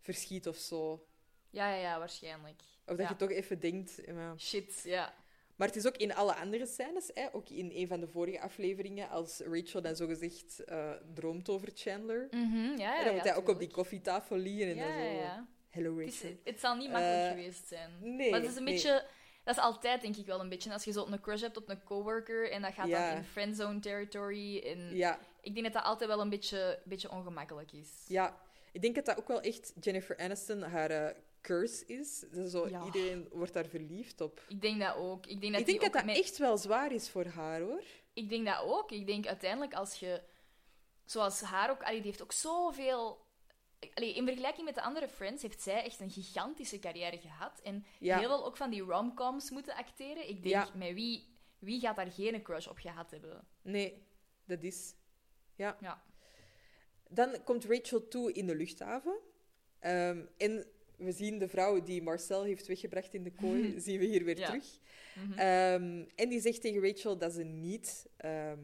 verschiet 0.00 0.46
of 0.48 0.56
zo. 0.56 1.06
Ja, 1.50 1.68
ja, 1.74 1.80
ja, 1.80 1.98
waarschijnlijk. 1.98 2.62
Of 2.86 2.96
dat 2.96 2.98
Ja. 2.98 3.08
je 3.08 3.16
toch 3.16 3.30
even 3.30 3.60
denkt... 3.60 4.00
ja. 4.06 4.34
Shit, 4.38 4.80
ja. 4.84 5.14
Maar 5.56 5.66
het 5.66 5.76
is 5.76 5.86
ook 5.86 5.96
in 5.96 6.14
alle 6.14 6.34
andere 6.34 6.66
scènes, 6.66 7.10
hè, 7.14 7.26
ook 7.34 7.48
in 7.48 7.70
een 7.74 7.88
van 7.88 8.00
de 8.00 8.08
vorige 8.08 8.40
afleveringen, 8.40 9.08
als 9.08 9.40
Rachel 9.40 9.82
dan 9.82 9.96
zogezegd 9.96 10.64
eh 10.64 10.90
droomt 11.14 11.48
over 11.48 11.68
Chandler. 11.74 12.28
Mhm, 12.30 12.56
ja, 12.56 12.76
ja, 12.76 12.98
en 12.98 13.04
dan 13.04 13.14
moet 13.14 13.22
hij 13.24 13.36
ook 13.36 13.48
op 13.48 13.58
die 13.58 13.70
koffietafel 13.70 14.36
liggen 14.36 14.68
en 14.70 14.76
dan 14.76 14.92
zo... 14.92 14.98
ja, 14.98 15.10
ja. 15.20 15.46
Hello, 15.70 15.98
Het, 15.98 16.08
is, 16.08 16.22
Rachel. 16.22 16.38
het 16.44 16.60
zal 16.60 16.76
niet 16.76 16.90
makkelijk 16.90 17.22
Eh, 17.22 17.28
geweest 17.28 17.66
zijn. 17.66 17.90
nee, 18.16 18.30
maar 18.30 18.40
het 18.40 18.50
is 18.50 18.56
een 18.56 18.64
nee. 18.64 18.74
beetje... 18.74 19.04
Dat 19.44 19.56
is 19.56 19.62
altijd, 19.62 20.00
denk 20.02 20.16
ik 20.16 20.26
wel, 20.26 20.40
een 20.40 20.48
beetje. 20.48 20.72
Als 20.72 20.84
je 20.84 20.92
zo 20.92 21.06
een 21.06 21.20
crush 21.20 21.40
hebt 21.40 21.56
op 21.56 21.68
een 21.68 21.82
coworker 21.84 22.50
en 22.50 22.62
dat 22.62 22.72
gaat 22.72 22.90
dan 22.90 23.16
in 23.16 23.24
friendzone 23.24 23.80
territory. 23.80 24.58
En 24.58 24.96
Ja, 24.96 25.18
Ik 25.40 25.52
denk 25.54 25.64
dat 25.64 25.74
dat 25.74 25.84
altijd 25.84 26.10
wel 26.10 26.20
een 26.20 26.28
beetje, 26.30 26.80
beetje 26.84 27.10
ongemakkelijk 27.10 27.72
is. 27.72 27.88
ja. 28.08 28.40
Ik 28.72 28.82
denk 28.82 28.94
dat 28.94 29.04
dat 29.04 29.18
ook 29.18 29.28
wel 29.28 29.40
echt 29.40 29.72
Jennifer 29.80 30.16
Aniston 30.16 30.62
haar 30.62 30.90
eh, 30.90 31.14
curse 31.44 31.84
is. 31.86 32.18
Zo, 32.50 32.68
Ja. 32.68 32.84
Iedereen 32.84 33.28
wordt 33.32 33.52
daar 33.52 33.66
verliefd 33.66 34.20
op. 34.20 34.44
Ik 34.48 34.60
denk 34.60 34.80
dat 34.80 34.96
ook. 34.96 35.26
Ik 35.26 35.40
denk 35.40 35.52
dat, 35.52 35.60
ik 35.60 35.66
denk 35.66 35.80
dat 35.80 35.92
dat 35.92 36.04
met- 36.04 36.16
echt 36.18 36.38
wel 36.38 36.58
zwaar 36.58 36.92
is 36.92 37.10
voor 37.10 37.26
haar, 37.26 37.60
hoor. 37.60 37.82
Ik 38.12 38.28
denk 38.28 38.46
dat 38.46 38.60
ook. 38.62 38.90
Ik 38.92 39.06
denk 39.06 39.26
uiteindelijk 39.26 39.74
als 39.74 39.98
je... 40.00 40.22
Zoals 41.04 41.40
haar 41.40 41.70
ook... 41.70 41.82
Allee, 41.82 41.96
die 42.00 42.06
heeft 42.06 42.22
ook 42.22 42.32
zoveel... 42.32 43.22
Allee, 43.94 44.14
in 44.14 44.24
vergelijking 44.26 44.64
met 44.64 44.74
de 44.74 44.82
andere 44.82 45.08
Friends 45.08 45.42
heeft 45.42 45.60
zij 45.62 45.82
echt 45.84 46.00
een 46.00 46.10
gigantische 46.10 46.78
carrière 46.78 47.18
gehad. 47.18 47.60
En 47.62 47.84
Ja. 47.98 48.18
heel 48.18 48.28
veel 48.28 48.44
ook 48.46 48.56
van 48.56 48.70
die 48.70 48.82
romcoms 48.82 49.50
moeten 49.50 49.74
acteren. 49.74 50.28
Ik 50.28 50.42
denk, 50.42 50.54
Ja. 50.54 50.68
met 50.74 50.92
wie, 50.94 51.36
wie 51.58 51.80
gaat 51.80 51.96
daar 51.96 52.12
geen 52.12 52.42
crush 52.42 52.66
op 52.66 52.78
gehad 52.78 53.10
hebben? 53.10 53.46
Nee, 53.62 54.06
dat 54.44 54.62
is... 54.62 54.94
Ja. 55.56 55.76
Ja. 55.80 56.02
Dan 57.08 57.44
komt 57.44 57.64
Rachel 57.64 58.08
toe 58.08 58.32
in 58.32 58.46
de 58.46 58.54
luchthaven. 58.56 59.18
Ehm, 59.78 60.24
en 60.36 60.66
we 60.96 61.12
zien 61.12 61.38
de 61.38 61.48
vrouw 61.48 61.82
die 61.82 62.02
Marcel 62.02 62.42
heeft 62.44 62.66
weggebracht 62.66 63.14
in 63.14 63.22
de 63.22 63.30
kooi, 63.32 63.74
zien 63.80 63.98
we 63.98 64.04
hier 64.04 64.24
weer 64.24 64.38
Ja. 64.38 64.46
terug. 64.46 64.64
Mhm. 65.14 65.32
Ehm, 65.38 66.04
en 66.14 66.28
die 66.28 66.40
zegt 66.40 66.60
tegen 66.60 66.82
Rachel 66.88 67.18
dat 67.18 67.32
ze 67.32 67.42
niet 67.42 68.06
ehm, 68.16 68.58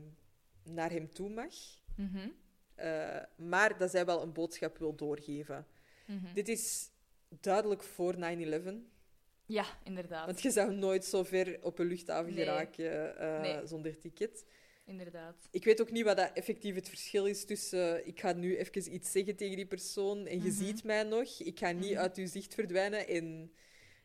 naar 0.64 0.90
hem 0.90 1.12
toe 1.12 1.28
mag, 1.28 1.52
Mhm. 1.96 2.28
eh, 2.74 3.16
maar 3.36 3.78
dat 3.78 3.90
zij 3.90 4.04
wel 4.06 4.22
een 4.22 4.32
boodschap 4.32 4.78
wil 4.78 4.94
doorgeven. 4.94 5.66
Mhm. 6.06 6.34
Dit 6.34 6.48
is 6.48 6.90
duidelijk 7.40 7.82
voor 7.82 8.14
9-11, 8.18 8.74
Ja, 9.46 9.64
inderdaad. 9.84 10.26
want 10.26 10.42
je 10.42 10.50
zou 10.50 10.74
nooit 10.74 11.04
zo 11.04 11.22
ver 11.22 11.58
op 11.62 11.78
een 11.78 11.86
luchthaven 11.86 12.34
Nee. 12.34 12.44
geraken 12.44 13.18
eh, 13.18 13.40
Nee. 13.40 13.66
zonder 13.66 13.98
ticket. 13.98 14.44
Inderdaad. 14.90 15.48
Ik 15.50 15.64
weet 15.64 15.80
ook 15.80 15.90
niet 15.90 16.04
wat 16.04 16.16
dat 16.16 16.30
effectief 16.34 16.74
het 16.74 16.88
verschil 16.88 17.26
is 17.26 17.44
tussen 17.44 18.00
eh, 18.00 18.06
ik 18.06 18.20
ga 18.20 18.32
nu 18.32 18.56
even 18.56 18.94
iets 18.94 19.10
zeggen 19.12 19.36
tegen 19.36 19.56
die 19.56 19.66
persoon 19.66 20.26
en 20.26 20.42
je 20.42 20.48
Mhm. 20.50 20.64
ziet 20.64 20.84
mij 20.84 21.02
nog, 21.02 21.40
ik 21.40 21.58
ga 21.58 21.70
niet 21.70 21.90
Mhm. 21.90 22.00
uit 22.00 22.16
uw 22.16 22.26
zicht 22.26 22.54
verdwijnen 22.54 23.08
en 23.08 23.52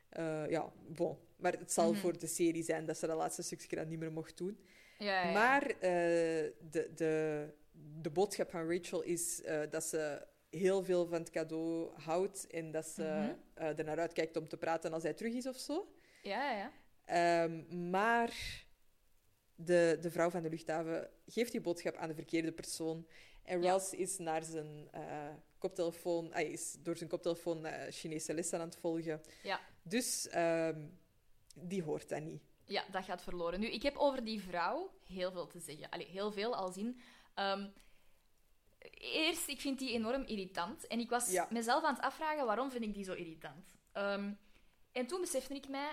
eh, 0.10 0.50
ja, 0.50 0.72
bon. 0.88 1.18
Maar 1.38 1.52
het 1.54 1.72
zal 1.72 1.92
Mhm. 1.92 2.00
voor 2.00 2.18
de 2.18 2.28
serie 2.28 2.64
zijn 2.64 2.86
dat 2.86 2.98
ze 2.98 3.08
dat 3.08 3.18
laatste 3.18 3.42
stukje 3.44 3.76
dan 3.76 3.88
niet 3.88 4.00
meer 4.00 4.12
mocht 4.12 4.38
doen. 4.38 4.58
Ja, 4.98 5.24
ja. 5.28 5.32
Maar 5.32 5.62
eh, 5.70 5.80
de, 6.72 6.92
de, 6.96 7.48
de 8.02 8.10
boodschap 8.10 8.50
van 8.50 8.72
Rachel 8.72 9.02
is 9.02 9.42
dat 9.70 9.84
ze 9.84 10.28
heel 10.50 10.84
veel 10.84 11.06
van 11.08 11.20
het 11.20 11.30
cadeau 11.30 11.92
houdt 12.00 12.48
en 12.48 12.72
dat 12.72 12.86
ze 12.88 13.36
er 13.54 13.84
naar 13.84 14.00
uitkijkt 14.00 14.38
om 14.38 14.48
te 14.48 14.58
praten 14.58 14.94
als 14.94 15.04
hij 15.04 15.14
terug 15.14 15.34
is 15.34 15.46
of 15.48 15.58
zo. 15.58 15.88
Ja, 16.22 16.52
ja, 16.52 16.58
ja. 16.58 16.72
Ehm, 17.06 17.90
maar 17.90 18.64
de, 19.56 19.98
de 20.02 20.12
vrouw 20.12 20.30
van 20.30 20.42
de 20.42 20.50
luchthaven 20.50 21.10
geeft 21.28 21.52
die 21.52 21.62
boodschap 21.62 21.96
aan 21.96 22.08
de 22.08 22.16
verkeerde 22.16 22.52
persoon. 22.52 23.08
En 23.44 23.62
Ja. 23.62 23.72
Ross 23.72 23.94
is, 23.94 24.18
naar 24.18 24.44
zijn, 24.44 24.88
eh, 24.92 25.28
koptelefoon, 25.58 26.34
ah, 26.34 26.50
is 26.50 26.76
door 26.80 26.98
zijn 26.98 27.10
koptelefoon 27.10 27.66
eh, 27.66 27.92
Chinese 27.92 28.34
lessen 28.34 28.60
aan 28.60 28.66
het 28.68 28.78
volgen. 28.78 29.22
Ja. 29.44 29.60
Dus 29.82 30.28
ehm, 30.28 30.80
die 31.56 31.84
hoort 31.84 32.10
dat 32.10 32.22
niet. 32.22 32.42
Ja, 32.66 32.84
dat 32.92 33.04
gaat 33.04 33.24
verloren. 33.24 33.60
Nu, 33.60 33.68
ik 33.68 33.82
heb 33.84 33.96
over 33.98 34.24
die 34.24 34.42
vrouw 34.42 34.92
heel 35.08 35.32
veel 35.32 35.48
te 35.48 35.60
zeggen. 35.60 35.90
Allee, 35.90 36.08
heel 36.08 36.32
veel 36.32 36.56
al 36.56 36.72
zien. 36.72 37.00
Ehm, 37.34 37.68
eerst, 39.00 39.48
ik 39.48 39.62
vind 39.62 39.80
die 39.80 39.92
enorm 39.94 40.24
irritant. 40.24 40.88
En 40.88 41.00
ik 41.00 41.10
was 41.10 41.32
Ja. 41.32 41.48
mezelf 41.52 41.84
aan 41.84 41.94
het 41.96 42.04
afvragen, 42.04 42.46
waarom 42.46 42.72
vind 42.72 42.84
ik 42.84 42.94
die 42.94 43.04
zo 43.04 43.14
irritant? 43.14 43.76
Ehm, 43.92 44.34
en 44.92 45.08
toen 45.08 45.22
besefte 45.22 45.54
ik 45.54 45.68
mij, 45.70 45.92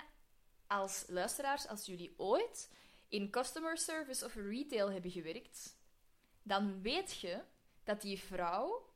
als 0.67 1.05
luisteraars, 1.09 1.69
als 1.69 1.87
jullie 1.87 2.15
ooit 2.17 2.71
in 3.13 3.31
customer 3.31 3.77
service 3.77 4.25
of 4.25 4.35
retail 4.35 4.93
hebben 4.93 5.11
gewerkt, 5.11 5.77
dan 6.43 6.83
weet 6.83 7.21
je 7.21 7.41
dat 7.85 8.01
die 8.01 8.19
vrouw 8.21 8.91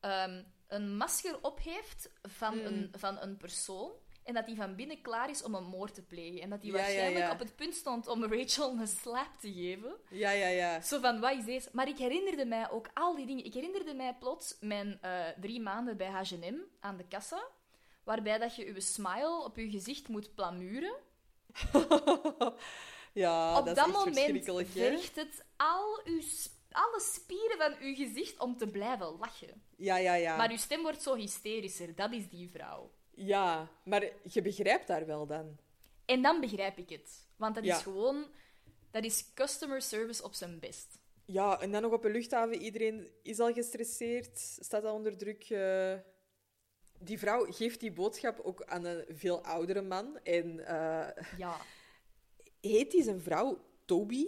ehm, 0.00 0.42
een 0.66 0.96
masker 0.96 1.38
op 1.42 1.60
heeft 1.62 2.10
van, 2.22 2.58
Mm. 2.58 2.64
een, 2.64 2.92
van 2.96 3.18
een 3.18 3.36
persoon 3.36 3.90
en 4.22 4.34
dat 4.34 4.46
die 4.46 4.56
van 4.56 4.74
binnen 4.74 5.02
klaar 5.02 5.30
is 5.30 5.42
om 5.42 5.54
een 5.54 5.64
moord 5.64 5.94
te 5.94 6.02
plegen. 6.02 6.40
En 6.40 6.50
dat 6.50 6.60
die 6.60 6.72
Ja, 6.72 6.76
waarschijnlijk 6.78 7.24
ja. 7.24 7.30
op 7.32 7.38
het 7.38 7.56
punt 7.56 7.74
stond 7.74 8.06
om 8.06 8.24
Rachel 8.24 8.70
een 8.70 8.86
slap 8.86 9.36
te 9.40 9.52
geven. 9.52 9.96
Ja, 10.10 10.30
ja, 10.30 10.48
ja. 10.48 10.80
Zo 10.80 11.00
van, 11.00 11.20
wat 11.20 11.32
is 11.36 11.44
deze? 11.44 11.68
Maar 11.72 11.88
ik 11.88 11.98
herinnerde 11.98 12.46
mij 12.46 12.70
ook 12.70 12.90
al 12.94 13.14
die 13.16 13.26
dingen. 13.26 13.44
Ik 13.44 13.54
herinnerde 13.54 13.94
mij 13.94 14.14
plots 14.14 14.56
mijn 14.60 14.98
eh, 15.00 15.26
drie 15.40 15.60
maanden 15.60 15.96
bij 15.96 16.06
H&M 16.08 16.56
aan 16.80 16.96
de 16.96 17.06
kassa, 17.08 17.46
waarbij 18.04 18.38
dat 18.38 18.56
je 18.56 18.64
je 18.74 18.80
smile 18.80 19.44
op 19.44 19.56
je 19.56 19.70
gezicht 19.70 20.08
moet 20.08 20.34
plamuren. 20.34 20.94
ja, 23.20 23.58
op 23.58 23.66
dat, 23.66 23.76
dat, 23.76 23.86
is 23.86 23.92
echt 23.94 24.04
moment 24.04 24.70
vergt 24.70 25.16
het 25.16 25.44
al 25.56 26.00
uw, 26.04 26.20
alle 26.70 27.00
spieren 27.00 27.56
van 27.58 27.74
uw 27.80 27.94
gezicht 27.94 28.38
om 28.38 28.56
te 28.56 28.66
blijven 28.68 29.16
lachen. 29.18 29.62
Ja, 29.76 29.96
ja, 29.96 30.14
ja. 30.14 30.36
Maar 30.36 30.50
uw 30.50 30.56
stem 30.56 30.82
wordt 30.82 31.02
zo 31.02 31.14
hysterischer. 31.14 31.94
Dat 31.94 32.12
is 32.12 32.28
die 32.28 32.50
vrouw. 32.50 32.90
Ja, 33.14 33.68
maar 33.84 34.04
je 34.22 34.42
begrijpt 34.42 34.86
daar 34.86 35.06
wel 35.06 35.26
dan. 35.26 35.56
En 36.04 36.22
dan 36.22 36.40
begrijp 36.40 36.78
ik 36.78 36.88
het. 36.90 37.26
Want 37.36 37.54
dat 37.54 37.64
Ja. 37.64 37.76
is 37.76 37.82
gewoon... 37.82 38.26
Dat 38.90 39.04
is 39.04 39.24
customer 39.34 39.82
service 39.82 40.22
op 40.22 40.34
zijn 40.34 40.58
best. 40.58 40.98
Ja, 41.24 41.60
en 41.60 41.72
dan 41.72 41.82
nog 41.82 41.92
op 41.92 42.04
een 42.04 42.10
luchthaven. 42.10 42.56
Iedereen 42.62 43.08
is 43.22 43.38
al 43.40 43.52
gestresseerd, 43.52 44.38
staat 44.38 44.84
al 44.84 44.94
onder 44.94 45.16
druk. 45.16 45.50
eh. 45.50 45.94
Die 46.98 47.18
vrouw 47.18 47.52
geeft 47.52 47.80
die 47.80 47.92
boodschap 47.92 48.40
ook 48.40 48.62
aan 48.64 48.84
een 48.84 49.04
veel 49.08 49.42
oudere 49.44 49.82
man. 49.82 50.18
En 50.22 50.66
eh, 50.66 51.24
Ja. 51.38 51.56
Heet 52.66 52.90
die 52.90 53.02
zijn 53.02 53.20
vrouw 53.20 53.58
Toby? 53.84 54.26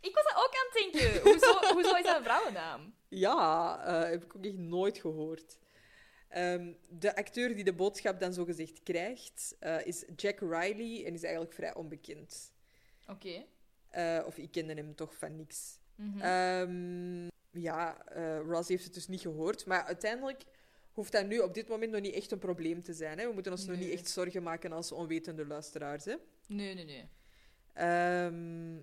Ik 0.00 0.14
was 0.14 0.24
dat 0.24 0.36
ook 0.36 0.54
aan 0.54 0.68
het 0.70 0.92
denken. 0.92 1.20
Hoezo, 1.30 1.58
hoezo 1.74 1.94
is 1.94 2.02
dat 2.02 2.16
een 2.16 2.24
vrouwennaam? 2.24 2.94
Ja, 3.08 3.78
eh, 3.84 4.10
heb 4.10 4.24
ik 4.24 4.36
ook 4.36 4.44
echt 4.44 4.56
nooit 4.56 4.98
gehoord. 4.98 5.58
Ehm, 6.28 6.72
de 6.88 7.16
acteur 7.16 7.54
die 7.54 7.64
de 7.64 7.72
boodschap 7.72 8.20
dan 8.20 8.32
zogezegd 8.32 8.82
krijgt, 8.82 9.56
eh, 9.58 9.86
is 9.86 10.04
Jack 10.16 10.40
Riley 10.40 11.04
en 11.06 11.14
is 11.14 11.22
eigenlijk 11.22 11.54
vrij 11.54 11.74
onbekend. 11.74 12.52
Oké. 13.06 13.44
Eh, 13.88 14.22
of 14.26 14.38
ik 14.38 14.50
kende 14.50 14.74
hem 14.74 14.94
toch 14.94 15.16
van 15.16 15.36
niks. 15.36 15.78
Mhm. 15.94 16.20
Ehm, 16.20 17.28
ja, 17.62 18.04
Ross 18.46 18.68
heeft 18.68 18.84
het 18.84 18.94
dus 18.94 19.08
niet 19.08 19.20
gehoord. 19.20 19.66
Maar 19.66 19.84
uiteindelijk 19.84 20.42
hoeft 20.92 21.12
dat 21.12 21.26
nu 21.26 21.38
op 21.38 21.54
dit 21.54 21.68
moment 21.68 21.92
nog 21.92 22.00
niet 22.00 22.14
echt 22.14 22.30
een 22.30 22.38
probleem 22.38 22.82
te 22.82 22.92
zijn. 22.92 23.18
Hè? 23.18 23.26
We 23.26 23.32
moeten 23.32 23.52
ons 23.52 23.66
nog 23.66 23.76
niet 23.76 23.92
echt 23.92 24.08
zorgen 24.08 24.42
maken 24.42 24.72
als 24.72 24.92
onwetende 24.92 25.46
luisteraars. 25.46 26.04
Hè? 26.04 26.14
Nee, 26.46 26.74
nee, 26.74 26.84
nee. 26.84 27.08
Ehm, 27.72 28.76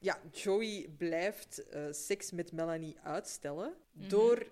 ja, 0.00 0.20
Joey 0.32 0.88
blijft 0.96 1.68
eh, 1.68 1.86
seks 1.90 2.30
met 2.30 2.52
Melanie 2.52 2.96
uitstellen 3.02 3.74
Mhm. 3.92 4.08
door 4.08 4.46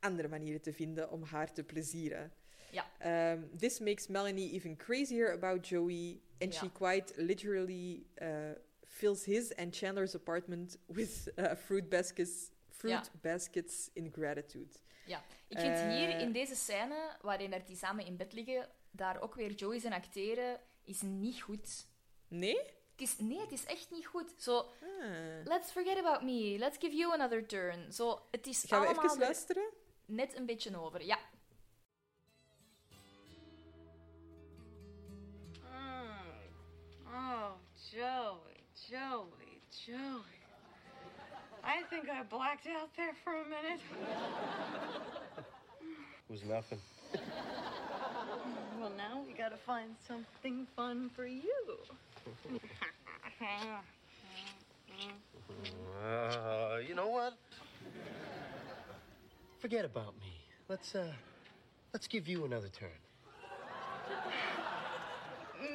andere 0.00 0.28
manieren 0.28 0.60
te 0.60 0.72
vinden 0.72 1.10
om 1.10 1.22
haar 1.22 1.52
te 1.52 1.62
plezieren. 1.64 2.32
Ja. 2.70 2.86
Ehm, 2.98 3.42
this 3.58 3.78
makes 3.78 4.06
Melanie 4.06 4.52
even 4.52 4.76
crazier 4.76 5.32
about 5.32 5.68
Joey, 5.68 6.20
and 6.38 6.54
she 6.54 6.72
quite 6.72 7.12
literally 7.22 8.06
uh, 8.22 8.50
fills 8.84 9.24
his 9.24 9.54
and 9.56 9.76
Chandler's 9.76 10.14
apartment 10.14 10.78
with 10.86 11.32
uh, 11.36 11.54
fruit 11.54 11.88
baskets, 11.88 12.50
fruit 12.68 13.10
baskets 13.20 13.90
in 13.92 14.12
gratitude. 14.12 14.74
Ja. 15.06 15.22
Ik 15.48 15.58
vind 15.58 15.74
Eh. 15.76 15.88
hier 15.88 16.18
in 16.18 16.32
deze 16.32 16.54
scène, 16.54 17.16
waarin 17.22 17.52
er 17.52 17.64
die 17.64 17.76
samen 17.76 18.06
in 18.06 18.16
bed 18.16 18.32
liggen, 18.32 18.68
daar 18.90 19.20
ook 19.20 19.34
weer 19.34 19.52
Joey 19.52 19.78
zijn 19.78 19.92
acteren, 19.92 20.60
is 20.84 21.02
niet 21.02 21.42
goed. 21.42 21.86
Nee? 22.28 22.60
Het 22.96 23.08
is, 23.08 23.18
nee, 23.18 23.40
het 23.40 23.52
is 23.52 23.64
echt 23.64 23.90
niet 23.90 24.06
goed. 24.06 24.32
Zo, 24.36 24.50
so, 24.52 24.58
ah. 24.58 25.44
let's 25.44 25.70
forget 25.70 25.98
about 25.98 26.22
me. 26.22 26.56
Let's 26.58 26.76
give 26.78 26.96
you 26.96 27.12
another 27.12 27.46
turn. 27.46 27.92
Zo, 27.92 28.10
so, 28.10 28.20
het 28.30 28.46
is 28.46 28.64
Gaan 28.66 28.80
we 28.80 28.88
even 28.88 29.18
luisteren? 29.18 29.72
Net 30.04 30.36
een 30.36 30.46
beetje 30.46 30.80
over, 30.80 31.04
ja. 31.04 31.18
Mm. 35.62 36.08
Oh, 37.06 37.50
Joey, 37.90 38.64
Joey, 38.88 39.60
Joey. 39.68 40.34
I 41.64 41.82
think 41.88 42.08
I 42.08 42.22
blacked 42.28 42.66
out 42.66 42.94
there 42.94 43.14
for 43.22 43.32
a 43.32 43.44
minute. 43.44 43.80
It 46.26 46.30
was 46.30 46.42
nothing. 46.42 46.80
Well, 48.78 48.92
now 48.96 49.24
we 49.26 49.32
gotta 49.32 49.56
find 49.56 49.96
something 50.06 50.66
fun 50.74 51.10
for 51.14 51.26
you. 51.26 51.78
Uh, 56.02 56.78
you 56.86 56.94
know 56.94 57.08
what? 57.08 57.34
Forget 59.58 59.84
about 59.84 60.14
me. 60.20 60.32
Let's 60.68 60.94
uh, 60.94 61.12
let's 61.92 62.06
give 62.06 62.28
you 62.28 62.44
another 62.44 62.68
turn. 62.68 62.88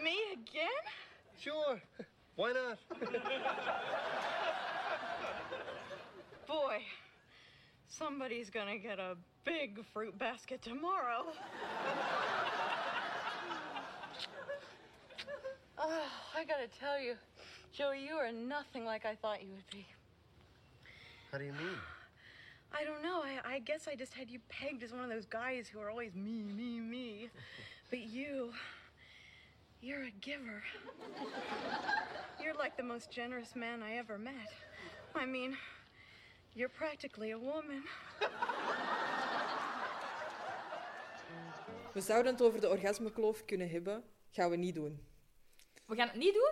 Me 0.04 0.16
again? 0.34 0.68
Sure. 1.40 1.82
Why 2.36 2.54
not? 2.54 2.78
Boy, 6.48 6.84
somebody's 7.88 8.50
gonna 8.50 8.78
get 8.78 9.00
a 9.00 9.18
big 9.46 9.84
fruit 9.94 10.18
basket 10.18 10.62
tomorrow. 10.62 11.26
Oh, 15.80 16.02
I 16.36 16.44
gotta 16.46 16.68
tell 16.68 17.00
you, 17.00 17.16
Joey, 17.72 18.06
you 18.06 18.16
are 18.16 18.32
nothing 18.32 18.86
like 18.86 19.06
I 19.06 19.16
thought 19.16 19.42
you 19.42 19.50
would 19.52 19.70
be. 19.72 19.86
How 21.32 21.38
do 21.38 21.46
you 21.46 21.54
mean? 21.54 21.78
I 22.72 22.84
don't 22.84 23.02
know. 23.02 23.22
I, 23.24 23.56
I 23.56 23.60
guess 23.60 23.88
I 23.88 23.96
just 23.96 24.14
had 24.14 24.30
you 24.30 24.40
pegged 24.50 24.84
as 24.84 24.92
one 24.92 25.04
of 25.04 25.10
those 25.10 25.26
guys 25.26 25.68
who 25.68 25.80
are 25.80 25.90
always 25.90 26.14
me, 26.16 26.44
me, 26.44 26.80
me. 26.80 27.30
But 27.90 28.02
you, 28.02 28.54
you're 29.82 30.04
a 30.04 30.12
giver. 30.22 30.62
You're 32.40 32.54
like 32.54 32.78
the 32.78 32.84
most 32.84 33.10
generous 33.10 33.56
man 33.56 33.82
I 33.82 33.96
ever 33.96 34.20
met. 34.20 34.54
I 35.16 35.26
mean, 35.26 35.58
you're 36.54 36.70
practically 36.70 37.32
a 37.32 37.40
woman. 37.40 37.84
We 41.94 42.02
zouden 42.02 42.32
het 42.32 42.42
over 42.42 42.62
de 42.62 42.70
orgasmekloof 42.70 43.46
kunnen 43.46 43.70
hebben. 43.70 44.04
Gaan 44.32 44.50
we 44.50 44.56
niet 44.56 44.76
doen. 44.76 45.09
We 45.90 45.96
gaan 45.96 46.08
het 46.08 46.18
niet 46.18 46.34
doen? 46.34 46.52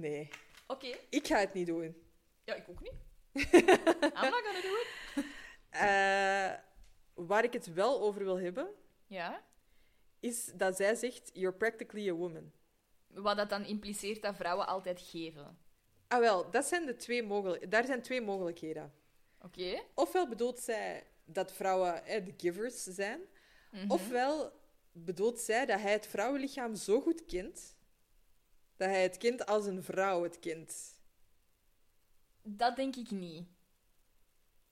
Nee. 0.00 0.28
Oké. 0.66 0.96
Ik 1.08 1.26
ga 1.26 1.38
het 1.38 1.52
niet 1.54 1.66
doen. 1.66 1.96
Ja, 2.44 2.54
ik 2.54 2.68
ook 2.68 2.80
niet. 2.80 2.92
I'm 3.32 4.30
not 4.30 4.42
gonna 4.44 4.60
do 4.60 4.74
it. 4.80 6.60
Waar 7.14 7.44
ik 7.44 7.52
het 7.52 7.72
wel 7.72 8.00
over 8.00 8.24
wil 8.24 8.38
hebben, 8.40 8.68
Ja. 9.06 9.44
is 10.20 10.44
dat 10.44 10.76
zij 10.76 10.94
zegt: 10.94 11.30
You're 11.32 11.56
practically 11.56 12.08
a 12.08 12.12
woman. 12.12 12.52
Wat 13.06 13.36
dat 13.36 13.50
dan 13.50 13.64
impliceert 13.64 14.22
dat 14.22 14.36
vrouwen 14.36 14.66
altijd 14.66 15.00
geven. 15.00 15.58
Ah, 16.08 16.20
wel, 16.20 16.50
dat 16.50 16.64
zijn 16.64 16.86
de 16.86 16.96
twee 16.96 17.22
mogelijk... 17.22 17.70
daar 17.70 17.84
zijn 17.84 18.02
twee 18.02 18.20
mogelijkheden. 18.20 18.92
Oké. 19.40 19.82
Ofwel 19.94 20.28
bedoelt 20.28 20.60
zij 20.60 21.06
dat 21.24 21.52
vrouwen 21.52 22.04
eh, 22.04 22.24
de 22.24 22.34
givers 22.36 22.82
zijn, 22.82 23.20
Mhm. 23.70 23.90
ofwel 23.90 24.52
bedoelt 24.92 25.38
zij 25.40 25.66
dat 25.66 25.80
hij 25.80 25.92
het 25.92 26.06
vrouwenlichaam 26.06 26.74
zo 26.74 27.00
goed 27.00 27.24
kent, 27.24 27.71
dat 28.76 28.88
hij 28.88 29.02
het 29.02 29.16
kent 29.16 29.46
als 29.46 29.66
een 29.66 29.82
vrouw 29.82 30.22
het 30.22 30.38
kent. 30.38 31.00
Dat 32.42 32.76
denk 32.76 32.96
ik 32.96 33.10
niet. 33.10 33.46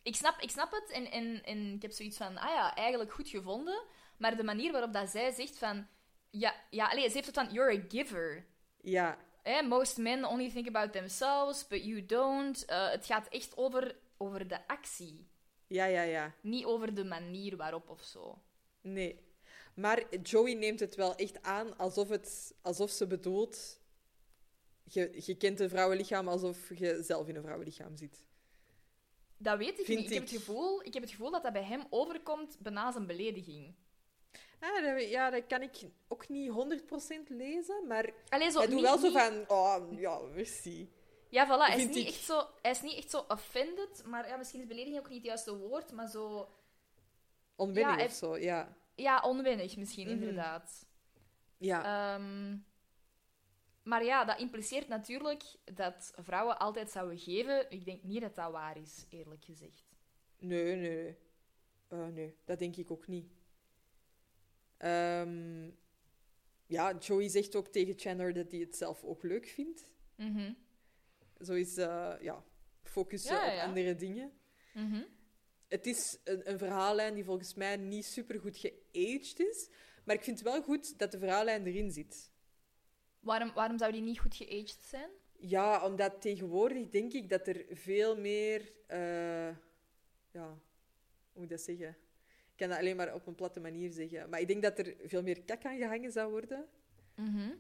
Ik 0.03 0.17
snap, 0.17 0.41
ik 0.41 0.51
snap 0.51 0.71
het 0.71 0.91
en, 0.91 1.11
en, 1.11 1.45
en 1.45 1.75
ik 1.75 1.83
heb 1.83 1.91
zoiets 1.91 2.17
van, 2.17 2.39
ah 2.39 2.49
ja, 2.49 2.75
eigenlijk 2.75 3.13
goed 3.13 3.29
gevonden. 3.29 3.83
Maar 4.17 4.37
de 4.37 4.45
manier 4.45 4.73
waarop 4.73 4.93
dat 4.93 5.09
zij 5.09 5.31
zegt 5.31 5.59
van... 5.59 5.87
Ja, 6.31 6.55
ja 6.71 6.89
allez, 6.89 7.07
ze 7.07 7.13
heeft 7.13 7.27
het 7.27 7.35
van, 7.35 7.53
you're 7.53 7.79
a 7.79 7.85
giver. 7.89 8.47
Ja, 8.81 9.19
Eh, 9.43 9.63
most 9.63 9.97
men 9.97 10.25
only 10.25 10.51
think 10.51 10.69
about 10.69 10.93
themselves, 10.93 11.67
but 11.67 11.85
you 11.85 12.07
don't. 12.07 12.65
Eh, 12.65 12.91
het 12.91 13.07
gaat 13.07 13.29
echt 13.29 13.57
over, 13.57 13.97
over 14.17 14.49
de 14.49 14.67
actie. 14.67 15.29
ja, 15.67 15.85
ja, 15.85 16.03
ja. 16.03 16.35
Niet 16.41 16.65
over 16.65 16.95
de 16.95 17.05
manier 17.05 17.57
waarop 17.57 17.89
of 17.89 18.03
zo. 18.03 18.43
Nee. 18.81 19.29
Maar 19.75 20.17
Joey 20.23 20.55
neemt 20.55 20.81
het 20.81 20.95
wel 20.95 21.15
echt 21.15 21.43
aan 21.43 21.77
alsof, 21.77 22.09
het, 22.09 22.55
alsof 22.63 22.91
ze 22.91 23.07
bedoelt... 23.07 23.80
Je, 24.93 25.23
je 25.25 25.35
kent 25.37 25.61
een 25.61 25.69
vrouwenlichaam 25.69 26.29
alsof 26.29 26.79
je 26.79 27.03
zelf 27.03 27.29
in 27.29 27.37
een 27.37 27.43
vrouwenlichaam 27.43 27.97
zit. 27.97 28.25
Dat 29.37 29.59
weet 29.59 29.79
ik 29.79 29.85
Vind 29.85 29.99
niet. 29.99 30.09
Ik 30.09 30.15
heb, 30.15 30.23
het 30.23 30.33
gevoel, 30.33 30.83
ik 30.83 30.95
heb 30.95 31.03
het 31.03 31.11
gevoel 31.13 31.31
dat 31.31 31.43
dat 31.43 31.53
bij 31.53 31.65
hem 31.65 31.87
overkomt 31.91 32.57
bijna 32.61 32.95
een 32.97 33.07
belediging. 33.07 33.75
Ah, 34.61 34.85
dat, 34.85 35.09
ja, 35.09 35.31
dat 35.31 35.47
kan 35.47 35.63
ik 35.63 35.77
ook 36.09 36.29
niet 36.29 36.51
100% 36.51 37.29
lezen, 37.29 37.87
maar 37.87 38.11
Allee, 38.29 38.51
zo, 38.51 38.59
hij 38.59 38.67
doet 38.67 38.75
niet- 38.77 38.85
wel 38.85 38.99
zo 38.99 39.11
van... 39.11 39.45
Oh, 39.49 40.01
ja, 40.01 40.19
merci. 40.19 40.91
Ja, 41.29 41.47
voilà. 41.47 41.71
Hij 41.73 41.79
is, 41.79 41.87
niet 41.87 41.97
ik. 41.97 42.07
echt 42.07 42.25
zo, 42.25 42.43
hij 42.63 42.71
is 42.71 42.83
niet 42.83 42.97
echt 42.97 43.11
zo 43.11 43.25
offended, 43.29 44.03
maar 44.07 44.29
ja, 44.29 44.37
misschien 44.37 44.61
is 44.61 44.67
belediging 44.67 44.99
ook 44.99 45.09
niet 45.09 45.17
het 45.19 45.27
juiste 45.27 45.57
woord, 45.57 45.93
maar 45.93 46.09
zo... 46.09 46.49
Ja, 47.73 47.95
hij- 47.95 48.05
of 48.05 48.13
zo, 48.13 48.37
ja. 48.39 48.77
Ja, 48.95 49.21
onwennig 49.21 49.77
misschien, 49.77 50.07
Mhm. 50.09 50.19
inderdaad. 50.19 50.87
Ja, 51.59 52.15
Ehm, 52.15 52.57
maar 53.91 54.05
ja, 54.05 54.25
dat 54.25 54.39
impliceert 54.39 54.89
natuurlijk 54.89 55.43
dat 55.75 56.13
vrouwen 56.17 56.59
altijd 56.59 56.91
zouden 56.91 57.19
geven. 57.19 57.71
Ik 57.71 57.85
denk 57.85 58.03
niet 58.03 58.21
dat 58.21 58.35
dat 58.35 58.53
waar 58.53 58.77
is, 58.77 59.07
eerlijk 59.09 59.45
gezegd. 59.45 59.85
nee, 60.39 60.77
nee. 60.77 60.77
Nee. 60.77 61.17
Eh, 61.89 62.07
nee, 62.07 62.37
dat 62.45 62.59
denk 62.59 62.77
ik 62.77 62.91
ook 62.91 63.07
niet. 63.07 63.27
Ehm, 64.77 65.71
ja, 66.67 66.99
Joey 66.99 67.29
zegt 67.29 67.57
ook 67.57 67.69
tegen 67.69 67.99
Chandler 67.99 68.33
dat 68.33 68.51
hij 68.51 68.61
het 68.61 68.77
zelf 68.77 69.05
ook 69.05 69.23
leuk 69.23 69.47
vindt. 69.47 69.89
Mhm. 70.17 70.53
Zo 71.41 71.53
is, 71.53 71.77
eh, 71.77 72.15
ja, 72.21 72.45
focussen 72.83 73.35
Ja, 73.35 73.47
op 73.47 73.53
ja. 73.53 73.65
andere 73.65 73.95
dingen. 73.97 74.33
Mhm. 74.75 75.03
Het 75.69 75.87
is 75.87 76.19
een, 76.25 76.51
een 76.51 76.59
verhaallijn 76.59 77.15
die 77.15 77.25
volgens 77.25 77.55
mij 77.55 77.77
niet 77.77 78.05
supergoed 78.05 78.57
geaged 78.57 79.39
is. 79.39 79.69
Maar 80.05 80.15
ik 80.15 80.23
vind 80.23 80.39
het 80.39 80.49
wel 80.49 80.63
goed 80.63 80.99
dat 80.99 81.13
de 81.13 81.19
verhaallijn 81.19 81.67
erin 81.67 81.91
zit. 81.91 82.30
Waarom, 83.21 83.53
waarom 83.55 83.79
zou 83.79 83.93
die 83.93 84.03
niet 84.03 84.19
goed 84.21 84.35
geaged 84.35 84.79
zijn? 84.85 85.11
Ja, 85.39 85.85
omdat 85.85 86.21
tegenwoordig 86.21 86.89
denk 86.89 87.13
ik 87.13 87.29
dat 87.29 87.47
er 87.47 87.65
veel 87.71 88.17
meer... 88.17 88.73
eh, 88.87 89.49
ja, 90.31 90.47
hoe 91.33 91.33
moet 91.33 91.45
ik 91.45 91.51
dat 91.51 91.61
zeggen? 91.61 91.89
Ik 92.51 92.57
kan 92.57 92.69
dat 92.69 92.79
alleen 92.79 92.97
maar 92.97 93.15
op 93.15 93.27
een 93.27 93.35
platte 93.35 93.61
manier 93.61 93.91
zeggen. 93.91 94.29
Maar 94.31 94.41
ik 94.41 94.49
denk 94.49 94.63
dat 94.63 94.79
er 94.79 94.95
veel 95.05 95.23
meer 95.23 95.43
kak 95.43 95.65
aan 95.65 95.79
gehangen 95.79 96.13
zou 96.13 96.31
worden. 96.31 96.69
Mhm. 97.15 97.51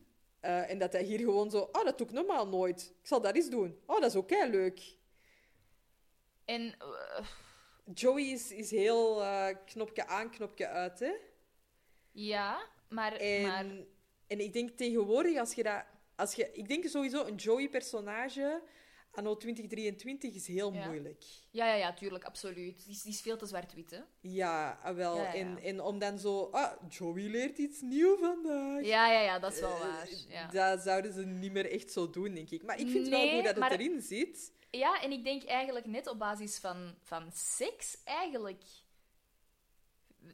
Eh, 0.40 0.70
en 0.70 0.78
dat 0.78 0.92
hij 0.92 1.02
hier 1.02 1.18
gewoon 1.18 1.50
zo... 1.50 1.68
Oh, 1.72 1.84
dat 1.84 1.98
doe 1.98 2.06
ik 2.06 2.12
normaal 2.12 2.48
nooit. 2.48 2.94
Ik 3.00 3.06
zal 3.06 3.20
dat 3.20 3.34
eens 3.34 3.50
doen. 3.50 3.78
Oh, 3.86 4.00
dat 4.00 4.10
is 4.10 4.16
ook 4.16 4.30
heel 4.30 4.48
leuk. 4.48 4.98
En 6.44 6.74
eh, 6.78 7.26
Joey 7.94 8.22
is, 8.22 8.52
is 8.52 8.70
heel 8.70 9.22
eh, 9.22 9.56
knopje 9.64 10.06
aan, 10.06 10.30
knopje 10.30 10.66
uit, 10.68 10.98
hè? 10.98 11.12
ja, 12.12 12.68
maar, 12.88 13.12
En, 13.12 13.42
maar 13.42 13.66
en 14.30 14.40
ik 14.40 14.52
denk 14.52 14.70
tegenwoordig, 14.70 15.38
als 15.38 15.54
je 15.54 15.62
dat... 15.62 15.84
Als 16.16 16.34
je, 16.34 16.50
ik 16.52 16.68
denk 16.68 16.86
sowieso, 16.88 17.24
een 17.24 17.34
Joey-personage 17.34 18.62
anno 19.12 19.36
2023 19.36 20.34
is 20.34 20.46
heel 20.46 20.72
Ja. 20.72 20.86
moeilijk. 20.86 21.24
ja, 21.50 21.66
ja, 21.66 21.74
ja, 21.74 21.94
tuurlijk, 21.94 22.24
absoluut. 22.24 22.84
Die 22.84 22.94
is, 22.94 23.02
die 23.02 23.12
is 23.12 23.20
veel 23.20 23.36
te 23.36 23.46
zwart-wit, 23.46 23.90
hè? 23.90 23.98
Ja, 24.20 24.78
ah, 24.82 24.96
wel. 24.96 25.16
Ja, 25.16 25.22
ja, 25.22 25.32
ja. 25.32 25.34
En, 25.40 25.58
en 25.62 25.80
om 25.80 25.98
dan 25.98 26.18
zo... 26.18 26.48
Ah, 26.52 26.72
Joey 26.88 27.22
leert 27.22 27.58
iets 27.58 27.80
nieuws 27.80 28.18
vandaag. 28.20 28.84
Ja, 28.84 29.12
ja, 29.12 29.20
ja, 29.20 29.38
dat 29.38 29.52
is 29.52 29.60
wel 29.60 29.70
Eh, 29.74 29.80
waar. 29.80 30.52
Dat 30.52 30.80
zouden 30.80 31.12
ze 31.12 31.26
niet 31.26 31.52
meer 31.52 31.70
echt 31.70 31.92
zo 31.92 32.10
doen, 32.10 32.34
denk 32.34 32.50
ik. 32.50 32.62
Maar 32.62 32.78
ik 32.80 32.88
vind 32.88 33.08
wel 33.08 33.20
Nee, 33.20 33.34
goed 33.34 33.44
dat 33.54 33.70
het 33.70 33.72
erin 33.80 34.00
zit. 34.02 34.52
Ja, 34.70 35.02
en 35.02 35.12
ik 35.12 35.24
denk 35.24 35.44
eigenlijk 35.44 35.86
net 35.86 36.06
op 36.08 36.18
basis 36.18 36.58
van, 36.58 36.94
van 37.02 37.30
seks, 37.34 37.96
eigenlijk... 38.04 38.62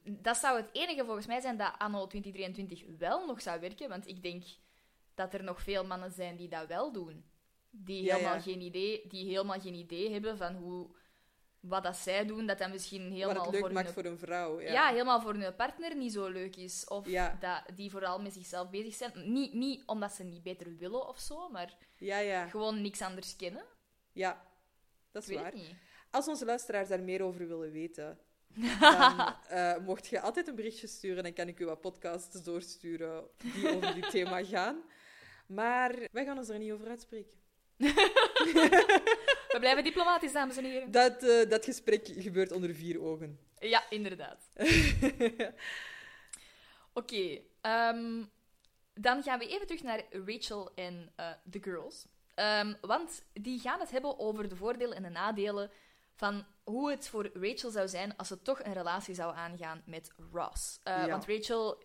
Dat 0.05 0.37
zou 0.37 0.57
het 0.57 0.69
enige 0.73 1.05
volgens 1.05 1.27
mij 1.27 1.41
zijn 1.41 1.57
dat 1.57 1.75
anno 1.79 2.07
2023 2.07 2.99
wel 2.99 3.27
nog 3.27 3.43
zou 3.43 3.61
werken, 3.61 3.89
want 3.89 4.07
ik 4.07 4.23
denk 4.23 4.45
dat 5.15 5.35
er 5.35 5.45
nog 5.45 5.63
veel 5.63 5.85
mannen 5.85 6.13
zijn 6.13 6.37
die 6.37 6.49
dat 6.49 6.67
wel 6.67 6.93
doen. 6.93 7.25
Die 7.71 8.03
Ja, 8.03 8.15
helemaal, 8.15 8.35
ja. 8.35 8.41
Geen, 8.41 8.61
idee, 8.61 9.09
die 9.09 9.27
helemaal 9.27 9.61
geen 9.61 9.75
idee 9.75 10.13
hebben 10.13 10.37
van 10.37 10.55
hoe, 10.55 10.89
wat 11.61 11.83
dat 11.83 11.97
zij 11.97 12.27
doen, 12.27 12.47
dat 12.47 12.59
dat 12.59 12.71
misschien 12.71 13.13
helemaal 13.13 13.51
leuk 13.51 13.61
voor 13.61 13.73
maakt 13.73 13.87
hun, 13.87 13.95
voor 13.95 14.05
een 14.05 14.19
vrouw. 14.19 14.61
Ja, 14.61 14.73
ja. 14.73 14.89
helemaal 14.91 15.21
voor 15.21 15.35
hun 15.35 15.57
partner 15.57 15.97
niet 15.97 16.13
zo 16.13 16.29
leuk 16.29 16.57
is. 16.57 16.89
Of 16.89 17.07
dat 17.41 17.63
die 17.75 17.91
vooral 17.91 18.21
met 18.21 18.33
zichzelf 18.33 18.71
bezig 18.71 18.95
zijn. 18.95 19.33
Niet, 19.33 19.53
niet 19.53 19.83
omdat 19.87 20.13
ze 20.13 20.25
niet 20.25 20.43
beter 20.43 20.77
willen 20.77 21.09
of 21.09 21.19
zo, 21.19 21.49
maar 21.49 21.77
gewoon 22.49 22.83
niks 22.83 23.03
anders 23.03 23.37
kennen. 23.37 23.65
ja. 24.13 24.55
Dat 25.13 25.23
is 25.23 25.29
weet 25.29 25.41
waar. 25.41 25.55
Als 26.11 26.29
onze 26.29 26.45
luisteraars 26.45 26.89
daar 26.89 27.03
meer 27.03 27.23
over 27.23 27.49
willen 27.49 27.71
weten, 27.71 28.19
dan 28.81 29.35
eh, 29.49 29.77
mocht 29.77 30.07
je 30.07 30.21
altijd 30.21 30.49
een 30.49 30.55
berichtje 30.55 30.87
sturen. 30.87 31.23
Dan 31.23 31.33
kan 31.33 31.49
ik 31.49 31.61
u 31.61 31.65
wat 31.65 31.81
podcasts 31.81 32.43
doorsturen 32.43 33.25
die 33.37 33.77
over 33.77 33.95
dit 33.95 34.11
thema 34.11 34.45
gaan. 34.45 34.83
Maar 35.47 36.09
wij 36.13 36.25
gaan 36.25 36.39
ons 36.39 36.49
er 36.49 36.59
niet 36.59 36.73
over 36.73 36.89
uitspreken. 36.89 37.35
We 39.53 39.57
blijven 39.61 39.85
diplomatisch, 39.85 40.33
dames 40.33 40.57
en 40.57 40.65
heren. 40.65 40.91
Dat, 40.91 41.23
eh, 41.23 41.49
dat 41.51 41.65
gesprek 41.65 42.09
gebeurt 42.17 42.53
onder 42.53 42.75
vier 42.75 43.03
ogen. 43.03 43.39
Ja, 43.59 43.91
inderdaad. 43.91 44.49
Oké, 46.93 47.41
ehm, 47.61 48.25
dan 48.95 49.23
gaan 49.23 49.39
we 49.39 49.49
even 49.49 49.67
terug 49.67 49.83
naar 49.83 50.03
Rachel 50.11 50.75
en 50.75 51.13
eh 51.17 51.31
The 51.51 51.63
Girls. 51.63 52.07
Ehm, 52.35 52.75
want 52.81 53.23
die 53.33 53.61
gaan 53.61 53.81
het 53.81 53.91
hebben 53.91 54.19
over 54.19 54.49
de 54.49 54.57
voordelen 54.57 54.97
en 54.97 55.03
de 55.03 55.09
nadelen 55.09 55.71
van 56.17 56.47
hoe 56.65 56.91
het 56.91 57.09
voor 57.09 57.31
Rachel 57.35 57.71
zou 57.71 57.89
zijn 57.89 58.17
als 58.17 58.29
ze 58.29 58.43
toch 58.43 58.65
een 58.65 58.73
relatie 58.73 59.15
zou 59.15 59.35
aangaan 59.35 59.83
met 59.87 60.13
Ross. 60.33 60.81
Eh, 60.83 60.97
Ja. 60.97 61.09
Want 61.09 61.27
Rachel 61.27 61.83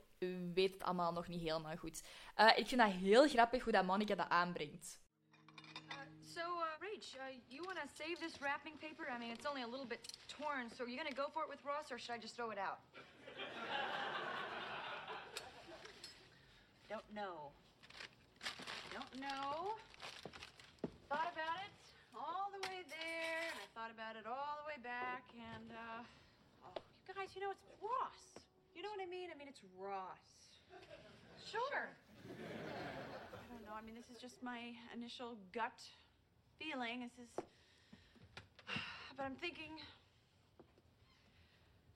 weet 0.53 0.73
het 0.73 0.83
allemaal 0.83 1.11
nog 1.11 1.27
niet 1.27 1.41
helemaal 1.41 1.77
goed. 1.77 2.03
Eh, 2.35 2.57
ik 2.57 2.67
vind 2.67 2.81
dat 2.81 2.91
heel 2.91 3.27
grappig 3.27 3.63
hoe 3.63 3.71
dat 3.71 3.85
Monica 3.85 4.15
dat 4.15 4.29
aanbrengt. 4.29 4.99
So, 6.33 6.39
uh, 6.39 6.63
Rach, 6.79 7.15
uh, 7.15 7.37
you 7.47 7.61
want 7.65 7.77
to 7.79 7.87
save 8.03 8.15
this 8.19 8.37
wrapping 8.39 8.77
paper? 8.79 9.05
I 9.15 9.17
mean, 9.19 9.31
it's 9.31 9.45
only 9.47 9.63
a 9.63 9.67
little 9.67 9.87
bit 9.87 9.99
torn, 10.27 10.69
so 10.69 10.83
are 10.83 10.91
you 10.91 10.97
going 11.03 11.15
to 11.15 11.21
go 11.23 11.29
for 11.31 11.43
it 11.43 11.49
with 11.49 11.59
Ross, 11.63 11.91
or 11.91 11.99
should 11.99 12.17
I 12.17 12.21
just 12.21 12.35
throw 12.35 12.51
it 12.51 12.57
out? 12.57 12.79
Don't 16.89 17.13
know. 17.13 17.51
Don't 18.93 19.19
know. 19.19 19.75
Thought 21.09 21.31
about 21.33 21.57
it 21.65 21.71
there, 22.91 23.47
and 23.47 23.59
I 23.63 23.67
thought 23.71 23.91
about 23.91 24.19
it 24.19 24.27
all 24.27 24.59
the 24.59 24.67
way 24.67 24.79
back, 24.83 25.23
and, 25.31 25.71
uh, 25.71 26.03
oh, 26.67 26.75
you 27.07 27.15
guys, 27.15 27.31
you 27.31 27.41
know, 27.41 27.55
it's 27.55 27.63
Ross. 27.79 28.43
You 28.75 28.83
know 28.83 28.91
what 28.91 28.99
I 28.99 29.07
mean? 29.07 29.31
I 29.31 29.35
mean, 29.39 29.47
it's 29.47 29.63
Ross. 29.79 30.51
Sure. 31.47 31.87
I 32.27 33.45
don't 33.51 33.63
know. 33.63 33.75
I 33.75 33.83
mean, 33.83 33.95
this 33.95 34.07
is 34.11 34.19
just 34.19 34.39
my 34.43 34.71
initial 34.95 35.35
gut 35.51 35.75
feeling. 36.59 37.07
This 37.07 37.15
is. 37.19 37.29
But 39.19 39.27
I'm 39.27 39.35
thinking. 39.35 39.75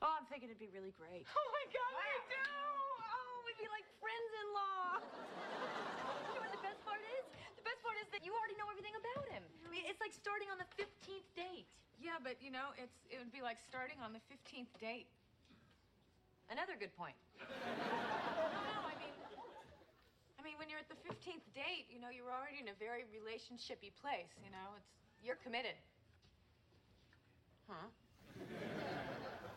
Oh, 0.03 0.11
I'm 0.19 0.27
thinking 0.27 0.51
it'd 0.51 0.59
be 0.59 0.69
really 0.75 0.91
great. 0.99 1.23
Oh 1.31 1.47
my 1.55 1.65
God, 1.71 1.91
me 1.95 2.19
too! 2.27 2.59
Oh, 3.07 3.47
we'd 3.47 3.55
be 3.55 3.71
like 3.71 3.87
friends-in-law. 4.03 4.99
you 4.99 5.55
know 5.55 6.11
what 6.11 6.19
the 6.19 6.27
best 6.27 6.34
part 6.85 7.01
is? 7.19 7.25
The 7.57 7.65
best 7.65 7.81
part 7.81 7.97
is 7.99 8.07
that 8.13 8.21
you 8.21 8.31
already 8.37 8.55
know 8.61 8.69
everything 8.69 8.93
about 8.95 9.25
him. 9.33 9.41
I 9.65 9.67
mean, 9.73 9.83
it's 9.89 9.99
like 9.99 10.13
starting 10.13 10.47
on 10.53 10.61
the 10.61 10.69
15th 10.77 11.25
date. 11.35 11.65
Yeah, 11.97 12.21
but 12.21 12.37
you 12.39 12.53
know, 12.53 12.71
it's 12.77 12.95
it 13.09 13.17
would 13.17 13.33
be 13.33 13.41
like 13.41 13.57
starting 13.65 13.97
on 14.05 14.13
the 14.13 14.21
15th 14.29 14.69
date. 14.77 15.09
Another 16.53 16.77
good 16.77 16.93
point. 16.95 17.17
No, 18.55 18.87
I 18.87 18.95
mean, 19.01 19.11
I 20.39 20.41
mean, 20.45 20.55
when 20.61 20.69
you're 20.69 20.79
at 20.79 20.87
the 20.87 20.99
15th 21.03 21.43
date, 21.57 21.89
you 21.91 21.99
know, 21.99 22.07
you're 22.13 22.29
already 22.31 22.61
in 22.61 22.69
a 22.71 22.77
very 22.77 23.03
relationshipy 23.11 23.91
place. 23.99 24.31
You 24.45 24.51
know, 24.53 24.77
it's 24.77 24.87
You're 25.25 25.39
committed. 25.41 25.75
huh. 27.67 27.89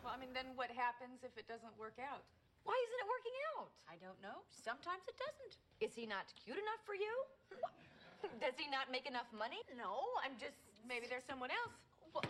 Well, 0.03 0.11
I 0.15 0.17
mean, 0.19 0.33
then 0.33 0.51
what 0.57 0.71
happens 0.73 1.21
if 1.23 1.31
it 1.37 1.45
doesn't 1.47 1.71
work 1.77 1.95
out? 2.01 2.25
Why 2.69 2.77
isn't 2.85 2.99
it 3.03 3.09
working 3.15 3.37
out? 3.49 3.67
I 3.93 3.95
don't 4.05 4.19
know. 4.21 4.37
Sometimes 4.53 5.01
it 5.11 5.17
doesn't. 5.25 5.53
Is 5.85 5.91
he 5.99 6.05
not 6.05 6.25
cute 6.41 6.61
enough 6.65 6.81
for 6.85 6.93
you? 6.93 7.13
Does 8.43 8.53
he 8.61 8.67
not 8.69 8.85
make 8.95 9.05
enough 9.09 9.29
money? 9.33 9.61
No, 9.73 9.93
I'm 10.23 10.35
just. 10.37 10.57
Maybe 10.91 11.05
there's 11.09 11.25
someone 11.25 11.49
else. 11.49 11.73
Well, 12.13 12.25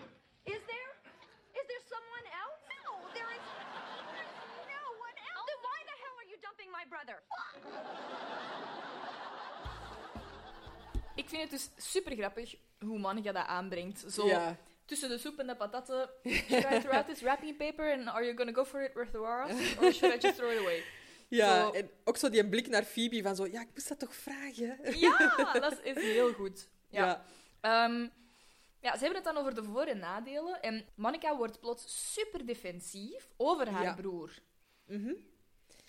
is 0.56 0.62
there? 0.72 0.92
Is 1.60 1.66
there 1.72 1.84
someone 1.92 2.26
else? 2.42 2.60
No, 2.76 2.84
there 3.18 3.30
is. 3.36 3.44
There's 4.16 4.36
no 4.76 4.84
one 5.08 5.18
else. 5.32 5.44
Oh, 5.44 5.46
then 5.52 5.60
why 5.68 5.78
the 5.92 5.96
hell 6.04 6.16
are 6.22 6.30
you 6.32 6.38
dumping 6.46 6.70
my 6.72 6.86
brother? 6.94 7.18
Ik 11.16 11.30
vind 11.30 11.42
het 11.42 11.52
dus 11.52 11.70
super 11.94 12.16
grappig 12.16 12.56
hoe 12.80 13.00
Monica 13.00 13.32
dat 13.32 13.46
aanbrengt. 13.46 14.04
Zo 14.14 14.26
Ja. 14.26 14.56
Tussen 14.90 15.10
de 15.10 15.18
soep 15.18 15.40
en 15.40 15.48
de 15.48 15.56
patatten. 15.56 16.10
Should 16.24 16.72
I 16.72 16.80
throw 16.80 16.94
out 16.94 17.06
this 17.08 17.22
wrapping 17.22 17.58
paper 17.58 17.92
and 17.94 18.08
are 18.08 18.24
you 18.26 18.36
gonna 18.38 18.52
go 18.54 18.64
for 18.66 18.82
it 18.82 18.94
with 18.94 19.12
the 19.12 19.18
Ross? 19.18 19.52
Or 19.78 19.94
should 19.94 20.16
I 20.16 20.18
just 20.28 20.36
throw 20.38 20.52
it 20.52 20.60
away? 20.60 20.84
Ja, 21.28 21.72
en 21.72 21.90
ook 22.04 22.18
zo 22.18 22.30
die 22.30 22.48
blik 22.50 22.68
naar 22.68 22.84
Phoebe 22.84 23.22
van 23.22 23.36
zo... 23.36 23.46
Ja, 23.48 23.62
ik 23.62 23.68
moest 23.74 23.88
dat 23.90 24.00
toch 24.00 24.16
vragen? 24.16 25.00
Ja, 25.00 25.34
dat 25.70 25.80
is 25.84 25.96
heel 25.96 26.34
goed. 26.34 26.68
Ja. 26.90 27.06
Ja. 27.06 27.26
Ehm, 27.62 28.08
ja, 28.82 28.92
ze 28.98 29.04
hebben 29.04 29.16
het 29.16 29.24
dan 29.24 29.38
over 29.38 29.56
de 29.56 29.64
voor- 29.64 29.86
en 29.86 30.00
nadelen. 30.00 30.62
En 30.62 30.86
Monica 30.96 31.38
wordt 31.38 31.60
plots 31.60 32.14
super 32.14 32.46
defensief 32.46 33.30
over 33.38 33.70
haar 33.70 33.84
Ja. 33.84 33.94
broer. 33.94 34.32
Mhm. 34.86 35.14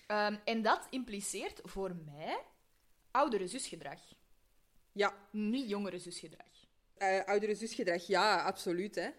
Ehm, 0.07 0.35
en 0.45 0.61
dat 0.61 0.87
impliceert 0.89 1.59
voor 1.63 1.95
mij 2.05 2.39
oudere 3.11 3.47
zusgedrag. 3.47 3.99
Ja, 4.91 5.13
Niet 5.31 5.69
jongere 5.69 5.99
zusgedrag. 5.99 6.50
Eh, 7.01 7.25
oudere 7.25 7.55
zusgedrag, 7.55 8.07
ja, 8.07 8.41
absoluut. 8.43 8.95
Hè. 8.95 9.09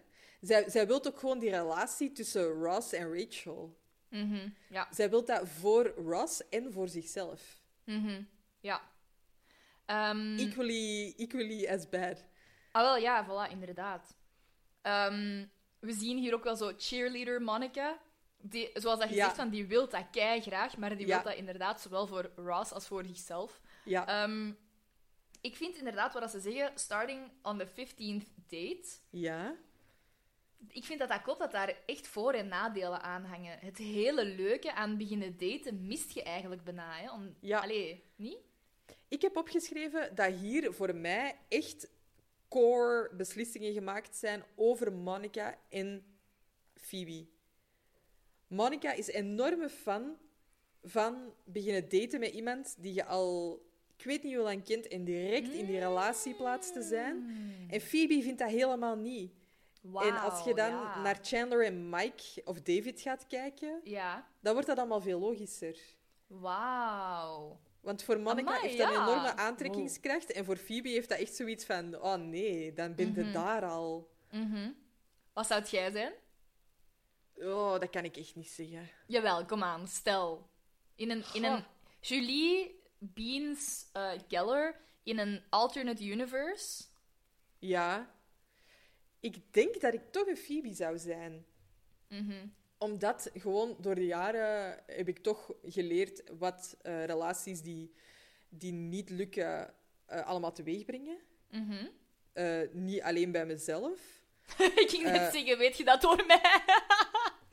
Zij, 0.41 0.69
zij 0.69 0.87
wil 0.87 1.05
ook 1.05 1.19
gewoon 1.19 1.39
die 1.39 1.49
relatie 1.49 2.11
tussen 2.11 2.47
Ross 2.63 2.93
en 2.93 3.19
Rachel. 3.19 3.77
Mhm, 4.09 4.49
Ja. 4.69 4.87
Zij 4.91 5.09
wil 5.09 5.25
dat 5.25 5.47
voor 5.47 5.87
Ross 5.87 6.49
en 6.49 6.71
voor 6.73 6.87
zichzelf. 6.87 7.61
Mhm, 7.85 8.21
Ja. 8.59 8.81
Ehm, 9.85 10.37
Equally, 10.37 11.13
equally 11.17 11.67
as 11.67 11.89
bad. 11.89 12.23
Ah, 12.71 12.81
wel, 12.83 12.97
ja, 12.97 13.25
voilà, 13.25 13.51
inderdaad. 13.51 14.15
Ehm, 14.81 15.45
we 15.79 15.93
zien 15.93 16.17
hier 16.17 16.33
ook 16.33 16.43
wel 16.43 16.55
zo 16.55 16.73
cheerleader 16.77 17.41
Monica. 17.41 17.97
Die, 18.41 18.69
zoals 18.73 18.99
dat 18.99 19.09
je 19.09 19.15
Ja. 19.15 19.23
zegt, 19.23 19.35
van, 19.35 19.49
die 19.49 19.65
wil 19.67 19.89
dat 19.89 20.05
kei 20.11 20.41
graag, 20.41 20.77
maar 20.77 20.97
die 20.97 21.07
Ja. 21.07 21.15
wil 21.15 21.23
dat 21.31 21.39
inderdaad 21.39 21.81
zowel 21.81 22.07
voor 22.07 22.31
Ross 22.35 22.71
als 22.71 22.87
voor 22.87 23.05
zichzelf. 23.05 23.61
Ja, 23.85 24.07
Ehm, 24.07 24.51
ik 25.43 25.55
vind 25.55 25.77
inderdaad 25.77 26.13
wat 26.13 26.31
ze 26.31 26.39
zeggen, 26.39 26.71
starting 26.79 27.31
on 27.41 27.57
the 27.57 27.67
15th 27.67 28.27
date. 28.47 28.87
ja. 29.09 29.55
Ik 30.67 30.83
vind 30.83 30.99
dat 30.99 31.09
dat 31.09 31.21
klopt, 31.21 31.39
dat 31.39 31.51
daar 31.51 31.75
echt 31.85 32.07
voor- 32.07 32.33
en 32.33 32.47
nadelen 32.47 33.01
aan 33.01 33.25
hangen. 33.25 33.59
Het 33.59 33.77
hele 33.77 34.25
leuke 34.25 34.73
aan 34.73 34.97
beginnen 34.97 35.37
daten 35.37 35.87
mist 35.87 36.11
je 36.11 36.23
eigenlijk 36.23 36.63
bijna. 36.63 36.93
Hè? 36.95 37.11
Om... 37.11 37.35
Ja. 37.39 37.59
Allee, 37.59 38.03
niet? 38.15 38.37
Ik 39.07 39.21
heb 39.21 39.37
opgeschreven 39.37 40.15
dat 40.15 40.33
hier 40.33 40.73
voor 40.73 40.95
mij 40.95 41.37
echt 41.49 41.89
core 42.47 43.15
beslissingen 43.15 43.73
gemaakt 43.73 44.15
zijn 44.15 44.43
over 44.55 44.93
Monica 44.93 45.57
en 45.69 46.17
Phoebe. 46.75 47.27
Monica 48.47 48.91
is 48.93 49.07
een 49.07 49.13
enorme 49.13 49.69
fan 49.69 50.17
van 50.83 51.33
beginnen 51.45 51.89
daten 51.89 52.19
met 52.19 52.31
iemand 52.33 52.75
die 52.81 52.93
je 52.93 53.05
al, 53.05 53.61
ik 54.03 54.09
weet 54.09 54.23
niet 54.23 54.33
hoe 54.35 54.43
lang 54.43 54.63
kent, 54.63 54.87
en 54.87 55.03
direct 55.03 55.49
in 55.53 55.65
die 55.65 55.79
relatie 55.79 56.33
plaatst 56.35 56.73
te 56.73 56.81
zijn. 56.81 57.15
En 57.69 57.81
Phoebe 57.81 58.21
vindt 58.21 58.39
dat 58.39 58.49
helemaal 58.49 58.95
niet. 58.95 59.31
en 59.83 60.19
als 60.21 60.43
je 60.43 60.53
dan 60.53 60.69
ja. 60.71 61.01
naar 61.01 61.19
Chandler 61.21 61.65
en 61.65 61.89
Mike 61.89 62.41
of 62.45 62.61
David 62.61 63.01
gaat 63.01 63.27
kijken, 63.27 63.81
Ja. 63.83 64.27
dan 64.39 64.53
wordt 64.53 64.67
dat 64.67 64.77
allemaal 64.77 65.01
veel 65.01 65.19
logischer. 65.19 65.77
Wauw. 66.27 67.59
Want 67.81 68.03
voor 68.03 68.19
Monica 68.19 68.49
Amai, 68.55 68.61
heeft 68.67 68.77
dat 68.77 68.87
een 68.87 69.01
enorme 69.01 69.35
aantrekkingskracht. 69.35 70.31
En 70.31 70.45
voor 70.45 70.57
Phoebe 70.57 70.89
heeft 70.89 71.09
dat 71.09 71.17
echt 71.19 71.35
zoiets 71.35 71.65
van... 71.65 72.01
Oh 72.01 72.15
nee, 72.15 72.73
dan 72.73 72.95
ben 72.95 73.13
je 73.15 73.21
Mhm. 73.21 73.33
daar 73.33 73.65
al. 73.65 74.09
Mhm. 74.31 74.71
Wat 75.33 75.47
zou 75.47 75.59
het 75.61 75.69
jij 75.69 75.91
zijn? 75.91 76.13
Oh, 77.35 77.79
dat 77.79 77.89
kan 77.89 78.03
ik 78.03 78.17
echt 78.17 78.35
niet 78.35 78.49
zeggen. 78.49 78.89
Jawel, 79.07 79.45
kom 79.45 79.63
aan, 79.63 79.87
stel. 79.87 80.49
In 80.95 81.09
een, 81.11 81.23
in 81.33 81.43
een 81.43 81.63
Julie 82.01 82.81
Beans 83.13 83.85
eh, 83.93 84.11
Geller 84.27 84.81
in 85.03 85.19
een 85.19 85.43
alternate 85.49 86.05
universe. 86.05 86.83
Ja. 87.59 88.15
Ik 89.19 89.53
denk 89.53 89.81
dat 89.81 89.93
ik 89.93 90.11
toch 90.11 90.27
een 90.27 90.37
Phoebe 90.37 90.73
zou 90.73 90.97
zijn. 90.97 91.45
Mhm. 92.07 92.47
Omdat 92.77 93.29
gewoon 93.33 93.75
door 93.79 93.95
de 93.95 94.05
jaren 94.05 94.83
heb 94.85 95.07
ik 95.07 95.19
toch 95.19 95.51
geleerd 95.63 96.23
wat 96.37 96.77
eh, 96.81 97.05
relaties 97.05 97.61
die, 97.61 97.93
die 98.49 98.71
niet 98.71 99.09
lukken 99.09 99.73
eh, 100.05 100.25
allemaal 100.25 100.53
teweeg 100.53 100.85
brengen. 100.85 101.17
Mhm. 101.49 101.87
Eh, 102.33 102.61
niet 102.71 103.01
alleen 103.01 103.31
bij 103.31 103.45
mezelf. 103.45 103.99
ik 104.83 104.89
ging 104.89 105.03
net 105.03 105.33
zeggen, 105.33 105.57
weet 105.57 105.77
je 105.77 105.83
dat 105.83 106.01
door 106.01 106.23
mij? 106.27 106.41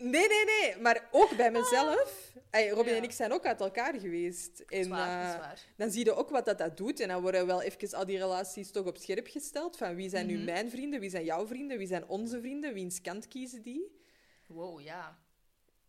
Nee, 0.02 0.28
nee, 0.28 0.44
nee, 0.44 0.76
maar 0.80 1.08
ook 1.10 1.36
bij 1.36 1.50
mezelf. 1.50 2.32
Robin 2.50 2.92
Ja. 2.92 2.96
en 2.98 3.02
ik 3.02 3.10
zijn 3.12 3.32
ook 3.32 3.46
uit 3.46 3.60
elkaar 3.60 3.94
geweest. 4.00 4.58
En, 4.60 4.64
Dat 4.66 4.78
is 4.78 4.88
waar, 4.88 5.38
dat 5.42 5.52
is 5.56 5.60
eh, 5.62 5.68
dan 5.76 5.90
zie 5.90 6.04
je 6.04 6.14
ook 6.14 6.30
wat 6.30 6.44
dat, 6.44 6.58
dat 6.58 6.76
doet. 6.76 7.00
En 7.00 7.08
dan 7.08 7.22
worden 7.22 7.46
wel 7.46 7.62
even 7.62 7.98
al 7.98 8.04
die 8.06 8.18
relaties 8.18 8.70
toch 8.70 8.86
op 8.86 8.96
scherp 8.96 9.26
gesteld. 9.26 9.76
Van 9.76 9.94
wie 9.94 10.08
zijn 10.08 10.26
Mhm. 10.26 10.34
nu 10.36 10.44
mijn 10.44 10.70
vrienden, 10.70 11.00
wie 11.00 11.10
zijn 11.10 11.24
jouw 11.24 11.46
vrienden, 11.46 11.78
wie 11.78 11.86
zijn 11.86 12.06
onze 12.08 12.40
vrienden, 12.40 12.74
wiens 12.74 13.00
kant 13.00 13.28
kiezen 13.28 13.62
die. 13.62 13.98
Wow, 14.46 14.80
ja. 14.80 15.18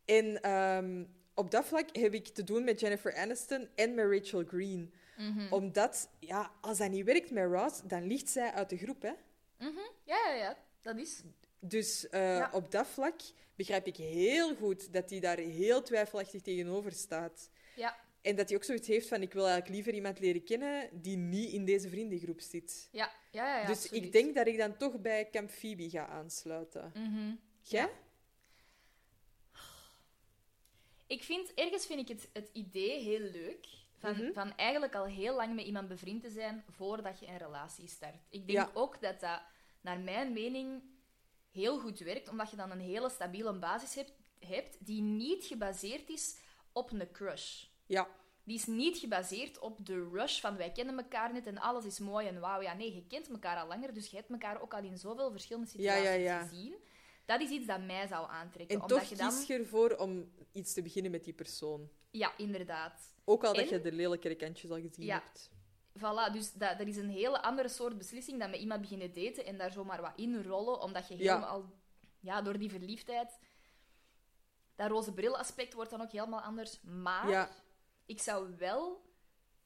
En 0.05 0.41
ehm, 0.41 1.03
op 1.33 1.51
dat 1.51 1.65
vlak 1.65 1.95
heb 1.95 2.13
ik 2.13 2.27
te 2.27 2.43
doen 2.43 2.63
met 2.63 2.79
Jennifer 2.79 3.15
Aniston 3.15 3.67
en 3.75 3.93
met 3.93 4.05
Rachel 4.11 4.43
Green. 4.47 4.93
Mhm. 5.17 5.53
Omdat, 5.53 6.09
ja, 6.19 6.51
als 6.61 6.77
dat 6.77 6.89
niet 6.89 7.05
werkt 7.05 7.31
met 7.31 7.51
Ross, 7.51 7.81
dan 7.83 8.07
ligt 8.07 8.29
zij 8.29 8.51
uit 8.51 8.69
de 8.69 8.77
groep, 8.77 9.01
hè. 9.01 9.11
Mhm. 9.59 9.79
Ja, 10.03 10.17
ja, 10.27 10.33
ja, 10.35 10.57
dat 10.81 10.97
is. 10.97 11.21
Dus 11.59 12.09
eh, 12.09 12.37
Ja. 12.37 12.49
op 12.53 12.71
dat 12.71 12.87
vlak 12.87 13.15
begrijp 13.61 13.87
ik 13.87 13.95
heel 13.97 14.55
goed 14.55 14.93
dat 14.93 15.09
hij 15.09 15.19
daar 15.19 15.37
heel 15.37 15.81
twijfelachtig 15.81 16.41
tegenover 16.41 16.91
staat. 16.91 17.49
Ja, 17.75 17.95
En 18.21 18.35
dat 18.35 18.47
hij 18.47 18.57
ook 18.57 18.63
zoiets 18.63 18.87
heeft 18.87 19.07
van, 19.07 19.21
ik 19.21 19.33
wil 19.33 19.43
eigenlijk 19.47 19.73
liever 19.75 19.93
iemand 19.93 20.19
leren 20.19 20.43
kennen 20.43 20.89
die 21.01 21.17
niet 21.17 21.51
in 21.51 21.65
deze 21.65 21.89
vriendengroep 21.89 22.39
zit. 22.41 22.89
ja, 22.91 23.11
ja. 23.31 23.45
ja, 23.45 23.59
ja 23.61 23.67
dus 23.67 23.77
absoluut. 23.83 24.03
ik 24.03 24.11
denk 24.11 24.35
dat 24.35 24.47
ik 24.47 24.57
dan 24.57 24.77
toch 24.77 24.99
bij 25.01 25.29
Camp 25.29 25.49
Phoebe 25.49 25.89
ga 25.89 26.07
aansluiten. 26.07 26.91
Jij? 27.61 27.89
Ik 31.07 31.23
vind, 31.23 31.53
ergens 31.53 31.85
vind 31.85 31.99
ik 31.99 32.07
het, 32.07 32.29
het 32.33 32.49
idee 32.53 32.99
heel 32.99 33.19
leuk 33.19 33.67
Van, 33.97 34.11
Mhm. 34.11 34.33
van 34.33 34.55
eigenlijk 34.57 34.95
al 34.95 35.05
heel 35.05 35.35
lang 35.35 35.55
met 35.55 35.65
iemand 35.65 35.87
bevriend 35.87 36.21
te 36.23 36.29
zijn 36.29 36.63
voordat 36.69 37.19
je 37.19 37.27
een 37.27 37.37
relatie 37.37 37.87
start. 37.87 38.15
Ik 38.29 38.47
denk 38.47 38.57
Ja. 38.57 38.71
ook 38.73 39.01
dat 39.01 39.19
dat, 39.19 39.41
naar 39.81 39.99
mijn 39.99 40.33
mening, 40.33 40.81
heel 41.51 41.79
goed 41.79 41.99
werkt, 41.99 42.29
omdat 42.29 42.49
je 42.49 42.55
dan 42.55 42.71
een 42.71 42.79
hele 42.79 43.09
stabiele 43.09 43.53
basis 43.53 43.95
hebt, 43.95 44.13
hebt 44.39 44.85
die 44.85 45.01
niet 45.01 45.45
gebaseerd 45.45 46.09
is 46.09 46.37
op 46.71 46.91
een 46.91 47.11
crush. 47.11 47.63
Ja, 47.85 48.07
Die 48.43 48.55
is 48.57 48.65
niet 48.65 48.97
gebaseerd 48.97 49.59
op 49.59 49.85
de 49.85 50.09
rush 50.13 50.39
van 50.39 50.55
wij 50.57 50.71
kennen 50.71 50.97
elkaar 50.97 51.33
net 51.33 51.45
en 51.47 51.57
alles 51.57 51.85
is 51.85 51.99
mooi 51.99 52.27
en 52.27 52.39
wauw. 52.39 52.61
Ja, 52.61 52.73
nee, 52.73 52.95
je 52.95 53.07
kent 53.07 53.29
elkaar 53.29 53.57
al 53.57 53.67
langer, 53.67 53.93
dus 53.93 54.07
je 54.07 54.15
hebt 54.15 54.29
elkaar 54.29 54.61
ook 54.61 54.73
al 54.73 54.83
in 54.83 54.97
zoveel 54.97 55.31
verschillende 55.31 55.67
Ja, 55.71 55.73
situaties 55.95 56.05
ja, 56.07 56.13
ja. 56.13 56.41
gezien. 56.47 56.75
Dat 57.25 57.41
is 57.41 57.49
iets 57.49 57.65
dat 57.67 57.81
mij 57.85 58.07
zou 58.07 58.29
aantrekken. 58.29 58.75
en 58.75 58.81
omdat 58.81 58.99
toch 58.99 59.09
je 59.09 59.15
dan... 59.15 59.29
kies 59.29 59.47
je 59.47 59.53
ervoor 59.53 59.95
om 59.95 60.31
iets 60.51 60.73
te 60.73 60.81
beginnen 60.81 61.11
met 61.11 61.23
die 61.23 61.33
persoon. 61.33 61.89
Ja, 62.11 62.37
inderdaad. 62.37 63.13
Ook 63.25 63.43
al 63.43 63.53
dat 63.53 63.69
je 63.69 63.81
de 63.81 63.91
lelijke 63.91 64.35
kantjes 64.35 64.71
al 64.71 64.79
gezien 64.79 65.05
Ja. 65.05 65.21
hebt. 65.23 65.51
Voilà, 65.99 66.31
dus 66.31 66.53
dat, 66.53 66.77
dat 66.77 66.87
is 66.87 66.97
een 66.97 67.09
hele 67.09 67.41
andere 67.41 67.67
soort 67.69 67.97
beslissing 67.97 68.39
dan 68.39 68.49
met 68.49 68.59
iemand 68.59 68.81
beginnen 68.81 69.13
daten 69.13 69.45
en 69.45 69.57
daar 69.57 69.71
zomaar 69.71 70.01
wat 70.01 70.13
in 70.15 70.43
rollen, 70.43 70.81
omdat 70.81 71.07
je 71.07 71.17
Ja. 71.17 71.33
helemaal, 71.33 71.71
ja, 72.19 72.41
door 72.41 72.57
die 72.57 72.69
verliefdheid, 72.69 73.39
dat 74.75 74.89
roze 74.89 75.13
bril 75.13 75.37
aspect 75.37 75.73
wordt 75.73 75.91
dan 75.91 76.01
ook 76.01 76.11
helemaal 76.11 76.41
anders. 76.41 76.81
Maar 76.81 77.29
Ja. 77.29 77.49
ik 78.05 78.19
zou 78.21 78.55
wel 78.57 79.09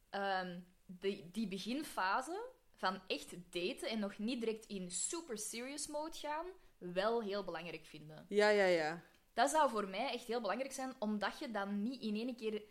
ehm, 0.10 0.60
die, 0.86 1.32
die 1.32 1.48
beginfase 1.48 2.50
van 2.74 3.02
echt 3.08 3.36
daten 3.54 3.90
en 3.90 4.00
nog 4.00 4.18
niet 4.18 4.40
direct 4.40 4.66
in 4.66 4.92
super 4.92 5.38
serious 5.38 5.88
mode 5.88 6.18
gaan, 6.18 6.46
wel 6.78 7.22
heel 7.22 7.44
belangrijk 7.44 7.86
vinden. 7.86 8.26
Ja, 8.30 8.50
ja, 8.50 8.66
ja. 8.66 9.02
Dat 9.34 9.50
zou 9.50 9.70
voor 9.70 9.88
mij 9.88 10.12
echt 10.14 10.26
heel 10.28 10.42
belangrijk 10.42 10.72
zijn, 10.74 10.94
omdat 11.00 11.40
je 11.40 11.52
dan 11.52 11.84
niet 11.84 12.02
in 12.02 12.16
één 12.16 12.36
keer 12.36 12.64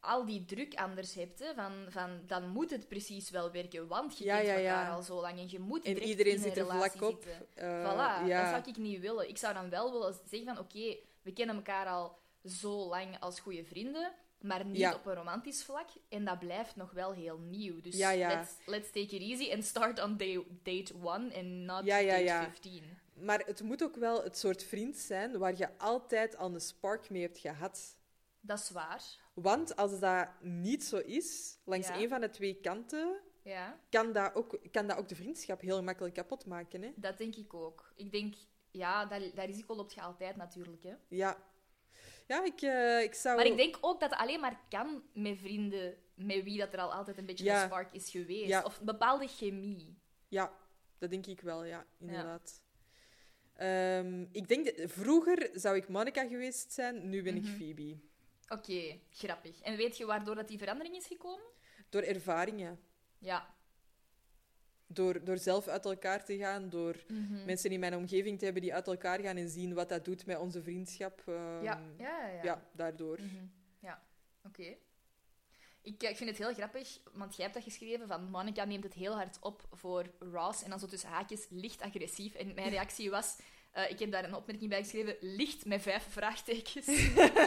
al 0.00 0.24
die 0.24 0.44
druk 0.44 0.74
anders 0.74 1.14
hebt. 1.14 1.38
Hè, 1.38 1.54
van, 1.54 1.72
van, 1.88 2.20
dan 2.26 2.48
moet 2.48 2.70
het 2.70 2.88
precies 2.88 3.30
wel 3.30 3.50
werken, 3.50 3.86
want 3.86 4.18
je 4.18 4.24
Ja, 4.24 4.34
kent 4.34 4.46
ja, 4.46 4.54
elkaar 4.54 4.84
ja. 4.84 4.94
al 4.94 5.02
zo 5.02 5.20
lang 5.20 5.38
en 5.38 5.50
je 5.50 5.58
moet 5.58 5.84
En 5.84 6.02
iedereen 6.02 6.32
in 6.32 6.40
zit 6.40 6.56
er 6.56 6.66
vlak 6.66 7.02
op. 7.02 7.26
Eh, 7.54 7.80
voilà, 7.80 8.28
dat 8.28 8.48
zou 8.48 8.62
ik 8.66 8.76
niet 8.76 9.00
willen. 9.00 9.28
Ik 9.28 9.38
zou 9.38 9.54
dan 9.54 9.70
wel 9.70 9.92
willen 9.92 10.14
zeggen 10.28 10.54
van, 10.54 10.58
oké, 10.58 10.96
we 11.22 11.32
kennen 11.32 11.56
elkaar 11.56 11.86
al 11.86 12.18
zo 12.44 12.88
lang 12.88 13.20
als 13.20 13.40
goede 13.40 13.64
vrienden, 13.64 14.12
maar 14.40 14.64
niet 14.64 14.94
op 14.94 15.06
een 15.06 15.14
romantisch 15.14 15.64
vlak. 15.64 15.88
En 16.08 16.24
dat 16.24 16.38
blijft 16.38 16.76
nog 16.76 16.90
wel 16.90 17.12
heel 17.12 17.38
nieuw. 17.38 17.80
Dus. 17.80 17.96
Let's, 17.96 18.50
let's 18.66 18.90
take 18.90 19.16
it 19.16 19.22
easy 19.22 19.52
and 19.52 19.64
start 19.64 20.02
on 20.02 20.16
day, 20.16 20.44
date 20.62 20.94
one 21.02 21.34
and 21.34 21.46
not 21.46 21.86
date 21.86 22.04
ja. 22.04 22.42
15. 22.42 22.98
Maar 23.14 23.42
het 23.46 23.62
moet 23.62 23.82
ook 23.82 23.96
wel 23.96 24.22
het 24.22 24.38
soort 24.38 24.64
vriend 24.64 24.96
zijn 24.96 25.38
waar 25.38 25.56
je 25.56 25.68
altijd 25.78 26.36
al 26.36 26.54
een 26.54 26.60
spark 26.60 27.10
mee 27.10 27.22
hebt 27.22 27.38
gehad. 27.38 27.98
Dat 28.40 28.58
is 28.58 28.70
waar. 28.70 29.02
Want 29.34 29.76
als 29.76 30.00
dat 30.00 30.28
niet 30.42 30.84
zo 30.84 30.96
is, 30.96 31.58
langs 31.64 31.88
Ja. 31.88 31.96
een 32.00 32.08
van 32.08 32.20
de 32.20 32.30
twee 32.30 32.54
kanten, 32.60 33.20
Ja. 33.42 33.80
kan 33.90 34.12
dat 34.12 34.34
ook, 34.34 34.58
kan 34.70 34.86
dat 34.86 34.96
ook 34.96 35.08
de 35.08 35.14
vriendschap 35.14 35.60
heel 35.60 35.82
makkelijk 35.82 36.14
kapot 36.14 36.46
maken. 36.46 36.82
Hè? 36.82 36.92
Dat 36.96 37.18
denk 37.18 37.36
ik 37.36 37.54
ook. 37.54 37.92
Ik 37.96 38.12
denk, 38.12 38.34
ja, 38.70 39.06
dat, 39.06 39.20
dat 39.34 39.44
risico 39.46 39.74
loopt 39.74 39.94
je 39.94 40.00
altijd 40.02 40.36
natuurlijk. 40.36 40.82
Hè. 40.82 40.94
Ja. 41.08 41.48
Ja, 42.26 42.44
ik, 42.44 42.60
eh, 42.62 43.02
ik 43.02 43.14
zou... 43.14 43.36
Maar 43.36 43.46
ik 43.46 43.56
denk 43.56 43.78
ook 43.80 44.00
dat 44.00 44.10
het 44.10 44.18
alleen 44.18 44.40
maar 44.40 44.60
kan 44.68 45.02
met 45.14 45.38
vrienden 45.38 45.96
met 46.14 46.42
wie 46.44 46.58
dat 46.58 46.72
er 46.72 46.78
al 46.80 46.92
altijd 46.92 47.18
een 47.18 47.26
beetje 47.26 47.44
Ja. 47.44 47.60
een 47.60 47.66
spark 47.66 47.92
is 47.92 48.10
geweest. 48.10 48.48
Ja. 48.48 48.62
Of 48.62 48.78
een 48.78 48.86
bepaalde 48.86 49.26
chemie. 49.28 49.98
Ja, 50.28 50.52
dat 50.98 51.10
denk 51.10 51.26
ik 51.26 51.40
wel, 51.40 51.64
ja, 51.64 51.86
inderdaad. 51.98 52.62
Ehm, 53.54 54.26
ik 54.32 54.48
denk, 54.48 54.64
dat, 54.76 54.90
vroeger 54.90 55.50
zou 55.52 55.76
ik 55.76 55.88
Monica 55.88 56.26
geweest 56.26 56.72
zijn, 56.72 57.08
nu 57.08 57.22
ben 57.22 57.34
Mhm. 57.34 57.44
ik 57.46 57.56
Phoebe. 57.56 58.00
Oké, 58.52 58.98
grappig. 59.10 59.60
En 59.60 59.76
weet 59.76 59.96
je 59.96 60.04
waardoor 60.06 60.34
dat 60.34 60.48
die 60.48 60.58
verandering 60.58 60.96
is 60.96 61.06
gekomen? 61.06 61.46
Door 61.88 62.02
ervaringen. 62.02 62.80
Ja. 63.18 63.54
Door, 64.86 65.24
door 65.24 65.38
zelf 65.38 65.68
uit 65.68 65.84
elkaar 65.84 66.24
te 66.24 66.36
gaan, 66.36 66.68
door 66.68 66.96
Mhm. 67.08 67.44
mensen 67.44 67.70
in 67.70 67.80
mijn 67.80 67.96
omgeving 67.96 68.38
te 68.38 68.44
hebben 68.44 68.62
die 68.62 68.74
uit 68.74 68.86
elkaar 68.86 69.20
gaan 69.20 69.36
en 69.36 69.48
zien 69.48 69.74
wat 69.74 69.88
dat 69.88 70.04
doet 70.04 70.26
met 70.26 70.38
onze 70.38 70.62
vriendschap. 70.62 71.22
ehm, 71.26 71.62
ja. 71.62 71.80
Ja, 71.98 72.26
ja, 72.26 72.28
ja. 72.28 72.42
ja, 72.42 72.68
daardoor. 72.72 73.20
Mhm. 73.20 73.44
Ja, 73.78 74.02
oké. 74.46 74.76
Ik, 75.82 76.02
eh, 76.02 76.10
ik 76.10 76.16
vind 76.16 76.30
het 76.30 76.38
heel 76.38 76.54
grappig, 76.54 77.00
want 77.12 77.36
jij 77.36 77.44
hebt 77.44 77.56
dat 77.56 77.64
geschreven 77.72 78.08
van 78.08 78.30
Monica 78.30 78.64
neemt 78.64 78.84
het 78.84 78.94
heel 78.94 79.14
hard 79.14 79.38
op 79.40 79.66
voor 79.72 80.10
Ross 80.18 80.62
en 80.62 80.70
dan 80.70 80.78
zo 80.78 80.86
tussen 80.86 81.08
haakjes 81.08 81.46
licht 81.50 81.80
agressief. 81.80 82.34
En 82.34 82.54
mijn 82.54 82.68
reactie 82.76 83.10
was, 83.10 83.38
eh, 83.72 83.90
ik 83.90 83.98
heb 83.98 84.10
daar 84.12 84.24
een 84.24 84.34
opmerking 84.34 84.70
bij 84.70 84.82
geschreven, 84.82 85.16
licht 85.20 85.64
met 85.64 85.82
vijf 85.82 86.06
vraagtekens. 86.08 86.86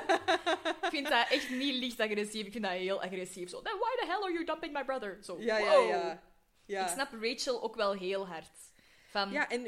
ik 0.82 0.90
vind 0.90 1.08
dat 1.10 1.28
echt 1.30 1.50
niet 1.50 1.74
licht 1.76 2.00
agressief, 2.00 2.46
ik 2.46 2.52
vind 2.52 2.64
dat 2.64 2.74
heel 2.74 3.02
agressief. 3.04 3.50
Zo, 3.50 3.62
then 3.62 3.78
why 3.80 3.96
the 4.00 4.06
hell 4.06 4.22
are 4.22 4.32
you 4.34 4.46
dumping 4.46 4.74
my 4.74 4.84
brother? 4.86 5.18
Zo, 5.22 5.42
Ja, 5.42 5.58
ja, 5.58 5.76
wow. 5.76 5.90
ja. 5.90 6.24
ja. 6.66 6.84
Ik 6.84 6.92
snap 6.92 7.10
Rachel 7.22 7.64
ook 7.64 7.76
wel 7.76 7.94
heel 7.94 8.28
hard. 8.28 8.72
Van, 9.10 9.32
Ja, 9.32 9.50
en 9.50 9.62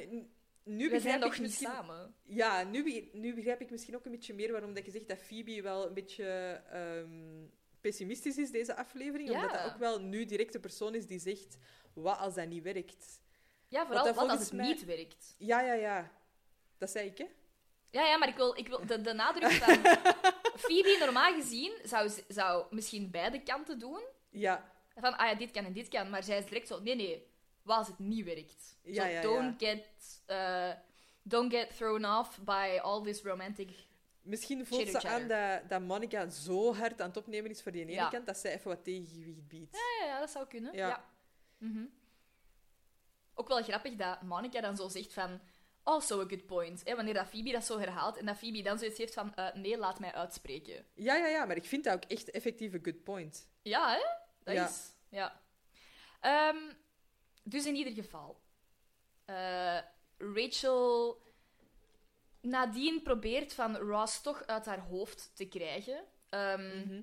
nu 0.64 0.84
begrijp 0.84 1.02
zijn 1.02 1.16
ik 1.16 1.22
nog 1.24 1.32
niet 1.32 1.42
misschien... 1.42 1.68
samen. 1.68 2.16
Ja, 2.24 2.64
nu, 2.64 3.10
nu 3.14 3.34
begrijp 3.34 3.62
ik 3.62 3.70
misschien 3.70 3.96
ook 3.96 4.06
een 4.06 4.12
beetje 4.12 4.34
meer 4.34 4.52
waarom 4.52 4.74
dat 4.74 4.86
je 4.86 4.92
zegt 4.92 5.08
dat 5.08 5.18
Phoebe 5.18 5.62
wel 5.62 5.88
een 5.88 5.94
beetje 5.94 6.26
ehm, 6.70 7.46
pessimistisch 7.82 8.38
is, 8.38 8.52
deze 8.52 8.76
aflevering. 8.76 9.30
Omdat 9.30 9.52
dat 9.52 9.66
ook 9.66 9.78
wel 9.78 10.00
nu 10.02 10.26
direct 10.26 10.54
de 10.54 10.60
persoon 10.60 10.96
is 10.96 11.08
die 11.08 11.20
zegt, 11.20 11.58
wat 11.94 12.18
als 12.18 12.34
dat 12.36 12.48
niet 12.48 12.64
werkt? 12.64 13.22
Ja, 13.68 13.86
vooral 13.86 14.14
wat 14.14 14.30
als 14.30 14.40
het 14.40 14.54
mij- 14.54 14.68
niet 14.68 14.86
werkt. 14.86 15.36
Ja, 15.38 15.62
ja, 15.62 15.74
ja. 15.74 16.12
Dat 16.78 16.90
zei 16.90 17.08
ik, 17.10 17.18
hè? 17.18 17.26
Ja, 17.90 18.06
ja, 18.06 18.18
maar 18.18 18.28
ik 18.28 18.36
wil, 18.36 18.58
ik 18.58 18.68
wil 18.68 18.86
de, 18.86 19.02
de 19.02 19.14
nadruk 19.14 19.52
van... 19.64 19.76
Phoebe, 20.58 20.96
normaal 21.00 21.34
gezien, 21.34 21.74
zou, 21.84 22.12
zou 22.28 22.66
misschien 22.70 23.12
beide 23.12 23.44
kanten 23.44 23.80
doen. 23.80 24.02
Ja, 24.30 24.72
Van, 24.96 25.18
ah 25.18 25.28
ja, 25.30 25.36
dit 25.36 25.52
kan 25.52 25.66
en 25.66 25.74
dit 25.74 25.88
kan. 25.88 26.10
Maar 26.10 26.24
zij 26.24 26.38
is 26.38 26.46
direct 26.46 26.68
zo, 26.68 26.82
nee, 26.82 26.96
nee, 26.96 27.28
wat 27.62 27.78
als 27.78 27.88
het 27.88 28.00
niet 28.00 28.26
werkt? 28.26 28.78
Ja, 28.84 29.22
don't, 29.22 29.64
Get, 29.64 30.22
eh, 30.26 30.72
don't 31.22 31.54
get 31.54 31.76
thrown 31.78 32.06
off 32.06 32.40
by 32.42 32.80
all 32.82 33.04
this 33.04 33.22
romantic... 33.22 33.70
misschien 34.22 34.66
voelt 34.66 34.88
ze 34.88 35.08
aan 35.08 35.28
dat, 35.28 35.70
dat 35.70 35.82
Monica 35.82 36.30
zo 36.30 36.76
hard 36.76 37.02
aan 37.02 37.08
het 37.08 37.18
opnemen 37.18 37.52
is 37.52 37.62
voor 37.62 37.72
die 37.72 37.82
ene 37.82 37.92
Ja. 37.92 38.10
kant, 38.10 38.26
dat 38.26 38.38
zij 38.38 38.54
even 38.54 38.70
wat 38.70 38.84
tegengewicht 38.84 39.48
biedt. 39.48 39.76
Ja, 39.76 40.06
ja, 40.06 40.14
ja, 40.14 40.20
dat 40.20 40.30
zou 40.30 40.48
kunnen. 40.48 40.74
Ja. 40.74 40.88
Ja. 40.88 41.06
Mhm. 41.58 41.86
Ook 43.34 43.48
wel 43.48 43.64
grappig 43.64 43.96
dat 43.96 44.22
Monica 44.22 44.62
dan 44.62 44.76
zo 44.76 44.88
zegt 44.88 45.14
van... 45.14 45.40
Also 45.88 46.22
a 46.22 46.26
good 46.28 46.46
point. 46.46 46.82
Hè, 46.86 46.96
wanneer 46.96 47.14
dat 47.14 47.28
Phoebe 47.28 47.52
dat 47.52 47.66
zo 47.66 47.78
herhaalt 47.80 48.18
en 48.18 48.26
dat 48.26 48.38
Phoebe 48.38 48.62
dan 48.62 48.78
zoiets 48.80 48.98
heeft 48.98 49.14
van... 49.14 49.34
eh, 49.36 49.54
nee, 49.54 49.78
laat 49.78 50.00
mij 50.00 50.14
uitspreken. 50.14 50.86
Ja, 50.94 51.16
ja, 51.16 51.28
ja, 51.28 51.46
maar 51.46 51.56
ik 51.56 51.66
vind 51.66 51.84
dat 51.84 51.94
ook 51.94 52.04
echt 52.12 52.32
effectief 52.32 52.74
een 52.74 52.84
good 52.84 53.04
point. 53.04 53.50
Ja, 53.62 53.92
hè? 53.94 54.04
Dat 54.44 54.54
Ja. 54.56 54.68
is... 54.68 54.92
Ja. 55.10 55.42
Ehm, 56.20 56.58
dus 57.44 57.66
in 57.66 57.76
ieder 57.76 57.94
geval. 57.94 58.40
eh, 59.26 59.80
Rachel 60.18 61.22
nadien 62.42 63.02
probeert 63.04 63.54
van 63.54 63.78
Ross 63.78 64.22
toch 64.22 64.46
uit 64.46 64.66
haar 64.66 64.80
hoofd 64.80 65.32
te 65.36 65.46
krijgen. 65.48 66.04
Ehm, 66.30 66.78
Mhm. 66.80 67.02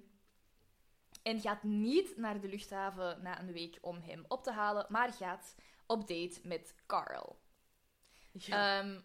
En 1.23 1.41
gaat 1.41 1.63
niet 1.63 2.17
naar 2.17 2.41
de 2.41 2.49
luchthaven 2.49 3.23
na 3.23 3.41
een 3.41 3.53
week 3.53 3.79
om 3.81 4.01
hem 4.01 4.25
op 4.29 4.43
te 4.43 4.51
halen, 4.53 4.87
maar 4.89 5.13
gaat 5.13 5.55
op 5.87 6.01
date 6.09 6.41
met 6.43 6.75
Carl. 6.87 7.41
Ja, 8.33 8.81
Ehm 8.81 9.01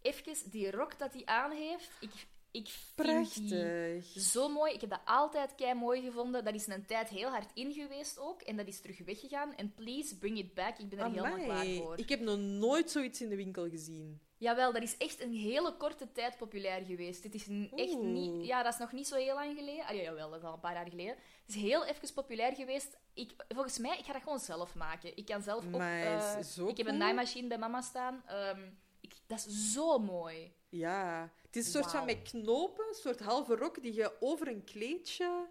even 0.00 0.50
die 0.50 0.70
rok 0.70 0.98
dat 0.98 1.12
hij 1.12 1.24
aan 1.24 1.50
heeft, 1.50 1.90
ik, 2.00 2.26
ik 2.50 2.68
vind 2.68 3.34
die 3.34 3.54
prachtig. 3.54 4.04
zo 4.22 4.48
mooi. 4.48 4.72
Ik 4.72 4.80
heb 4.80 4.90
dat 4.90 5.00
altijd 5.04 5.54
kei 5.54 5.74
mooi 5.74 6.02
gevonden. 6.02 6.44
Dat 6.44 6.54
is 6.54 6.66
een 6.66 6.86
tijd 6.86 7.08
heel 7.08 7.28
hard 7.28 7.50
in 7.54 7.72
geweest 7.72 8.18
ook. 8.18 8.42
En 8.42 8.56
dat 8.56 8.66
is 8.66 8.80
terug 8.80 8.98
weggegaan. 9.04 9.54
En 9.54 9.74
please 9.74 10.18
bring 10.18 10.38
it 10.38 10.54
back. 10.54 10.78
Ik 10.78 10.88
ben 10.88 10.98
er 10.98 11.04
helemaal 11.04 11.34
klaar 11.34 11.50
Amai, 11.50 11.78
voor. 11.78 11.98
Ik 11.98 12.08
heb 12.08 12.20
nog 12.20 12.38
nooit 12.38 12.90
zoiets 12.90 13.20
in 13.20 13.28
de 13.28 13.36
winkel 13.36 13.68
gezien. 13.68 14.20
Jawel, 14.38 14.72
dat 14.72 14.82
is 14.82 14.96
echt 14.96 15.20
een 15.20 15.32
hele 15.32 15.76
korte 15.76 16.12
tijd 16.12 16.36
populair 16.36 16.84
geweest. 16.84 17.22
Dit 17.22 17.34
is 17.34 17.48
echt 17.74 17.92
Oeh. 17.92 18.06
niet... 18.06 18.46
Ja, 18.46 18.62
dat 18.62 18.72
is 18.72 18.78
nog 18.78 18.92
niet 18.92 19.06
zo 19.06 19.16
heel 19.16 19.34
lang 19.34 19.56
geleden. 19.56 19.84
Ah, 19.84 19.94
ja, 19.94 20.02
jawel, 20.02 20.30
dat 20.30 20.38
is 20.38 20.44
al 20.44 20.52
een 20.52 20.60
paar 20.60 20.74
jaar 20.74 20.88
geleden. 20.88 21.14
Het 21.14 21.54
is 21.54 21.54
heel 21.54 21.84
even 21.84 22.14
populair 22.14 22.54
geweest. 22.54 22.98
Ik, 23.14 23.32
volgens 23.48 23.78
mij, 23.78 23.98
ik 23.98 24.04
ga 24.04 24.12
dat 24.12 24.22
gewoon 24.22 24.38
zelf 24.38 24.74
maken. 24.74 25.16
Ik 25.16 25.24
kan 25.26 25.42
zelf 25.42 25.64
ook... 25.64 25.70
Maar 25.70 26.02
eh, 26.02 26.38
is 26.38 26.54
zo 26.54 26.68
ik 26.68 26.76
heb 26.76 26.86
een 26.86 26.92
cool. 26.92 27.04
naaimachine 27.04 27.48
bij 27.48 27.58
mama 27.58 27.80
staan. 27.80 28.22
Ehm, 28.26 28.60
ik, 29.00 29.12
dat 29.26 29.38
is 29.46 29.72
zo 29.72 29.98
mooi. 29.98 30.52
Ja, 30.68 31.32
het 31.42 31.56
is 31.56 31.64
een 31.64 31.72
soort 31.72 31.90
van 31.90 32.06
Wauw. 32.06 32.14
met 32.14 32.30
knopen, 32.30 32.88
een 32.88 32.94
soort 32.94 33.20
halve 33.20 33.54
rok 33.54 33.82
die 33.82 33.94
je 33.94 34.12
over 34.20 34.48
een 34.48 34.64
kleedje... 34.64 35.46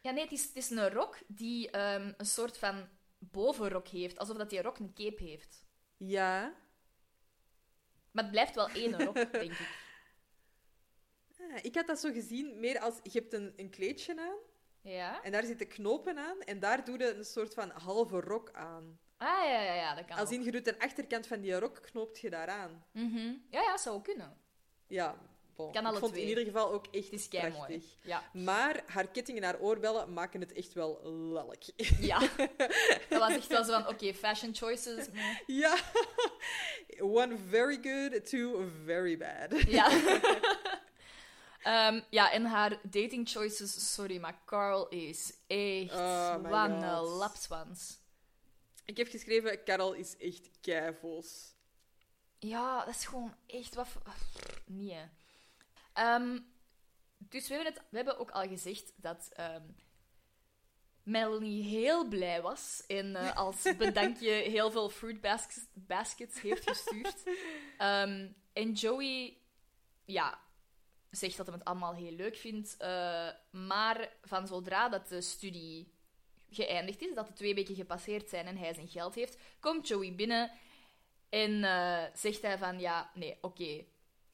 Ja, 0.00 0.10
nee, 0.10 0.22
het 0.22 0.32
is, 0.32 0.44
het 0.44 0.56
is 0.56 0.70
een 0.70 0.90
rok 0.90 1.18
die 1.26 1.70
ehm, 1.70 2.12
een 2.16 2.26
soort 2.26 2.58
van 2.58 2.88
bovenrok 3.18 3.88
heeft. 3.88 4.18
Alsof 4.18 4.36
dat 4.36 4.50
die 4.50 4.62
rok 4.62 4.78
een 4.78 4.92
cape 4.94 5.22
heeft. 5.22 5.64
Ja. 5.96 6.54
Maar 8.14 8.24
het 8.24 8.32
blijft 8.32 8.54
wel 8.54 8.68
één 8.68 9.04
rok, 9.04 9.14
denk 9.32 9.52
ik. 9.52 9.82
Ah, 11.40 11.58
ik 11.62 11.74
had 11.74 11.86
dat 11.86 12.00
zo 12.00 12.12
gezien, 12.12 12.60
meer 12.60 12.78
als 12.78 13.00
je 13.02 13.18
hebt 13.18 13.32
een, 13.32 13.52
een 13.56 13.70
kleedje 13.70 14.20
aan 14.20 14.36
Ja? 14.80 15.22
en 15.22 15.32
daar 15.32 15.44
zitten 15.44 15.68
knopen 15.68 16.18
aan 16.18 16.40
en 16.40 16.58
daar 16.58 16.84
doe 16.84 16.98
je 16.98 17.14
een 17.14 17.24
soort 17.24 17.54
van 17.54 17.70
halve 17.70 18.20
rok 18.20 18.52
aan. 18.52 18.98
Ah, 19.16 19.44
ja, 19.44 19.62
ja, 19.62 19.74
ja, 19.74 19.94
dat 19.94 20.04
kan 20.04 20.16
Als 20.16 20.30
in 20.30 20.42
je 20.42 20.50
doet 20.50 20.64
de 20.64 20.78
achterkant 20.78 21.26
van 21.26 21.40
die 21.40 21.58
rok 21.58 21.82
knoopt 21.82 22.20
je 22.20 22.30
daaraan. 22.30 22.86
Mhm. 22.92 23.34
Ja, 23.50 23.60
ja, 23.60 23.76
zou 23.76 24.02
kunnen. 24.02 24.38
Ja, 24.86 25.33
bon, 25.56 25.72
Kan 25.72 25.86
ik 25.86 25.98
vond 25.98 26.12
het 26.12 26.20
in 26.20 26.28
ieder 26.28 26.44
geval 26.44 26.72
ook 26.72 26.86
echt 26.90 27.04
Het 27.10 27.20
is 27.20 27.28
kei 27.28 27.42
mooi. 27.42 27.54
prachtig. 27.54 27.84
Ja. 28.02 28.22
Maar 28.32 28.82
haar 28.86 29.06
ketting 29.08 29.38
en 29.38 29.44
haar 29.44 29.58
oorbellen 29.60 30.12
maken 30.12 30.40
het 30.40 30.52
echt 30.52 30.72
wel 30.72 31.00
lelijk. 31.32 31.64
ja. 32.00 32.18
Dat 33.08 33.18
was 33.20 33.30
echt 33.32 33.46
wel 33.46 33.64
zo 33.64 33.72
van, 33.72 33.88
oké, 33.88 34.14
fashion 34.14 34.54
choices. 34.54 35.10
meh. 35.10 35.38
ja. 35.46 35.76
One 36.98 37.36
very 37.48 37.78
good, 37.82 38.26
two 38.26 38.70
very 38.84 39.16
bad. 39.16 39.60
Ja. 39.66 39.90
Ehm, 41.62 42.00
ja, 42.10 42.30
en 42.32 42.44
haar 42.44 42.78
dating 42.82 43.28
choices, 43.28 43.94
sorry, 43.94 44.18
maar 44.18 44.38
Carl 44.46 44.88
is 44.88 45.32
echt 45.46 45.92
Oh 45.92 46.34
God. 46.34 47.08
lapswans. 47.08 47.98
Ik 48.84 48.96
heb 48.96 49.08
geschreven, 49.08 49.64
Carol 49.64 49.92
is 49.92 50.16
echt 50.16 50.48
keivols. 50.60 51.54
Ja, 52.38 52.84
dat 52.84 52.94
is 52.94 53.04
gewoon 53.06 53.34
echt 53.46 53.74
wat... 53.74 53.88
Nee, 54.66 54.92
hè. 54.94 55.04
Ehm, 55.94 56.38
dus 57.18 57.48
we 57.48 57.54
hebben, 57.54 57.72
het, 57.72 57.82
we 57.90 57.96
hebben 57.96 58.18
ook 58.18 58.30
al 58.30 58.48
gezegd 58.48 58.92
dat 58.96 59.30
ehm, 59.32 59.62
Melanie 61.02 61.62
heel 61.62 62.08
blij 62.08 62.42
was 62.42 62.84
en 62.86 63.16
eh, 63.16 63.36
als 63.36 63.62
bedankje 63.76 64.30
heel 64.30 64.70
veel 64.70 64.88
fruit 64.88 65.20
baskets, 65.20 65.66
baskets 65.72 66.40
heeft 66.40 66.70
gestuurd. 66.70 67.22
Ehm, 67.78 68.28
en 68.52 68.72
Joey, 68.72 69.36
ja, 70.04 70.38
zegt 71.10 71.36
dat 71.36 71.46
hij 71.46 71.54
het 71.54 71.64
allemaal 71.64 71.94
heel 71.94 72.12
leuk 72.12 72.36
vindt. 72.36 72.76
eh, 72.76 73.28
maar 73.50 74.12
van 74.22 74.46
zodra 74.46 74.88
dat 74.88 75.08
de 75.08 75.20
studie 75.20 75.92
geëindigd 76.50 77.02
is, 77.02 77.14
dat 77.14 77.26
de 77.26 77.32
twee 77.32 77.54
weken 77.54 77.74
gepasseerd 77.74 78.28
zijn 78.28 78.46
en 78.46 78.56
hij 78.56 78.74
zijn 78.74 78.88
geld 78.88 79.14
heeft, 79.14 79.38
komt 79.60 79.88
Joey 79.88 80.14
binnen 80.14 80.50
en 81.28 81.64
eh, 81.64 82.04
zegt 82.14 82.42
hij 82.42 82.58
van, 82.58 82.80
ja, 82.80 83.10
nee, 83.14 83.38
oké, 83.40 83.84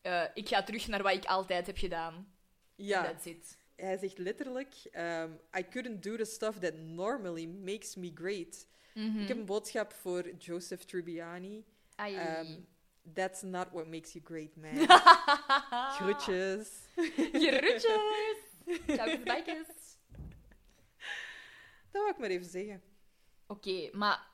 eh, 0.03 0.25
ik 0.35 0.49
ga 0.49 0.63
terug 0.63 0.89
naar 0.89 1.03
wat 1.03 1.13
ik 1.13 1.25
altijd 1.25 1.67
heb 1.67 1.79
gedaan. 1.79 2.33
Ja, 2.75 3.03
That's 3.03 3.25
it. 3.27 3.59
hij 3.77 3.97
zegt 3.97 4.19
letterlijk: 4.19 4.75
ehm, 4.91 5.31
I 5.59 5.69
couldn't 5.69 6.03
do 6.03 6.17
the 6.17 6.25
stuff 6.25 6.59
that 6.59 6.75
normally 6.75 7.47
makes 7.47 7.95
me 7.95 8.11
great. 8.15 8.67
Mhm. 8.95 9.21
Ik 9.21 9.29
heb 9.29 9.37
een 9.37 9.45
boodschap 9.45 9.93
voor 9.93 10.31
Joseph 10.39 10.85
Tribbiani. 10.85 11.65
Ehm, 11.97 12.61
that's 13.15 13.43
not 13.43 13.67
what 13.73 13.87
makes 13.87 14.13
you 14.13 14.25
great, 14.25 14.57
man. 14.57 14.87
Groetjes. 15.99 16.69
Groetjes! 17.33 17.83
Ciao. 18.87 19.19
Dat 21.91 22.03
wou 22.03 22.11
ik 22.11 22.19
maar 22.19 22.31
even 22.31 22.47
zeggen. 22.51 22.83
Oké, 23.47 23.91
maar... 23.93 24.29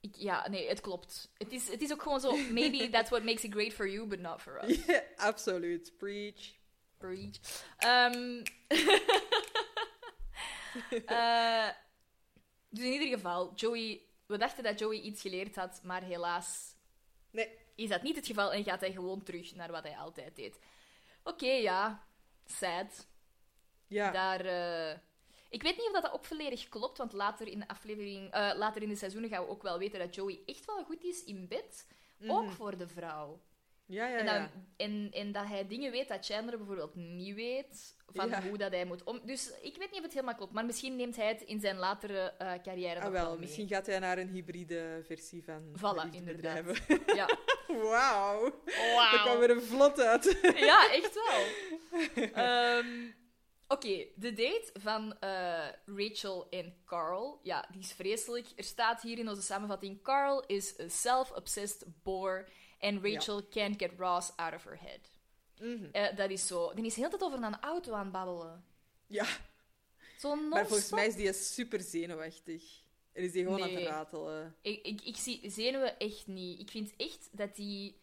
Ik, 0.00 0.16
ja, 0.16 0.48
nee, 0.48 0.68
het 0.68 0.80
klopt. 0.80 1.30
Het 1.38 1.52
is, 1.52 1.68
het 1.68 1.82
is 1.82 1.92
ook 1.92 2.02
gewoon 2.02 2.20
zo... 2.20 2.36
Maybe 2.36 2.88
that's 2.90 3.10
what 3.10 3.24
makes 3.24 3.44
it 3.44 3.52
great 3.52 3.72
for 3.72 3.88
you, 3.88 4.06
but 4.06 4.20
not 4.20 4.42
for 4.42 4.64
us. 4.64 4.84
Ja, 4.84 5.02
absoluut. 5.16 5.92
Preach. 5.98 6.52
Preach. 6.98 7.36
Ehm, 7.76 8.42
eh, 11.06 11.68
dus 12.68 12.84
in 12.84 12.92
ieder 12.92 13.08
geval, 13.08 13.52
Joey... 13.54 14.00
We 14.26 14.38
dachten 14.38 14.64
dat 14.64 14.78
Joey 14.78 15.00
iets 15.00 15.20
geleerd 15.20 15.56
had, 15.56 15.80
maar 15.82 16.02
helaas 16.02 16.74
Nee. 17.30 17.58
is 17.74 17.88
dat 17.88 18.02
niet 18.02 18.16
het 18.16 18.26
geval 18.26 18.52
en 18.52 18.64
gaat 18.64 18.80
hij 18.80 18.92
gewoon 18.92 19.22
terug 19.22 19.54
naar 19.54 19.70
wat 19.70 19.82
hij 19.82 19.96
altijd 19.96 20.36
deed. 20.36 20.58
Oké, 21.24 21.50
ja. 21.50 22.06
Sad. 22.44 23.08
Ja. 23.86 24.10
Daar, 24.10 24.40
eh, 24.44 24.98
Ik 25.50 25.62
weet 25.62 25.76
niet 25.76 25.90
of 25.94 26.00
dat, 26.00 26.12
ook 26.12 26.24
volledig 26.24 26.68
klopt, 26.68 26.98
want 26.98 27.12
later 27.12 27.46
in 27.48 27.58
de 27.58 27.68
aflevering, 27.68 28.30
eh, 28.32 28.50
later 28.56 28.82
in 28.82 28.88
de 28.88 28.96
seizoenen 28.96 29.30
gaan 29.30 29.44
we 29.44 29.50
ook 29.50 29.62
wel 29.62 29.78
weten 29.78 29.98
dat 29.98 30.14
Joey 30.14 30.40
echt 30.46 30.64
wel 30.64 30.84
goed 30.84 31.04
is 31.04 31.24
in 31.24 31.48
bed. 31.48 31.86
Ook 32.26 32.50
voor 32.52 32.76
de 32.76 32.88
vrouw. 32.88 33.40
Ja, 33.86 34.06
ja, 34.06 34.16
En, 34.18 34.24
ja. 34.24 34.38
dan, 34.38 34.48
en, 34.76 35.08
en 35.12 35.32
dat 35.32 35.46
hij 35.46 35.66
dingen 35.66 35.90
weet 35.90 36.08
dat 36.08 36.26
Chandler 36.26 36.56
bijvoorbeeld 36.58 36.94
niet 36.94 37.34
weet, 37.34 37.96
van 38.06 38.28
Ja. 38.28 38.42
hoe 38.42 38.58
dat 38.58 38.70
hij 38.72 38.84
moet 38.84 39.02
om... 39.04 39.20
Dus 39.24 39.50
ik 39.62 39.76
weet 39.76 39.88
niet 39.90 39.98
of 39.98 40.02
het 40.04 40.12
helemaal 40.12 40.34
klopt, 40.34 40.52
maar 40.52 40.64
misschien 40.64 40.96
neemt 40.96 41.16
hij 41.16 41.28
het 41.28 41.40
in 41.42 41.60
zijn 41.60 41.76
latere 41.76 42.32
eh, 42.38 42.52
carrière 42.62 43.00
Ah, 43.00 43.02
wel, 43.02 43.12
wel 43.12 43.30
mee. 43.30 43.38
misschien 43.40 43.68
gaat 43.68 43.86
hij 43.86 43.98
naar 43.98 44.18
een 44.18 44.28
hybride 44.28 45.00
versie 45.06 45.44
van 45.44 45.62
Voilà, 45.76 46.10
de 46.10 46.16
inderdaad. 46.16 46.64
liefdebedrijven. 46.66 47.02
Ja. 47.16 47.26
Wauw. 47.90 48.40
Wauw. 48.94 49.10
Dat 49.10 49.20
kwam 49.22 49.38
weer 49.38 49.50
een 49.50 49.62
vlot 49.62 50.00
uit. 50.00 50.38
Ja, 50.56 50.92
echt 50.92 51.14
wel. 51.14 51.44
Ehm, 52.44 52.86
Oké, 53.72 54.06
de 54.14 54.32
date 54.32 54.70
van 54.72 55.18
eh, 55.18 55.68
Rachel 55.86 56.48
en 56.48 56.74
Carl, 56.84 57.40
ja, 57.42 57.68
die 57.72 57.80
is 57.80 57.92
vreselijk. 57.92 58.46
Er 58.56 58.64
staat 58.64 59.02
hier 59.02 59.18
in 59.18 59.28
onze 59.28 59.42
samenvatting: 59.42 60.02
Carl 60.02 60.44
is 60.46 60.80
a 60.80 60.88
self-obsessed 60.88 61.86
bore 62.02 62.46
and 62.80 63.04
Rachel 63.04 63.48
can't 63.48 63.78
get 63.78 63.90
Ross 63.98 64.32
out 64.36 64.54
of 64.54 64.64
her 64.64 64.78
head. 64.80 65.00
Mhm. 65.60 65.88
Eh, 65.92 66.16
dat 66.16 66.30
is 66.30 66.46
zo. 66.46 66.74
Die 66.74 66.84
is 66.84 66.94
de 66.94 67.00
hele 67.00 67.16
tijd 67.16 67.22
over 67.22 67.42
een 67.42 67.60
auto 67.60 67.92
aan 67.92 68.02
het 68.02 68.12
babbelen. 68.12 68.64
Ja, 69.06 69.26
Zo 70.18 70.34
maar 70.34 70.66
volgens 70.66 70.90
mij 70.90 71.06
is 71.06 71.14
die 71.14 71.32
super 71.32 71.80
zenuwachtig. 71.80 72.82
En 73.12 73.22
is 73.22 73.32
die 73.32 73.44
gewoon 73.44 73.62
aan 73.62 73.70
het 73.70 73.86
ratelen. 73.86 74.56
Ik, 74.62 74.86
ik, 74.86 75.00
ik 75.02 75.16
zie 75.16 75.50
zenuwen 75.50 75.98
echt 75.98 76.26
niet. 76.26 76.60
Ik 76.60 76.70
vind 76.70 76.92
echt 76.96 77.28
dat 77.32 77.56
die... 77.56 78.00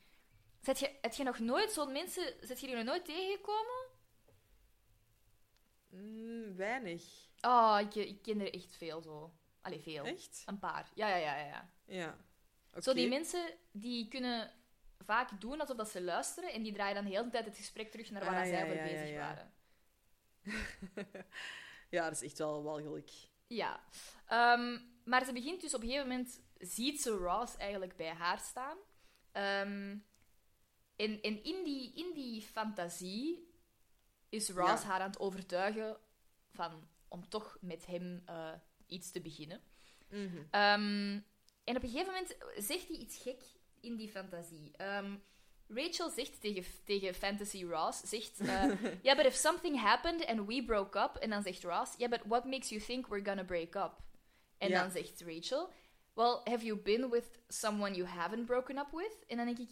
Zet 0.61 0.79
je, 0.79 0.91
heb 1.01 1.13
je 1.13 1.23
nog 1.23 1.39
nooit 1.39 1.71
zo'n 1.71 1.91
mensen... 1.91 2.33
Zet 2.41 2.59
je 2.59 2.67
die 2.67 2.75
nog 2.75 2.85
nooit 2.85 3.05
tegengekomen? 3.05 3.76
Mm, 5.97 6.55
weinig. 6.55 7.03
Oh, 7.41 7.77
ik, 7.81 7.95
ik 7.95 8.21
ken 8.21 8.39
er 8.39 8.53
echt 8.53 8.75
veel 8.75 9.01
zo. 9.01 9.33
Allee, 9.61 9.79
veel. 9.79 10.05
Echt? 10.05 10.43
Een 10.45 10.59
paar. 10.59 10.91
Ja, 10.93 11.07
ja, 11.07 11.17
ja, 11.17 11.45
ja. 11.45 11.69
ja. 11.85 12.17
Zo 12.81 12.93
die 12.93 13.09
mensen 13.09 13.53
die 13.71 14.07
kunnen 14.07 14.51
vaak 15.05 15.41
doen 15.41 15.59
alsof 15.59 15.77
dat 15.77 15.89
ze 15.89 16.01
luisteren 16.01 16.53
en 16.53 16.63
die 16.63 16.73
draaien 16.73 16.95
dan 16.95 17.03
de 17.03 17.09
hele 17.09 17.29
tijd 17.29 17.45
het 17.45 17.57
gesprek 17.57 17.91
terug 17.91 18.11
naar 18.11 18.23
waar 18.25 18.33
Ah, 18.33 18.39
dat 18.39 18.47
zij 18.47 18.57
ja, 18.57 18.63
over 18.63 18.83
bezig 18.83 19.09
ja. 19.09 19.19
waren. 19.19 19.53
Ja, 21.89 22.03
dat 22.03 22.21
is 22.21 22.21
echt 22.21 22.37
wel 22.37 22.63
walgelijk. 22.63 23.11
Ja. 23.47 23.83
Ehm, 24.25 24.79
maar 25.03 25.25
ze 25.25 25.33
begint 25.33 25.61
dus 25.61 25.73
op 25.73 25.81
een 25.81 25.87
gegeven 25.87 26.07
moment... 26.09 26.45
Ziet 26.57 27.01
ze 27.01 27.09
Ross 27.09 27.57
eigenlijk 27.57 27.95
bij 27.95 28.13
haar 28.13 28.39
staan. 28.39 28.77
Ehm, 29.31 29.97
en 30.95 31.21
en 31.21 31.43
in, 31.43 31.63
die, 31.63 31.93
in 31.93 32.13
die 32.13 32.41
fantasie 32.41 33.46
is 34.29 34.49
Ross 34.49 34.81
Ja. 34.81 34.87
haar 34.87 34.99
aan 35.01 35.09
het 35.09 35.19
overtuigen 35.19 35.97
van, 36.51 36.87
om 37.07 37.29
toch 37.29 37.57
met 37.61 37.85
hem 37.85 38.21
eh, 38.25 38.51
iets 38.87 39.11
te 39.11 39.21
beginnen. 39.21 39.61
Mhm. 40.09 40.37
Ehm, 40.51 41.19
en 41.63 41.75
op 41.75 41.83
een 41.83 41.89
gegeven 41.89 42.13
moment 42.13 42.35
zegt 42.57 42.87
hij 42.87 42.97
iets 42.97 43.17
gek 43.17 43.41
in 43.79 43.95
die 43.95 44.09
fantasie. 44.09 44.71
Ehm, 44.77 45.15
Rachel 45.67 46.09
zegt 46.09 46.41
tegen, 46.41 46.63
tegen 46.83 47.13
Fantasy 47.13 47.63
Ross, 47.63 47.99
zegt... 48.09 48.37
yeah, 49.03 49.15
but 49.15 49.25
if 49.25 49.35
something 49.35 49.79
happened 49.81 50.25
and 50.25 50.47
we 50.47 50.63
broke 50.63 50.99
up... 50.99 51.15
En 51.15 51.29
dan 51.29 51.41
zegt 51.43 51.63
Ross, 51.63 51.93
yeah, 51.97 52.09
but 52.09 52.21
what 52.25 52.45
makes 52.45 52.69
you 52.69 52.81
think 52.81 53.07
we're 53.07 53.25
gonna 53.25 53.43
break 53.43 53.75
up? 53.75 53.93
En 54.57 54.71
dan 54.71 54.91
zegt 54.91 55.21
Rachel, 55.21 55.69
well, 56.13 56.41
have 56.43 56.65
you 56.65 56.77
been 56.77 57.09
with 57.09 57.39
someone 57.47 57.95
you 57.95 58.07
haven't 58.07 58.45
broken 58.45 58.77
up 58.77 58.91
with? 58.91 59.25
En 59.27 59.37
dan 59.37 59.45
denk 59.45 59.57
ik... 59.57 59.69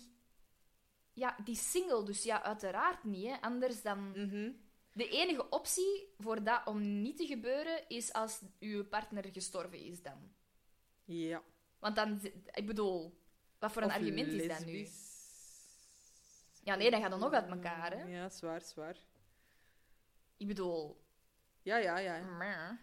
Ja, 1.15 1.35
die 1.43 1.55
single, 1.55 2.03
dus 2.03 2.23
ja, 2.23 2.43
uiteraard 2.43 3.03
niet. 3.03 3.25
Hè. 3.27 3.41
Anders 3.41 3.81
dan... 3.81 4.09
Mhm. 4.09 4.51
De 4.91 5.09
enige 5.09 5.49
optie 5.49 6.13
voor 6.17 6.43
dat 6.43 6.67
om 6.67 7.01
niet 7.01 7.17
te 7.17 7.25
gebeuren 7.25 7.87
is 7.87 8.13
als 8.13 8.41
uw 8.59 8.85
partner 8.85 9.25
gestorven 9.31 9.79
is 9.79 10.01
dan. 10.01 10.33
Ja. 11.03 11.43
Want 11.79 11.95
dan, 11.95 12.21
ik 12.51 12.65
bedoel, 12.65 13.17
wat 13.59 13.71
voor 13.71 13.81
een 13.81 13.87
Of 13.87 13.93
argument 13.93 14.27
is 14.27 14.47
dat 14.47 14.65
nu? 14.65 14.87
Ja, 16.63 16.75
nee, 16.75 16.91
dan 16.91 17.01
gaat 17.01 17.11
het 17.11 17.19
nog 17.19 17.31
uit 17.31 17.49
elkaar, 17.49 17.97
hè? 17.97 18.03
Ja, 18.03 18.29
zwaar, 18.29 18.61
zwaar. 18.61 18.97
Ik 20.37 20.47
bedoel, 20.47 21.03
Ja, 21.61 21.77
ja, 21.77 21.97
ja. 21.97 22.79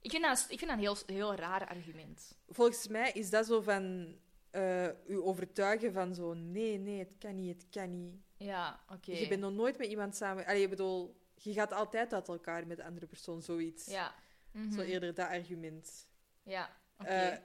ik 0.00 0.10
vind 0.10 0.22
dat, 0.22 0.46
ik 0.48 0.58
vind 0.58 0.70
dat 0.70 0.70
een 0.70 0.78
heel, 0.78 0.96
heel 1.06 1.34
raar 1.34 1.68
argument. 1.68 2.38
Volgens 2.48 2.88
mij 2.88 3.12
is 3.12 3.30
dat 3.30 3.46
zo 3.46 3.60
van 3.60 4.14
eh 4.54 4.88
u 5.06 5.16
overtuigen 5.16 5.92
van 5.92 6.14
zo 6.14 6.34
nee, 6.34 6.78
nee, 6.78 6.98
het 6.98 7.12
kan 7.18 7.34
niet, 7.34 7.62
het 7.62 7.70
kan 7.70 7.90
niet. 7.90 8.14
Ja, 8.36 8.84
oké. 8.92 9.12
Je 9.12 9.28
bent 9.28 9.40
nog 9.40 9.52
nooit 9.52 9.78
met 9.78 9.86
iemand 9.86 10.16
samen. 10.16 10.46
Allee, 10.46 10.62
ik 10.62 10.70
bedoel, 10.70 11.16
je 11.34 11.52
gaat 11.52 11.72
altijd 11.72 12.12
uit 12.12 12.28
elkaar 12.28 12.66
met 12.66 12.76
de 12.76 12.84
andere 12.84 13.06
persoon, 13.06 13.42
zoiets. 13.42 13.86
Ja. 13.86 14.14
Mhm. 14.50 14.72
Zo 14.72 14.80
eerder 14.80 15.14
dat 15.14 15.28
argument. 15.28 16.06
Ja, 16.42 16.76
oké. 16.98 17.08
Eh, 17.08 17.38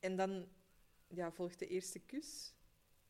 en 0.00 0.16
dan 0.16 0.48
ja, 1.08 1.32
volgt 1.32 1.58
de 1.58 1.66
eerste 1.66 1.98
kus. 1.98 2.54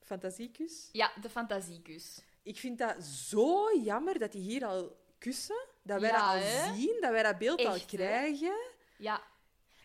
Fantasiekus. 0.00 0.88
Ja, 0.92 1.12
de 1.20 1.30
fantasiekus. 1.30 2.20
Ik 2.42 2.58
vind 2.58 2.78
dat 2.78 3.04
zo 3.04 3.80
jammer 3.82 4.18
dat 4.18 4.32
die 4.32 4.42
hier 4.42 4.64
al 4.64 4.96
kussen. 5.18 5.66
Dat 5.82 6.00
wij 6.00 6.10
Ja, 6.10 6.34
dat 6.34 6.42
al 6.42 6.48
hè? 6.48 6.74
zien, 6.74 6.96
dat 7.00 7.10
wij 7.10 7.22
dat 7.22 7.38
beeld 7.38 7.64
al 7.64 7.72
hè? 7.72 7.84
krijgen. 7.86 8.56
Ja, 8.98 9.22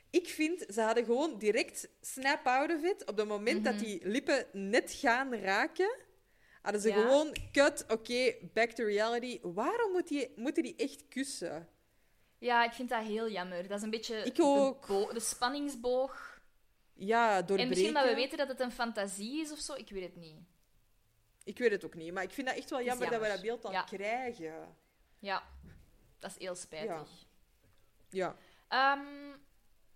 Ik 0.10 0.28
vind, 0.28 0.66
ze 0.74 0.82
hadden 0.82 1.06
gewoon 1.06 1.38
direct 1.38 1.90
snap 2.02 2.46
out 2.48 2.72
of 2.76 2.84
it. 2.84 3.06
Op 3.06 3.18
het 3.18 3.28
moment 3.28 3.64
dat 3.66 3.74
Mhm. 3.74 3.84
die 3.84 4.08
lippen 4.08 4.46
net 4.54 4.92
gaan 4.92 5.36
raken, 5.36 5.96
hadden 6.62 6.82
ze 6.82 6.88
Ja. 6.90 6.96
gewoon 7.02 7.36
cut, 7.52 7.86
oké, 7.88 8.34
back 8.54 8.70
to 8.72 8.84
reality. 8.86 9.40
Waarom 9.42 9.92
moet 9.92 10.08
die, 10.08 10.34
moeten 10.36 10.64
die 10.64 10.76
echt 10.76 11.08
kussen? 11.08 11.68
ja, 12.38 12.64
ik 12.66 12.72
vind 12.72 12.90
dat 12.90 13.04
heel 13.04 13.30
jammer. 13.30 13.68
Dat 13.68 13.78
is 13.78 13.84
een 13.84 13.90
beetje 13.90 14.16
Ik 14.18 14.36
de 14.36 14.44
ook. 14.44 14.88
bo- 14.88 15.14
de 15.14 15.20
spanningsboog. 15.20 16.40
Ja, 16.94 17.34
doorbreken. 17.36 17.64
En 17.64 17.70
misschien 17.70 17.94
dat 17.94 18.04
we 18.06 18.16
weten 18.16 18.38
dat 18.38 18.48
het 18.48 18.60
een 18.60 18.72
fantasie 18.72 19.42
is 19.42 19.52
of 19.52 19.60
zo, 19.60 19.74
ik 19.74 19.90
weet 19.90 20.04
het 20.04 20.16
niet. 20.16 20.38
Ik 21.44 21.58
weet 21.58 21.72
het 21.72 21.86
ook 21.86 21.94
niet, 21.96 22.14
maar 22.14 22.24
ik 22.24 22.32
vind 22.32 22.48
dat 22.48 22.56
echt 22.58 22.70
wel 22.70 22.82
jammer, 22.84 23.10
dat 23.10 23.22
we 23.22 23.28
dat 23.28 23.42
beeld 23.42 23.62
dan 23.62 23.72
Ja. 23.72 23.82
krijgen. 23.84 24.76
Ja, 25.20 25.44
dat 26.20 26.30
is 26.32 26.38
heel 26.38 26.56
spijtig. 26.56 27.10
Ja. 28.10 28.36
Ehm, 28.68 29.38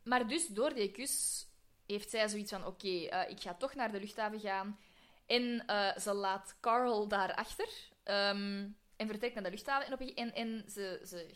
maar 0.03 0.27
dus 0.27 0.47
door 0.47 0.73
die 0.73 0.91
kus 0.91 1.45
heeft 1.85 2.09
zij 2.09 2.27
zoiets 2.27 2.51
van: 2.51 2.65
oké, 2.65 2.87
eh, 2.87 3.29
ik 3.29 3.39
ga 3.39 3.53
toch 3.53 3.75
naar 3.75 3.91
de 3.91 3.99
luchthaven 3.99 4.39
gaan. 4.39 4.79
En 5.25 5.65
eh, 5.65 5.97
ze 5.97 6.13
laat 6.13 6.55
Carl 6.59 7.07
daarachter 7.07 7.69
ehm 8.03 8.65
en 8.95 9.07
vertrekt 9.07 9.33
naar 9.33 9.43
de 9.43 9.49
luchthaven. 9.49 9.87
En, 9.87 9.93
op 9.93 9.99
een, 9.99 10.15
en, 10.15 10.33
en 10.33 10.63
ze, 10.69 11.01
ze, 11.05 11.29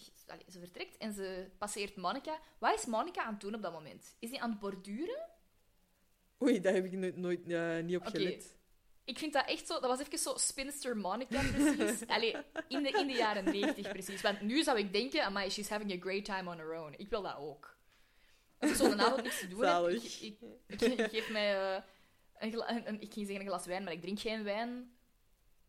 ze 0.48 0.60
vertrekt 0.60 0.98
en 0.98 1.14
ze 1.14 1.50
passeert 1.58 1.96
Monica. 1.96 2.40
Wat 2.58 2.78
is 2.80 2.86
Monica 2.86 3.24
aan 3.24 3.32
het 3.32 3.42
doen 3.42 3.56
op 3.56 3.62
dat 3.62 3.72
moment? 3.72 4.16
Is 4.20 4.30
die 4.30 4.42
aan 4.42 4.50
het 4.50 4.60
borduren? 4.60 5.30
Oei, 6.42 6.62
daar 6.62 6.74
heb 6.74 6.86
ik 6.86 6.92
no- 6.92 7.12
nooit 7.16 7.48
eh, 7.48 7.78
niet 7.84 7.96
op 7.96 8.08
Oké. 8.08 8.18
gelet. 8.18 8.56
Ik 9.04 9.18
vind 9.18 9.34
dat 9.34 9.46
echt 9.46 9.68
zo... 9.68 9.74
Dat 9.74 9.90
was 9.90 10.00
even 10.00 10.18
zo 10.18 10.34
spinster 10.38 10.98
Monica, 10.98 11.42
precies. 11.52 12.08
Allee, 12.16 12.36
in 12.68 12.84
de, 12.84 12.90
in 12.90 13.08
de 13.08 13.14
jaren 13.14 13.44
90, 13.44 13.92
precies. 13.92 14.22
Want 14.22 14.42
nu 14.42 14.64
zou 14.64 14.78
ik 14.78 14.94
denken, 14.94 15.24
amai, 15.24 15.50
she's 15.50 15.70
having 15.70 15.92
a 15.92 16.00
great 16.00 16.26
time 16.26 16.50
on 16.50 16.58
her 16.58 16.74
own. 16.74 16.94
Ik 16.98 17.10
wil 17.10 17.22
dat 17.22 17.38
ook. 17.38 17.77
Ik 18.60 18.76
zo'n 18.76 19.02
avond 19.02 19.24
niks 19.24 19.40
te 19.40 19.48
doen 19.48 19.64
heb, 19.64 19.88
ik, 19.88 20.04
ik, 20.04 20.38
ik, 20.68 20.82
ik 21.00 21.10
geef 21.10 21.30
mij... 21.30 21.76
eh, 21.76 21.82
een, 22.38 22.70
een, 22.70 22.88
een- 22.88 23.02
ik 23.02 23.14
ging 23.14 23.26
zeggen 23.28 23.46
een 23.46 23.52
glas 23.52 23.66
wijn, 23.66 23.84
maar 23.84 23.94
ik 23.94 24.02
drink 24.02 24.20
geen 24.20 24.44
wijn. 24.44 24.92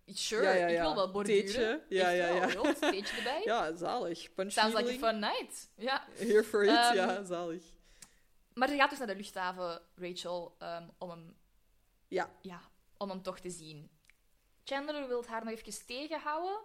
Sure, 0.07 0.43
Ja, 0.43 0.53
ja, 0.55 0.67
ik 0.67 0.79
wil 0.79 0.95
wel 0.95 1.11
borduren. 1.11 1.45
Theetje. 1.45 1.85
Ja, 1.89 2.09
ja, 2.11 2.47
wel, 2.55 2.67
ja. 2.67 2.73
theetje 2.75 3.17
erbij. 3.17 3.43
Ja, 3.45 3.77
zalig. 3.77 4.35
Punch 4.35 4.53
Sounds 4.53 4.77
like 4.77 4.91
a 5.05 5.09
fun 5.11 5.19
night. 5.19 5.71
Ja. 5.77 6.07
Here 6.17 6.45
for 6.45 6.63
it, 6.65 6.69
Ehm, 6.71 6.95
ja, 6.95 7.25
zalig. 7.25 7.63
Maar 8.55 8.69
ze 8.69 8.77
gaat 8.77 8.91
dus 8.91 8.99
naar 8.99 9.07
de 9.09 9.17
luchthaven, 9.17 9.83
Rachel, 9.95 10.55
ehm, 10.59 10.89
om, 10.99 11.11
hem, 11.11 11.37
Ja. 12.09 12.31
ja, 12.41 12.61
om 12.97 13.09
hem 13.11 13.23
toch 13.23 13.39
te 13.41 13.51
zien. 13.51 13.91
Chandler 14.65 15.09
wil 15.09 15.25
haar 15.27 15.45
nog 15.45 15.55
even 15.55 15.87
tegenhouden. 15.87 16.59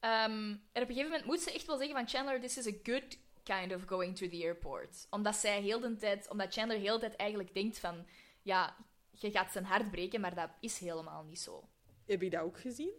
Ehm, 0.00 0.30
en 0.50 0.60
op 0.72 0.74
een 0.74 0.86
gegeven 0.86 1.04
moment 1.10 1.24
moet 1.24 1.40
ze 1.40 1.52
echt 1.52 1.66
wel 1.66 1.76
zeggen 1.76 1.94
van 1.96 2.08
Chandler, 2.08 2.40
this 2.40 2.56
is 2.58 2.66
a 2.66 2.76
good 2.82 3.18
kind 3.54 3.74
of 3.74 3.82
going 3.86 4.16
to 4.16 4.28
the 4.28 4.42
airport. 4.42 5.06
Omdat 5.10 5.36
zij 5.36 5.60
heel 5.60 5.80
de 5.80 5.96
tijd, 5.96 6.28
omdat 6.30 6.52
Chandler 6.52 6.78
heel 6.78 6.94
de 6.94 7.00
tijd 7.00 7.16
eigenlijk 7.16 7.54
denkt 7.54 7.78
van, 7.78 8.06
ja, 8.42 8.76
je 9.10 9.30
gaat 9.30 9.52
zijn 9.52 9.64
hart 9.64 9.90
breken, 9.90 10.20
maar 10.20 10.34
dat 10.34 10.50
is 10.60 10.78
helemaal 10.78 11.24
niet 11.24 11.40
zo. 11.40 11.68
Heb 12.06 12.22
je 12.22 12.30
dat 12.30 12.40
ook 12.40 12.60
gezien? 12.60 12.92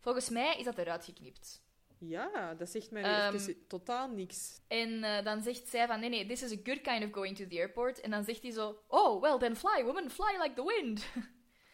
Volgens 0.00 0.28
mij 0.28 0.56
is 0.58 0.64
dat 0.64 0.78
eruit 0.78 1.04
geknipt. 1.04 1.62
Ja, 1.98 2.54
dat 2.54 2.68
zegt 2.68 2.90
mij 2.90 3.28
even 3.28 3.66
totaal 3.66 4.08
niks. 4.08 4.60
En 4.68 5.04
eh, 5.04 5.24
dan 5.24 5.42
zegt 5.42 5.68
zij 5.68 5.86
van, 5.86 6.00
nee, 6.00 6.08
nee, 6.08 6.26
this 6.26 6.42
is 6.42 6.52
a 6.52 6.60
good 6.64 6.80
kind 6.80 7.04
of 7.04 7.12
going 7.12 7.36
to 7.36 7.46
the 7.46 7.56
airport. 7.56 8.00
En 8.00 8.10
dan 8.10 8.24
zegt 8.24 8.42
hij 8.42 8.50
zo, 8.50 8.82
oh, 8.86 9.20
well, 9.20 9.38
then 9.38 9.56
fly, 9.56 9.84
woman, 9.84 10.10
fly 10.10 10.38
like 10.42 10.54
the 10.54 10.64
wind. 10.64 11.06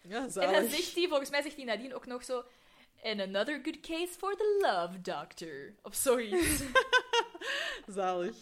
Ja, 0.03 0.19
En 0.47 0.53
dan 0.53 0.69
zegt 0.69 0.95
hij, 0.95 1.09
volgens 1.09 1.31
mij 1.31 1.43
zegt 1.43 1.57
hij 1.57 1.65
nadien 1.65 1.95
ook 1.95 2.07
nog 2.07 2.25
zo... 2.25 2.45
And 3.03 3.21
another 3.21 3.61
good 3.63 3.81
case 3.81 4.13
for 4.19 4.37
the 4.37 4.59
love 4.61 5.01
doctor. 5.01 5.75
Of 5.83 5.95
zoiets. 5.95 6.63
Zalig. 7.97 8.37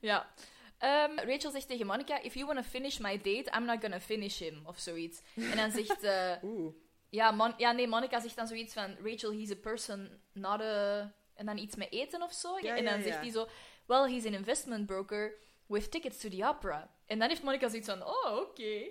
ja. 0.00 0.32
Ehm, 0.78 1.18
Rachel 1.18 1.50
zegt 1.50 1.68
tegen 1.68 1.86
Monica, 1.86 2.22
if 2.22 2.34
you 2.34 2.46
want 2.46 2.58
to 2.58 2.64
finish 2.70 2.98
my 2.98 3.16
date, 3.16 3.50
I'm 3.56 3.64
not 3.64 3.80
gonna 3.80 4.00
finish 4.00 4.38
him. 4.38 4.62
Of 4.66 4.78
zoiets. 4.78 5.20
En 5.34 5.56
dan 5.56 5.70
zegt... 5.70 6.02
eh, 6.02 6.32
Oeh. 6.50 6.72
ja, 7.08 7.30
Mon 7.30 7.54
ja, 7.56 7.72
nee, 7.72 7.88
Monica 7.88 8.20
zegt 8.20 8.36
dan 8.36 8.46
zoiets 8.46 8.72
van... 8.72 8.96
Rachel, 9.04 9.32
he's 9.32 9.50
a 9.50 9.56
person, 9.56 10.20
not 10.32 10.60
a... 10.60 11.00
En 11.34 11.46
dan 11.46 11.58
iets 11.58 11.76
met 11.76 11.92
eten 11.92 12.22
of 12.22 12.32
zo. 12.32 12.58
Ja, 12.58 12.76
en 12.76 12.84
dan 12.84 12.96
ja, 12.96 13.02
zegt 13.02 13.14
ja. 13.14 13.20
hij 13.20 13.30
zo... 13.30 13.48
Well, 13.86 14.12
he's 14.12 14.26
an 14.26 14.34
investment 14.34 14.86
broker 14.86 15.34
with 15.66 15.90
tickets 15.90 16.20
to 16.20 16.28
the 16.28 16.46
opera. 16.46 16.94
En 17.06 17.18
dan 17.18 17.28
heeft 17.28 17.42
Monica 17.42 17.68
zoiets 17.68 17.88
van... 17.88 18.06
Oh, 18.06 18.36
oké. 18.36 18.82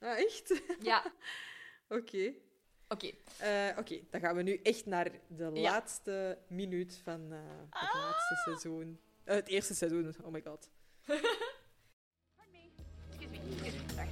Ah, 0.00 0.18
echt? 0.18 0.60
Ja, 0.80 1.02
Oké. 1.88 2.34
Oké. 2.90 3.10
Eh, 3.38 3.78
Oké, 3.78 3.98
dan 4.10 4.20
gaan 4.20 4.34
we 4.36 4.42
nu 4.42 4.60
echt 4.62 4.86
naar 4.86 5.10
de 5.26 5.50
Ja. 5.54 5.60
laatste 5.60 6.38
minuut 6.48 7.00
van 7.04 7.32
eh, 7.32 7.38
het 7.70 7.94
laatste 7.94 8.34
seizoen. 8.44 9.00
Eh, 9.24 9.34
het 9.34 9.48
eerste 9.48 9.74
seizoen, 9.74 10.14
oh 10.22 10.32
my 10.32 10.42
god. 10.44 10.70
Excuse 11.06 11.22
me. 12.52 12.58
Excuse 13.08 13.30
me. 13.30 13.70
Sorry. 13.94 14.08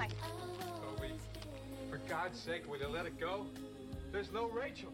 Hi. 0.00 0.08
Toby, 0.80 1.12
for 1.88 2.00
God's 2.08 2.42
sake, 2.42 2.62
will 2.70 2.78
you 2.80 2.90
let 2.92 3.06
it 3.06 3.20
go? 3.20 3.46
There's 4.10 4.30
no 4.30 4.50
Rachel. 4.54 4.92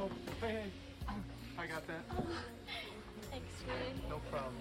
Oh, 0.00 0.08
hey, 0.40 0.50
hey. 0.50 0.70
I 1.58 1.66
got 1.66 1.86
that. 1.86 2.04
Thanks, 3.30 3.46
sweetie. 3.64 4.08
No 4.08 4.20
problem. 4.30 4.54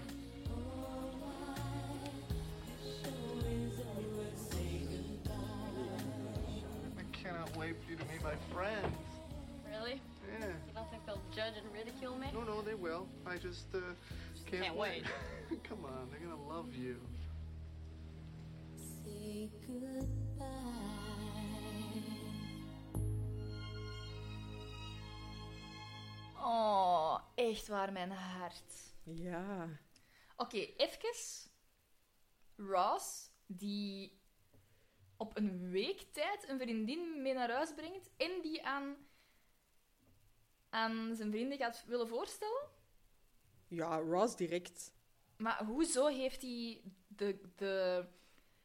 Cannot 7.68 7.84
for 7.84 7.92
you 7.92 7.98
to 7.98 8.06
meet 8.06 8.24
my 8.24 8.36
friends. 8.54 8.96
Really? 9.70 10.02
Yeah. 10.40 10.48
You 10.48 10.74
don't 10.74 10.90
think 10.90 11.06
they'll 11.06 11.22
judge 11.36 11.54
and 11.58 11.74
ridicule 11.74 12.18
me? 12.18 12.28
No, 12.34 12.42
no, 12.42 12.62
they 12.62 12.76
will. 12.76 13.08
I 13.26 13.38
just 13.38 13.68
uh, 13.74 13.80
can't, 14.46 14.64
can't 14.64 14.76
wait. 14.76 15.04
Come 15.64 15.86
on, 15.86 16.10
they're 16.10 16.20
gonna 16.20 16.42
love 16.48 16.74
you. 16.76 16.98
Say 18.76 19.50
goodbye. 19.68 20.46
Oh, 26.40 27.20
echt 27.36 27.68
waar, 27.68 27.92
mijn 27.92 28.12
hart. 28.12 28.96
Ja. 29.04 29.68
Oké, 30.36 30.58
even. 30.58 31.50
Ross, 32.56 33.30
die 33.48 34.20
op 35.18 35.38
een 35.38 35.70
week 35.70 36.02
tijd 36.12 36.50
een 36.50 36.60
vriendin 36.60 37.22
mee 37.22 37.34
naar 37.34 37.52
huis 37.52 37.74
brengt 37.74 38.10
en 38.18 38.42
die 38.42 38.66
aan, 38.66 38.96
aan 40.70 41.16
zijn 41.16 41.32
vrienden 41.32 41.58
gaat 41.58 41.84
willen 41.88 42.08
voorstellen. 42.08 42.64
Ja, 43.68 43.98
Ross 43.98 44.36
direct. 44.36 44.92
Maar 45.38 45.64
hoezo 45.66 46.06
heeft 46.08 46.42
hij 46.42 46.82
de, 47.08 47.40
de, 47.56 48.06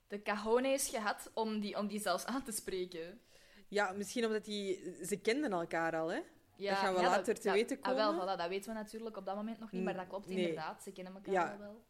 de 0.08 0.22
cajones 0.22 0.88
gehad 0.88 1.30
om 1.34 1.60
die, 1.60 1.78
om 1.78 1.86
die 1.86 2.00
zelfs 2.00 2.24
aan 2.24 2.42
te 2.42 2.52
spreken? 2.52 3.20
Ja, 3.68 3.92
misschien 3.92 4.24
omdat 4.26 4.44
die... 4.44 4.94
Ze 5.04 5.16
kenden 5.20 5.52
elkaar 5.52 5.96
al, 5.96 6.08
hè? 6.08 6.20
Ja, 6.56 6.70
Dat 6.70 6.78
gaan 6.78 6.94
we 6.94 7.00
ja, 7.00 7.06
later 7.08 7.40
te 7.40 7.50
weten 7.52 7.78
ah, 7.80 7.94
wel, 7.94 8.10
komen. 8.10 8.34
voilà, 8.34 8.38
dat 8.38 8.48
weten 8.48 8.72
we 8.72 8.78
natuurlijk 8.78 9.16
op 9.16 9.24
dat 9.24 9.34
moment 9.36 9.58
nog 9.58 9.72
niet, 9.72 9.82
maar 9.84 9.94
dat 9.94 10.06
klopt 10.06 10.26
Nee. 10.26 10.38
inderdaad. 10.38 10.82
Ze 10.82 10.92
kennen 10.92 11.14
elkaar 11.14 11.32
Ja. 11.32 11.52
al 11.52 11.58
wel. 11.58 11.84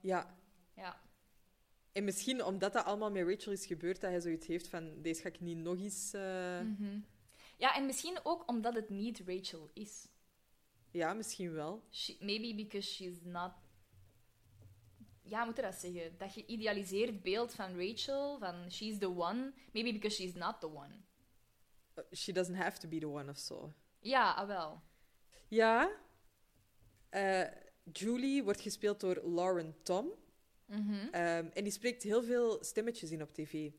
Ja. 0.00 0.36
Ja. 0.74 1.00
En 1.92 2.04
misschien 2.04 2.44
omdat 2.44 2.72
dat 2.72 2.84
allemaal 2.84 3.10
met 3.10 3.28
Rachel 3.28 3.52
is 3.52 3.66
gebeurd, 3.66 4.00
dat 4.00 4.10
hij 4.10 4.20
zoiets 4.20 4.46
heeft 4.46 4.68
van... 4.68 5.02
Deze 5.02 5.20
ga 5.22 5.28
ik 5.28 5.40
niet 5.40 5.56
nog 5.58 5.78
eens... 5.78 6.12
eh, 6.14 6.60
Mhm. 6.60 7.00
Ja, 7.56 7.74
en 7.74 7.86
misschien 7.86 8.18
ook 8.22 8.48
omdat 8.48 8.74
het 8.74 8.88
niet 8.88 9.22
Rachel 9.26 9.70
is. 9.72 10.08
Ja, 10.90 11.12
misschien 11.12 11.52
wel. 11.52 11.82
She, 11.90 12.16
maybe 12.20 12.54
because 12.54 12.88
she's 12.94 13.16
not. 13.22 13.52
Ja, 15.22 15.44
moet 15.44 15.56
je 15.56 15.62
dat 15.62 15.74
zeggen? 15.74 16.18
Dat 16.18 16.32
geïdealiseerd 16.32 17.22
beeld 17.22 17.54
van 17.54 17.76
Rachel, 17.80 18.38
van 18.38 18.70
she's 18.70 18.98
the 18.98 19.08
one, 19.10 19.52
maybe 19.72 19.92
because 19.92 20.16
she's 20.16 20.34
not 20.34 20.60
the 20.60 20.68
one. 20.74 20.94
Uh, 21.96 22.04
She 22.12 22.32
doesn't 22.32 22.56
have 22.56 22.78
to 22.78 22.88
be 22.88 22.98
the 22.98 23.08
one 23.08 23.30
of 23.30 23.38
zo. 23.38 23.72
Ja, 24.00 24.32
ah, 24.34 24.46
wel. 24.46 24.80
Ja. 25.48 25.90
Eh, 27.08 27.42
Julie 27.92 28.44
wordt 28.44 28.60
gespeeld 28.60 29.00
door 29.00 29.22
Lauren 29.24 29.74
Tom. 29.82 30.10
Mhm. 30.68 31.08
Ehm, 31.10 31.46
en 31.52 31.64
die 31.64 31.72
spreekt 31.72 32.02
heel 32.02 32.22
veel 32.22 32.64
stemmetjes 32.64 33.10
in 33.10 33.22
op 33.22 33.34
tv. 33.34 33.70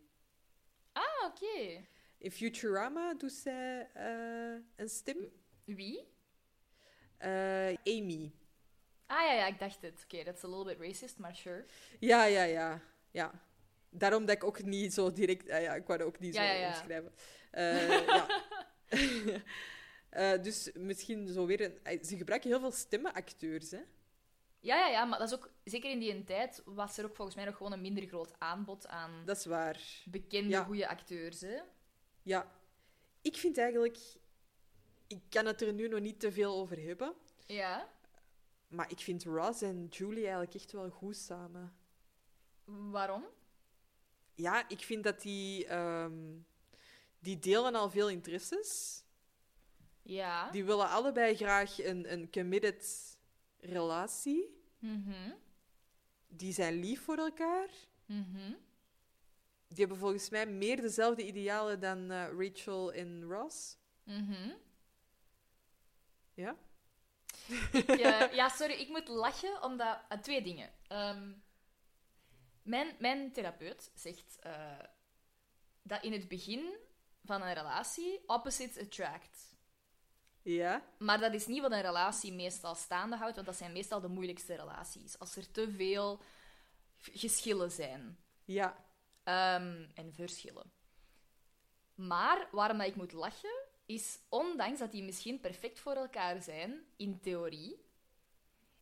Ah, 0.92 1.26
oké. 1.26 1.86
In 2.18 2.32
Futurama 2.32 3.14
doet 3.14 3.32
zij 3.32 3.90
eh, 3.94 4.62
een 4.76 4.90
stem. 4.90 5.32
Wie? 5.64 6.08
Eh, 7.18 7.74
Amy. 7.84 8.32
Ah 9.06 9.26
ja, 9.26 9.34
ja, 9.34 9.48
ik 9.48 9.60
dacht 9.60 9.82
het. 9.82 10.02
Oké, 10.04 10.24
dat 10.24 10.36
is 10.38 10.44
a 10.44 10.48
little 10.48 10.66
bit 10.66 10.88
racist, 10.88 11.18
maar 11.18 11.36
sure. 11.36 11.66
Ja, 12.00 12.26
ja, 12.26 12.44
ja. 12.44 12.82
ja. 13.12 13.42
Daarom 13.90 14.26
dat 14.26 14.36
ik 14.36 14.44
ook 14.44 14.64
niet 14.64 14.94
zo 14.94 15.12
direct... 15.12 15.50
ah 15.50 15.62
ja, 15.62 15.76
ik 15.76 15.88
wou 15.88 16.04
ook 16.04 16.20
niet 16.20 16.34
Ja, 16.34 16.48
zo 16.48 16.54
ja, 16.54 16.60
ja. 16.60 16.68
omschrijven. 16.68 17.14
Eh, 17.52 18.06
ja. 18.06 18.28
Dus 20.42 20.72
misschien 20.74 21.28
zo 21.28 21.46
weer... 21.46 21.62
Een, 21.84 22.06
ze 22.06 22.18
gebruiken 22.18 22.50
heel 22.50 22.60
veel 22.60 22.72
stemmenacteurs, 22.72 23.72
hè. 23.72 23.80
Ja, 24.62 24.76
ja, 24.78 24.88
ja, 24.88 25.06
maar 25.06 25.20
dat 25.20 25.28
is 25.28 25.34
ook, 25.34 25.50
zeker 25.64 25.92
in 25.92 26.00
die 26.00 26.24
tijd 26.24 26.62
was 26.66 26.98
er 26.98 27.06
ook 27.06 27.16
volgens 27.16 27.36
mij 27.36 27.46
nog 27.46 27.56
gewoon 27.58 27.72
een 27.72 27.82
minder 27.82 28.08
groot 28.08 28.40
aanbod 28.40 28.88
aan 28.88 29.24
Dat 29.26 29.38
is 29.38 29.46
waar. 29.46 30.04
bekende, 30.06 30.50
Ja. 30.50 30.64
goede 30.64 30.88
acteurs. 30.88 31.42
Hè? 31.42 31.60
Ja. 32.24 32.52
Ik 33.22 33.38
vind 33.38 33.58
eigenlijk... 33.58 33.98
Ik 35.08 35.22
kan 35.30 35.46
het 35.46 35.62
er 35.62 35.74
nu 35.74 35.88
nog 35.88 36.00
niet 36.00 36.20
te 36.20 36.32
veel 36.32 36.56
over 36.56 36.80
hebben. 36.82 37.14
Ja. 37.46 37.90
Maar 38.68 38.92
ik 38.92 39.00
vind 39.00 39.24
Ross 39.24 39.62
en 39.62 39.86
Julie 39.90 40.22
eigenlijk 40.24 40.54
echt 40.54 40.72
wel 40.72 40.90
goed 40.90 41.18
samen. 41.18 41.74
Waarom? 42.66 43.26
Ja, 44.36 44.70
ik 44.70 44.80
vind 44.82 45.04
dat 45.04 45.22
die... 45.22 45.66
ehm, 45.68 46.38
die 47.20 47.40
delen 47.40 47.76
al 47.76 47.90
veel 47.90 48.10
interesses. 48.10 49.04
Ja. 50.02 50.50
Die 50.52 50.66
willen 50.66 50.90
allebei 50.90 51.36
graag 51.36 51.84
een, 51.84 52.12
een 52.12 52.32
committed 52.32 53.09
relatie. 53.60 54.58
Mhm. 54.80 55.32
Die 56.28 56.54
zijn 56.54 56.74
lief 56.74 57.04
voor 57.04 57.18
elkaar. 57.18 57.70
Mhm. 58.06 58.54
Die 59.68 59.78
hebben 59.78 59.98
volgens 59.98 60.30
mij 60.30 60.48
meer 60.48 60.82
dezelfde 60.82 61.26
idealen 61.26 61.80
dan 61.80 62.12
eh, 62.12 62.28
Rachel 62.38 62.94
en 62.94 63.24
Ross. 63.24 63.78
Mhm. 64.04 64.52
Ja? 66.34 66.56
Ik, 67.72 67.88
eh, 67.90 68.34
ja, 68.40 68.50
sorry, 68.50 68.74
ik 68.74 68.90
moet 68.90 69.08
lachen 69.08 69.64
omdat... 69.64 70.00
eh, 70.10 70.18
twee 70.18 70.42
dingen. 70.42 70.70
Ehm, 70.88 71.32
mijn, 72.62 72.96
mijn 73.00 73.32
therapeut 73.32 73.92
zegt 73.94 74.40
dat 75.82 76.04
in 76.04 76.12
het 76.12 76.28
begin 76.28 76.78
van 77.24 77.42
een 77.42 77.54
relatie 77.54 78.24
opposites 78.28 78.84
attract. 78.84 79.49
Ja? 80.42 80.86
Maar 80.98 81.20
dat 81.20 81.34
is 81.34 81.48
niet 81.48 81.62
wat 81.62 81.72
een 81.72 81.82
relatie 81.82 82.34
meestal 82.34 82.76
staande 82.76 83.16
houdt, 83.16 83.36
want 83.36 83.48
dat 83.48 83.58
zijn 83.58 83.72
meestal 83.72 84.02
de 84.02 84.08
moeilijkste 84.08 84.56
relaties. 84.56 85.20
Als 85.20 85.36
er 85.36 85.52
te 85.52 85.72
veel 85.72 86.22
geschillen 86.98 87.72
zijn. 87.72 88.18
Ja. 88.46 88.86
Ehm, 89.24 89.86
en 89.94 90.14
verschillen. 90.14 90.72
Maar 91.96 92.48
waarom 92.52 92.78
dat 92.78 92.88
ik 92.88 92.96
moet 92.96 93.12
lachen, 93.12 93.68
is 93.86 94.20
ondanks 94.30 94.80
dat 94.80 94.92
die 94.92 95.04
misschien 95.04 95.40
perfect 95.40 95.80
voor 95.80 95.96
elkaar 95.96 96.42
zijn, 96.42 96.84
in 96.96 97.20
theorie, 97.20 97.86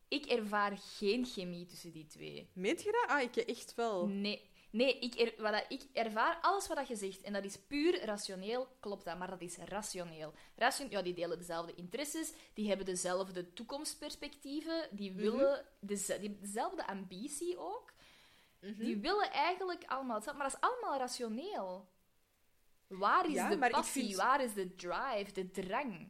ik 0.08 0.26
ervaar 0.26 0.78
geen 0.78 1.24
chemie 1.24 1.66
tussen 1.66 1.92
die 1.92 2.06
twee. 2.06 2.50
Meent 2.52 2.82
je 2.82 2.92
dat? 2.92 3.16
Ah, 3.16 3.22
ik 3.22 3.36
echt 3.36 3.74
wel. 3.74 4.06
Nee, 4.06 4.47
nee 4.70 4.98
ik, 4.98 5.14
er, 5.20 5.42
wat 5.42 5.52
dat, 5.52 5.64
ik 5.68 5.82
ervaar 5.92 6.38
alles 6.40 6.66
wat 6.68 6.76
dat 6.76 6.88
je 6.88 6.96
zegt. 6.96 7.22
En 7.22 7.32
dat 7.32 7.44
is 7.44 7.58
puur 7.58 8.04
rationeel, 8.04 8.68
klopt 8.80 9.04
dat, 9.04 9.18
maar 9.18 9.28
dat 9.30 9.40
is 9.40 9.56
rationeel. 9.56 10.32
Ration, 10.56 10.90
ja, 10.90 11.02
die 11.02 11.14
delen 11.14 11.38
dezelfde 11.38 11.74
interesses, 11.74 12.32
die 12.54 12.68
hebben 12.68 12.86
dezelfde 12.86 13.52
toekomstperspectieven, 13.52 14.88
die 14.90 15.12
willen 15.12 15.64
deze- 15.80 16.18
die 16.18 16.28
hebben 16.28 16.40
dezelfde 16.40 16.86
ambitie 16.86 17.58
ook. 17.58 17.92
Die 18.60 18.96
willen 18.96 19.30
eigenlijk 19.30 19.84
allemaal 19.84 20.14
hetzelfde, 20.14 20.42
maar 20.42 20.50
dat 20.52 20.60
is 20.62 20.68
allemaal 20.68 20.98
rationeel. 20.98 21.88
Waar 22.86 23.26
is 23.26 23.32
Ja, 23.34 23.48
de 23.48 23.58
passie? 23.70 24.02
vind- 24.04 24.16
Waar 24.16 24.44
is 24.44 24.54
de 24.54 24.74
drive, 24.74 25.32
de 25.32 25.50
drang? 25.50 26.08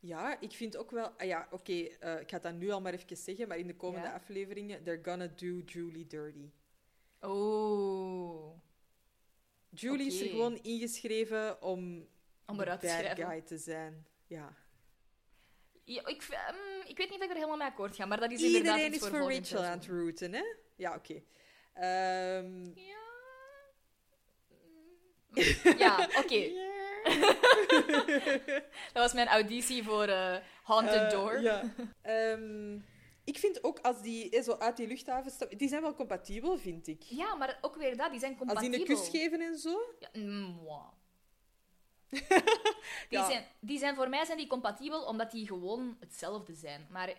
Ja, 0.00 0.40
ik 0.40 0.52
vind 0.52 0.76
ook 0.76 0.90
wel... 0.90 1.06
Ah 1.08 1.26
ja, 1.26 1.48
oké, 1.50 1.72
eh, 1.72 2.20
ik 2.20 2.30
ga 2.30 2.38
dat 2.38 2.54
nu 2.54 2.70
al 2.70 2.80
maar 2.80 2.92
even 2.94 3.16
zeggen, 3.16 3.48
maar 3.48 3.58
in 3.58 3.66
de 3.66 3.76
komende 3.76 4.06
Ja? 4.06 4.14
afleveringen, 4.14 4.82
they're 4.84 5.02
gonna 5.04 5.26
do 5.26 5.60
Julie 5.66 6.06
dirty. 6.06 6.50
Oh. 7.26 8.60
Julie 9.70 10.06
is 10.06 10.20
er 10.20 10.28
gewoon 10.28 10.58
ingeschreven 10.62 11.62
om, 11.62 12.08
Om 12.46 12.60
eruit 12.60 12.80
te 12.80 12.86
schrijven. 12.88 13.26
guy 13.26 13.40
te 13.40 13.58
zijn. 13.58 14.06
Ja. 14.26 14.52
Ja, 15.84 16.06
ik, 16.06 16.22
ehm, 16.30 16.54
ik 16.86 16.96
weet 16.96 17.10
niet 17.10 17.18
dat 17.18 17.22
ik 17.22 17.28
er 17.28 17.34
helemaal 17.34 17.56
mee 17.56 17.66
akkoord 17.68 17.96
ga, 17.96 18.06
maar 18.06 18.20
dat 18.20 18.30
is 18.30 18.42
inderdaad 18.42 18.70
Iedereen 18.76 18.94
iets 18.94 19.04
is 19.04 19.10
voor 19.10 19.32
Rachel 19.32 19.62
aan 19.64 19.78
het 19.78 19.86
rooten, 19.86 20.32
hè? 20.32 20.42
Ja, 20.76 20.94
oké. 20.94 21.22
Ehm, 21.72 22.64
Ja. 22.78 23.04
Ja, 25.78 26.08
oké. 26.22 26.50
dat 28.92 29.02
was 29.02 29.12
mijn 29.12 29.28
auditie 29.28 29.82
voor 29.84 30.04
eh, 30.04 30.36
Haunted 30.62 31.02
eh, 31.02 31.10
Door. 31.10 31.40
ja. 31.40 31.62
Ehm, 32.02 32.78
ik 33.26 33.38
vind 33.38 33.64
ook 33.64 33.78
als 33.78 34.02
die 34.02 34.30
eh, 34.30 34.42
zo 34.42 34.52
uit 34.52 34.76
die 34.76 34.86
luchthaven 34.86 35.30
stappen, 35.30 35.58
die 35.58 35.68
zijn 35.68 35.82
wel 35.82 35.94
compatibel, 35.94 36.58
vind 36.58 36.86
ik. 36.86 37.02
Ja, 37.02 37.34
maar 37.34 37.58
ook 37.60 37.76
weer 37.76 37.96
dat, 37.96 38.10
die 38.10 38.20
zijn 38.20 38.30
Als 38.30 38.38
compatibel. 38.38 38.70
die 38.78 38.80
een 38.80 38.96
kus 38.96 39.08
geven 39.08 39.40
en 39.40 39.58
zo. 39.58 39.80
Ja, 39.98 40.08
mm, 40.12 40.58
die, 42.10 42.22
Ja. 43.08 43.26
zijn, 43.26 43.46
die 43.60 43.78
zijn, 43.78 43.94
voor 43.94 44.08
mij 44.08 44.24
zijn 44.24 44.38
die 44.38 44.46
compatibel 44.46 45.04
omdat 45.04 45.30
die 45.30 45.46
gewoon 45.46 45.96
hetzelfde 46.00 46.54
zijn. 46.54 46.86
Maar 46.90 47.14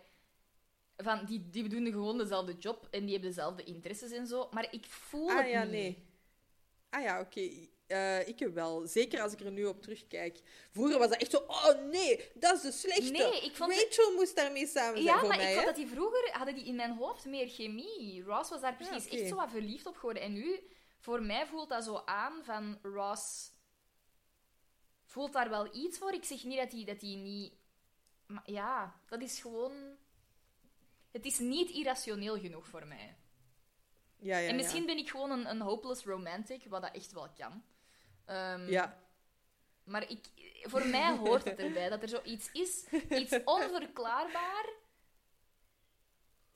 van, 0.97 1.25
die, 1.25 1.49
die 1.49 1.69
doen 1.69 1.85
gewoon 1.85 2.17
dezelfde 2.17 2.57
job 2.57 2.87
en 2.91 3.01
die 3.01 3.11
hebben 3.11 3.29
dezelfde 3.29 3.63
interesses 3.63 4.11
en 4.11 4.27
zo. 4.27 4.47
Maar 4.51 4.67
ik 4.73 4.85
voel 4.85 5.29
Ah 5.29 5.37
het 5.37 5.49
ja, 5.49 5.63
niet. 5.63 5.71
nee. 5.71 6.05
Ah 6.89 7.01
ja, 7.03 7.19
oké. 7.19 7.49
Eh, 7.87 8.27
ik 8.27 8.39
wel. 8.53 8.87
Zeker 8.87 9.21
als 9.21 9.33
ik 9.33 9.39
er 9.39 9.51
nu 9.51 9.65
op 9.65 9.81
terugkijk. 9.81 10.39
Vroeger 10.71 10.99
was 10.99 11.09
dat 11.09 11.21
echt 11.21 11.31
zo, 11.31 11.37
oh 11.37 11.81
nee, 11.91 12.31
dat 12.33 12.55
is 12.55 12.61
de 12.61 12.71
slechte. 12.71 13.11
Nee, 13.11 13.41
ik 13.41 13.55
vond- 13.55 13.71
Rachel 13.73 14.13
moest 14.13 14.35
daarmee 14.35 14.67
samen 14.67 14.93
zijn 14.93 15.03
Ja, 15.03 15.19
voor 15.19 15.27
maar 15.27 15.37
mij. 15.37 15.47
ik 15.49 15.53
vond 15.53 15.65
dat 15.65 15.75
die 15.75 15.87
vroeger 15.87 16.29
hadden 16.31 16.55
die 16.55 16.65
in 16.65 16.75
mijn 16.75 16.95
hoofd 16.97 17.25
meer 17.25 17.47
chemie. 17.47 18.23
Ross 18.23 18.49
was 18.49 18.61
daar 18.61 18.75
precies 18.75 19.07
echt 19.07 19.27
zo 19.27 19.35
wat 19.35 19.49
verliefd 19.51 19.85
op 19.85 19.95
geworden. 19.95 20.23
En 20.23 20.33
nu, 20.33 20.59
voor 20.99 21.21
mij 21.23 21.45
voelt 21.47 21.69
dat 21.69 21.83
zo 21.83 22.01
aan 22.05 22.43
van 22.43 22.79
Ross 22.81 23.51
voelt 25.05 25.33
daar 25.33 25.49
wel 25.49 25.75
iets 25.75 25.97
voor. 25.97 26.13
Ik 26.13 26.23
zeg 26.23 26.43
niet 26.43 26.57
dat 26.57 26.71
hij 26.71 26.83
dat 26.83 26.99
die 26.99 27.17
niet. 27.17 27.53
Maar 28.25 28.51
ja, 28.51 29.01
dat 29.05 29.21
is 29.21 29.39
gewoon. 29.39 29.95
Het 31.11 31.25
is 31.25 31.39
niet 31.39 31.69
irrationeel 31.69 32.39
genoeg 32.39 32.67
voor 32.67 32.87
mij. 32.87 33.17
Ja, 34.19 34.37
ja, 34.37 34.49
en 34.49 34.55
misschien 34.55 34.79
ja. 34.81 34.85
ben 34.85 34.97
ik 34.97 35.09
gewoon 35.09 35.31
een, 35.31 35.49
een 35.49 35.61
hopeless 35.61 36.03
romantic, 36.05 36.63
wat 36.67 36.81
dat 36.81 36.95
echt 36.95 37.11
wel 37.11 37.29
kan. 37.37 37.63
Ehm, 38.27 38.69
Ja. 38.69 39.05
Maar 39.83 40.09
ik, 40.09 40.27
voor 40.61 40.85
mij 40.87 41.17
hoort 41.17 41.43
het 41.43 41.59
erbij 41.59 41.89
dat 41.89 42.01
er 42.01 42.09
zoiets 42.09 42.51
is, 42.51 42.85
iets 43.09 43.43
onverklaarbaar, 43.55 44.69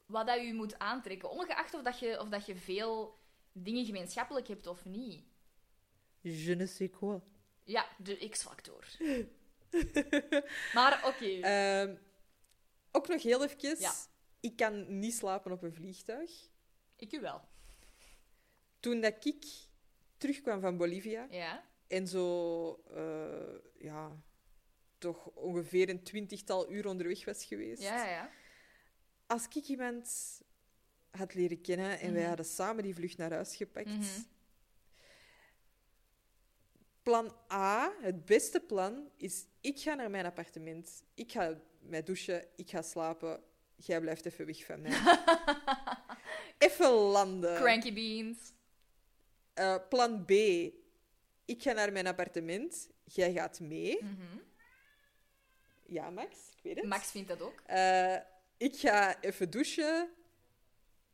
wat 0.06 0.28
dat 0.28 0.38
u 0.38 0.54
moet 0.54 0.80
aantrekken. 0.80 1.30
Ongeacht 1.30 1.74
of 1.74 1.82
dat 1.82 2.00
je, 2.00 2.20
of 2.20 2.30
dat 2.30 2.46
je 2.46 2.56
veel 2.56 3.20
dingen 3.52 3.86
gemeenschappelijk 3.86 4.48
hebt 4.48 4.68
of 4.68 4.86
niet. 4.86 5.26
Je 6.22 6.56
ne 6.56 6.68
sais 6.68 6.90
quoi. 6.92 7.20
Ja, 7.64 7.88
de 7.98 8.30
X-factor. 8.30 8.86
maar 10.74 11.06
oké. 11.08 11.26
Ehm, 11.42 11.96
ook 12.92 13.08
nog 13.08 13.24
heel 13.24 13.44
even. 13.44 13.80
Ja. 13.80 13.94
Ik 14.40 14.56
kan 14.56 15.00
niet 15.00 15.14
slapen 15.14 15.52
op 15.52 15.62
een 15.64 15.74
vliegtuig. 15.74 16.32
ik 16.96 17.12
u 17.12 17.20
wel. 17.20 17.42
Toen 18.80 19.02
dat 19.02 19.26
ik 19.26 19.46
terugkwam 20.22 20.62
van 20.62 20.78
Bolivia 20.78 21.28
Ja. 21.30 21.64
en 21.88 22.08
zo, 22.08 22.74
eh, 22.96 23.84
ja, 23.84 24.22
toch 24.98 25.26
ongeveer 25.26 25.90
een 25.90 26.04
twintigtal 26.04 26.72
uur 26.72 26.88
onderweg 26.88 27.26
was 27.26 27.46
geweest. 27.46 27.82
Ja, 27.82 28.06
ja. 28.10 28.30
Als 29.28 29.46
ik 29.46 29.54
iemand 29.68 30.08
had 31.12 31.34
leren 31.34 31.62
kennen 31.62 32.00
en 32.00 32.10
wij 32.12 32.20
Mhm. 32.20 32.28
hadden 32.28 32.46
samen 32.46 32.84
die 32.84 32.96
vlucht 32.96 33.18
naar 33.18 33.32
huis 33.32 33.56
gepakt. 33.56 33.88
Mhm. 33.88 34.22
Plan 37.04 37.34
A, 37.52 37.94
het 38.02 38.26
beste 38.26 38.60
plan, 38.60 39.10
is 39.18 39.46
ik 39.62 39.80
ga 39.80 39.94
naar 39.94 40.10
mijn 40.10 40.26
appartement. 40.26 41.04
Ik 41.14 41.32
ga 41.32 41.58
mij 41.80 42.04
douchen, 42.04 42.46
ik 42.56 42.70
ga 42.70 42.82
slapen. 42.82 43.44
Jij 43.76 44.02
blijft 44.02 44.26
even 44.26 44.46
weg 44.46 44.66
van 44.66 44.82
mij. 44.82 44.92
even 46.58 46.90
landen. 46.92 47.56
Cranky 47.56 47.94
beans. 47.94 48.38
Eh, 49.62 49.76
plan 49.90 50.26
B, 50.26 50.32
ik 51.46 51.62
ga 51.62 51.72
naar 51.72 51.92
mijn 51.92 52.08
appartement. 52.08 52.90
Jij 53.04 53.34
gaat 53.34 53.60
mee. 53.60 54.04
Mhm. 54.04 54.38
Ja, 55.86 56.10
Max, 56.10 56.38
ik 56.56 56.64
weet 56.64 56.76
het. 56.76 56.86
Max 56.86 57.12
vindt 57.12 57.28
dat 57.28 57.42
ook. 57.42 57.62
Eh, 57.66 58.16
ik 58.58 58.76
ga 58.76 59.22
even 59.22 59.50
douchen. 59.50 60.10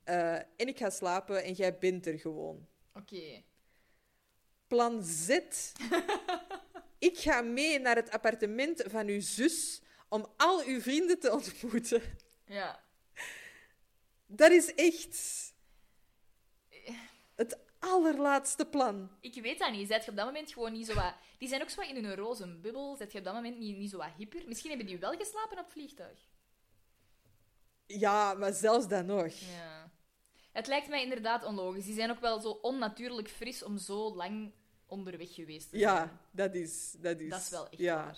eh, 0.04 0.36
en 0.36 0.68
ik 0.68 0.78
ga 0.78 0.90
slapen 0.90 1.44
en 1.44 1.54
jij 1.54 1.78
bent 1.78 2.06
er 2.06 2.20
gewoon. 2.20 2.68
Oké. 2.94 3.44
Plan 4.68 5.04
Z. 5.04 5.30
ik 7.10 7.18
ga 7.18 7.42
mee 7.42 7.80
naar 7.80 7.96
het 7.96 8.10
appartement 8.10 8.84
van 8.88 9.08
uw 9.08 9.22
zus 9.22 9.82
om 10.10 10.34
al 10.38 10.64
uw 10.66 10.82
vrienden 10.82 11.20
te 11.20 11.32
ontmoeten. 11.32 12.02
Ja. 12.46 12.84
Dat 14.26 14.52
is 14.52 14.74
echt 14.76 15.18
allerlaatste 17.80 18.66
plan. 18.66 19.10
Ik 19.22 19.42
weet 19.42 19.60
dat 19.60 19.72
niet. 19.72 19.88
Zet 19.88 20.06
je 20.06 20.12
op 20.12 20.18
dat 20.18 20.26
moment 20.26 20.52
gewoon 20.52 20.72
niet 20.72 20.86
zo 20.86 20.94
wat... 20.94 21.14
Die 21.38 21.48
zijn 21.48 21.62
ook 21.62 21.70
zo 21.70 21.82
wat 21.82 21.90
in 21.90 22.06
hun 22.06 22.16
roze 22.16 22.48
bubbel. 22.48 22.96
Zet 22.96 23.12
je 23.12 23.18
op 23.18 23.24
dat 23.24 23.34
moment 23.34 23.58
niet, 23.58 23.78
niet 23.78 23.90
zo 23.90 23.98
wat 23.98 24.12
hipper? 24.18 24.44
Misschien 24.48 24.70
hebben 24.70 24.88
die 24.88 24.98
wel 24.98 25.18
geslapen 25.18 25.58
op 25.58 25.64
het 25.64 25.74
vliegtuig. 25.74 26.20
Ja, 27.86 28.34
maar 28.34 28.54
zelfs 28.54 28.88
dan 28.88 29.06
nog. 29.06 29.34
Ja. 29.34 29.92
Het 30.52 30.68
lijkt 30.68 30.88
mij 30.88 31.04
inderdaad 31.04 31.46
onlogisch. 31.46 31.86
Die 31.86 31.96
zijn 31.96 32.12
ook 32.12 32.20
wel 32.20 32.40
zo 32.40 32.50
onnatuurlijk 32.50 33.30
fris 33.30 33.64
om 33.64 33.78
zo 33.78 34.16
lang 34.16 34.52
onderweg 34.86 35.34
geweest 35.34 35.70
te 35.70 35.78
zijn. 35.78 35.92
Ja, 35.92 36.20
dat 36.32 36.56
is... 36.56 36.96
Dat 37.00 37.20
is, 37.20 37.30
Dat 37.30 37.42
is 37.42 37.50
wel 37.50 37.70
echt 37.70 37.82
ja. 37.82 37.96
waar. 37.96 38.18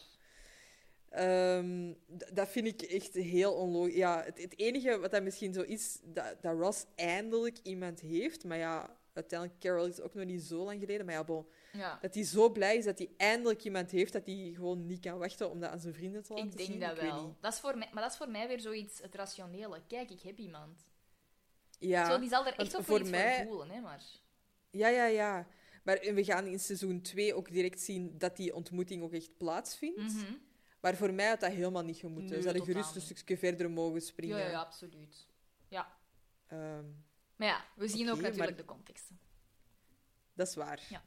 Ehm, 1.09 1.93
dat 2.33 2.49
vind 2.49 2.67
ik 2.67 2.81
echt 2.81 3.13
heel 3.13 3.53
onlogisch. 3.53 3.95
Ja, 3.95 4.23
het, 4.23 4.41
het 4.41 4.59
enige 4.59 4.99
wat 4.99 5.11
dat 5.11 5.23
misschien 5.23 5.53
zo 5.53 5.61
is, 5.61 5.99
dat, 6.03 6.41
dat 6.41 6.57
Ross 6.57 6.85
eindelijk 6.95 7.57
iemand 7.63 7.99
heeft. 7.99 8.43
Maar 8.43 8.57
ja, 8.57 8.97
uiteindelijk, 9.19 9.59
Carol 9.59 9.85
is 9.85 10.01
ook 10.01 10.13
nog 10.13 10.25
niet 10.25 10.43
zo 10.43 10.63
lang 10.65 10.79
geleden. 10.79 11.05
Maar 11.05 11.15
ja, 11.15 11.23
bon, 11.23 11.45
Ja. 11.71 11.97
dat 12.01 12.13
hij 12.13 12.23
zo 12.23 12.49
blij 12.49 12.77
is 12.77 12.85
dat 12.85 12.97
hij 12.97 13.09
eindelijk 13.17 13.63
iemand 13.63 13.91
heeft 13.91 14.13
dat 14.13 14.25
hij 14.25 14.51
gewoon 14.55 14.85
niet 14.85 14.99
kan 14.99 15.17
wachten 15.17 15.49
om 15.49 15.59
dat 15.59 15.69
aan 15.69 15.79
zijn 15.79 15.93
vrienden 15.93 16.23
te 16.23 16.33
laten 16.33 16.47
Ik 16.49 16.57
denk 16.57 16.69
zien. 16.69 16.79
dat 16.79 16.99
wel. 16.99 17.37
Dat 17.39 17.53
is 17.53 17.59
voor 17.59 17.77
mij, 17.77 17.89
maar 17.93 18.03
dat 18.03 18.11
is 18.11 18.17
voor 18.17 18.29
mij 18.29 18.47
weer 18.47 18.59
zoiets, 18.59 19.01
het 19.01 19.15
rationele. 19.15 19.81
Kijk, 19.87 20.09
ik 20.09 20.21
heb 20.21 20.37
iemand. 20.37 20.87
Ja, 21.79 22.11
Zo, 22.11 22.19
die 22.19 22.29
zal 22.29 22.45
er 22.45 22.53
echt 22.55 22.71
wel 22.71 22.83
voor 22.83 23.05
mij- 23.09 23.37
voor 23.37 23.47
voelen, 23.47 23.69
hè, 23.69 23.81
maar... 23.81 24.03
ja, 24.71 24.87
ja, 24.87 25.05
ja. 25.05 25.47
Maar 25.83 25.99
we 26.13 26.23
gaan 26.23 26.45
in 26.45 26.59
seizoen 26.59 27.01
2 27.01 27.33
ook 27.33 27.51
direct 27.51 27.79
zien 27.81 28.17
dat 28.17 28.37
die 28.37 28.55
ontmoeting 28.55 29.03
ook 29.03 29.13
echt 29.13 29.37
plaatsvindt. 29.37 29.97
Mhm. 30.13 30.33
Maar 30.81 30.95
voor 30.95 31.13
mij 31.13 31.27
had 31.27 31.39
dat 31.39 31.51
helemaal 31.51 31.83
niet 31.83 31.97
gemoeten. 31.97 32.29
Nee, 32.31 32.41
Ze 32.41 32.47
hadden 32.47 32.65
gerust 32.65 32.95
een 32.95 33.01
stukje 33.01 33.37
verder 33.37 33.71
mogen 33.71 34.01
springen. 34.01 34.37
Ja, 34.37 34.43
ja, 34.43 34.49
ja, 34.51 34.59
absoluut. 34.59 35.27
Ja. 35.67 35.97
Ehm, 36.47 36.85
Maar 37.39 37.47
ja, 37.47 37.65
we 37.75 37.87
zien 37.87 38.09
ook 38.09 38.15
natuurlijk 38.21 38.37
maar- 38.37 38.55
de 38.55 38.65
contexten. 38.65 39.19
Dat 40.33 40.47
is 40.47 40.55
waar. 40.55 40.79
Ja. 40.89 41.03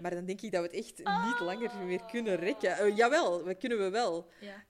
Maar 0.00 0.10
dan 0.10 0.24
denk 0.24 0.40
ik 0.40 0.52
dat 0.52 0.60
we 0.60 0.76
het 0.76 0.76
echt 0.86 0.98
niet 0.98 1.40
langer 1.40 1.76
meer 1.86 2.04
kunnen 2.04 2.36
rekken. 2.36 2.76
Eh, 2.76 2.96
jawel, 2.96 3.44
dat 3.44 3.58
kunnen 3.58 3.78
we 3.78 3.90
wel. 3.90 4.30
Ja. 4.40 4.64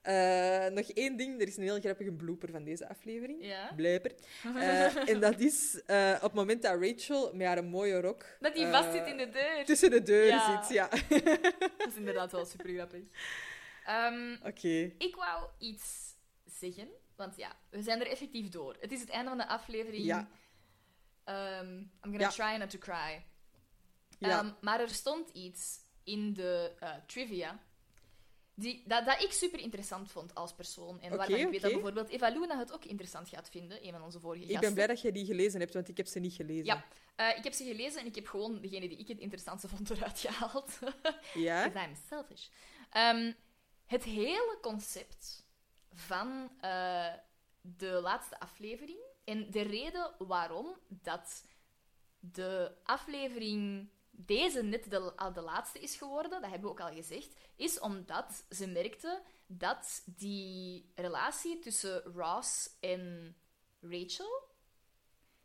Eh, 0.67 0.73
nog 0.73 0.89
één 0.91 1.17
ding. 1.17 1.41
Er 1.41 1.47
is 1.49 1.57
een 1.57 1.63
heel 1.63 1.81
grappige 1.81 2.13
blooper 2.13 2.51
van 2.51 2.65
deze 2.65 2.89
aflevering. 2.89 3.45
Ja. 3.45 3.73
Blooper. 3.77 4.15
Eh, 4.57 5.09
en 5.09 5.21
dat 5.21 5.41
is 5.41 5.81
op 6.15 6.21
het 6.23 6.33
moment 6.33 6.63
dat 6.63 6.81
Rachel 6.83 7.35
met 7.35 7.47
haar 7.47 7.65
mooie 7.65 8.01
rok... 8.01 8.25
Dat 8.41 8.55
die 8.55 8.67
vast 8.67 8.93
zit 8.93 9.07
in 9.07 9.17
de 9.17 9.29
deur. 9.29 9.65
Tussen 9.65 9.91
de 9.91 10.03
deuren 10.03 10.37
Ja. 10.37 10.63
zit, 10.63 10.73
ja. 10.75 10.89
Dat 11.79 11.89
is 11.89 11.97
inderdaad 11.97 12.33
wel 12.33 12.45
super 12.45 12.69
grappig. 12.75 13.03
Ehm, 13.85 14.37
Oké. 14.47 14.93
ik 14.99 15.15
wou 15.17 15.49
iets 15.59 16.15
zeggen, 16.45 16.89
want 17.17 17.37
ja, 17.37 17.57
we 17.71 17.83
zijn 17.83 18.01
er 18.01 18.07
effectief 18.07 18.49
door. 18.49 18.77
Het 18.81 18.93
is 18.93 19.01
het 19.01 19.11
einde 19.11 19.29
van 19.29 19.39
de 19.39 19.47
aflevering. 19.49 20.05
Ja. 20.05 20.29
Ehm, 21.25 21.77
I'm 21.77 21.91
gonna 22.03 22.19
Ja. 22.19 22.29
try 22.29 22.57
not 22.57 22.71
to 22.71 22.79
cry. 22.79 23.25
Ja. 24.19 24.39
Ehm, 24.39 24.53
maar 24.61 24.81
er 24.81 24.89
stond 24.89 25.31
iets 25.31 25.79
in 26.05 26.33
de 26.33 26.73
eh, 26.81 26.95
trivia 27.07 27.63
die, 28.57 28.83
dat, 28.87 29.05
dat 29.07 29.23
ik 29.23 29.33
super 29.33 29.59
interessant 29.61 30.11
vond 30.11 30.35
als 30.35 30.55
persoon. 30.55 31.01
En 31.01 31.17
waarvan 31.17 31.37
ik 31.39 31.49
weet 31.51 31.61
dat 31.63 31.73
bijvoorbeeld 31.73 32.09
Eva 32.09 32.29
Luna 32.29 32.59
het 32.59 32.73
ook 32.73 32.85
interessant 32.85 33.29
gaat 33.29 33.51
vinden, 33.51 33.87
een 33.87 33.93
van 33.93 34.03
onze 34.03 34.21
vorige 34.21 34.43
Ik 34.45 34.51
gasten. 34.51 34.65
ben 34.67 34.75
blij 34.75 34.87
dat 34.87 35.01
jij 35.01 35.13
die 35.13 35.25
gelezen 35.25 35.61
hebt, 35.61 35.75
want 35.75 35.89
ik 35.89 35.97
heb 35.97 36.07
ze 36.07 36.19
niet 36.19 36.33
gelezen. 36.35 36.65
Ja, 36.65 36.85
eh, 37.17 37.37
ik 37.39 37.45
heb 37.45 37.53
ze 37.53 37.65
gelezen 37.65 38.01
en 38.01 38.07
ik 38.07 38.15
heb 38.15 38.27
gewoon 38.27 38.61
degene 38.61 38.89
die 38.89 38.99
ik 38.99 39.09
het 39.09 39.19
interessantste 39.19 39.69
vond 39.69 39.91
eruit 39.91 40.19
gehaald. 40.21 40.79
Ja? 41.35 41.65
Because 41.69 41.89
I'm 41.89 41.97
selfish. 42.09 42.49
Ehm, 42.91 43.33
het 43.87 44.05
hele 44.05 44.59
concept 44.63 45.45
van 45.93 46.51
eh, 46.61 47.13
de 47.61 47.89
laatste 48.03 48.41
aflevering 48.41 48.99
en 49.25 49.51
de 49.51 49.63
reden 49.63 50.15
waarom 50.19 50.77
dat 50.89 51.45
de 52.19 52.77
aflevering 52.85 53.89
deze 54.11 54.63
net 54.63 54.91
de, 54.91 55.13
de 55.35 55.41
laatste 55.41 55.79
is 55.79 55.97
geworden, 55.97 56.31
dat 56.31 56.51
hebben 56.51 56.61
we 56.61 56.69
ook 56.69 56.81
al 56.89 56.95
gezegd, 56.95 57.37
is 57.57 57.81
omdat 57.81 58.45
ze 58.51 58.67
merkte 58.67 59.23
dat 59.47 60.03
die 60.07 60.93
relatie 60.95 61.59
tussen 61.59 62.03
Ross 62.03 62.77
en 62.81 63.37
Rachel, 63.81 64.43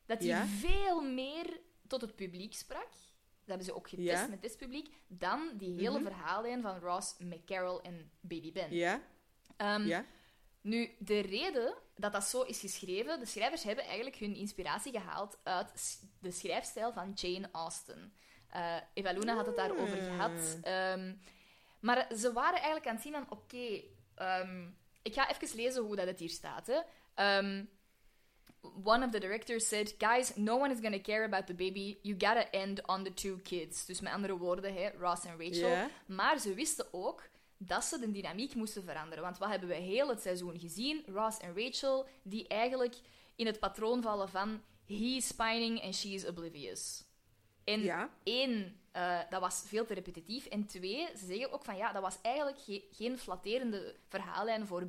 dat 0.05 0.19
die 0.19 0.27
Ja. 0.27 0.45
veel 0.45 1.01
meer 1.01 1.59
tot 1.87 2.01
het 2.01 2.15
publiek 2.15 2.53
sprak. 2.53 2.89
Dat 2.89 3.57
hebben 3.57 3.65
ze 3.65 3.75
ook 3.75 3.89
getest 3.89 4.07
Ja. 4.21 4.27
met 4.27 4.41
testpubliek. 4.41 4.95
Dan 5.07 5.57
die 5.57 5.73
hele 5.79 5.99
Mhm. 5.99 6.03
verhaallijn 6.03 6.61
van 6.61 6.79
Ross 6.79 7.15
met 7.19 7.43
Carol 7.45 7.81
en 7.81 8.11
Baby 8.19 8.51
Ben. 8.51 8.71
Ja? 8.73 9.01
Ehm, 9.57 9.85
Ja? 9.87 10.05
Nu, 10.61 10.95
de 10.99 11.19
reden 11.19 11.75
dat 11.99 12.11
dat 12.11 12.23
zo 12.23 12.41
is 12.41 12.59
geschreven, 12.59 13.19
de 13.19 13.25
schrijvers 13.25 13.63
hebben 13.63 13.83
eigenlijk 13.85 14.15
hun 14.15 14.35
inspiratie 14.35 14.91
gehaald 14.91 15.37
uit 15.43 15.99
de 16.19 16.31
schrijfstijl 16.31 16.93
van 16.93 17.11
Jane 17.15 17.49
Austen. 17.51 18.13
Eh 18.49 18.75
Eva 18.93 19.11
Luna 19.11 19.35
had 19.35 19.45
het 19.45 19.55
daarover 19.55 19.97
Hmm. 19.97 20.07
gehad. 20.07 20.57
Ehm, 20.61 21.13
maar 21.79 22.07
ze 22.17 22.33
waren 22.33 22.55
eigenlijk 22.57 22.87
aan 22.87 22.93
het 22.93 23.03
zien 23.03 23.13
van, 23.13 23.25
oké, 23.29 23.81
ehm, 24.15 24.67
ik 25.01 25.13
ga 25.13 25.29
even 25.29 25.55
lezen 25.55 25.83
hoe 25.83 25.95
dat 25.95 26.07
het 26.07 26.19
hier 26.19 26.29
staat. 26.29 26.67
Hè. 26.67 26.79
Ehm, 27.15 27.63
one 28.83 29.05
of 29.05 29.11
the 29.11 29.19
directors 29.19 29.67
said, 29.67 29.95
guys, 29.97 30.35
no 30.35 30.59
one 30.59 30.73
is 30.73 30.79
going 30.79 30.95
to 30.95 31.01
care 31.11 31.25
about 31.25 31.45
the 31.47 31.53
baby. 31.53 31.97
You 32.01 32.15
gotta 32.17 32.49
end 32.51 32.87
on 32.87 33.03
the 33.03 33.13
two 33.13 33.37
kids. 33.43 33.85
Dus 33.85 34.01
met 34.01 34.13
andere 34.13 34.37
woorden, 34.37 34.73
hè, 34.73 34.89
Ross 34.99 35.25
en 35.25 35.37
Rachel. 35.39 35.69
Maar 36.05 36.39
ze 36.39 36.53
wisten 36.53 36.87
ook 36.93 37.29
dat 37.61 37.83
ze 37.83 37.99
de 37.99 38.11
dynamiek 38.11 38.55
moesten 38.55 38.83
veranderen. 38.83 39.23
Want 39.23 39.37
wat 39.37 39.49
hebben 39.49 39.69
we 39.69 39.75
heel 39.75 40.09
het 40.09 40.21
seizoen 40.21 40.59
gezien? 40.59 41.03
Ross 41.07 41.37
en 41.39 41.53
Rachel, 41.63 42.07
die 42.23 42.47
eigenlijk 42.47 42.95
in 43.35 43.45
het 43.45 43.59
patroon 43.59 44.01
vallen 44.01 44.29
van 44.29 44.61
he's 44.85 45.31
pining 45.31 45.81
and 45.83 45.95
she's 45.95 46.25
oblivious. 46.25 47.03
En 47.63 47.81
Ja. 47.81 48.09
één, 48.23 48.79
eh, 48.91 49.19
dat 49.29 49.41
was 49.41 49.63
veel 49.65 49.85
te 49.85 49.93
repetitief. 49.93 50.45
En 50.45 50.65
twee, 50.65 51.07
ze 51.17 51.25
zeggen 51.25 51.51
ook 51.51 51.63
van 51.65 51.77
ja, 51.77 51.91
dat 51.91 52.01
was 52.01 52.17
eigenlijk 52.21 52.59
ge- 52.59 52.87
geen 52.91 53.17
flatterende 53.17 53.95
verhaallijn 54.07 54.67
voor, 54.67 54.87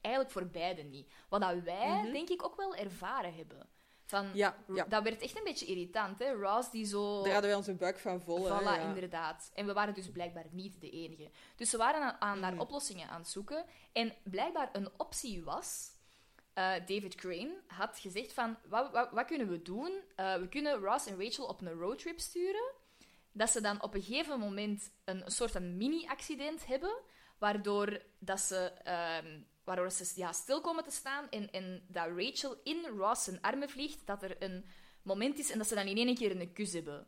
eigenlijk 0.00 0.34
voor 0.34 0.46
beiden 0.46 0.90
niet. 0.90 1.08
Wat 1.28 1.40
dat 1.40 1.62
wij, 1.62 2.10
denk 2.12 2.28
ik, 2.28 2.44
ook 2.44 2.56
wel 2.56 2.74
ervaren 2.74 3.34
hebben. 3.34 3.68
Van. 4.08 4.30
Ja, 4.34 4.56
ja. 4.74 4.84
Dat 4.84 5.02
werd 5.02 5.22
echt 5.22 5.36
een 5.38 5.44
beetje 5.44 5.66
irritant, 5.66 6.18
hè? 6.18 6.32
Ross 6.32 6.70
die 6.70 6.84
zo... 6.84 7.22
Daar 7.22 7.32
hadden 7.32 7.50
wij 7.50 7.58
onze 7.58 7.74
buik 7.74 7.98
van 7.98 8.20
vol. 8.20 8.44
hè, 8.44 8.60
Voilà, 8.60 8.64
ja. 8.64 8.78
inderdaad. 8.78 9.50
En 9.54 9.66
we 9.66 9.72
waren 9.72 9.94
dus 9.94 10.10
blijkbaar 10.10 10.46
niet 10.50 10.80
de 10.80 10.90
enige. 10.90 11.30
Dus 11.56 11.70
ze 11.70 11.76
waren 11.76 12.00
aan, 12.02 12.16
aan 12.20 12.34
Mm. 12.34 12.40
naar 12.40 12.58
oplossingen 12.58 13.08
aan 13.08 13.20
het 13.20 13.28
zoeken. 13.28 13.64
En 13.92 14.14
blijkbaar 14.22 14.68
een 14.72 14.88
optie 14.96 15.44
was... 15.44 15.90
eh, 16.54 16.64
David 16.86 17.14
Crane 17.14 17.60
had 17.66 17.98
gezegd 17.98 18.32
van... 18.32 18.56
Wat, 18.68 18.90
wat, 18.92 19.10
wat 19.10 19.26
kunnen 19.26 19.48
we 19.48 19.62
doen? 19.62 19.92
Eh, 20.16 20.34
we 20.34 20.48
kunnen 20.48 20.78
Ross 20.80 21.06
en 21.06 21.22
Rachel 21.24 21.44
op 21.46 21.60
een 21.60 21.72
roadtrip 21.72 22.20
sturen. 22.20 22.72
Dat 23.32 23.50
ze 23.50 23.60
dan 23.60 23.82
op 23.82 23.94
een 23.94 24.02
gegeven 24.02 24.38
moment 24.40 24.90
een, 25.04 25.24
een 25.24 25.30
soort 25.30 25.50
van 25.50 25.76
mini-accident 25.76 26.66
hebben. 26.66 26.96
Waardoor 27.38 28.02
dat 28.18 28.40
ze... 28.40 28.56
ehm, 28.84 29.40
waardoor 29.68 29.90
ze 29.90 30.12
ja, 30.14 30.32
stil 30.32 30.60
komen 30.60 30.84
te 30.84 30.90
staan 30.90 31.28
en, 31.30 31.50
en 31.50 31.82
dat 31.88 32.06
Rachel 32.16 32.60
in 32.64 32.86
Ross 32.96 33.24
zijn 33.24 33.40
armen 33.40 33.68
vliegt, 33.68 34.06
dat 34.06 34.22
er 34.22 34.36
een 34.42 34.64
moment 35.02 35.38
is 35.38 35.50
en 35.50 35.58
dat 35.58 35.66
ze 35.66 35.74
dan 35.74 35.86
in 35.86 35.96
één 35.96 36.14
keer 36.14 36.40
een 36.40 36.52
kus 36.52 36.72
hebben. 36.72 37.06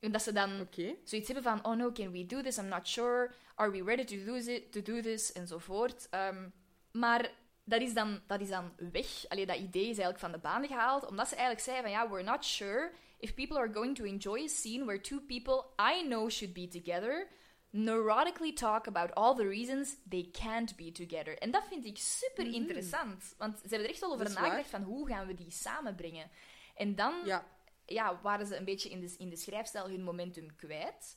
En 0.00 0.12
dat 0.12 0.22
ze 0.22 0.32
dan 0.32 0.68
zoiets 1.04 1.26
hebben 1.26 1.42
van, 1.42 1.64
oh 1.64 1.76
no, 1.76 1.92
can 1.92 2.12
we 2.12 2.26
do 2.26 2.42
this? 2.42 2.58
I'm 2.58 2.68
not 2.68 2.88
sure. 2.88 3.34
Are 3.54 3.70
we 3.70 3.82
ready 3.82 4.04
to 4.04 4.24
do, 4.24 4.34
it, 4.34 4.72
to 4.72 4.82
do 4.82 5.00
this? 5.00 5.32
Enzovoort. 5.32 6.08
Ehm, 6.10 6.48
maar 6.92 7.30
dat 7.64 7.80
is, 7.80 7.94
dan, 7.94 8.20
dat 8.26 8.40
is 8.40 8.48
dan 8.48 8.72
weg. 8.92 9.28
Allee, 9.28 9.46
dat 9.46 9.56
idee 9.56 9.82
is 9.82 9.86
eigenlijk 9.86 10.18
van 10.18 10.32
de 10.32 10.38
baan 10.38 10.66
gehaald, 10.66 11.06
omdat 11.06 11.28
ze 11.28 11.34
eigenlijk 11.34 11.64
zeiden 11.64 11.90
van, 11.90 12.00
ja, 12.00 12.10
we're 12.10 12.30
not 12.30 12.44
sure 12.44 12.92
if 13.18 13.34
people 13.34 13.58
are 13.58 13.72
going 13.72 13.96
to 13.96 14.04
enjoy 14.04 14.44
a 14.44 14.48
scene 14.48 14.84
where 14.84 15.00
two 15.00 15.20
people 15.20 15.64
I 15.78 16.02
know 16.06 16.30
should 16.30 16.54
be 16.54 16.68
together 16.68 17.28
neurotically 17.70 18.52
talk 18.52 18.86
about 18.86 19.14
all 19.14 19.34
the 19.34 19.48
reasons 19.48 19.96
they 20.08 20.28
can't 20.32 20.76
be 20.76 20.92
together. 20.92 21.38
En 21.38 21.50
dat 21.50 21.64
vind 21.68 21.84
ik 21.84 21.98
super 21.98 22.46
interessant, 22.54 23.34
want 23.38 23.56
ze 23.58 23.66
hebben 23.68 23.84
er 23.84 23.90
echt 23.90 24.00
wel 24.00 24.12
over 24.12 24.30
nagedacht 24.32 24.70
van, 24.70 24.82
hoe 24.82 25.08
gaan 25.08 25.26
we 25.26 25.34
die 25.34 25.50
samenbrengen? 25.50 26.30
En 26.74 26.94
dan 26.94 27.14
Ja. 27.24 27.46
ja, 27.86 28.20
waren 28.22 28.46
ze 28.46 28.56
een 28.56 28.64
beetje 28.64 28.88
in 28.90 29.00
de, 29.00 29.14
in 29.18 29.28
de 29.28 29.36
schrijfstijl 29.36 29.88
hun 29.88 30.02
momentum 30.02 30.56
kwijt. 30.56 31.16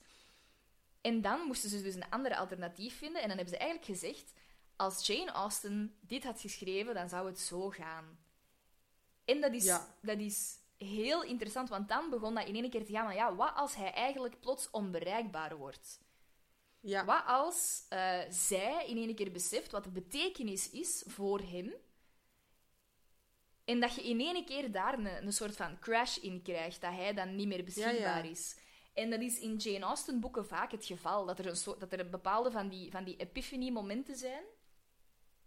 En 1.02 1.22
dan 1.22 1.42
moesten 1.42 1.70
ze 1.70 1.82
dus 1.82 1.96
een 1.96 2.10
ander 2.10 2.36
alternatief 2.36 2.98
vinden. 2.98 3.22
En 3.22 3.28
dan 3.28 3.38
hebben 3.38 3.54
ze 3.56 3.60
eigenlijk 3.60 3.92
gezegd: 3.92 4.34
als 4.76 5.08
Jane 5.08 5.32
Austen 5.32 5.96
dit 6.00 6.24
had 6.24 6.42
geschreven, 6.42 6.94
dan 6.94 7.10
zou 7.10 7.28
het 7.28 7.40
zo 7.40 7.70
gaan. 7.70 8.20
En 9.26 9.42
dat 9.42 9.54
is, 9.54 9.66
Ja. 9.66 9.96
dat 10.02 10.18
is 10.18 10.58
heel 10.78 11.24
interessant, 11.24 11.70
want 11.70 11.88
dan 11.90 12.10
begon 12.10 12.36
dat 12.36 12.48
in 12.48 12.56
één 12.56 12.70
keer 12.70 12.86
te 12.86 12.92
gaan 12.92 13.06
van 13.06 13.16
ja, 13.16 13.36
wat 13.36 13.56
als 13.56 13.76
hij 13.76 13.92
eigenlijk 13.94 14.40
plots 14.40 14.70
onbereikbaar 14.70 15.56
wordt? 15.58 16.00
Ja. 16.82 17.06
Wat 17.06 17.24
als 17.26 17.86
eh, 17.90 18.20
zij 18.30 18.86
in 18.88 18.98
één 18.98 19.16
keer 19.16 19.32
beseft 19.32 19.72
wat 19.72 19.84
de 19.84 19.90
betekenis 19.90 20.70
is 20.70 21.04
voor 21.08 21.40
hem? 21.40 21.74
En 23.66 23.80
dat 23.80 23.96
je 23.96 24.04
in 24.04 24.20
één 24.20 24.46
keer 24.46 24.72
daar 24.72 24.94
een, 24.94 25.26
een 25.26 25.34
soort 25.34 25.56
van 25.56 25.80
crash 25.80 26.18
in 26.18 26.42
krijgt, 26.42 26.82
dat 26.82 26.92
hij 26.92 27.14
dan 27.14 27.36
niet 27.36 27.48
meer 27.48 27.64
beschikbaar 27.64 28.26
ja. 28.26 28.32
is. 28.32 28.58
En 28.94 29.10
dat 29.10 29.22
is 29.22 29.40
in 29.40 29.56
Jane 29.56 29.86
Austen 29.86 30.20
boeken 30.20 30.46
vaak 30.46 30.72
het 30.72 30.86
geval, 30.86 31.26
dat 31.26 31.40
er, 31.40 31.48
een 31.48 31.56
soort, 31.56 31.80
dat 31.80 31.94
er 31.94 32.10
bepaalde 32.10 32.52
van 32.52 32.70
die, 32.70 32.92
van 32.92 33.04
die 33.04 33.16
epiphany-momenten 33.16 34.16
zijn 34.16 34.44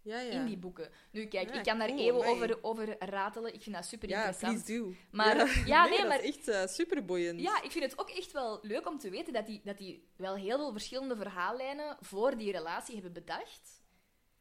Ja, 0.05 0.19
ja. 0.19 0.31
in 0.31 0.45
die 0.45 0.57
boeken. 0.57 0.89
Nu, 1.11 1.25
kijk, 1.25 1.49
Ja, 1.49 1.55
ik 1.57 1.63
kan 1.63 1.77
daar 1.79 1.87
cool, 1.87 1.99
eeuwen 1.99 2.25
over, 2.27 2.63
over 2.63 2.95
ratelen. 2.99 3.53
Ik 3.53 3.61
vind 3.61 3.75
dat 3.75 3.85
super 3.85 4.09
Ja, 4.09 4.25
interessant. 4.25 4.67
do. 4.67 4.93
Maar 5.11 5.35
ja, 5.37 5.65
ja, 5.65 5.85
nee, 5.85 6.05
maar 6.05 6.23
is 6.23 6.35
echt 6.37 6.47
eh 6.47 6.67
superboeiend. 6.67 7.39
ja, 7.41 7.61
ik 7.61 7.71
vind 7.71 7.83
het 7.83 7.99
ook 7.99 8.09
echt 8.09 8.31
wel 8.31 8.59
leuk 8.61 8.87
om 8.87 8.99
te 8.99 9.09
weten 9.09 9.33
dat 9.33 9.45
die, 9.45 9.61
dat 9.63 9.77
die 9.77 10.07
wel 10.15 10.35
heel 10.35 10.57
veel 10.57 10.71
verschillende 10.71 11.15
verhaallijnen 11.15 11.97
voor 11.99 12.37
die 12.37 12.51
relatie 12.51 12.93
hebben 12.93 13.13
bedacht. 13.13 13.83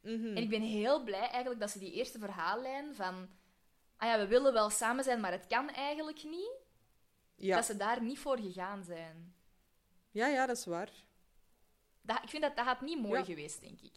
Mhm. 0.02 0.26
En 0.26 0.36
ik 0.36 0.48
ben 0.48 0.62
heel 0.62 1.02
blij 1.04 1.28
eigenlijk 1.28 1.60
dat 1.60 1.70
ze 1.70 1.78
die 1.78 1.92
eerste 1.92 2.18
verhaallijn 2.18 2.94
van... 2.94 3.28
Ah 3.96 4.08
ja, 4.08 4.18
we 4.18 4.26
willen 4.26 4.52
wel 4.52 4.70
samen 4.70 5.04
zijn, 5.04 5.20
maar 5.20 5.32
het 5.32 5.46
kan 5.46 5.70
eigenlijk 5.70 6.24
niet. 6.24 6.52
ja. 7.36 7.56
Dat 7.56 7.64
ze 7.64 7.76
daar 7.76 8.02
niet 8.02 8.18
voor 8.18 8.38
gegaan 8.38 8.84
zijn. 8.84 9.34
ja, 10.10 10.26
ja, 10.26 10.46
dat 10.46 10.56
is 10.56 10.64
waar. 10.64 10.90
Dat, 12.02 12.18
ik 12.22 12.28
vind 12.28 12.42
dat 12.42 12.56
dat 12.56 12.64
had 12.66 12.80
niet 12.80 13.00
mooi 13.00 13.18
Ja. 13.18 13.24
geweest, 13.24 13.60
denk 13.60 13.80
ik. 13.80 13.92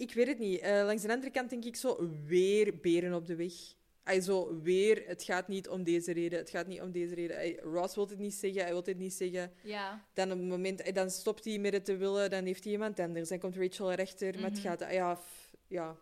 Ik 0.00 0.12
weet 0.14 0.26
het 0.26 0.38
niet. 0.38 0.60
Eh, 0.60 0.82
langs 0.84 1.02
de 1.02 1.12
andere 1.12 1.30
kant 1.32 1.50
denk 1.50 1.64
ik 1.64 1.76
zo, 1.76 2.08
weer 2.24 2.80
beren 2.80 3.14
op 3.14 3.26
de 3.26 3.34
weg. 3.36 3.52
Ay, 4.02 4.20
zo, 4.20 4.60
weer, 4.60 5.02
het 5.06 5.22
gaat 5.22 5.48
niet 5.48 5.68
om 5.68 5.82
deze 5.84 6.12
reden, 6.12 6.38
het 6.38 6.50
gaat 6.50 6.66
niet 6.66 6.80
om 6.80 6.90
deze 6.90 7.14
reden. 7.14 7.36
Ay, 7.36 7.58
Ross 7.62 7.94
wil 7.94 8.08
het 8.08 8.18
niet 8.18 8.34
zeggen, 8.34 8.60
hij 8.62 8.70
wil 8.72 8.82
het 8.84 8.96
niet 8.98 9.12
zeggen. 9.12 9.52
Ja. 9.62 10.04
Dan, 10.12 10.32
op 10.32 10.38
het 10.38 10.46
moment, 10.48 10.82
ay, 10.84 10.92
dan 10.92 11.10
stopt 11.10 11.44
hij 11.44 11.58
met 11.58 11.72
het 11.72 11.84
te 11.84 11.96
willen, 11.96 12.30
dan 12.30 12.44
heeft 12.44 12.64
hij 12.64 12.72
iemand 12.72 12.98
anders. 13.00 13.28
Dan 13.28 13.38
komt 13.38 13.56
Rachel 13.56 13.92
erachter, 13.92 14.34
maar 14.34 14.50
het 14.50 14.58
Mhm. 14.58 14.68
gaat... 14.68 14.92
Ja, 14.92 15.16
f- 15.16 15.52
ja. 15.66 15.96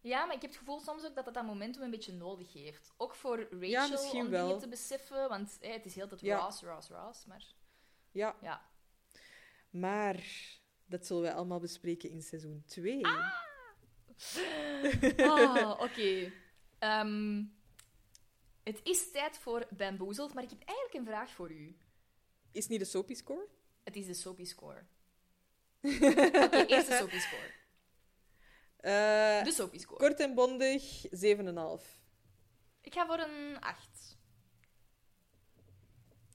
Ja, 0.00 0.24
maar 0.24 0.34
ik 0.34 0.42
heb 0.42 0.50
het 0.50 0.58
gevoel 0.58 0.80
soms 0.80 1.04
ook 1.06 1.14
dat 1.14 1.24
het 1.24 1.34
dat 1.34 1.44
momentum 1.44 1.82
een 1.82 1.90
beetje 1.90 2.12
nodig 2.12 2.52
heeft. 2.52 2.92
Ook 2.96 3.14
voor 3.14 3.38
Rachel 3.50 3.68
Ja, 3.68 3.86
misschien 3.88 4.20
om 4.24 4.30
wel. 4.30 4.46
dingen 4.46 4.60
te 4.62 4.68
beseffen. 4.68 5.28
Want 5.28 5.56
eh, 5.60 5.72
het 5.72 5.86
is 5.86 5.94
heel 5.94 6.08
Ja. 6.16 6.38
Ross, 6.38 6.62
Ross, 6.62 6.88
Ross. 6.88 7.26
Maar 7.26 7.44
ja. 8.12 8.36
ja. 8.42 8.62
Maar 9.70 10.24
dat 10.86 11.06
zullen 11.06 11.22
wij 11.22 11.34
allemaal 11.34 11.60
bespreken 11.60 12.10
in 12.10 12.22
seizoen 12.22 12.62
2. 12.66 13.00
Oh, 15.16 15.76
oké. 15.80 16.32
Ehm, 16.78 17.42
Het 18.62 18.80
is 18.82 19.10
tijd 19.10 19.38
voor 19.38 19.66
Bamboozled, 19.70 20.34
maar 20.34 20.42
ik 20.42 20.50
heb 20.50 20.62
eigenlijk 20.62 20.98
een 20.98 21.04
vraag 21.12 21.30
voor 21.30 21.50
u. 21.52 21.76
Is 22.52 22.62
het 22.62 22.68
niet 22.70 22.80
de 22.80 22.84
Soapy 22.86 23.14
Score? 23.14 23.46
Het 23.82 23.96
is 23.96 24.06
de 24.06 24.14
Soapy 24.14 24.44
Score. 24.44 24.84
Oké, 26.44 26.64
eerst 26.66 26.86
de 26.88 26.94
Soapy 26.98 27.18
Score. 27.18 27.52
Eh, 28.76 29.44
De 29.44 29.52
Soapy 29.52 29.78
Score. 29.78 29.98
kort 29.98 30.20
en 30.20 30.34
bondig, 30.34 31.04
7,5. 31.10 32.02
Ik 32.80 32.92
ga 32.94 33.06
voor 33.06 33.18
een 33.18 33.60
8. 33.60 34.16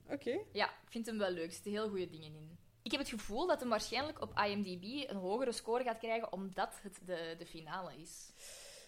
Oké. 0.07 0.39
Ja, 0.51 0.69
ik 0.69 0.89
vind 0.89 1.05
hem 1.05 1.17
wel 1.17 1.31
leuk. 1.31 1.45
Er 1.45 1.51
zitten 1.51 1.71
heel 1.71 1.89
goede 1.89 2.09
dingen 2.09 2.34
in. 2.35 2.57
Ik 2.90 2.95
heb 2.98 3.07
het 3.07 3.20
gevoel 3.20 3.48
dat 3.48 3.60
hem 3.60 3.70
waarschijnlijk 3.70 4.22
op 4.22 4.40
IMDb 4.40 5.10
een 5.10 5.16
hogere 5.16 5.52
score 5.52 5.84
gaat 5.84 5.98
krijgen, 5.98 6.32
omdat 6.34 6.80
het 6.82 6.99
de, 7.06 7.36
de 7.38 7.45
finale 7.45 7.95
is. 8.02 8.32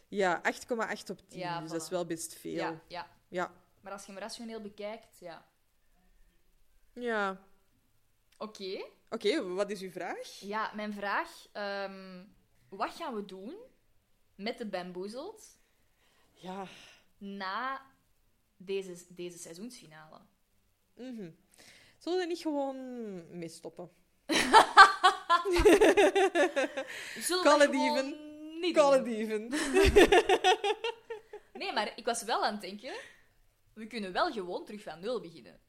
Ja, 0.08 0.42
8,8 0.54 1.10
op 1.10 1.30
10. 1.30 1.40
Ja, 1.40 1.62
dus 1.62 1.72
dat 1.72 1.82
is 1.82 1.90
wel 1.90 2.06
best 2.06 2.34
veel. 2.34 2.52
Ja, 2.52 2.82
ja. 2.88 3.08
Ja. 3.28 3.52
Maar 3.82 3.92
als 3.94 4.06
je 4.06 4.12
hem 4.12 4.22
rationeel 4.22 4.62
bekijkt, 4.62 5.20
ja. 5.20 5.46
Ja. 6.94 7.42
Oké. 8.38 8.86
Oké, 9.10 9.44
wat 9.54 9.70
is 9.70 9.82
uw 9.82 9.92
vraag? 9.92 10.40
Ja, 10.40 10.72
mijn 10.76 10.94
vraag. 10.94 11.48
ehm, 11.52 12.24
wat 12.70 12.94
gaan 12.96 13.16
we 13.16 13.26
doen 13.26 13.56
met 14.36 14.58
de 14.58 14.66
Bamboozled 14.66 15.58
Ja. 16.34 16.66
na 17.18 17.82
deze, 18.58 19.06
deze 19.10 19.38
seizoensfinale? 19.38 20.20
Mhm. 20.94 21.30
Zullen 22.02 22.18
we 22.18 22.24
er 22.24 22.30
niet 22.30 22.42
gewoon 22.42 22.78
mee 23.38 23.50
stoppen? 23.50 23.90
Zullen 27.20 27.44
Call 27.44 27.62
it 27.62 27.74
even. 27.74 28.16
niet 28.60 28.76
Call 28.76 29.00
it 29.00 29.06
even. 29.06 29.50
Nee, 31.54 31.74
maar 31.74 31.92
ik 31.96 32.06
was 32.06 32.24
wel 32.24 32.46
aan 32.46 32.52
het 32.52 32.62
denken... 32.62 32.94
We 33.74 33.88
kunnen 33.88 34.14
wel 34.14 34.32
gewoon 34.32 34.66
terug 34.66 34.84
van 34.84 35.00
nul 35.00 35.20
beginnen. 35.22 35.60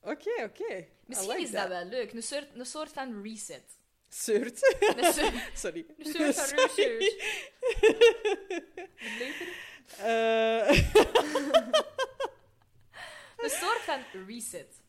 Oké, 0.00 0.42
oké. 0.42 0.86
Misschien 1.06 1.30
like 1.30 1.42
is 1.42 1.50
dat 1.50 1.68
wel 1.68 1.84
leuk. 1.84 2.12
Een 2.12 2.22
soort, 2.22 2.46
een 2.54 2.66
soort 2.66 2.92
van 2.92 3.22
reset. 3.22 3.78
Soort. 4.08 4.58
Sorry. 5.54 5.86
een 5.98 6.04
soort 6.14 6.34
van 6.34 6.58
research. 6.58 7.14
Eh, 9.98 10.68
Een 13.36 13.50
soort 13.50 13.78
van 13.80 14.00
reset. 14.26 14.82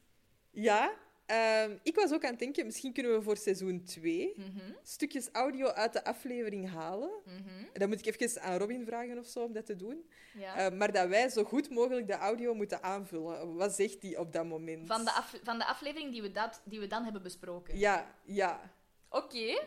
Ja, 0.61 0.91
ehm, 1.25 1.77
ik 1.83 1.95
was 1.95 2.13
ook 2.13 2.23
aan 2.23 2.29
het 2.29 2.39
denken, 2.39 2.65
misschien 2.65 2.93
kunnen 2.93 3.13
we 3.13 3.21
voor 3.21 3.37
seizoen 3.37 3.83
2 3.83 4.33
Mhm, 4.37 4.71
stukjes 4.83 5.29
audio 5.31 5.67
uit 5.67 5.93
de 5.93 6.03
aflevering 6.03 6.69
halen. 6.69 7.09
mhm. 7.25 7.63
Dan 7.79 7.89
moet 7.89 8.07
ik 8.07 8.15
even 8.21 8.41
aan 8.41 8.57
Robin 8.57 8.85
vragen 8.85 9.17
of 9.17 9.25
zo 9.25 9.43
om 9.43 9.53
dat 9.53 9.65
te 9.65 9.75
doen. 9.75 10.09
Ja. 10.33 10.55
Eh, 10.55 10.77
maar 10.77 10.91
dat 10.91 11.07
wij 11.07 11.29
zo 11.29 11.43
goed 11.43 11.69
mogelijk 11.69 12.07
de 12.07 12.13
audio 12.17 12.53
moeten 12.53 12.83
aanvullen. 12.83 13.55
Wat 13.55 13.73
zegt 13.75 14.01
die 14.01 14.19
op 14.19 14.33
dat 14.33 14.45
moment? 14.45 14.87
Van 14.87 15.03
de, 15.05 15.11
af, 15.11 15.35
van 15.43 15.57
de 15.57 15.65
aflevering 15.65 16.11
die 16.11 16.21
we, 16.21 16.31
dat, 16.31 16.61
die 16.65 16.79
we 16.79 16.87
dan 16.87 17.03
hebben 17.03 17.23
besproken. 17.23 17.77
Ja, 17.77 18.15
ja. 18.25 18.75
Oké, 19.09 19.61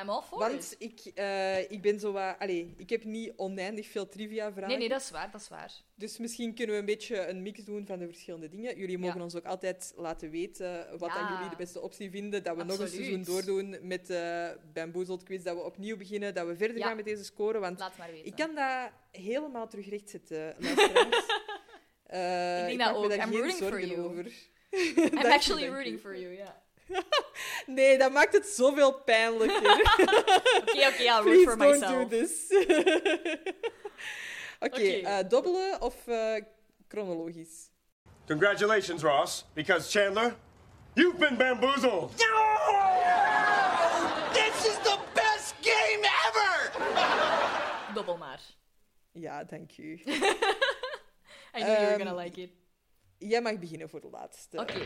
I'm 0.00 0.08
all 0.08 0.22
for 0.22 0.38
Want 0.38 0.54
it. 0.54 0.76
ik, 0.78 1.00
eh, 1.14 1.70
ik 1.70 1.82
ben 1.82 2.00
zo 2.00 2.12
wat... 2.12 2.36
Allee, 2.38 2.74
ik 2.76 2.90
heb 2.90 3.04
niet 3.04 3.32
oneindig 3.36 3.86
veel 3.86 4.08
trivia-vragen. 4.08 4.68
Nee, 4.68 4.78
nee, 4.78 4.88
dat 4.88 5.00
is 5.00 5.10
waar, 5.10 5.30
dat 5.30 5.40
is 5.40 5.48
waar. 5.48 5.72
Dus 5.94 6.18
misschien 6.18 6.54
kunnen 6.54 6.74
we 6.74 6.80
een 6.80 6.86
beetje 6.86 7.26
een 7.26 7.42
mix 7.42 7.64
doen 7.64 7.86
van 7.86 7.98
de 7.98 8.06
verschillende 8.06 8.48
dingen. 8.48 8.76
Jullie 8.78 8.98
mogen 8.98 9.16
Ja. 9.18 9.22
ons 9.22 9.34
ook 9.36 9.44
altijd 9.44 9.92
laten 9.96 10.30
weten 10.30 10.98
wat 10.98 11.10
Ja. 11.12 11.18
dan 11.28 11.32
jullie 11.36 11.50
de 11.50 11.56
beste 11.56 11.80
optie 11.80 12.10
vinden. 12.10 12.42
Dat 12.42 12.56
we 12.56 12.64
nog 12.64 12.78
een 12.78 12.88
seizoen 12.88 13.22
doordoen 13.22 13.76
met 13.82 14.06
de 14.06 14.56
Bamboozled 14.72 15.22
quiz. 15.22 15.42
Dat 15.42 15.56
we 15.56 15.62
opnieuw 15.62 15.96
beginnen. 15.96 16.34
Dat 16.34 16.46
we 16.46 16.56
verder 16.56 16.76
Ja. 16.78 16.86
gaan 16.86 16.96
met 16.96 17.04
deze 17.04 17.24
score. 17.24 17.58
Want 17.58 17.78
Laat 17.78 17.96
maar 17.96 18.10
weten. 18.10 18.26
ik 18.26 18.36
kan 18.36 18.54
dat 18.54 18.90
helemaal 19.10 19.68
terug 19.68 19.88
rechtzetten, 19.88 20.54
luisteraars. 20.58 21.26
Eh, 22.06 22.60
Ik 22.60 22.66
denk 22.66 22.78
maak 22.78 22.94
dat 22.94 23.04
ook. 23.04 23.12
I'm 23.12 23.32
rooting 23.40 23.52
for 23.68 23.80
you. 23.86 24.00
over. 24.00 24.32
I'm 24.96 25.16
actually 25.32 25.68
rooting 25.68 26.00
for 26.00 26.18
you, 26.18 26.32
ja. 26.36 26.62
Nee, 27.66 27.98
dat 27.98 28.12
maakt 28.12 28.32
het 28.32 28.46
zoveel 28.46 28.92
pijnlijker. 28.94 29.70
Oké, 30.60 30.86
oké, 30.86 31.02
I'll 31.02 31.22
root 31.22 31.22
Please 31.24 31.42
for 31.50 31.56
don't 31.58 31.80
myself. 31.80 32.08
do 32.08 32.08
this. 32.08 32.46
Oké, 34.60 34.74
Oké. 34.80 34.82
eh, 34.82 35.28
dobbelen 35.28 35.80
of 35.80 36.06
eh, 36.06 36.42
chronologisch? 36.88 37.70
Congratulations, 38.26 39.02
Ross, 39.02 39.44
because 39.54 39.90
Chandler, 39.98 40.34
you've 40.94 41.18
been 41.18 41.36
bamboozled. 41.36 42.10
This 44.32 44.66
is 44.66 44.76
the 44.82 44.98
best 45.14 45.54
game 45.60 46.06
ever! 46.28 46.72
Dobbel 47.94 48.16
maar. 48.16 48.40
Ja, 49.12 49.44
dank 49.44 49.76
u. 49.78 49.92
I 49.92 50.00
knew 51.52 51.66
you 51.66 51.76
were 51.76 51.86
Ehm, 51.92 51.98
gonna 51.98 52.14
like 52.22 52.40
it. 52.40 52.50
Jij 53.18 53.40
mag 53.40 53.58
beginnen 53.58 53.88
voor 53.88 54.00
de 54.00 54.08
laatste. 54.10 54.58
Oké. 54.58 54.80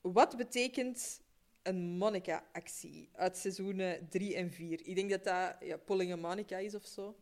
Wat 0.00 0.36
betekent 0.36 1.20
een 1.62 1.80
Monica-actie 1.98 3.08
uit 3.12 3.36
seizoenen 3.36 4.08
3 4.08 4.34
en 4.36 4.50
4? 4.50 4.86
Ik 4.86 4.94
denk 4.94 5.10
dat 5.10 5.24
dat 5.24 5.56
ja, 5.60 5.76
Pulling 5.76 6.12
a 6.12 6.16
Monica 6.16 6.56
is 6.58 6.74
of 6.74 6.86
zo. 6.86 7.18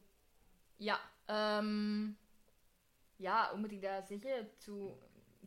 Ja, 0.76 1.00
ehm, 1.26 2.10
ja, 3.16 3.50
hoe 3.50 3.58
moet 3.60 3.72
ik 3.72 3.82
dat 3.82 4.06
zeggen? 4.08 4.50
To, 4.58 4.98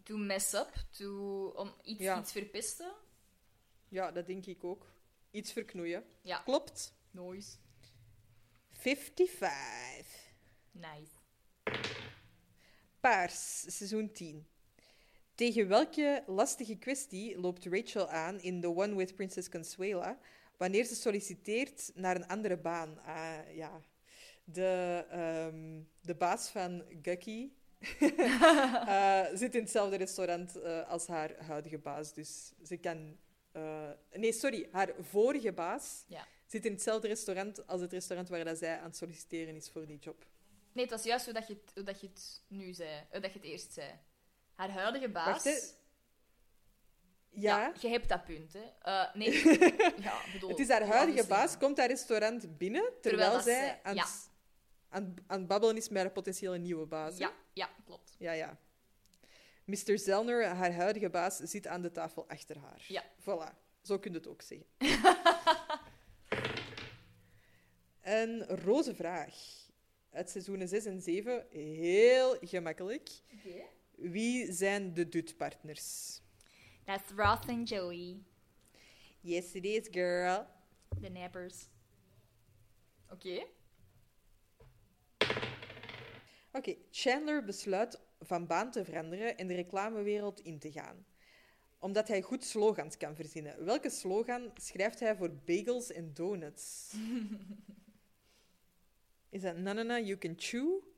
to 0.03 0.17
mess 0.17 0.53
up, 0.53 0.73
to, 0.89 1.45
om 1.47 1.73
iets, 1.83 1.99
Ja. 2.01 2.19
iets 2.19 2.31
verpesten. 2.31 2.93
Ja, 3.87 4.11
dat 4.11 4.27
denk 4.27 4.45
ik 4.45 4.63
ook. 4.63 4.91
Iets 5.31 5.51
verknoeien. 5.51 6.03
Ja. 6.21 6.37
Klopt. 6.37 6.93
Nice. 7.11 7.57
55. 8.69 10.33
Nice. 10.71 11.11
Paars, 12.99 13.59
seizoen 13.77 14.11
10. 14.11 14.47
Tegen 15.41 15.67
welke 15.67 16.23
lastige 16.27 16.75
kwestie 16.75 17.39
loopt 17.39 17.65
Rachel 17.65 18.09
aan 18.09 18.39
in 18.41 18.61
The 18.61 18.75
One 18.75 18.95
with 18.95 19.15
Princess 19.15 19.49
Consuela 19.49 20.19
wanneer 20.57 20.85
ze 20.85 20.95
solliciteert 20.95 21.91
naar 21.95 22.15
een 22.15 22.27
andere 22.27 22.57
baan? 22.57 22.99
Ah, 23.05 23.55
ja. 23.55 23.81
De, 24.43 25.05
ehm, 25.09 25.81
de 26.01 26.15
baas 26.15 26.49
van 26.49 26.83
Gucky 27.01 27.49
eh, 27.99 29.25
zit 29.33 29.55
in 29.55 29.61
hetzelfde 29.61 29.95
restaurant 29.95 30.61
eh, 30.61 30.89
als 30.89 31.07
haar 31.07 31.45
huidige 31.45 31.77
baas. 31.77 32.13
Dus 32.13 32.51
ze 32.63 32.77
kan. 32.77 33.17
eh, 33.51 33.89
nee, 34.13 34.33
sorry, 34.33 34.69
haar 34.71 34.93
vorige 34.99 35.53
baas 35.53 36.03
Ja. 36.07 36.27
zit 36.47 36.65
in 36.65 36.71
hetzelfde 36.71 37.07
restaurant 37.07 37.67
als 37.67 37.81
het 37.81 37.91
restaurant 37.91 38.29
waar 38.29 38.45
dat 38.45 38.57
zij 38.57 38.77
aan 38.77 38.83
het 38.83 38.97
solliciteren 38.97 39.55
is 39.55 39.69
voor 39.69 39.85
die 39.85 39.99
job. 39.99 40.25
Nee, 40.71 40.83
het 40.83 40.93
was 40.93 41.03
juist 41.03 41.25
hoe, 41.25 41.33
dat 41.33 41.47
je, 41.47 41.53
het, 41.53 41.71
hoe 41.73 41.83
dat 41.83 42.01
je 42.01 42.07
het 42.07 42.41
nu 42.47 42.73
zei. 42.73 43.05
Hoe 43.11 43.19
dat 43.19 43.33
je 43.33 43.39
het 43.39 43.47
eerst 43.47 43.73
zei. 43.73 43.89
Haar 44.61 44.69
huidige 44.71 45.09
baas... 45.09 45.43
Wacht. 45.43 45.79
Ja. 47.29 47.73
je 47.79 47.87
hebt 47.87 48.09
dat 48.09 48.25
punt, 48.25 48.53
hè. 48.53 48.63
Eh, 48.81 49.13
nee. 49.15 49.31
ja, 50.07 50.21
bedoel... 50.33 50.49
Het 50.49 50.59
is 50.59 50.69
haar 50.69 50.85
huidige 50.85 51.27
baas, 51.27 51.57
komt 51.57 51.77
haar 51.77 51.87
restaurant 51.87 52.57
binnen, 52.57 52.93
terwijl, 53.01 53.31
zij 53.31 53.41
zij- 53.41 53.79
aan, 53.83 53.95
ja. 53.95 54.05
aan, 54.89 55.15
aan 55.27 55.39
het 55.39 55.47
babbelen 55.47 55.77
is 55.77 55.89
met 55.89 56.01
haar 56.01 56.11
potentiële 56.11 56.57
nieuwe 56.57 56.85
baas. 56.85 57.13
hè? 57.13 57.19
Ja, 57.19 57.33
ja, 57.53 57.69
klopt. 57.85 58.15
Ja, 58.17 58.31
ja. 58.31 58.57
Mr. 59.65 59.97
Zellner, 59.99 60.45
haar 60.45 60.73
huidige 60.73 61.09
baas, 61.09 61.37
zit 61.37 61.67
aan 61.67 61.81
de 61.81 61.91
tafel 61.91 62.29
achter 62.29 62.57
haar. 62.57 62.85
Ja. 62.87 63.03
Voilà. 63.19 63.55
Zo 63.81 63.99
kun 63.99 64.11
je 64.11 64.17
het 64.17 64.27
ook 64.27 64.41
zeggen. 64.41 64.67
een 68.01 68.45
roze 68.45 68.95
vraag. 68.95 69.35
Uit 70.11 70.29
seizoenen 70.29 70.67
6 70.67 70.85
en 70.85 71.01
7. 71.01 71.45
Heel 71.49 72.37
gemakkelijk. 72.41 73.09
Oké. 73.33 73.63
Wie 74.01 74.51
zijn 74.51 74.93
de 74.93 75.09
dutpartners? 75.09 76.21
That's 76.85 77.11
Ross 77.15 77.47
en 77.47 77.63
Joey. 77.63 78.23
Yes, 79.19 79.53
it 79.53 79.65
is, 79.65 79.87
girl. 79.91 80.45
De 80.99 81.09
nappers. 81.09 81.67
Oké. 83.09 83.45
Oké, 86.51 86.75
Chandler 86.91 87.43
besluit 87.43 87.99
van 88.19 88.47
baan 88.47 88.71
te 88.71 88.85
veranderen 88.85 89.37
en 89.37 89.47
de 89.47 89.55
reclamewereld 89.55 90.39
in 90.39 90.59
te 90.59 90.71
gaan. 90.71 91.05
Omdat 91.79 92.07
hij 92.07 92.21
goed 92.21 92.43
slogans 92.43 92.97
kan 92.97 93.15
verzinnen. 93.15 93.65
Welke 93.65 93.89
slogan 93.89 94.51
schrijft 94.55 94.99
hij 94.99 95.15
voor 95.15 95.35
bagels 95.45 95.91
en 95.91 96.13
donuts? 96.13 96.93
Is 99.29 99.41
dat 99.41 99.57
Nanana, 99.57 99.99
you 99.99 100.17
can 100.17 100.33
chew? 100.37 100.90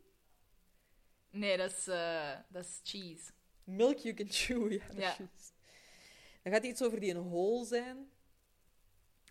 Nee, 1.34 1.58
dat 1.58 1.72
is, 1.72 1.88
eh, 1.88 2.32
dat 2.48 2.66
is 2.66 2.80
cheese. 2.84 3.32
Milk, 3.64 3.98
you 3.98 4.14
can 4.14 4.30
chew. 4.30 4.72
Ja, 4.72 4.82
Ja. 4.98 5.16
Dan 6.44 6.54
gaat 6.54 6.64
iets 6.64 6.82
over 6.82 7.00
die 7.00 7.14
een 7.14 7.22
hole 7.30 7.66
zijn. 7.66 8.12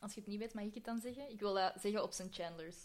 Als 0.01 0.15
je 0.15 0.21
het 0.21 0.29
niet 0.29 0.39
weet, 0.39 0.55
mag 0.55 0.65
ik 0.65 0.75
het 0.75 0.85
dan 0.85 1.01
zeggen? 1.01 1.31
Ik 1.31 1.41
wil 1.41 1.55
dat 1.55 1.73
zeggen 1.81 2.03
op 2.03 2.13
zijn 2.13 2.33
Chandlers. 2.33 2.77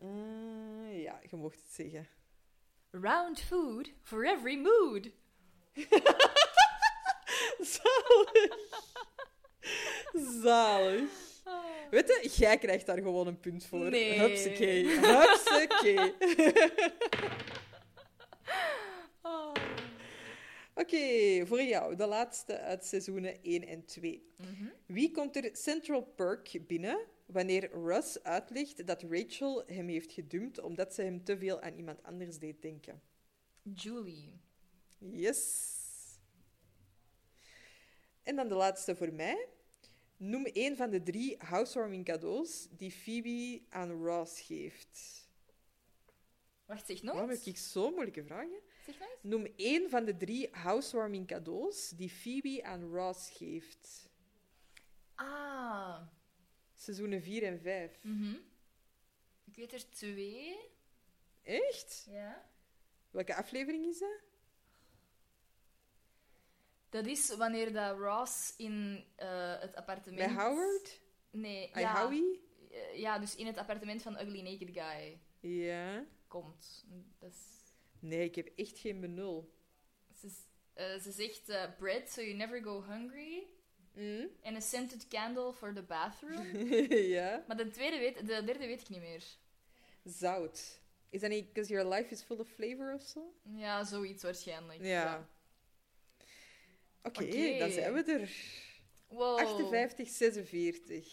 Eh, 0.00 1.02
ja, 1.02 1.20
je 1.30 1.36
mocht 1.36 1.56
het 1.62 1.72
zeggen. 1.72 2.08
Round 2.90 3.40
food 3.40 3.90
for 4.02 4.26
every 4.26 4.56
mood. 4.58 5.10
Zalig. 7.74 8.56
Zalig. 10.42 11.10
Weet 11.90 12.08
je, 12.22 12.30
jij 12.36 12.58
krijgt 12.58 12.86
daar 12.86 12.98
gewoon 13.02 13.26
een 13.26 13.40
punt 13.40 13.64
voor. 13.64 13.90
Nee. 13.90 14.20
Hupsakee. 14.20 14.86
Hupsakee. 14.86 16.14
Oh. 19.22 19.52
Oké, 20.74 21.46
voor 21.46 21.62
jou, 21.62 21.96
de 21.96 22.06
laatste 22.06 22.58
uit 22.58 22.84
seizoenen 22.84 23.42
1 23.42 23.66
en 23.66 23.84
2. 23.84 24.26
Mhm. 24.36 24.64
Wie 24.86 25.10
komt 25.10 25.36
er 25.36 25.50
Central 25.52 26.02
Perk 26.02 26.66
binnen 26.66 26.98
wanneer 27.26 27.70
Russ 27.72 28.22
uitlegt 28.22 28.86
dat 28.86 29.02
Rachel 29.02 29.62
hem 29.66 29.88
heeft 29.88 30.12
gedumpt 30.12 30.60
omdat 30.60 30.94
ze 30.94 31.02
hem 31.02 31.24
te 31.24 31.38
veel 31.38 31.60
aan 31.60 31.74
iemand 31.76 32.02
anders 32.02 32.38
deed 32.38 32.62
denken? 32.62 33.02
Julie. 33.62 34.32
Yes. 34.98 35.72
En 38.22 38.36
dan 38.36 38.48
de 38.48 38.54
laatste 38.54 38.96
voor 38.96 39.12
mij. 39.12 39.48
Noem 40.16 40.46
een 40.52 40.76
van 40.76 40.90
de 40.90 41.02
drie 41.02 41.36
housewarming 41.38 42.04
cadeaus 42.04 42.68
die 42.70 42.90
Phoebe 42.90 43.62
aan 43.68 43.90
Ross 43.90 44.40
geeft. 44.40 45.28
Wacht, 46.64 46.86
zeg 46.86 47.02
nog 47.02 47.12
Waarom 47.12 47.30
heb 47.30 47.40
ik 47.40 47.56
zo 47.56 47.90
moeilijke 47.90 48.24
vragen? 48.24 48.60
Zeg 48.84 48.98
nog. 48.98 49.18
Noem 49.22 49.46
één 49.56 49.90
van 49.90 50.04
de 50.04 50.16
drie 50.16 50.48
housewarming 50.50 51.26
cadeaus 51.26 51.88
die 51.88 52.10
Phoebe 52.10 52.64
aan 52.64 52.82
Ross 52.82 53.30
geeft. 53.30 54.10
Ah. 55.14 56.06
Seizoenen 56.74 57.22
4 57.22 57.42
en 57.42 57.60
5. 57.60 57.98
Mhm. 58.02 58.34
Ik 59.44 59.56
weet 59.56 59.72
er 59.72 59.90
twee. 59.90 60.56
Echt? 61.42 62.06
Ja. 62.10 62.50
Welke 63.10 63.34
aflevering 63.34 63.86
is 63.86 63.98
dat? 63.98 64.20
Dat 66.94 67.06
is 67.06 67.34
wanneer 67.36 67.72
dat 67.72 67.98
Ross 67.98 68.54
in 68.56 69.04
eh, 69.16 69.60
het 69.60 69.74
appartement... 69.74 70.34
Bij 70.34 70.44
Howard? 70.44 71.00
Nee, 71.30 71.70
Bij 71.72 71.82
ja. 71.82 72.02
Howie? 72.02 72.48
Eh, 72.70 72.98
ja, 72.98 73.18
dus 73.18 73.34
in 73.36 73.46
het 73.46 73.58
appartement 73.58 74.02
van 74.02 74.20
Ugly 74.20 74.40
Naked 74.40 74.70
Guy 74.72 75.20
Ja. 75.40 76.04
komt. 76.28 76.84
Dat 77.18 77.30
is... 77.30 77.72
Nee, 77.98 78.24
ik 78.24 78.34
heb 78.34 78.52
echt 78.56 78.78
geen 78.78 79.00
benul. 79.00 79.54
Ze, 80.18 80.30
eh, 80.72 80.98
ze 80.98 81.12
zegt 81.12 81.76
bread 81.78 82.10
so 82.10 82.20
you 82.20 82.34
never 82.34 82.62
go 82.62 82.82
hungry. 82.82 83.46
Mm? 83.94 84.28
En 84.42 84.56
a 84.56 84.60
scented 84.60 85.08
candle 85.08 85.52
for 85.52 85.74
the 85.74 85.82
bathroom. 85.82 86.56
ja. 87.16 87.44
maar 87.46 87.56
de, 87.56 87.70
tweede 87.70 87.98
weet, 87.98 88.18
de 88.18 88.44
derde 88.44 88.66
weet 88.66 88.80
ik 88.80 88.88
niet 88.88 89.00
meer. 89.00 89.24
Zout. 90.04 90.80
Is 91.10 91.20
dat 91.20 91.30
niet 91.30 91.52
because 91.52 91.72
your 91.72 91.88
life 91.88 92.10
is 92.10 92.22
full 92.22 92.38
of 92.38 92.48
flavor 92.48 92.94
of 92.94 93.02
zo? 93.02 93.34
Ja, 93.42 93.84
zoiets 93.84 94.22
waarschijnlijk. 94.22 94.82
Ja. 94.82 95.28
Oké, 97.04 97.58
dan 97.58 97.70
zijn 97.70 97.92
we 97.92 98.02
er. 98.02 98.30
Wow. 99.08 99.38
58, 99.38 100.08
46. 100.08 101.06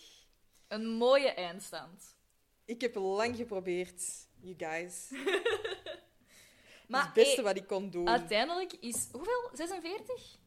Een 0.68 0.88
mooie 0.88 1.30
eindstand. 1.30 2.16
Ik 2.66 2.82
heb 2.82 2.96
lang 2.96 3.36
geprobeerd, 3.36 4.28
you 4.40 4.56
guys. 4.58 5.10
Maar 6.92 7.04
het 7.04 7.14
beste 7.14 7.36
hey, 7.36 7.44
wat 7.44 7.58
ik 7.58 7.68
kon 7.68 7.90
doen. 7.90 8.08
Uiteindelijk 8.08 8.74
is... 8.74 9.08
Hoeveel? 9.12 9.50
46? 9.54 10.38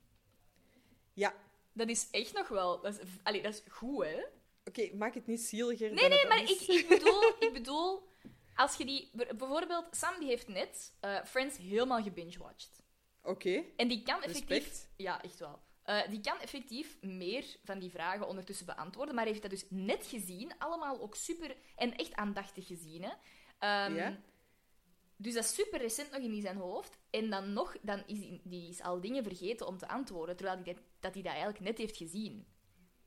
Ja. 1.12 1.35
Dat 1.73 1.89
is 1.89 2.09
echt 2.11 2.33
nog 2.33 2.49
wel... 2.49 2.81
Dat 2.81 2.93
is, 2.93 3.01
allee, 3.23 3.43
dat 3.43 3.53
is 3.55 3.62
goed, 3.69 4.05
hè? 4.05 4.25
Oké, 4.65 4.95
maak 4.95 5.15
het 5.15 5.27
niet 5.27 5.41
zieliger 5.41 5.93
Nee, 5.93 6.09
nee, 6.09 6.27
maar 6.27 6.43
ik, 6.43 6.61
ik, 6.61 6.89
bedoel, 6.89 7.23
ik 7.47 7.53
bedoel... 7.53 8.09
Als 8.55 8.77
je 8.77 8.85
die... 8.85 9.11
Bijvoorbeeld, 9.12 9.85
Sam 9.91 10.19
die 10.19 10.29
heeft 10.29 10.49
net 10.49 10.93
eh, 11.01 11.25
Friends 11.25 11.57
helemaal 11.57 12.03
gebingewatcht. 12.03 12.83
Oké. 13.24 13.64
En 13.76 13.88
die 13.88 14.02
kan 14.02 14.22
effectief... 14.22 14.48
Respect. 14.48 14.88
Ja, 14.96 15.22
echt 15.22 15.38
wel. 15.38 15.59
Eh, 15.82 16.09
die 16.09 16.20
kan 16.20 16.40
effectief 16.40 16.98
meer 17.01 17.44
van 17.64 17.78
die 17.78 17.90
vragen 17.90 18.28
ondertussen 18.28 18.66
beantwoorden, 18.66 19.14
maar 19.14 19.26
heeft 19.26 19.42
dat 19.42 19.51
dus 19.51 19.64
net 19.68 20.06
gezien. 20.06 20.59
Allemaal 20.59 21.01
ook 21.01 21.14
super... 21.14 21.56
En 21.76 21.96
echt 21.96 22.14
aandachtig 22.14 22.66
gezien, 22.66 23.02
hè. 23.02 23.12
Ehm, 23.59 23.94
Ja. 23.94 24.18
Dus 25.16 25.34
dat 25.34 25.44
is 25.44 25.55
super 25.55 25.80
recent 25.80 26.10
nog 26.10 26.20
in 26.20 26.30
die 26.30 26.40
zijn 26.40 26.56
hoofd. 26.56 26.98
En 27.10 27.30
dan 27.30 27.52
nog, 27.52 27.76
dan 27.82 28.02
is 28.06 28.18
die, 28.18 28.40
die 28.44 28.68
is 28.68 28.82
al 28.82 29.01
dingen 29.01 29.22
vergeten 29.22 29.66
om 29.66 29.78
te 29.78 29.88
antwoorden, 29.88 30.36
terwijl 30.36 30.62
hij 30.62 30.72
dat, 30.74 30.82
dat 31.01 31.14
hij 31.14 31.22
dat 31.22 31.32
eigenlijk 31.32 31.64
net 31.64 31.78
heeft 31.78 31.96
gezien. 31.96 32.46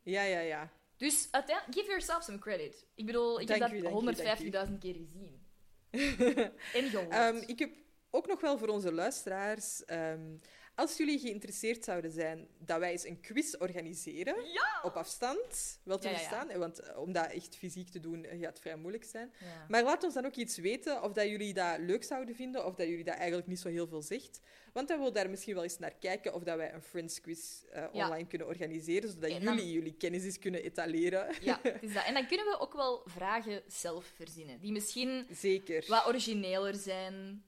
Ja, 0.04 0.24
ja, 0.24 0.40
ja. 0.40 0.72
Dus 0.98 1.28
uiteindelijk, 1.32 1.78
give 1.78 1.88
yourself 1.90 2.24
some 2.24 2.40
credit. 2.40 2.88
Ik 2.96 3.06
bedoel, 3.06 3.40
ik 3.40 3.48
Dank 3.48 3.62
heb 3.62 3.72
u, 3.72 3.82
dat 3.82 3.92
dank 3.92 4.40
u, 4.40 4.50
dank 4.50 4.68
u. 4.68 4.72
150.000 4.72 4.78
keer 4.80 4.96
gezien. 4.96 5.46
en 6.84 6.90
gehoord. 6.90 7.10
Ehm, 7.12 7.44
ik 7.46 7.60
heb 7.60 7.72
ook 8.10 8.28
nog 8.28 8.42
wel 8.42 8.58
voor 8.58 8.68
onze 8.68 8.94
luisteraars... 8.94 9.86
ehm, 9.86 10.36
als 10.78 10.98
jullie 10.98 11.20
geïnteresseerd 11.20 11.84
zouden 11.84 12.12
zijn 12.12 12.48
dat 12.60 12.80
wij 12.80 12.92
eens 12.92 13.06
een 13.06 13.22
quiz 13.22 13.54
organiseren 13.54 14.36
op 14.84 14.96
afstand, 14.96 15.80
wel 15.84 15.98
te 15.98 16.08
Ja, 16.08 16.14
ja, 16.14 16.20
ja. 16.20 16.24
verstaan, 16.28 16.50
eh, 16.50 16.58
want 16.58 16.80
eh, 16.80 16.98
om 17.00 17.12
dat 17.12 17.32
echt 17.32 17.56
fysiek 17.56 17.90
te 17.90 18.00
doen 18.00 18.26
eh, 18.26 18.40
gaat 18.42 18.60
vrij 18.60 18.76
moeilijk 18.76 19.04
zijn. 19.04 19.34
Ja. 19.40 19.66
Maar 19.68 19.84
laat 19.84 20.04
ons 20.04 20.14
dan 20.14 20.26
ook 20.26 20.36
iets 20.36 20.58
weten 20.58 21.04
of 21.04 21.12
dat 21.14 21.28
jullie 21.28 21.54
dat 21.54 21.78
leuk 21.80 22.04
zouden 22.04 22.36
vinden 22.36 22.66
of 22.66 22.76
dat 22.76 22.88
jullie 22.88 23.04
dat 23.04 23.16
eigenlijk 23.16 23.48
niet 23.48 23.60
zo 23.60 23.70
heel 23.70 23.88
veel 23.88 24.02
zegt. 24.02 24.40
Want 24.74 24.88
dan 24.88 25.00
wil 25.00 25.12
daar 25.12 25.30
misschien 25.30 25.54
wel 25.54 25.64
eens 25.64 25.80
naar 25.80 25.94
kijken 26.00 26.34
of 26.34 26.44
dat 26.44 26.58
wij 26.58 26.74
een 26.74 26.82
Friends 26.82 27.22
quiz 27.22 27.62
Ja. 27.74 27.90
online 27.92 28.28
kunnen 28.28 28.48
organiseren, 28.48 29.10
zodat 29.10 29.30
dan- 29.30 29.42
jullie 29.42 29.72
jullie 29.72 29.94
kennis 29.98 30.24
eens 30.24 30.40
kunnen 30.40 30.64
etaleren. 30.64 31.36
Ja, 31.42 31.60
het 31.64 31.84
is 31.84 31.94
dat. 31.94 32.06
En 32.06 32.14
dan 32.14 32.28
kunnen 32.28 32.46
we 32.46 32.60
ook 32.60 32.74
wel 32.74 33.02
vragen 33.06 33.62
zelf 33.68 34.06
verzinnen, 34.16 34.60
die 34.60 34.72
misschien 34.72 35.28
Zeker. 35.32 35.84
wat 35.88 36.06
origineler 36.08 36.76
zijn. 36.76 37.42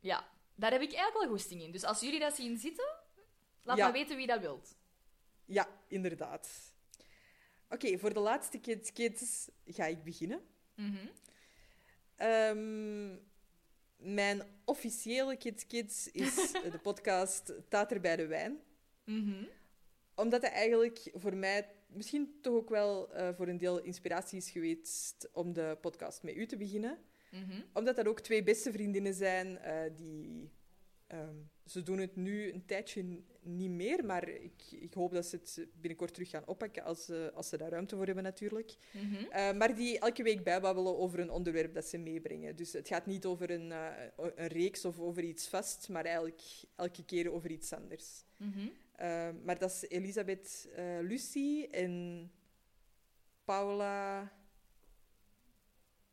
Ja. 0.00 0.28
Daar 0.56 0.70
heb 0.72 0.80
ik 0.80 0.92
eigenlijk 0.92 1.18
wel 1.24 1.28
goesting 1.38 1.62
in. 1.62 1.72
Dus 1.72 1.84
als 1.84 2.00
jullie 2.00 2.20
dat 2.20 2.34
zien 2.34 2.58
zitten, 2.58 2.94
laat 3.62 3.76
Ja. 3.76 3.84
maar 3.84 3.92
weten 3.92 4.16
wie 4.16 4.26
dat 4.26 4.40
wilt. 4.40 4.76
Ja, 5.44 5.68
inderdaad. 5.88 6.74
Oké, 7.70 7.98
voor 7.98 8.14
de 8.14 8.20
laatste 8.20 8.58
Kids 8.58 8.92
Kids 8.92 9.48
ga 9.66 9.84
ik 9.84 10.04
beginnen. 10.04 10.40
Mhm. 10.74 11.06
Ehm, 12.16 13.16
mijn 13.96 14.42
officiële 14.64 15.36
Kids 15.36 15.66
Kids 15.66 16.10
is 16.10 16.34
de 16.72 16.78
podcast 16.82 17.52
Tater 17.68 18.00
bij 18.00 18.16
de 18.16 18.26
Wijn. 18.26 18.60
Mhm. 19.04 19.44
Omdat 20.14 20.42
het 20.42 20.52
eigenlijk 20.52 21.10
voor 21.14 21.36
mij 21.36 21.74
misschien 21.86 22.38
toch 22.42 22.54
ook 22.54 22.68
wel 22.68 23.12
eh, 23.12 23.34
voor 23.34 23.48
een 23.48 23.58
deel 23.58 23.78
inspiratie 23.82 24.38
is 24.38 24.50
geweest 24.50 25.28
om 25.32 25.52
de 25.52 25.78
podcast 25.80 26.22
met 26.22 26.34
u 26.36 26.46
te 26.46 26.56
beginnen. 26.56 26.98
Mhm. 27.30 27.60
Omdat 27.72 27.96
dat 27.96 28.06
ook 28.06 28.20
twee 28.20 28.42
beste 28.42 28.72
vriendinnen 28.72 29.14
zijn 29.14 29.58
eh, 29.58 29.90
die... 29.96 30.50
ehm, 31.06 31.36
ze 31.66 31.82
doen 31.82 31.98
het 31.98 32.16
nu 32.16 32.52
een 32.52 32.66
tijdje 32.66 33.22
niet 33.40 33.70
meer, 33.70 34.04
maar 34.04 34.28
ik, 34.28 34.62
ik 34.70 34.94
hoop 34.94 35.12
dat 35.12 35.26
ze 35.26 35.36
het 35.36 35.68
binnenkort 35.80 36.14
terug 36.14 36.30
gaan 36.30 36.46
oppakken 36.46 36.84
als, 36.84 37.04
ze- 37.04 37.30
als 37.34 37.48
ze 37.48 37.56
daar 37.56 37.70
ruimte 37.70 37.96
voor 37.96 38.06
hebben 38.06 38.24
natuurlijk. 38.24 38.76
Mhm. 38.92 39.24
Eh, 39.30 39.52
maar 39.52 39.74
die 39.74 39.98
elke 39.98 40.22
week 40.22 40.44
bijbabbelen 40.44 40.98
over 40.98 41.18
een 41.20 41.30
onderwerp 41.30 41.74
dat 41.74 41.84
ze 41.84 41.98
meebrengen. 41.98 42.56
Dus 42.56 42.72
het 42.72 42.88
gaat 42.88 43.06
niet 43.06 43.24
over 43.24 43.50
een, 43.50 43.72
eh, 43.72 43.88
een 44.36 44.46
reeks 44.46 44.84
of 44.84 44.98
over 44.98 45.22
iets 45.22 45.48
vast, 45.48 45.88
maar 45.88 46.04
eigenlijk 46.04 46.42
elke 46.76 47.04
keer 47.04 47.32
over 47.32 47.50
iets 47.50 47.72
anders. 47.72 48.24
Mhm. 48.36 48.68
Maar 49.44 49.58
dat 49.58 49.70
is 49.70 49.88
Elisabeth 49.88 50.68
Lucie 51.02 51.68
en 51.68 52.30
Paula... 53.44 54.32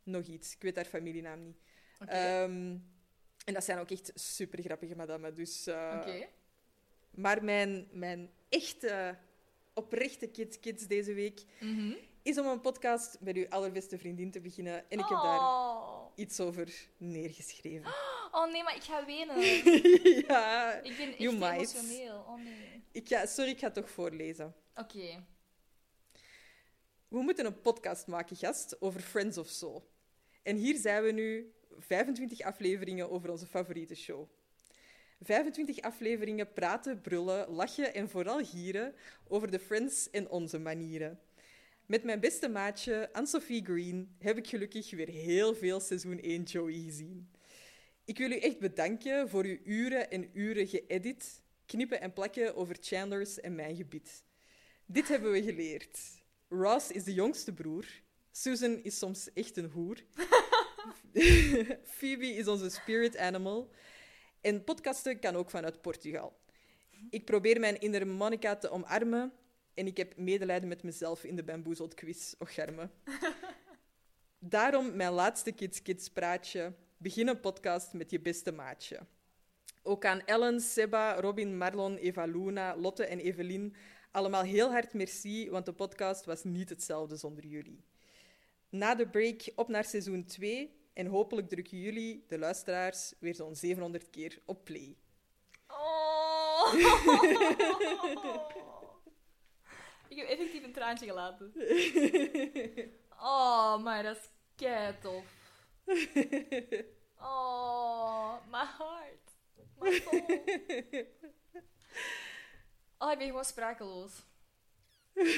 Nog 0.03 0.25
iets. 0.25 0.53
Ik 0.55 0.61
weet 0.61 0.75
haar 0.75 0.85
familienaam 0.85 1.43
niet. 1.43 1.57
Ehm, 2.07 2.77
en 3.45 3.53
dat 3.53 3.63
zijn 3.63 3.77
ook 3.79 3.91
echt 3.91 4.11
super 4.15 4.63
grappige 4.63 4.95
madammen. 4.95 5.35
Dus, 5.35 5.67
eh, 5.67 5.97
Oké. 6.01 6.27
Maar 7.11 7.43
mijn, 7.43 7.87
mijn 7.91 8.29
echte, 8.49 9.17
oprechte 9.73 10.27
kids, 10.27 10.59
kids 10.59 10.87
deze 10.87 11.13
week 11.13 11.43
Mhm. 11.59 11.93
is 12.21 12.37
om 12.37 12.45
een 12.47 12.61
podcast 12.61 13.17
met 13.19 13.35
uw 13.35 13.49
allerbeste 13.49 13.97
vriendin 13.97 14.31
te 14.31 14.41
beginnen. 14.41 14.73
En 14.89 14.99
ik 14.99 15.07
heb 15.07 15.17
daar 15.21 15.39
Oh. 15.39 16.11
iets 16.15 16.39
over 16.39 16.87
neergeschreven. 16.97 17.93
oh 18.31 18.51
nee, 18.51 18.63
maar 18.63 18.75
ik 18.75 18.83
ga 18.83 19.05
wenen. 19.05 19.39
ja, 20.27 20.73
Ik 20.81 20.97
ben 20.97 21.07
echt 21.09 21.17
you 21.17 21.37
might. 21.37 21.53
emotioneel. 21.75 22.17
Oh 22.27 22.43
nee. 22.43 22.83
Ik 22.91 23.07
ga, 23.07 23.25
sorry, 23.25 23.51
ik 23.51 23.59
ga 23.59 23.65
het 23.65 23.73
toch 23.75 23.89
voorlezen. 23.89 24.55
Oké. 24.75 25.25
We 27.07 27.21
moeten 27.21 27.45
een 27.45 27.61
podcast 27.61 28.07
maken, 28.07 28.35
gast, 28.35 28.81
over 28.81 29.01
Friends 29.01 29.37
of 29.37 29.47
So. 29.47 29.87
En 30.43 30.55
hier 30.55 30.77
zijn 30.77 31.03
we 31.03 31.11
nu, 31.11 31.53
25 31.79 32.41
afleveringen 32.41 33.09
over 33.09 33.31
onze 33.31 33.47
favoriete 33.47 33.95
show. 33.95 34.27
25 35.21 35.81
afleveringen 35.81 36.53
praten, 36.53 37.01
brullen, 37.01 37.49
lachen 37.49 37.93
en 37.93 38.09
vooral 38.09 38.45
gieren 38.45 38.95
over 39.27 39.51
de 39.51 39.59
Friends 39.59 40.09
en 40.09 40.29
onze 40.29 40.59
manieren. 40.59 41.19
Met 41.85 42.03
mijn 42.03 42.19
beste 42.19 42.49
maatje, 42.49 43.09
Anne-Sophie 43.13 43.65
Green, 43.65 44.15
heb 44.19 44.37
ik 44.37 44.47
gelukkig 44.47 44.91
weer 44.91 45.07
heel 45.07 45.55
veel 45.55 45.79
seizoen 45.79 46.19
1 46.19 46.43
Joey 46.43 46.73
gezien. 46.73 47.31
Ik 48.05 48.17
wil 48.17 48.31
u 48.31 48.37
echt 48.37 48.59
bedanken 48.59 49.29
voor 49.29 49.43
uw 49.43 49.57
uren 49.63 50.11
en 50.11 50.29
uren 50.33 50.67
geëdit, 50.67 51.41
knippen 51.65 52.01
en 52.01 52.13
plakken 52.13 52.55
over 52.55 52.77
Chandler's 52.79 53.39
en 53.39 53.55
mijn 53.55 53.75
gebied. 53.75 54.23
Dit 54.85 55.07
hebben 55.07 55.31
we 55.31 55.43
geleerd. 55.43 55.99
Ross 56.49 56.91
is 56.91 57.03
de 57.03 57.13
jongste 57.13 57.53
broer. 57.53 57.85
Susan 58.35 58.83
is 58.83 58.97
soms 58.97 59.33
echt 59.33 59.57
een 59.57 59.69
hoer. 59.69 60.03
Phoebe 61.97 62.27
is 62.27 62.47
onze 62.47 62.69
spirit 62.69 63.17
animal. 63.17 63.71
En 64.41 64.63
podcasten 64.63 65.19
kan 65.19 65.35
ook 65.35 65.49
vanuit 65.49 65.81
Portugal. 65.81 66.37
Ik 67.09 67.25
probeer 67.25 67.59
mijn 67.59 67.79
innere 67.79 68.05
Monica 68.05 68.55
te 68.55 68.69
omarmen. 68.69 69.33
En 69.73 69.87
ik 69.87 69.97
heb 69.97 70.17
medelijden 70.17 70.69
met 70.69 70.83
mezelf 70.83 71.23
in 71.23 71.35
de 71.35 71.43
Bamboozled 71.43 71.93
quiz, 71.93 72.33
och 72.39 72.53
germe. 72.53 72.89
Daarom 74.39 74.95
mijn 74.95 75.13
laatste 75.13 75.51
Kids 75.51 75.81
Kids 75.81 76.09
praatje. 76.09 76.73
Begin 76.97 77.27
een 77.27 77.39
podcast 77.39 77.93
met 77.93 78.11
je 78.11 78.19
beste 78.19 78.51
maatje. 78.51 78.99
Ook 79.83 80.05
aan 80.05 80.25
Ellen, 80.25 80.59
Seba, 80.59 81.19
Robin, 81.19 81.57
Marlon, 81.57 81.97
Eva 81.97 82.25
Luna, 82.25 82.77
Lotte 82.77 83.05
en 83.05 83.19
Evelien 83.19 83.75
allemaal 84.11 84.43
heel 84.43 84.71
hard 84.71 84.93
merci, 84.93 85.49
want 85.49 85.65
de 85.65 85.73
podcast 85.73 86.25
was 86.25 86.43
niet 86.43 86.69
hetzelfde 86.69 87.15
zonder 87.15 87.45
jullie. 87.45 87.83
Na 88.73 88.95
de 88.95 89.07
break 89.07 89.51
op 89.55 89.67
naar 89.67 89.83
seizoen 89.83 90.25
2 90.25 90.89
en 90.93 91.05
hopelijk 91.05 91.49
drukken 91.49 91.77
jullie, 91.77 92.25
de 92.27 92.37
luisteraars, 92.37 93.13
weer 93.19 93.35
zo'n 93.35 93.55
700 93.55 94.09
keer 94.09 94.39
op 94.45 94.65
play. 94.65 94.97
Oh. 95.67 96.73
ik 100.09 100.17
heb 100.17 100.27
effectief 100.27 100.63
een 100.63 100.73
traantje 100.73 101.05
gelaten. 101.05 101.53
Oh, 103.25 103.83
maar 103.83 104.03
dat 104.03 104.17
is 104.17 104.29
kei 104.55 104.95
tof. 105.01 105.25
Oh, 107.19 108.33
my 108.51 108.65
heart. 108.77 109.35
My 109.79 109.91
soul. 109.91 110.21
Oh, 112.97 113.11
ik 113.11 113.17
ben 113.17 113.27
gewoon 113.27 113.45
sprakeloos. 113.45 114.11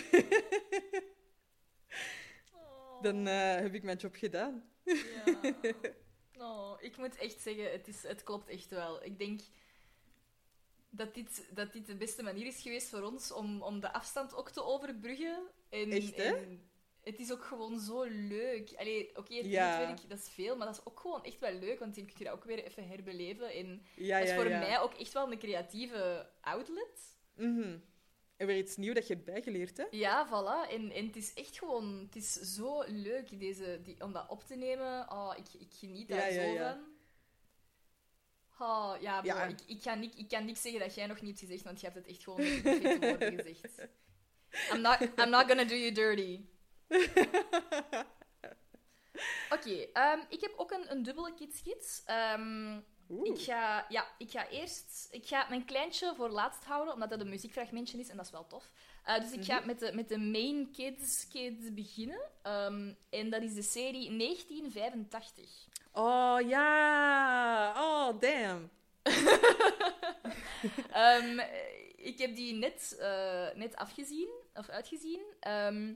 Dan 3.02 3.28
eh, 3.28 3.56
heb 3.56 3.74
ik 3.74 3.84
mijn 3.84 3.98
job 3.98 4.16
gedaan. 4.16 4.64
Ja. 4.84 5.24
Oh, 6.38 6.76
ik 6.80 6.98
moet 6.98 7.16
echt 7.18 7.42
zeggen, 7.42 7.72
het, 7.72 7.88
is, 7.88 8.04
het 8.04 8.24
klopt 8.24 8.48
echt 8.50 8.70
wel. 8.70 9.04
Ik 9.04 9.18
denk 9.20 9.42
dat 10.90 11.14
dit, 11.14 11.46
dat 11.54 11.74
dit 11.74 11.86
de 11.88 11.96
beste 11.96 12.24
manier 12.24 12.46
is 12.46 12.62
geweest 12.62 12.90
voor 12.90 13.02
ons 13.02 13.32
om, 13.32 13.62
om 13.62 13.80
de 13.80 13.94
afstand 13.94 14.36
ook 14.36 14.50
te 14.50 14.64
overbruggen. 14.64 15.44
En, 15.70 15.92
Echt, 15.92 16.16
hè? 16.16 16.24
en 16.36 16.70
het 17.04 17.20
is 17.20 17.32
ook 17.32 17.44
gewoon 17.44 17.80
zo 17.80 18.04
leuk. 18.04 18.74
Allee, 18.76 19.18
oké, 19.18 19.36
het 19.36 19.46
Ja. 19.46 19.78
netwerk, 19.78 20.10
dat 20.10 20.20
is 20.20 20.30
veel, 20.30 20.56
maar 20.58 20.68
dat 20.68 20.76
is 20.76 20.86
ook 20.86 21.00
gewoon 21.00 21.24
echt 21.24 21.40
wel 21.40 21.54
leuk, 21.54 21.80
want 21.80 21.96
dan 21.96 22.06
kun 22.06 22.16
je 22.18 22.24
dat 22.24 22.34
ook 22.34 22.44
weer 22.44 22.64
even 22.64 22.88
herbeleven. 22.88 23.50
En 23.54 23.86
Ja, 23.96 24.18
dat 24.20 24.28
is 24.28 24.34
ja, 24.34 24.42
voor 24.42 24.50
mij 24.50 24.80
ook 24.80 24.94
echt 24.94 25.14
wel 25.14 25.32
een 25.32 25.40
creatieve 25.40 26.30
outlet. 26.42 27.18
Mhm. 27.36 27.78
En 28.38 28.48
weer 28.48 28.58
iets 28.58 28.76
nieuws 28.76 28.96
dat 28.96 29.08
je 29.08 29.14
hebt 29.14 29.26
bijgeleerd, 29.26 29.78
hè? 29.78 29.84
Ja, 29.92 30.28
voilà. 30.28 30.72
En, 30.72 30.92
en 30.92 31.06
het 31.06 31.16
is 31.16 31.34
echt 31.34 31.58
gewoon... 31.58 32.00
Het 32.06 32.16
is 32.16 32.34
zo 32.34 32.84
leuk 32.88 33.40
deze, 33.40 33.80
die, 33.84 34.02
om 34.02 34.14
dat 34.14 34.30
op 34.30 34.44
te 34.44 34.56
nemen. 34.56 35.12
Oh, 35.12 35.34
ik, 35.38 35.62
ik 35.62 35.74
geniet 35.74 36.08
daar 36.08 36.34
Ja, 36.34 36.42
zo 36.42 36.54
ja. 36.54 36.72
van. 36.74 36.94
Oh, 38.68 39.02
ja, 39.02 39.22
bro. 39.22 39.48
Ik, 39.48 39.62
ik, 39.68 39.82
kan 39.82 40.00
niet, 40.00 40.18
ik 40.18 40.28
kan 40.28 40.46
niks 40.46 40.62
zeggen 40.62 40.82
dat 40.82 40.96
jij 40.96 41.08
nog 41.08 41.22
niet 41.22 41.40
hebt 41.40 41.40
gezegd, 41.40 41.64
want 41.64 41.80
je 41.80 41.86
hebt 41.86 41.98
het 41.98 42.08
echt 42.08 42.24
gewoon 42.24 42.42
met 42.42 42.62
perfecte 42.62 43.08
woorden 43.08 43.36
gezegd. 43.40 43.88
I'm 44.74 44.82
not, 44.82 45.02
I'm 45.02 45.30
not 45.30 45.48
gonna 45.48 45.64
do 45.64 45.76
you 45.76 45.92
dirty. 45.92 46.46
Oké, 49.56 49.88
ehm, 49.94 50.20
ik 50.30 50.42
heb 50.42 50.54
ook 50.58 50.72
een, 50.72 50.92
een 50.92 51.04
dubbele 51.04 51.34
kids-gids. 51.34 52.04
Ik, 53.24 53.40
ga, 53.40 53.86
ja, 53.90 54.06
ik 54.18 54.32
ga 54.32 54.48
eerst... 54.50 55.08
Ik 55.12 55.28
ga 55.28 55.46
mijn 55.50 55.66
kleintje 55.66 56.14
voor 56.16 56.30
laatst 56.30 56.64
houden, 56.64 56.94
omdat 56.94 57.10
dat 57.10 57.20
een 57.20 57.30
muziekfragmentje 57.30 57.98
is 58.00 58.10
en 58.10 58.18
dat 58.18 58.26
is 58.26 58.32
wel 58.32 58.48
tof. 58.48 58.72
Eh, 59.04 59.20
dus 59.20 59.32
ik 59.32 59.44
ga 59.46 59.58
Mhm. 59.58 59.66
met, 59.68 59.80
de, 59.80 59.92
met 59.94 60.10
de 60.10 60.18
main 60.18 60.72
kids, 60.72 61.28
kids 61.28 61.74
beginnen. 61.74 62.20
Ehm, 62.42 62.94
en 63.10 63.30
dat 63.30 63.42
is 63.42 63.54
de 63.54 63.62
serie 63.62 64.12
1985. 64.18 65.50
Oh, 65.94 66.38
ja. 66.48 67.74
Oh, 67.78 68.20
damn. 68.22 68.70
Ehm, 70.92 71.40
ik 71.96 72.18
heb 72.18 72.36
die 72.36 72.54
net, 72.54 72.96
eh, 73.00 73.48
net 73.56 73.76
afgezien, 73.76 74.30
of 74.54 74.70
uitgezien. 74.70 75.22
Ehm, 75.40 75.94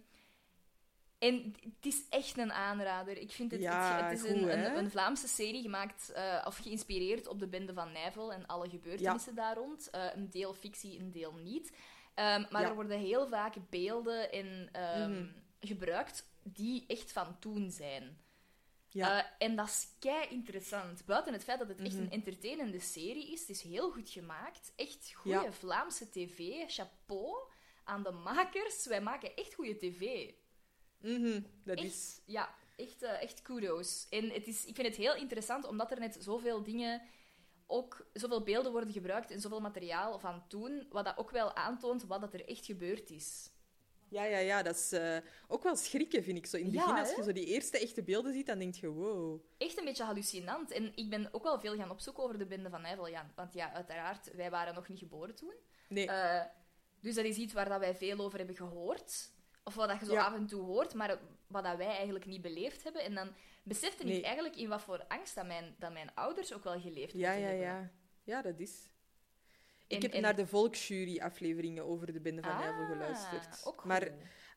en 1.20 1.56
het 1.62 1.86
is 1.86 2.02
echt 2.10 2.38
een 2.38 2.52
aanrader. 2.52 3.18
Ik 3.18 3.32
vind 3.32 3.52
het, 3.52 3.62
Ja, 3.62 4.04
het, 4.04 4.14
is 4.20 4.22
goed, 4.22 4.30
een, 4.42 4.66
een, 4.66 4.78
een 4.78 4.92
Vlaamse 4.92 5.28
serie 5.28 5.62
gemaakt, 5.62 6.12
eh, 6.12 6.44
of 6.48 6.58
geïnspireerd 6.58 7.28
op 7.28 7.40
de 7.40 7.48
bende 7.48 7.74
van 7.74 7.92
Nijvel 7.92 8.34
en 8.34 8.46
alle 8.46 8.70
gebeurtenissen 8.70 9.36
daar 9.36 9.56
rond. 9.56 9.90
Eh, 9.90 10.06
een 10.16 10.30
deel 10.30 10.54
fictie, 10.54 11.00
een 11.00 11.12
deel 11.12 11.34
niet. 11.34 11.72
Ehm, 12.14 12.46
maar 12.50 12.62
Ja. 12.62 12.68
er 12.70 12.76
worden 12.76 13.00
heel 13.00 13.28
vaak 13.28 13.56
beelden 13.70 14.32
en, 14.32 14.70
ehm, 14.72 15.12
Mhm. 15.12 15.28
gebruikt 15.60 16.30
die 16.44 16.84
echt 16.88 17.12
van 17.12 17.40
toen 17.40 17.72
zijn. 17.72 18.18
Ja. 18.92 19.18
Eh, 19.20 19.48
en 19.48 19.56
dat 19.56 19.68
is 19.68 19.88
kei 20.00 20.28
interessant. 20.30 21.06
Buiten 21.06 21.34
het 21.34 21.44
feit 21.44 21.60
dat 21.60 21.68
het 21.68 21.80
echt 21.82 21.94
Mhm. 21.94 22.04
een 22.04 22.12
entertainende 22.12 22.80
serie 22.80 23.32
is. 23.32 23.40
Het 23.40 23.50
is 23.50 23.62
heel 23.62 23.92
goed 23.92 24.10
gemaakt. 24.10 24.72
Echt 24.76 25.12
goede. 25.14 25.52
Vlaamse 25.52 26.10
tv. 26.10 26.64
Chapeau 26.68 27.38
aan 27.84 28.04
de 28.04 28.12
makers. 28.12 28.86
Wij 28.86 29.02
maken 29.02 29.36
echt 29.36 29.54
goede 29.54 29.78
tv. 29.78 30.32
Mhm, 31.02 31.42
dat 31.64 31.78
echt, 31.78 31.88
is... 31.88 32.22
Ja, 32.26 32.56
echt, 32.76 33.02
eh, 33.02 33.22
echt 33.22 33.42
kudos. 33.42 34.08
En 34.10 34.30
het 34.30 34.48
is, 34.48 34.66
ik 34.66 34.76
vind 34.76 34.88
het 34.88 34.96
heel 34.96 35.16
interessant, 35.16 35.68
omdat 35.68 35.92
er 35.92 36.00
net 36.00 36.18
zoveel 36.20 36.64
dingen... 36.64 37.02
Ook 37.72 38.08
zoveel 38.14 38.44
beelden 38.44 38.72
worden 38.72 38.92
gebruikt 38.92 39.32
en 39.32 39.42
zoveel 39.42 39.62
materiaal 39.62 40.20
van 40.20 40.48
toen, 40.48 40.88
wat 40.90 41.06
dat 41.06 41.18
ook 41.18 41.32
wel 41.32 41.56
aantoont 41.56 42.06
wat 42.06 42.22
dat 42.22 42.34
er 42.34 42.48
echt 42.48 42.66
gebeurd 42.66 43.10
is. 43.10 43.52
Ja, 44.10 44.24
ja, 44.24 44.38
ja. 44.38 44.64
Dat 44.64 44.76
is 44.76 44.92
eh, 44.92 45.18
ook 45.48 45.64
wel 45.64 45.76
schrikken, 45.76 46.24
vind 46.24 46.38
ik. 46.38 46.46
Zo 46.46 46.58
in 46.58 46.66
het 46.66 46.74
Ja, 46.74 46.86
begin, 46.86 47.00
als 47.00 47.10
hè? 47.10 47.16
je 47.16 47.24
zo 47.24 47.32
die 47.32 47.46
eerste 47.46 47.80
echte 47.80 48.04
beelden 48.04 48.34
ziet, 48.34 48.46
dan 48.46 48.60
denk 48.60 48.76
je, 48.76 48.88
wow. 48.88 49.42
echt 49.58 49.78
een 49.78 49.86
beetje 49.86 50.04
hallucinant. 50.04 50.72
En 50.72 50.92
ik 50.96 51.10
ben 51.10 51.30
ook 51.32 51.44
wel 51.44 51.60
veel 51.60 51.76
gaan 51.76 51.92
opzoeken 51.92 52.24
over 52.24 52.38
de 52.38 52.46
bende 52.46 52.70
van 52.70 52.82
Nijvel. 52.82 53.08
Ja, 53.08 53.32
want 53.36 53.54
ja, 53.54 53.74
uiteraard, 53.74 54.36
wij 54.36 54.50
waren 54.50 54.74
nog 54.74 54.88
niet 54.88 55.00
geboren 55.00 55.36
toen. 55.36 55.54
Nee. 55.88 56.08
Eh, 56.08 56.46
dus 57.00 57.16
dat 57.16 57.26
is 57.26 57.38
iets 57.38 57.54
waar 57.54 57.70
dat 57.70 57.80
wij 57.80 57.96
veel 57.96 58.20
over 58.20 58.38
hebben 58.38 58.56
gehoord. 58.56 59.32
Of 59.70 59.76
wat 59.76 59.88
dat 59.90 60.00
je 60.00 60.06
zo 60.06 60.12
Ja. 60.14 60.26
af 60.26 60.34
en 60.34 60.46
toe 60.48 60.62
hoort, 60.62 60.94
maar 60.94 61.20
wat 61.48 61.64
dat 61.64 61.78
wij 61.78 61.88
eigenlijk 61.88 62.26
niet 62.26 62.42
beleefd 62.42 62.84
hebben. 62.84 63.04
En 63.04 63.14
dan 63.16 63.30
besefte 63.64 64.04
Nee. 64.06 64.18
ik 64.18 64.24
eigenlijk 64.24 64.56
in 64.56 64.70
wat 64.70 64.82
voor 64.82 65.06
angst 65.08 65.36
dat 65.36 65.46
mijn, 65.46 65.76
dat 65.80 65.92
mijn 65.94 66.12
ouders 66.16 66.54
ook 66.54 66.64
wel 66.64 66.80
geleefd 66.80 67.14
Ja, 67.14 67.32
ja, 67.32 67.40
hebben. 67.48 67.66
ja. 67.66 67.92
Ja, 68.24 68.42
dat 68.42 68.60
is... 68.60 68.88
Ik 69.88 70.02
heb 70.02 70.14
en- 70.14 70.22
naar 70.22 70.36
de 70.36 70.48
Volksjury-afleveringen 70.48 71.86
over 71.86 72.14
de 72.14 72.20
Bende 72.20 72.42
van 72.42 72.52
Ah, 72.52 72.60
Nijvel 72.60 72.86
geluisterd. 72.86 73.66
ook 73.66 73.76
goed. 73.82 73.84
Maar 73.90 74.12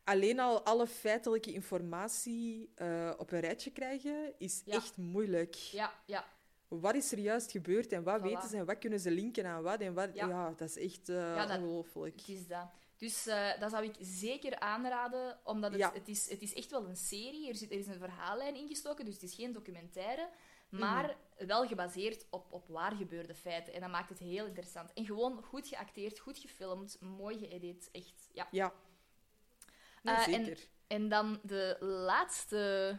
alleen 0.05 0.41
al 0.41 0.63
alle 0.65 0.87
feitelijke 0.87 1.53
informatie 1.53 2.73
eh, 2.75 3.13
op 3.17 3.33
een 3.33 3.41
rijtje 3.41 3.71
krijgen, 3.73 4.33
is 4.39 4.63
Ja. 4.65 4.75
echt 4.75 4.97
moeilijk. 4.97 5.55
Ja, 5.55 5.93
ja. 6.07 6.25
Wat 6.69 6.95
is 6.95 7.13
er 7.13 7.19
juist 7.19 7.51
gebeurd 7.51 7.93
en 7.93 8.03
wat 8.03 8.21
Voilà. 8.21 8.23
weten 8.23 8.49
ze 8.49 8.57
en 8.57 8.65
wat 8.67 8.79
kunnen 8.79 9.01
ze 9.01 9.11
linken 9.11 9.47
aan 9.47 9.63
wat? 9.63 9.81
En 9.81 9.95
wat 9.95 10.09
Ja. 10.15 10.27
ja. 10.29 10.51
dat 10.57 10.69
is 10.69 10.79
echt 10.79 11.09
eh, 11.09 11.17
Ja, 11.17 11.47
dat- 11.47 11.57
ongelooflijk. 11.59 12.17
Het 12.21 12.29
is 12.29 12.47
dat. 12.47 12.71
Dus 13.03 13.27
eh, 13.27 13.61
dat 13.61 13.71
zou 13.71 13.85
ik 13.85 13.95
zeker 14.01 14.59
aanraden, 14.59 15.39
omdat 15.45 15.71
het, 15.71 15.81
Ja. 15.81 15.93
het, 15.93 16.09
is, 16.09 16.31
het 16.31 16.43
is 16.43 16.55
echt 16.55 16.71
wel 16.71 16.89
een 16.89 16.97
serie. 16.97 17.49
Er, 17.49 17.55
zit, 17.57 17.71
er 17.71 17.79
is 17.79 17.87
een 17.87 17.99
verhaallijn 17.99 18.55
ingestoken, 18.57 19.05
dus 19.05 19.15
het 19.15 19.23
is 19.23 19.35
geen 19.35 19.53
documentaire. 19.53 20.29
Maar 20.69 21.17
wel 21.39 21.67
gebaseerd 21.67 22.27
op, 22.31 22.53
op 22.53 22.69
waar 22.69 22.93
gebeurde 22.93 23.35
feiten. 23.35 23.73
En 23.73 23.81
dat 23.81 23.91
maakt 23.91 24.09
het 24.09 24.19
heel 24.19 24.47
interessant. 24.47 24.93
En 24.93 25.05
gewoon 25.07 25.43
goed 25.43 25.69
geacteerd, 25.69 26.19
goed 26.19 26.39
gefilmd, 26.39 27.01
mooi 27.01 27.39
geëdit. 27.39 27.89
Echt, 27.93 28.29
ja. 28.33 28.49
Ja. 28.51 28.73
Nee, 30.03 30.15
Eh, 30.15 30.27
en- 30.27 30.45
zeker. 30.45 30.67
En 30.87 31.09
dan 31.09 31.41
de 31.43 31.77
laatste... 31.81 32.99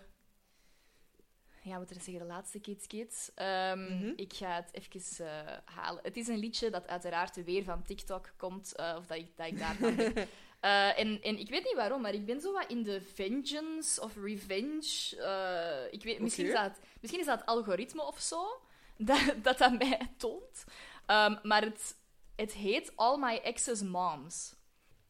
Ja, 1.64 1.78
moet 1.78 1.90
er 1.90 1.96
zeggen, 1.96 2.20
de 2.20 2.26
laatste 2.26 2.60
Kids 2.60 2.88
Kids. 2.88 3.32
Ehm, 3.36 3.84
Mhm. 3.84 4.14
Ik 4.16 4.34
ga 4.34 4.56
het 4.56 4.70
even 4.92 5.26
eh, 5.28 5.58
halen. 5.66 6.04
Het 6.04 6.18
is 6.18 6.28
een 6.28 6.38
liedje 6.38 6.70
dat 6.70 6.88
uiteraard 6.88 7.44
weer 7.44 7.64
van 7.64 7.84
TikTok 7.84 8.34
komt, 8.38 8.76
eh, 8.76 8.96
of 8.98 9.06
dat 9.06 9.18
ik, 9.18 9.38
dat 9.38 9.48
ik 9.48 9.60
daarvan 9.60 9.94
heb. 9.94 10.28
Eh, 10.64 11.00
en, 11.00 11.22
en 11.22 11.40
ik 11.40 11.50
weet 11.50 11.64
niet 11.64 11.76
waarom, 11.76 12.02
maar 12.02 12.14
ik 12.14 12.26
ben 12.26 12.42
zo 12.42 12.54
wat 12.54 12.70
in 12.70 12.84
de 12.84 13.02
vengeance 13.02 14.02
of 14.02 14.16
revenge. 14.16 15.88
ik 15.92 16.04
weet, 16.04 16.20
misschien, 16.20 16.46
is 16.46 16.54
dat, 16.54 16.80
misschien 17.00 17.22
is 17.22 17.28
dat 17.28 17.40
het 17.40 17.48
algoritme 17.48 18.02
of 18.04 18.20
zo 18.20 18.62
dat 18.98 19.34
dat, 19.42 19.58
dat 19.58 19.78
mij 19.78 20.14
toont. 20.18 20.64
Ehm, 21.06 21.36
maar 21.44 21.62
het, 21.62 21.96
het 22.36 22.54
heet 22.54 22.92
All 22.96 23.20
My 23.20 23.38
Ex's 23.38 23.82
Moms. 23.82 24.56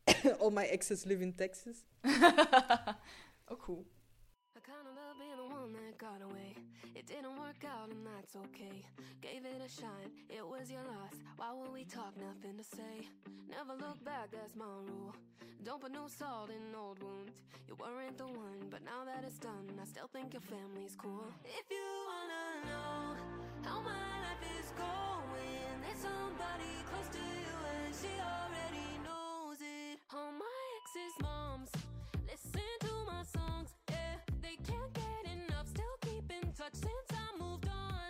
All 0.39 0.51
my 0.51 0.63
exes 0.63 1.03
live 1.03 1.21
in 1.21 1.35
Texas. 1.35 1.75
Ook 3.51 3.61
goed. 3.63 3.87
One 5.63 5.71
that 5.71 5.97
got 5.97 6.19
away. 6.19 6.51
It 6.93 7.07
didn't 7.07 7.39
work 7.39 7.63
out, 7.63 7.87
and 7.87 8.03
that's 8.03 8.35
okay. 8.35 8.83
Gave 9.21 9.47
it 9.47 9.63
a 9.63 9.69
shine, 9.71 10.11
it 10.29 10.43
was 10.43 10.69
your 10.69 10.83
loss. 10.83 11.15
Why 11.37 11.53
would 11.55 11.71
we 11.71 11.85
talk? 11.85 12.11
Nothing 12.19 12.57
to 12.57 12.63
say. 12.63 13.07
Never 13.47 13.71
look 13.79 14.03
back, 14.03 14.27
that's 14.31 14.55
my 14.57 14.67
rule. 14.83 15.15
Don't 15.63 15.79
put 15.79 15.93
no 15.93 16.07
salt 16.07 16.49
in 16.49 16.75
old 16.75 17.01
wounds. 17.01 17.39
You 17.67 17.75
weren't 17.79 18.17
the 18.17 18.27
one, 18.27 18.67
but 18.69 18.83
now 18.83 19.07
that 19.07 19.23
it's 19.23 19.39
done, 19.39 19.71
I 19.81 19.85
still 19.85 20.09
think 20.11 20.33
your 20.33 20.43
family's 20.43 20.97
cool. 20.99 21.31
If 21.47 21.71
you 21.71 21.87
wanna 22.11 22.43
know 22.67 22.99
how 23.63 23.79
my 23.79 24.11
life 24.19 24.43
is 24.59 24.67
going, 24.75 25.71
there's 25.79 26.03
somebody 26.03 26.71
close 26.91 27.07
to 27.15 27.23
you, 27.23 27.55
and 27.71 27.95
she 27.95 28.11
already 28.19 28.89
knows 29.07 29.63
it. 29.63 29.95
All 30.11 30.31
my 30.35 30.59
ex's 30.83 31.15
moms 31.23 31.71
listen 32.27 32.67
to 32.83 32.93
my 33.07 33.23
songs. 33.23 33.71
They 34.43 34.57
can't 34.69 34.93
get 34.93 35.23
enough, 35.37 35.67
still 35.75 35.97
keep 36.01 36.27
in 36.29 36.51
touch 36.51 36.75
since 36.87 37.09
I 37.23 37.27
moved 37.43 37.67
on. 37.67 38.09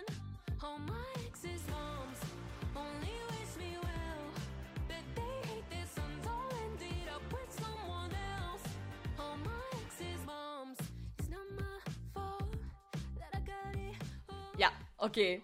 All 0.64 0.78
my 0.78 1.06
exes' 1.26 1.64
moms 1.70 2.18
only 2.74 3.14
wish 3.30 3.52
me 3.62 3.70
well. 3.86 4.24
That 4.90 5.04
they 5.14 5.34
hate 5.48 5.68
their 5.70 5.88
sons, 5.96 6.26
all 6.26 6.50
ended 6.64 7.06
up 7.14 7.24
with 7.36 7.50
someone 7.62 8.12
else. 8.34 8.64
All 9.20 9.36
my 9.50 9.64
exes' 9.82 10.22
moms, 10.26 10.78
it's 11.18 11.30
not 11.34 11.48
my 11.60 11.76
fault 12.14 12.56
that 13.18 13.30
I 13.38 13.40
got 13.52 13.74
it. 13.88 13.94
Oh. 14.28 14.58
Ja. 14.58 14.70
Okay. 15.06 15.42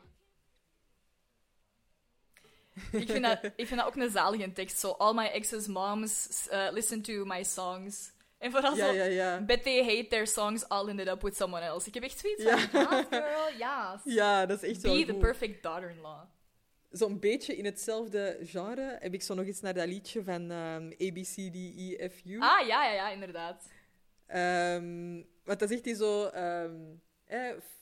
ik, 2.93 3.11
vind 3.11 3.25
dat, 3.25 3.45
ik 3.57 3.67
vind 3.67 3.81
dat 3.81 3.87
ook 3.87 3.97
een 3.97 4.11
zalige 4.11 4.53
tekst. 4.53 4.79
So, 4.79 4.91
all 4.99 5.15
my 5.15 5.27
exes' 5.27 5.67
moms 5.67 6.49
uh, 6.53 6.69
listen 6.73 7.03
to 7.03 7.25
my 7.25 7.45
songs. 7.45 8.13
En 8.41 8.51
vooral 8.51 8.77
Ja, 8.77 8.87
zo, 8.87 8.93
ja, 8.93 9.05
ja. 9.05 9.41
bet 9.41 9.63
they 9.63 9.85
hate 9.85 10.07
their 10.09 10.27
songs, 10.27 10.63
I'll 10.69 10.89
end 10.89 11.01
it 11.01 11.09
up 11.09 11.23
with 11.23 11.37
someone 11.37 11.65
else. 11.65 11.89
Ik 11.89 11.95
heb 11.95 12.03
echt 12.03 12.19
zoiets 12.19 12.43
Ja. 12.43 12.59
van, 12.59 12.97
yes, 12.97 13.05
girl, 13.11 13.49
yes. 13.59 14.15
Ja, 14.15 14.47
dat 14.47 14.63
is 14.63 14.69
echt 14.71 14.81
wel 14.83 14.95
Be 14.99 15.05
the 15.05 15.13
goed. 15.13 15.21
perfect 15.21 15.63
daughter-in-law. 15.63 16.21
Zo'n 16.91 17.19
beetje 17.19 17.57
in 17.57 17.65
hetzelfde 17.65 18.39
genre 18.43 18.97
heb 19.01 19.15
ik 19.15 19.23
zo 19.23 19.35
nog 19.35 19.47
eens 19.47 19.61
naar 19.61 19.75
dat 19.75 19.87
liedje 19.87 20.23
van 20.23 20.51
ehm 20.51 20.91
ABCDEFU. 20.99 22.39
Ah, 22.39 22.67
ja, 22.67 22.85
ja, 22.85 22.93
ja, 22.93 23.11
inderdaad. 23.11 23.69
Ehm, 24.27 25.23
want 25.45 25.59
dat 25.59 25.69
zegt 25.69 25.85
hij 25.85 25.95
zo... 25.95 26.25
eh, 26.27 27.51
f- 27.59 27.80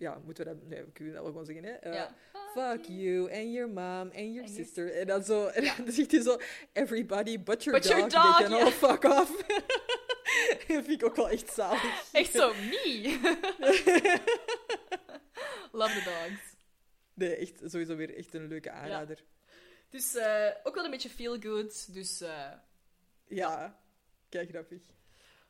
ja, 0.00 0.18
moeten 0.24 0.44
we 0.44 0.50
dat... 0.54 0.62
Nee, 0.68 0.84
we 0.84 0.90
kunnen 0.92 1.14
dat 1.14 1.22
wel 1.22 1.30
gewoon 1.32 1.46
zeggen, 1.46 1.64
hè. 1.64 1.90
Ja. 1.96 2.14
Fuck 2.54 2.84
you, 2.84 3.32
and 3.32 3.52
your 3.52 3.68
mom, 3.68 3.84
and 3.84 4.14
your 4.14 4.26
And 4.26 4.34
your 4.34 4.48
sister. 4.48 4.92
En 4.92 5.06
dan 5.06 5.22
zo... 5.24 5.46
En 5.46 5.64
dan 5.64 5.92
zegt 5.92 6.10
hij 6.10 6.20
zo... 6.22 6.38
Everybody 6.72 7.42
but 7.42 7.64
your 7.64 7.80
But 7.80 7.88
dog, 7.90 7.98
your 7.98 8.10
they 8.10 8.20
dog, 8.20 8.38
can 8.38 8.52
all 8.52 8.70
fuck 8.70 9.04
off. 9.04 9.36
dat 10.68 10.84
vind 10.84 10.90
ik 10.90 11.04
ook 11.04 11.16
wel 11.16 11.28
echt 11.28 11.50
zalig. 11.52 12.08
Echt 12.12 12.32
zo, 12.32 12.54
me. 12.54 13.18
Love 15.72 15.92
the 15.98 16.04
dogs. 16.04 16.40
Nee, 17.14 17.36
echt 17.36 17.60
sowieso 17.64 17.96
weer 17.96 18.16
echt 18.16 18.34
een 18.34 18.46
leuke 18.48 18.70
aanrader. 18.70 19.24
Dus 19.88 20.14
eh, 20.14 20.50
ook 20.62 20.74
wel 20.74 20.84
een 20.84 20.90
beetje 20.90 21.10
feel 21.10 21.40
good. 21.40 21.94
Dus 21.94 22.20
eh 22.20 22.52
Ja, 23.28 23.80
kijk 24.28 24.48
grappig. 24.48 24.82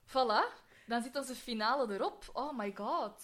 voilà. 0.06 0.58
Dan 0.86 1.02
zit 1.02 1.16
onze 1.16 1.34
finale 1.34 1.94
erop. 1.94 2.24
Oh 2.32 2.58
my 2.58 2.72
god. 2.74 3.22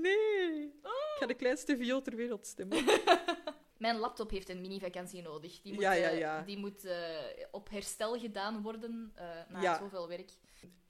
Nee. 0.00 0.64
Ik 0.82 1.18
ga 1.18 1.26
de 1.26 1.34
kleinste 1.34 1.76
viool 1.76 2.02
ter 2.02 2.16
wereld 2.16 2.46
stemmen. 2.46 2.84
Mijn 3.78 3.96
laptop 3.96 4.30
heeft 4.30 4.48
een 4.48 4.60
mini-vakantie 4.60 5.22
nodig. 5.22 5.60
Die 5.60 5.72
moet, 5.72 5.82
Ja, 5.82 5.92
ja, 5.92 6.08
eh, 6.08 6.18
ja. 6.18 6.42
die 6.42 6.58
moet 6.58 6.84
eh, 6.84 7.08
op 7.50 7.68
herstel 7.70 8.18
gedaan 8.18 8.62
worden 8.62 9.12
eh, 9.14 9.24
na 9.48 9.60
Ja. 9.60 9.78
zoveel 9.78 10.08
werk. 10.08 10.30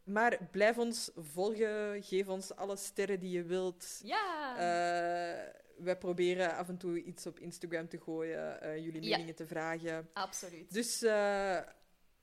Maar 0.05 0.39
blijf 0.51 0.79
ons 0.79 1.11
volgen. 1.17 2.03
Geef 2.03 2.29
ons 2.29 2.55
alle 2.55 2.77
sterren 2.77 3.21
die 3.21 3.31
je 3.31 3.43
wilt. 3.43 4.01
Ja. 4.05 4.53
Eh, 4.57 5.53
wij 5.85 5.99
proberen 5.99 6.55
af 6.57 6.69
en 6.69 6.77
toe 6.79 7.03
iets 7.03 7.27
op 7.27 7.39
Instagram 7.39 7.89
te 7.89 7.99
gooien, 8.01 8.61
eh, 8.63 8.77
jullie 8.85 9.03
Ja. 9.03 9.11
meningen 9.17 9.35
te 9.35 9.47
vragen. 9.47 10.09
Absoluut. 10.13 10.73
Dus 10.73 11.03
eh, 11.03 11.59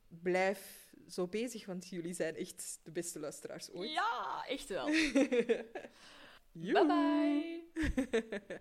blijf 0.07 0.87
zo 1.07 1.27
bezig, 1.27 1.65
want 1.65 1.87
jullie 1.89 2.13
zijn 2.13 2.35
echt 2.35 2.79
de 2.83 2.91
beste 2.91 3.19
luisteraars 3.19 3.71
ooit. 3.71 3.91
Ja, 3.91 4.43
echt 4.47 4.67
wel. 4.69 4.87
Joe. 6.55 6.73
Bye 6.73 6.83
bye. 6.83 8.59